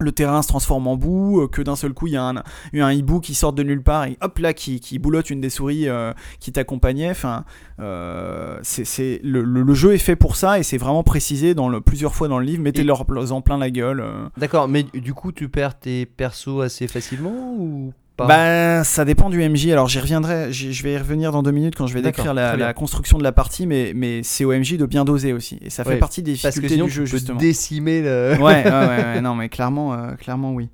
le 0.00 0.10
terrain 0.10 0.42
se 0.42 0.48
transforme 0.48 0.88
en 0.88 0.96
boue, 0.96 1.42
euh, 1.42 1.48
que 1.48 1.62
d'un 1.62 1.76
seul 1.76 1.92
coup 1.92 2.08
il 2.08 2.14
y 2.14 2.16
a 2.16 2.24
un, 2.24 2.92
hibou 2.92 3.20
qui 3.20 3.34
sort 3.34 3.52
de 3.52 3.62
nulle 3.62 3.82
part 3.82 4.04
et 4.06 4.18
hop 4.20 4.38
là 4.40 4.52
qui, 4.52 4.80
qui 4.80 4.98
boulotte 4.98 5.30
une 5.30 5.40
des 5.40 5.50
souris 5.50 5.88
euh, 5.88 6.12
qui 6.40 6.50
t'accompagnait. 6.50 7.10
Enfin, 7.10 7.44
euh, 7.80 8.58
c'est, 8.62 8.84
c'est- 8.84 9.20
le, 9.22 9.42
le- 9.42 9.62
le 9.62 9.74
jeu 9.74 9.92
est 9.94 9.98
fait 9.98 10.16
pour 10.16 10.36
ça 10.36 10.58
et 10.58 10.62
c'est 10.62 10.78
vraiment 10.78 11.02
précisé 11.04 11.54
dans 11.54 11.68
le, 11.68 11.80
plusieurs 11.80 12.14
fois 12.14 12.26
dans 12.28 12.38
le 12.38 12.44
livre. 12.44 12.62
Mettez-leur 12.62 13.04
en 13.30 13.40
plein 13.40 13.58
la 13.58 13.70
gueule. 13.70 14.00
euh. 14.00 14.28
D'accord, 14.36 14.66
mais 14.68 14.82
du 14.82 15.14
coup 15.14 15.30
tu 15.32 15.48
perds 15.48 15.78
tes 15.78 16.06
persos 16.06 16.60
assez 16.62 16.88
facilement 16.88 17.54
ou 17.56 17.92
pas 18.16 18.26
Bah, 18.26 18.84
ça 18.84 19.04
dépend 19.04 19.30
du 19.30 19.38
MJ. 19.48 19.68
Alors, 19.68 19.88
j'y 19.88 19.98
reviendrai. 20.00 20.52
Je 20.52 20.82
vais 20.82 20.92
y 20.94 20.98
revenir 20.98 21.32
dans 21.32 21.42
deux 21.42 21.50
minutes 21.50 21.74
quand 21.76 21.86
je 21.86 21.94
vais 21.94 22.02
décrire 22.02 22.34
la, 22.34 22.72
construction 22.74 23.18
de 23.18 23.22
la 23.22 23.32
partie, 23.32 23.66
mais, 23.66 23.92
mais 23.94 24.22
c'est 24.22 24.44
au 24.44 24.52
MJ 24.52 24.76
de 24.76 24.86
bien 24.86 25.04
doser 25.04 25.32
aussi. 25.32 25.58
Et 25.62 25.70
ça 25.70 25.84
fait 25.84 25.90
Ouais, 25.90 25.96
partie 25.98 26.22
des 26.22 26.32
Parce 26.32 26.54
que 26.56 26.60
difficultés 26.60 26.74
sinon, 26.74 26.86
du 26.86 26.90
jeu, 26.92 27.04
justement. 27.04 27.38
décimer 27.38 28.02
le. 28.02 28.36
ouais, 28.38 28.64
ouais, 28.64 28.64
ouais, 29.14 29.20
non, 29.20 29.34
mais 29.34 29.48
clairement, 29.48 29.94
euh, 29.94 30.12
clairement, 30.12 30.52
oui. 30.52 30.68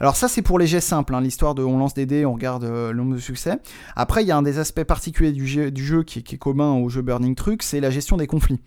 Alors 0.00 0.16
ça, 0.16 0.28
c'est 0.28 0.42
pour 0.42 0.58
les 0.58 0.66
jets 0.66 0.80
simples, 0.80 1.14
hein, 1.14 1.20
l'histoire 1.20 1.54
de 1.54 1.62
on 1.62 1.78
lance 1.78 1.94
des 1.94 2.06
dés, 2.06 2.24
on 2.24 2.34
regarde 2.34 2.64
euh, 2.64 2.92
le 2.92 2.98
nombre 2.98 3.14
de 3.14 3.20
succès. 3.20 3.56
Après, 3.96 4.22
il 4.22 4.26
y 4.28 4.30
a 4.30 4.36
un 4.36 4.42
des 4.42 4.58
aspects 4.58 4.84
particuliers 4.84 5.32
du 5.32 5.46
jeu, 5.46 5.70
du 5.70 5.84
jeu 5.84 6.02
qui, 6.04 6.20
est, 6.20 6.22
qui 6.22 6.36
est 6.36 6.38
commun 6.38 6.72
au 6.74 6.88
jeu 6.88 7.02
Burning 7.02 7.34
Truck, 7.34 7.62
c'est 7.62 7.80
la 7.80 7.90
gestion 7.90 8.16
des 8.16 8.26
conflits. 8.26 8.60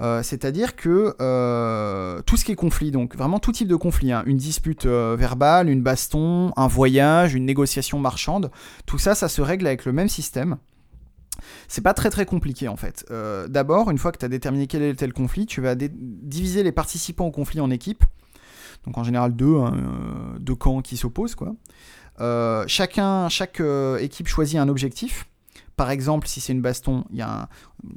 Euh, 0.00 0.22
C'est-à-dire 0.22 0.76
que 0.76 1.14
euh, 1.20 2.20
tout 2.22 2.36
ce 2.36 2.44
qui 2.44 2.52
est 2.52 2.56
conflit, 2.56 2.90
donc 2.90 3.16
vraiment 3.16 3.38
tout 3.38 3.52
type 3.52 3.68
de 3.68 3.76
conflit, 3.76 4.12
hein, 4.12 4.22
une 4.26 4.36
dispute 4.36 4.86
euh, 4.86 5.16
verbale, 5.18 5.68
une 5.68 5.82
baston, 5.82 6.52
un 6.56 6.66
voyage, 6.66 7.34
une 7.34 7.44
négociation 7.44 7.98
marchande, 7.98 8.50
tout 8.86 8.98
ça, 8.98 9.14
ça 9.14 9.28
se 9.28 9.42
règle 9.42 9.66
avec 9.66 9.84
le 9.84 9.92
même 9.92 10.08
système. 10.08 10.56
C'est 11.66 11.82
pas 11.82 11.94
très 11.94 12.10
très 12.10 12.26
compliqué 12.26 12.68
en 12.68 12.76
fait. 12.76 13.10
D'abord, 13.48 13.90
une 13.90 13.96
fois 13.96 14.12
que 14.12 14.18
tu 14.18 14.24
as 14.24 14.28
déterminé 14.28 14.66
quel 14.66 14.82
est 14.82 14.94
tel 14.94 15.12
conflit, 15.14 15.46
tu 15.46 15.60
vas 15.62 15.74
diviser 15.74 16.62
les 16.62 16.72
participants 16.72 17.26
au 17.26 17.30
conflit 17.30 17.58
en 17.60 17.70
équipes. 17.70 18.04
Donc 18.84 18.98
en 18.98 19.02
général 19.02 19.34
deux, 19.34 19.56
hein, 19.56 20.36
deux 20.38 20.54
camps 20.54 20.82
qui 20.82 20.96
s'opposent 20.96 21.34
quoi. 21.34 21.54
Chacun, 22.68 23.28
chaque 23.30 23.62
équipe 23.98 24.28
choisit 24.28 24.58
un 24.58 24.68
objectif. 24.68 25.26
Par 25.76 25.90
exemple, 25.90 26.26
si 26.26 26.40
c'est 26.40 26.52
une 26.52 26.60
baston, 26.60 27.04
il 27.10 27.16
y 27.16 27.22
a 27.22 27.48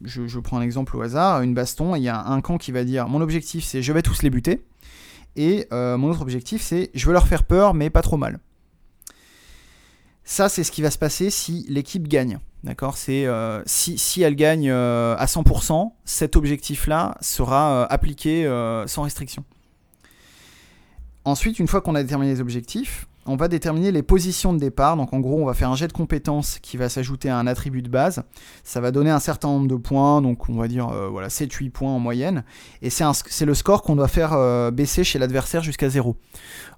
je, 0.03 0.39
prends 0.39 0.57
un 0.57 0.61
exemple 0.61 0.95
au 0.95 1.01
hasard, 1.01 1.41
une 1.41 1.53
baston, 1.53 1.95
il 1.95 2.03
y 2.03 2.09
a 2.09 2.25
un 2.25 2.41
camp 2.41 2.57
qui 2.57 2.71
va 2.71 2.83
dire 2.83 3.07
mon 3.07 3.21
objectif 3.21 3.63
c'est 3.63 3.81
je 3.81 3.93
vais 3.93 4.01
tous 4.01 4.21
les 4.21 4.29
buter, 4.29 4.65
et 5.35 5.67
euh, 5.73 5.97
mon 5.97 6.09
autre 6.09 6.21
objectif 6.21 6.61
c'est 6.61 6.89
je 6.93 7.05
veux 7.05 7.13
leur 7.13 7.27
faire 7.27 7.43
peur 7.43 7.73
mais 7.73 7.89
pas 7.89 8.01
trop 8.01 8.17
mal. 8.17 8.39
Ça 10.23 10.49
c'est 10.49 10.63
ce 10.63 10.71
qui 10.71 10.81
va 10.81 10.89
se 10.89 10.97
passer 10.97 11.29
si 11.29 11.65
l'équipe 11.69 12.07
gagne. 12.07 12.39
D'accord? 12.63 12.97
Euh, 13.09 13.61
si, 13.67 14.23
elle 14.23 14.35
gagne 14.35 14.71
euh, 14.71 15.15
à 15.19 15.25
100%, 15.25 15.91
cet 16.03 16.35
objectif-là 16.35 17.15
sera 17.21 17.83
appliqué 17.85 18.45
sans 18.87 19.03
restriction. 19.03 19.43
Ensuite, 21.25 21.57
une 21.59 21.67
fois 21.67 21.81
qu'on 21.81 21.95
a 21.95 22.03
déterminé 22.03 22.33
les 22.33 22.41
objectifs, 22.41 23.07
on 23.25 23.35
va 23.35 23.47
déterminer 23.47 23.91
les 23.91 24.03
positions 24.03 24.53
de 24.53 24.59
départ. 24.59 24.97
Donc 24.97 25.13
en 25.13 25.19
gros, 25.19 25.41
on 25.41 25.45
va 25.45 25.53
faire 25.53 25.69
un 25.71 25.75
jet 25.75 25.87
de 25.87 25.93
compétences 25.93 26.59
qui 26.61 26.77
va 26.77 26.89
s'ajouter 26.89 27.29
à 27.29 27.37
un 27.37 27.47
attribut 27.47 27.81
de 27.81 27.89
base. 27.89 28.23
Ça 28.63 28.81
va 28.81 28.91
donner 28.91 29.09
un 29.09 29.19
certain 29.19 29.47
nombre 29.47 29.67
de 29.67 29.75
points, 29.75 30.21
donc 30.21 30.49
on 30.49 30.55
va 30.55 30.67
dire 30.67 30.89
euh, 30.89 31.07
voilà 31.09 31.27
7-8 31.27 31.71
points 31.71 31.91
en 31.91 31.99
moyenne. 31.99 32.43
Et 32.81 32.89
c'est 32.89 33.45
le 33.45 33.53
score 33.53 33.81
qu'on 33.81 33.95
doit 33.95 34.07
faire 34.07 34.33
euh, 34.33 34.71
baisser 34.71 35.03
chez 35.03 35.19
l'adversaire 35.19 35.63
jusqu'à 35.63 35.89
0. 35.89 36.15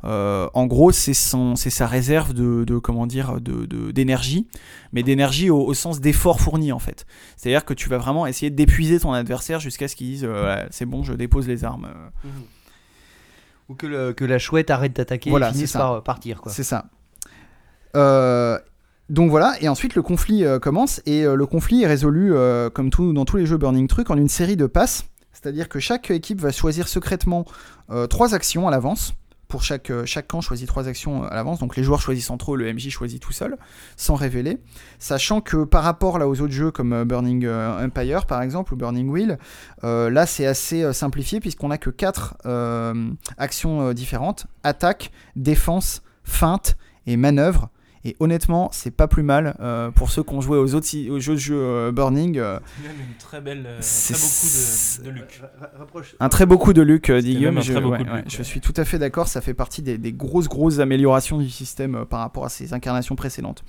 Euh, 0.03 0.47
en 0.53 0.65
gros, 0.67 0.91
c'est 0.91 1.13
sa 1.13 1.87
réserve 1.87 2.33
de, 2.33 2.65
d'énergie, 3.91 4.47
mais 4.93 5.03
d'énergie 5.03 5.49
au, 5.49 5.73
sens 5.73 5.99
d'effort 5.99 6.39
fourni 6.39 6.71
en 6.71 6.79
fait. 6.79 7.05
C'est-à-dire 7.35 7.65
que 7.65 7.73
tu 7.73 7.89
vas 7.89 7.97
vraiment 7.97 8.25
essayer 8.25 8.49
d'épuiser 8.49 8.99
ton 8.99 9.11
adversaire 9.11 9.59
jusqu'à 9.59 9.87
ce 9.87 9.95
qu'il 9.95 10.07
dise 10.07 10.27
c'est 10.71 10.85
bon, 10.85 11.03
je 11.03 11.13
dépose 11.13 11.47
les 11.47 11.63
armes. 11.63 11.87
euh, 12.25 12.29
Ou 13.70 13.76
que, 13.76 13.86
le- 13.88 14.13
que 14.13 14.24
la 14.26 14.39
chouette 14.39 14.70
arrête 14.72 14.93
d'attaquer 14.95 15.30
Voilà, 15.30 15.49
et 15.49 15.51
finisse 15.51 15.70
c'est 15.72 15.74
ça. 15.74 15.80
par 15.80 15.91
euh, 15.93 16.01
partir. 16.01 16.41
Quoi. 16.41 16.51
C'est 16.51 16.63
ça. 16.63 16.86
Euh, 17.95 18.57
donc 19.09 19.30
voilà, 19.30 19.55
et 19.61 19.70
ensuite 19.70 19.95
le 19.95 20.01
conflit 20.01 20.43
euh, 20.45 20.59
commence, 20.59 21.01
et 21.05 21.24
euh, 21.26 21.36
le 21.36 21.45
conflit 21.45 21.84
est 21.84 21.88
résolu, 21.88 22.34
euh, 22.34 22.70
comme 22.70 22.89
tout, 22.89 23.13
dans 23.13 23.26
tous 23.26 23.38
les 23.38 23.45
jeux 23.45 23.57
Burning 23.57 23.88
Truck, 23.88 24.09
en 24.09 24.18
une 24.18 24.30
série 24.30 24.57
de 24.57 24.65
passes. 24.68 25.05
C'est-à-dire 25.32 25.70
que 25.70 25.80
chaque 25.80 26.11
équipe 26.11 26.41
va 26.41 26.51
choisir 26.51 26.88
secrètement 26.88 27.45
euh, 27.89 28.07
trois 28.07 28.34
actions 28.34 28.68
à 28.68 28.72
l'avance. 28.72 29.13
Pour 29.47 29.63
chaque, 29.63 29.91
euh, 29.91 30.05
chaque 30.05 30.27
camp 30.27 30.41
choisit 30.41 30.67
trois 30.67 30.87
actions 30.87 31.23
à 31.23 31.33
l'avance, 31.33 31.59
donc 31.59 31.77
les 31.77 31.83
joueurs 31.83 32.01
choisissent 32.01 32.29
entre 32.29 32.53
eux, 32.53 32.57
le 32.57 32.73
MJ 32.73 32.89
choisit 32.89 33.21
tout 33.21 33.31
seul, 33.31 33.57
sans 33.95 34.15
révéler. 34.15 34.57
Sachant 34.99 35.39
que 35.39 35.63
par 35.63 35.83
rapport 35.83 36.19
là 36.19 36.27
aux 36.27 36.41
autres 36.41 36.53
jeux 36.53 36.71
comme 36.71 36.91
euh, 36.91 37.05
Burning 37.05 37.45
euh, 37.45 37.85
Empire 37.85 38.25
par 38.25 38.41
exemple, 38.41 38.73
ou 38.73 38.77
Burning 38.77 39.09
Wheel, 39.09 39.37
là 39.83 40.25
c'est 40.25 40.45
assez 40.45 40.91
simplifié 40.93 41.39
puisqu'on 41.39 41.71
a 41.71 41.77
que 41.77 41.89
quatre 41.89 42.35
actions 43.37 43.93
différentes 43.93 44.47
attaque, 44.63 45.11
défense, 45.35 46.01
feinte 46.23 46.77
et 47.05 47.15
manœuvre. 47.15 47.69
Et 48.05 48.15
honnêtement, 48.19 48.69
c'est 48.71 48.91
pas 48.91 49.07
plus 49.07 49.23
mal 49.23 49.55
euh, 49.59 49.91
pour 49.91 50.09
ceux 50.11 50.23
qui 50.23 50.33
ont 50.33 50.41
joué 50.41 50.57
aux 50.57 50.75
autres 50.75 50.87
aux 51.09 51.19
jeux 51.19 51.33
de 51.33 51.39
jeu 51.39 51.55
euh, 51.57 51.91
Burning. 51.91 52.37
euh, 52.37 52.59
C'est 52.81 52.87
même 52.87 52.97
une 52.99 53.15
très 53.17 53.41
belle, 53.41 53.63
euh, 53.67 53.77
C'est- 53.81 54.13
très 54.13 54.21
beaucoup 54.21 55.03
de, 55.03 55.05
de 55.05 55.09
Luc. 55.19 55.41
un 56.19 56.29
très 56.29 56.45
beau 56.45 56.57
coup 56.57 56.73
de 56.73 56.81
Luc, 56.81 57.09
euh, 57.09 57.19
Guillaume. 57.21 57.57
un 57.57 57.61
Je, 57.61 57.73
ouais, 57.73 57.81
ouais, 57.99 58.23
je 58.27 58.43
suis 58.43 58.61
tout 58.61 58.73
à 58.77 58.85
fait 58.85 58.99
d'accord. 58.99 59.27
Ça 59.27 59.41
fait 59.41 59.53
partie 59.53 59.81
des, 59.81 59.97
des 59.97 60.13
grosses, 60.13 60.47
grosses 60.47 60.79
améliorations 60.79 61.37
du 61.37 61.49
système 61.49 61.95
euh, 61.95 62.05
par 62.05 62.19
rapport 62.19 62.45
à 62.45 62.49
ses 62.49 62.73
incarnations 62.73 63.15
précédentes. 63.15 63.63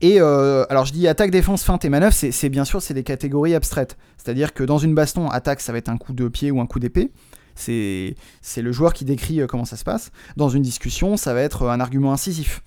Et 0.00 0.20
euh, 0.20 0.64
alors, 0.70 0.84
je 0.86 0.92
dis 0.92 1.06
attaque, 1.08 1.30
défense, 1.30 1.62
feinte 1.62 1.84
et 1.84 1.88
manœuvre, 1.90 2.14
c'est 2.14 2.48
bien 2.48 2.64
sûr 2.64 2.82
c'est 2.82 2.94
des 2.94 3.02
catégories 3.04 3.54
abstraites. 3.54 3.96
C'est-à-dire 4.16 4.52
que 4.54 4.64
dans 4.64 4.78
une 4.78 4.94
baston, 4.94 5.28
attaque, 5.28 5.60
ça 5.60 5.72
va 5.72 5.78
être 5.78 5.88
un 5.88 5.96
coup 5.98 6.12
de 6.12 6.28
pied 6.28 6.50
ou 6.50 6.60
un 6.60 6.66
coup 6.66 6.80
d'épée. 6.80 7.10
C'est 7.54 8.14
le 8.56 8.72
joueur 8.72 8.92
qui 8.92 9.04
décrit 9.04 9.40
euh, 9.40 9.46
comment 9.46 9.64
ça 9.64 9.76
se 9.76 9.84
passe. 9.84 10.10
Dans 10.36 10.48
une 10.48 10.62
discussion, 10.62 11.16
ça 11.16 11.34
va 11.34 11.40
être 11.42 11.62
euh, 11.62 11.70
un 11.70 11.80
argument 11.80 12.12
incisif. 12.12 12.62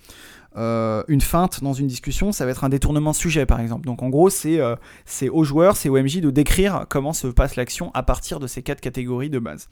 Euh, 0.56 1.02
une 1.08 1.20
feinte 1.20 1.62
dans 1.62 1.74
une 1.74 1.86
discussion, 1.86 2.32
ça 2.32 2.44
va 2.44 2.50
être 2.50 2.64
un 2.64 2.68
détournement 2.68 3.10
de 3.10 3.16
sujet, 3.16 3.46
par 3.46 3.60
exemple. 3.60 3.86
Donc 3.86 4.02
en 4.02 4.08
gros, 4.08 4.30
c'est 4.30 4.58
euh, 4.60 4.76
c'est 5.04 5.28
au 5.28 5.44
joueur, 5.44 5.76
c'est 5.76 5.88
au 5.88 6.02
MJ 6.02 6.20
de 6.20 6.30
décrire 6.30 6.86
comment 6.88 7.12
se 7.12 7.26
passe 7.26 7.56
l'action 7.56 7.90
à 7.94 8.02
partir 8.02 8.40
de 8.40 8.46
ces 8.46 8.62
quatre 8.62 8.80
catégories 8.80 9.30
de 9.30 9.38
base. 9.38 9.68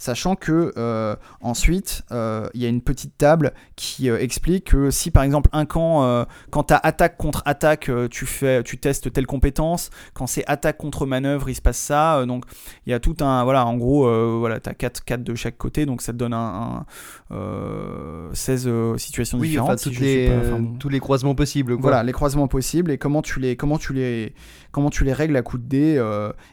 Sachant 0.00 0.34
que 0.34 0.72
euh, 0.78 1.14
ensuite, 1.42 2.04
euh, 2.10 2.48
il 2.54 2.62
y 2.62 2.64
a 2.64 2.70
une 2.70 2.80
petite 2.80 3.18
table 3.18 3.52
qui 3.76 4.08
euh, 4.08 4.18
explique 4.18 4.70
que 4.70 4.90
si 4.90 5.10
par 5.10 5.24
exemple 5.24 5.50
un 5.52 5.66
camp, 5.66 6.26
quand 6.50 6.64
tu 6.64 6.72
as 6.72 6.78
attaque 6.78 7.18
contre 7.18 7.42
attaque, 7.44 7.90
tu, 8.10 8.24
fais, 8.24 8.62
tu 8.62 8.78
testes 8.78 9.12
telle 9.12 9.26
compétence, 9.26 9.90
quand 10.14 10.26
c'est 10.26 10.44
attaque 10.46 10.78
contre 10.78 11.04
manœuvre, 11.04 11.50
il 11.50 11.54
se 11.54 11.60
passe 11.60 11.76
ça. 11.76 12.24
donc 12.24 12.46
il 12.86 12.90
y 12.90 12.94
a 12.94 12.98
tout 12.98 13.14
un. 13.20 13.44
Voilà, 13.44 13.66
en 13.66 13.76
gros, 13.76 14.38
voilà, 14.38 14.58
tu 14.58 14.70
as 14.70 14.74
4, 14.74 15.04
4 15.04 15.22
de 15.22 15.34
chaque 15.34 15.58
côté, 15.58 15.84
donc 15.84 16.00
ça 16.00 16.12
te 16.14 16.16
donne 16.16 16.32
un, 16.32 16.86
un, 17.30 17.34
euh, 17.36 18.30
16 18.32 18.64
euh, 18.66 18.96
situations 18.96 19.38
Oui, 19.38 19.48
différentes. 19.48 19.70
enfin, 19.70 19.76
si 19.76 19.90
les, 19.90 20.26
suis 20.26 20.34
pas- 20.34 20.46
enfin, 20.46 20.60
bon. 20.60 20.78
tous 20.78 20.88
les 20.88 21.00
croisements 21.00 21.34
possibles. 21.34 21.74
Quoi. 21.74 21.82
Voilà, 21.82 22.02
les 22.02 22.12
croisements 22.12 22.48
possibles 22.48 22.90
et 22.90 22.96
comment 22.96 23.20
tu 23.20 23.38
les, 23.38 23.54
comment 23.56 23.76
tu 23.76 23.92
les, 23.92 24.34
comment 24.72 24.88
tu 24.88 25.04
les 25.04 25.12
règles 25.12 25.36
à 25.36 25.42
coup 25.42 25.58
de 25.58 25.64
dés. 25.68 26.02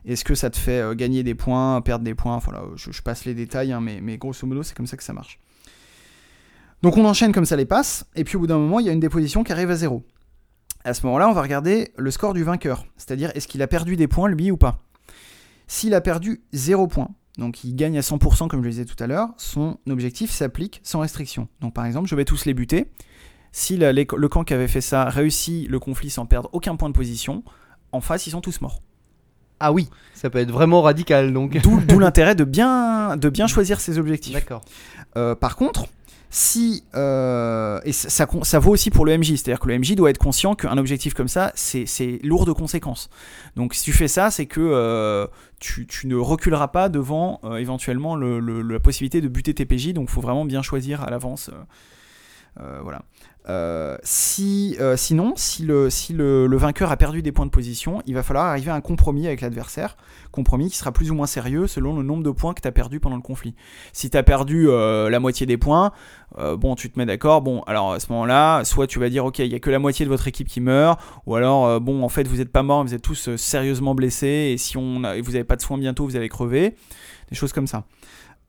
Est-ce 0.06 0.26
que 0.26 0.36
ça 0.36 0.50
te 0.50 0.58
fait 0.58 0.84
gagner 0.98 1.24
des 1.24 1.36
points, 1.36 1.80
perdre 1.80 2.04
des 2.04 2.14
points 2.16 2.40
Voilà, 2.40 2.64
je, 2.76 2.92
je 2.92 3.02
passe 3.02 3.24
les 3.24 3.37
détails, 3.38 3.72
hein, 3.72 3.80
mais, 3.80 4.18
grosso 4.18 4.46
modo, 4.46 4.64
c'est 4.64 4.76
comme 4.76 4.88
ça 4.88 4.98
que 4.98 5.04
ça 5.04 5.14
marche. 5.14 5.40
Donc 6.84 6.98
on 6.98 7.06
enchaîne 7.06 7.32
comme 7.32 7.46
ça 7.46 7.56
les 7.56 7.66
passes, 7.66 8.06
et 8.16 8.24
puis 8.24 8.36
au 8.36 8.40
bout 8.40 8.48
d'un 8.48 8.60
moment, 8.60 8.80
il 8.80 8.86
y 8.86 8.90
a 8.90 8.92
une 8.92 9.00
déposition 9.00 9.44
qui 9.44 9.52
arrive 9.52 9.72
à 9.72 9.76
zéro. 9.76 10.06
À 10.84 10.94
ce 10.94 11.06
moment-là, 11.06 11.28
on 11.30 11.34
va 11.34 11.42
regarder 11.42 11.92
le 11.98 12.12
score 12.12 12.34
du 12.34 12.44
vainqueur, 12.44 12.86
c'est-à-dire 12.98 13.32
est-ce 13.36 13.48
qu'il 13.48 13.62
a 13.62 13.68
perdu 13.68 13.96
des 13.96 14.08
points 14.08 14.30
lui 14.30 14.52
ou 14.52 14.58
pas. 14.58 14.84
S'il 15.68 15.94
a 15.94 16.02
perdu 16.02 16.44
0 16.54 16.88
points, 16.88 17.10
donc 17.38 17.64
il 17.64 17.76
gagne 17.76 17.98
à 17.98 18.02
100% 18.02 18.48
comme 18.48 18.62
je 18.62 18.66
le 18.66 18.72
disais 18.72 18.86
tout 18.86 19.02
à 19.04 19.08
l'heure, 19.08 19.30
son 19.38 19.78
objectif 19.90 20.32
s'applique 20.32 20.80
sans 20.84 21.00
restriction. 21.00 21.48
Donc 21.62 21.74
par 21.74 21.86
exemple, 21.86 22.08
je 22.08 22.16
vais 22.16 22.26
tous 22.26 22.46
les 22.46 22.54
buter. 22.54 22.92
Si 23.52 23.76
le 23.78 24.28
camp 24.28 24.44
qui 24.44 24.54
avait 24.54 24.68
fait 24.68 24.82
ça 24.82 25.06
réussit 25.06 25.68
le 25.68 25.80
conflit 25.80 26.10
sans 26.10 26.26
perdre 26.26 26.50
aucun 26.54 26.76
point 26.76 26.90
de 26.90 26.94
position, 26.94 27.44
en 27.92 28.02
face, 28.02 28.28
ils 28.28 28.32
sont 28.32 28.42
tous 28.42 28.62
morts. 28.62 28.82
Ah 29.60 29.72
oui, 29.72 29.90
ça 30.14 30.30
peut 30.30 30.40
être 30.40 30.52
vraiment 30.52 30.82
radical 30.82 31.34
donc. 31.34 31.58
D'où 31.62 32.00
l'intérêt 32.00 32.36
de 32.36 32.44
bien, 32.44 33.18
de 33.18 33.30
bien 33.30 33.48
choisir 33.48 33.80
ses 33.80 33.98
objectifs. 33.98 34.34
D'accord. 34.34 34.64
Euh, 35.16 35.34
par 35.36 35.56
contre, 35.56 35.88
si 36.30 36.84
euh, 36.94 37.80
et 37.86 37.92
ça, 37.94 38.10
ça, 38.10 38.28
ça 38.44 38.60
vaut 38.60 38.72
aussi 38.74 38.92
pour 38.92 39.06
le 39.06 39.18
MJ, 39.18 39.30
c'est-à-dire 39.32 39.60
que 39.60 39.68
le 39.70 39.80
MJ 39.80 39.96
doit 39.96 40.10
être 40.10 40.18
conscient 40.18 40.54
qu'un 40.56 40.78
objectif 40.78 41.14
comme 41.14 41.30
ça, 41.30 41.52
c'est 41.56 41.86
c'est 41.86 42.20
lourd 42.22 42.46
de 42.46 42.52
conséquences. 42.52 43.10
Donc 43.56 43.74
si 43.74 43.84
tu 43.84 43.94
fais 43.94 44.08
ça, 44.10 44.30
c'est 44.30 44.46
que 44.46 44.60
euh, 44.62 45.26
tu, 45.60 45.88
tu 45.88 46.06
ne 46.08 46.16
reculeras 46.18 46.68
pas 46.68 46.90
devant 46.90 47.40
euh, 47.46 47.56
éventuellement 47.56 48.16
le- 48.16 48.40
le- 48.40 48.62
la 48.62 48.80
possibilité 48.80 49.22
de 49.22 49.28
buter 49.30 49.54
tes 49.54 49.66
PJ, 49.66 49.94
donc 49.94 50.10
il 50.10 50.14
faut 50.14 50.22
vraiment 50.22 50.46
bien 50.46 50.62
choisir 50.62 51.02
à 51.02 51.10
l'avance. 51.10 51.50
voilà. 52.84 53.04
Euh, 53.50 53.98
euh, 54.80 54.98
sinon, 54.98 55.34
si, 55.36 55.64
le, 55.64 56.58
vainqueur 56.58 56.92
a 56.92 56.98
perdu 56.98 57.22
des 57.22 57.32
points 57.32 57.46
de 57.46 57.52
position, 57.52 58.02
il 58.06 58.14
va 58.14 58.24
falloir 58.24 58.46
arriver 58.46 58.72
à 58.72 58.76
un 58.76 58.82
compromis 58.82 59.28
avec 59.28 59.42
l'adversaire. 59.42 59.96
Compromis 60.32 60.70
qui 60.70 60.78
sera 60.78 60.92
plus 60.92 61.12
ou 61.12 61.16
moins 61.16 61.28
sérieux 61.28 61.68
selon 61.68 61.96
le 61.96 62.04
nombre 62.04 62.24
de 62.24 62.32
points 62.32 62.54
que 62.54 62.62
tu 62.62 62.68
as 62.68 62.72
perdu 62.72 63.00
pendant 63.00 63.16
le 63.16 63.22
conflit. 63.22 63.56
Si 63.94 64.10
tu 64.10 64.18
as 64.18 64.24
perdu 64.24 64.70
euh, 64.70 65.10
la 65.10 65.20
moitié 65.20 65.46
des 65.46 65.58
points, 65.58 65.92
bon, 66.38 66.76
tu 66.76 66.92
te 66.92 67.00
mets 67.00 67.06
d'accord. 67.06 67.42
Bon, 67.42 67.62
alors 67.62 67.94
à 67.94 68.00
ce 68.00 68.12
moment-là, 68.12 68.64
soit 68.64 68.86
tu 68.86 69.00
vas 69.00 69.10
dire, 69.10 69.26
ok, 69.26 69.40
il 69.40 69.48
y 69.48 69.56
a 69.56 69.60
que 69.60 69.70
la 69.70 69.80
moitié 69.80 70.06
de 70.06 70.10
votre 70.10 70.28
équipe 70.28 70.48
qui 70.48 70.62
meurt, 70.62 71.00
ou 71.26 71.36
alors, 71.36 71.80
bon, 71.82 72.04
en 72.04 72.10
fait, 72.10 72.28
vous 72.28 72.38
n'êtes 72.38 72.52
pas 72.52 72.64
morts, 72.64 72.84
vous 72.84 72.94
êtes 72.94 73.02
tous 73.02 73.36
sérieusement 73.38 73.96
blessés, 73.96 74.52
et 74.54 74.58
si 74.58 74.78
on 74.78 75.02
vous 75.02 75.32
n'avez 75.32 75.44
pas 75.44 75.56
de 75.56 75.62
soins 75.62 75.78
bientôt, 75.78 76.06
vous 76.06 76.16
allez 76.16 76.30
crever. 76.30 76.76
Des 77.30 77.36
choses 77.36 77.54
comme 77.54 77.68
ça. 77.68 77.84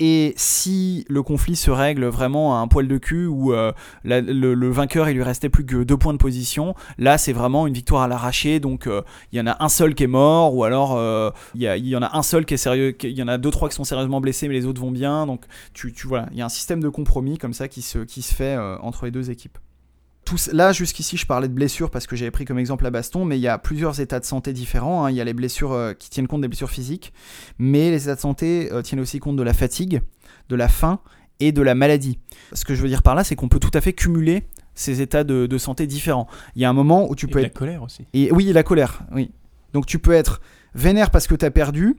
Et 0.00 0.32
si 0.36 1.04
le 1.08 1.24
conflit 1.24 1.56
se 1.56 1.72
règle 1.72 2.04
vraiment 2.04 2.56
à 2.56 2.60
un 2.60 2.68
poil 2.68 2.86
de 2.86 2.98
cul 2.98 3.26
où 3.26 3.52
euh, 3.52 3.72
le, 4.04 4.20
le 4.54 4.70
vainqueur 4.70 5.08
il 5.08 5.14
lui 5.16 5.24
restait 5.24 5.48
plus 5.48 5.66
que 5.66 5.82
deux 5.82 5.96
points 5.96 6.12
de 6.12 6.18
position, 6.18 6.76
là 6.98 7.18
c'est 7.18 7.32
vraiment 7.32 7.66
une 7.66 7.74
victoire 7.74 8.02
à 8.02 8.08
l'arraché. 8.08 8.60
Donc 8.60 8.86
euh, 8.86 9.02
il 9.32 9.38
y 9.38 9.40
en 9.40 9.48
a 9.48 9.56
un 9.58 9.68
seul 9.68 9.96
qui 9.96 10.04
est 10.04 10.06
mort, 10.08 10.54
ou 10.54 10.62
alors 10.62 10.96
euh, 10.96 11.30
il 11.56 11.62
y, 11.62 11.66
a- 11.66 11.76
il 11.76 11.86
y 11.88 11.96
en 11.96 12.02
a 12.02 12.16
un 12.16 12.22
seul 12.22 12.44
qui 12.46 12.54
est 12.54 12.58
sérieux, 12.58 12.96
il 13.02 13.10
y 13.18 13.22
en 13.24 13.28
a 13.28 13.38
deux 13.38 13.50
trois 13.50 13.68
qui 13.68 13.74
sont 13.74 13.82
sérieusement 13.84 14.20
blessés, 14.20 14.46
mais 14.46 14.54
les 14.54 14.66
autres 14.66 14.80
vont 14.80 14.92
bien. 14.92 15.26
Donc 15.26 15.44
tu, 15.74 15.92
tu 15.92 16.06
voilà, 16.06 16.28
il 16.30 16.38
y 16.38 16.42
a 16.42 16.44
un 16.46 16.48
système 16.48 16.80
de 16.80 16.88
compromis 16.88 17.36
comme 17.36 17.52
ça 17.52 17.66
qui 17.66 17.82
se, 17.82 17.98
qui 17.98 18.22
se 18.22 18.32
fait 18.32 18.54
euh, 18.56 18.76
entre 18.80 19.04
les 19.04 19.10
deux 19.10 19.30
équipes. 19.32 19.58
Tout, 20.28 20.36
là, 20.52 20.72
jusqu'ici, 20.72 21.16
je 21.16 21.26
parlais 21.26 21.48
de 21.48 21.52
blessures 21.54 21.90
parce 21.90 22.06
que 22.06 22.14
j'avais 22.16 22.30
pris 22.30 22.44
comme 22.44 22.58
exemple 22.58 22.84
la 22.84 22.90
baston, 22.90 23.24
mais 23.24 23.38
il 23.38 23.42
y 23.42 23.48
a 23.48 23.58
plusieurs 23.58 24.00
états 24.00 24.20
de 24.20 24.24
santé 24.24 24.52
différents. 24.52 25.04
hein. 25.04 25.10
Il 25.10 25.16
y 25.16 25.20
a 25.20 25.24
les 25.24 25.32
blessures 25.32 25.72
euh, 25.72 25.92
qui 25.94 26.10
tiennent 26.10 26.26
compte 26.28 26.42
des 26.42 26.48
blessures 26.48 26.70
physiques, 26.70 27.12
mais 27.58 27.90
les 27.90 28.02
états 28.04 28.14
de 28.14 28.20
santé 28.20 28.68
euh, 28.72 28.82
tiennent 28.82 29.00
aussi 29.00 29.18
compte 29.20 29.36
de 29.36 29.42
la 29.42 29.54
fatigue, 29.54 30.02
de 30.48 30.56
la 30.56 30.68
faim 30.68 31.00
et 31.40 31.52
de 31.52 31.62
la 31.62 31.74
maladie. 31.74 32.18
Ce 32.52 32.64
que 32.64 32.74
je 32.74 32.82
veux 32.82 32.88
dire 32.88 33.02
par 33.02 33.14
là, 33.14 33.24
c'est 33.24 33.36
qu'on 33.36 33.48
peut 33.48 33.60
tout 33.60 33.70
à 33.74 33.80
fait 33.80 33.92
cumuler 33.92 34.44
ces 34.74 35.00
états 35.00 35.24
de, 35.24 35.46
de 35.46 35.58
santé 35.58 35.86
différents. 35.86 36.28
Il 36.56 36.62
y 36.62 36.64
a 36.64 36.70
un 36.70 36.74
moment 36.74 37.08
où 37.10 37.14
tu 37.16 37.26
Et 37.26 37.28
peux 37.30 37.38
de 37.38 37.44
la 37.44 37.48
être 37.48 37.54
colère 37.58 37.82
aussi. 37.82 38.04
et 38.12 38.30
oui, 38.32 38.52
la 38.52 38.62
colère, 38.62 39.02
oui. 39.12 39.30
Donc 39.72 39.86
tu 39.86 39.98
peux 39.98 40.12
être 40.12 40.40
vénère 40.78 41.10
parce 41.10 41.26
que 41.26 41.34
t'as 41.34 41.50
perdu, 41.50 41.96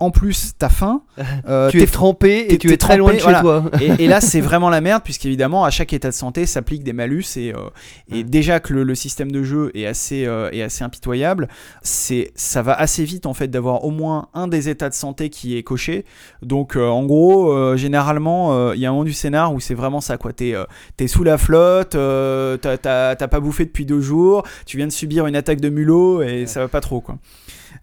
en 0.00 0.10
plus 0.10 0.52
t'as 0.58 0.68
faim, 0.68 1.02
euh, 1.48 1.70
tu 1.70 1.78
t'es 1.78 1.84
es 1.84 1.86
trempé 1.86 2.46
et 2.52 2.58
tu 2.58 2.72
es 2.72 2.76
très 2.76 2.96
loin 2.96 3.12
de 3.12 3.18
chez 3.18 3.32
toi. 3.40 3.64
et, 3.80 4.04
et 4.04 4.06
là, 4.06 4.20
c'est 4.22 4.40
vraiment 4.40 4.70
la 4.70 4.80
merde, 4.80 5.02
puisqu'évidemment, 5.02 5.64
à 5.64 5.70
chaque 5.70 5.92
état 5.92 6.08
de 6.08 6.14
santé 6.14 6.46
s'applique 6.46 6.84
des 6.84 6.92
malus. 6.92 7.36
Et, 7.36 7.52
euh, 7.52 7.70
et 8.12 8.22
déjà 8.22 8.60
que 8.60 8.72
le, 8.72 8.84
le 8.84 8.94
système 8.94 9.32
de 9.32 9.42
jeu 9.42 9.70
est 9.74 9.86
assez, 9.86 10.24
euh, 10.26 10.50
est 10.52 10.62
assez 10.62 10.84
impitoyable, 10.84 11.48
c'est, 11.82 12.30
ça 12.34 12.62
va 12.62 12.74
assez 12.74 13.04
vite 13.04 13.26
en 13.26 13.34
fait 13.34 13.48
d'avoir 13.48 13.84
au 13.84 13.90
moins 13.90 14.28
un 14.34 14.46
des 14.46 14.68
états 14.68 14.88
de 14.88 14.94
santé 14.94 15.30
qui 15.30 15.56
est 15.56 15.62
coché. 15.62 16.04
Donc, 16.42 16.76
en 16.76 17.04
gros, 17.04 17.76
généralement, 17.76 18.72
il 18.72 18.80
y 18.80 18.86
a 18.86 18.88
un 18.88 18.92
moment 18.92 19.04
du 19.04 19.12
scénar 19.12 19.52
où 19.52 19.60
c'est 19.60 19.74
vraiment 19.74 20.00
ça 20.00 20.16
quoi. 20.16 20.32
T'es, 20.32 20.54
t'es 20.96 21.08
sous 21.08 21.24
la 21.24 21.38
flotte, 21.38 21.90
t'as, 21.90 23.16
pas 23.16 23.40
bouffé 23.40 23.64
depuis 23.64 23.84
deux 23.84 24.00
jours, 24.00 24.44
tu 24.66 24.76
viens 24.76 24.86
de 24.86 24.92
subir 24.92 25.26
une 25.26 25.36
attaque 25.36 25.60
de 25.60 25.68
mulot 25.68 26.22
et 26.22 26.46
ça 26.46 26.60
va 26.60 26.68
pas 26.68 26.80
trop 26.80 27.00
quoi. 27.00 27.18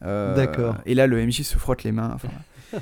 Euh, 0.06 0.36
D'accord. 0.36 0.76
Et 0.86 0.94
là, 0.96 1.08
le 1.08 1.26
MJ 1.26 1.42
se 1.42 1.58
frotte 1.58 1.84
les 1.84 1.92
mains. 1.92 2.12
enfin, 2.14 2.30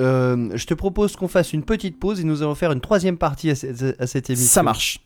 Euh, 0.00 0.50
je 0.56 0.66
te 0.66 0.74
propose 0.74 1.14
qu'on 1.14 1.28
fasse 1.28 1.52
une 1.52 1.62
petite 1.62 2.00
pause 2.00 2.18
et 2.20 2.24
nous 2.24 2.42
allons 2.42 2.56
faire 2.56 2.72
une 2.72 2.80
troisième 2.80 3.16
partie 3.16 3.50
à, 3.50 3.54
cette- 3.54 3.94
à 4.00 4.08
cette 4.08 4.28
émission. 4.28 4.48
ça 4.48 4.64
marche. 4.64 4.98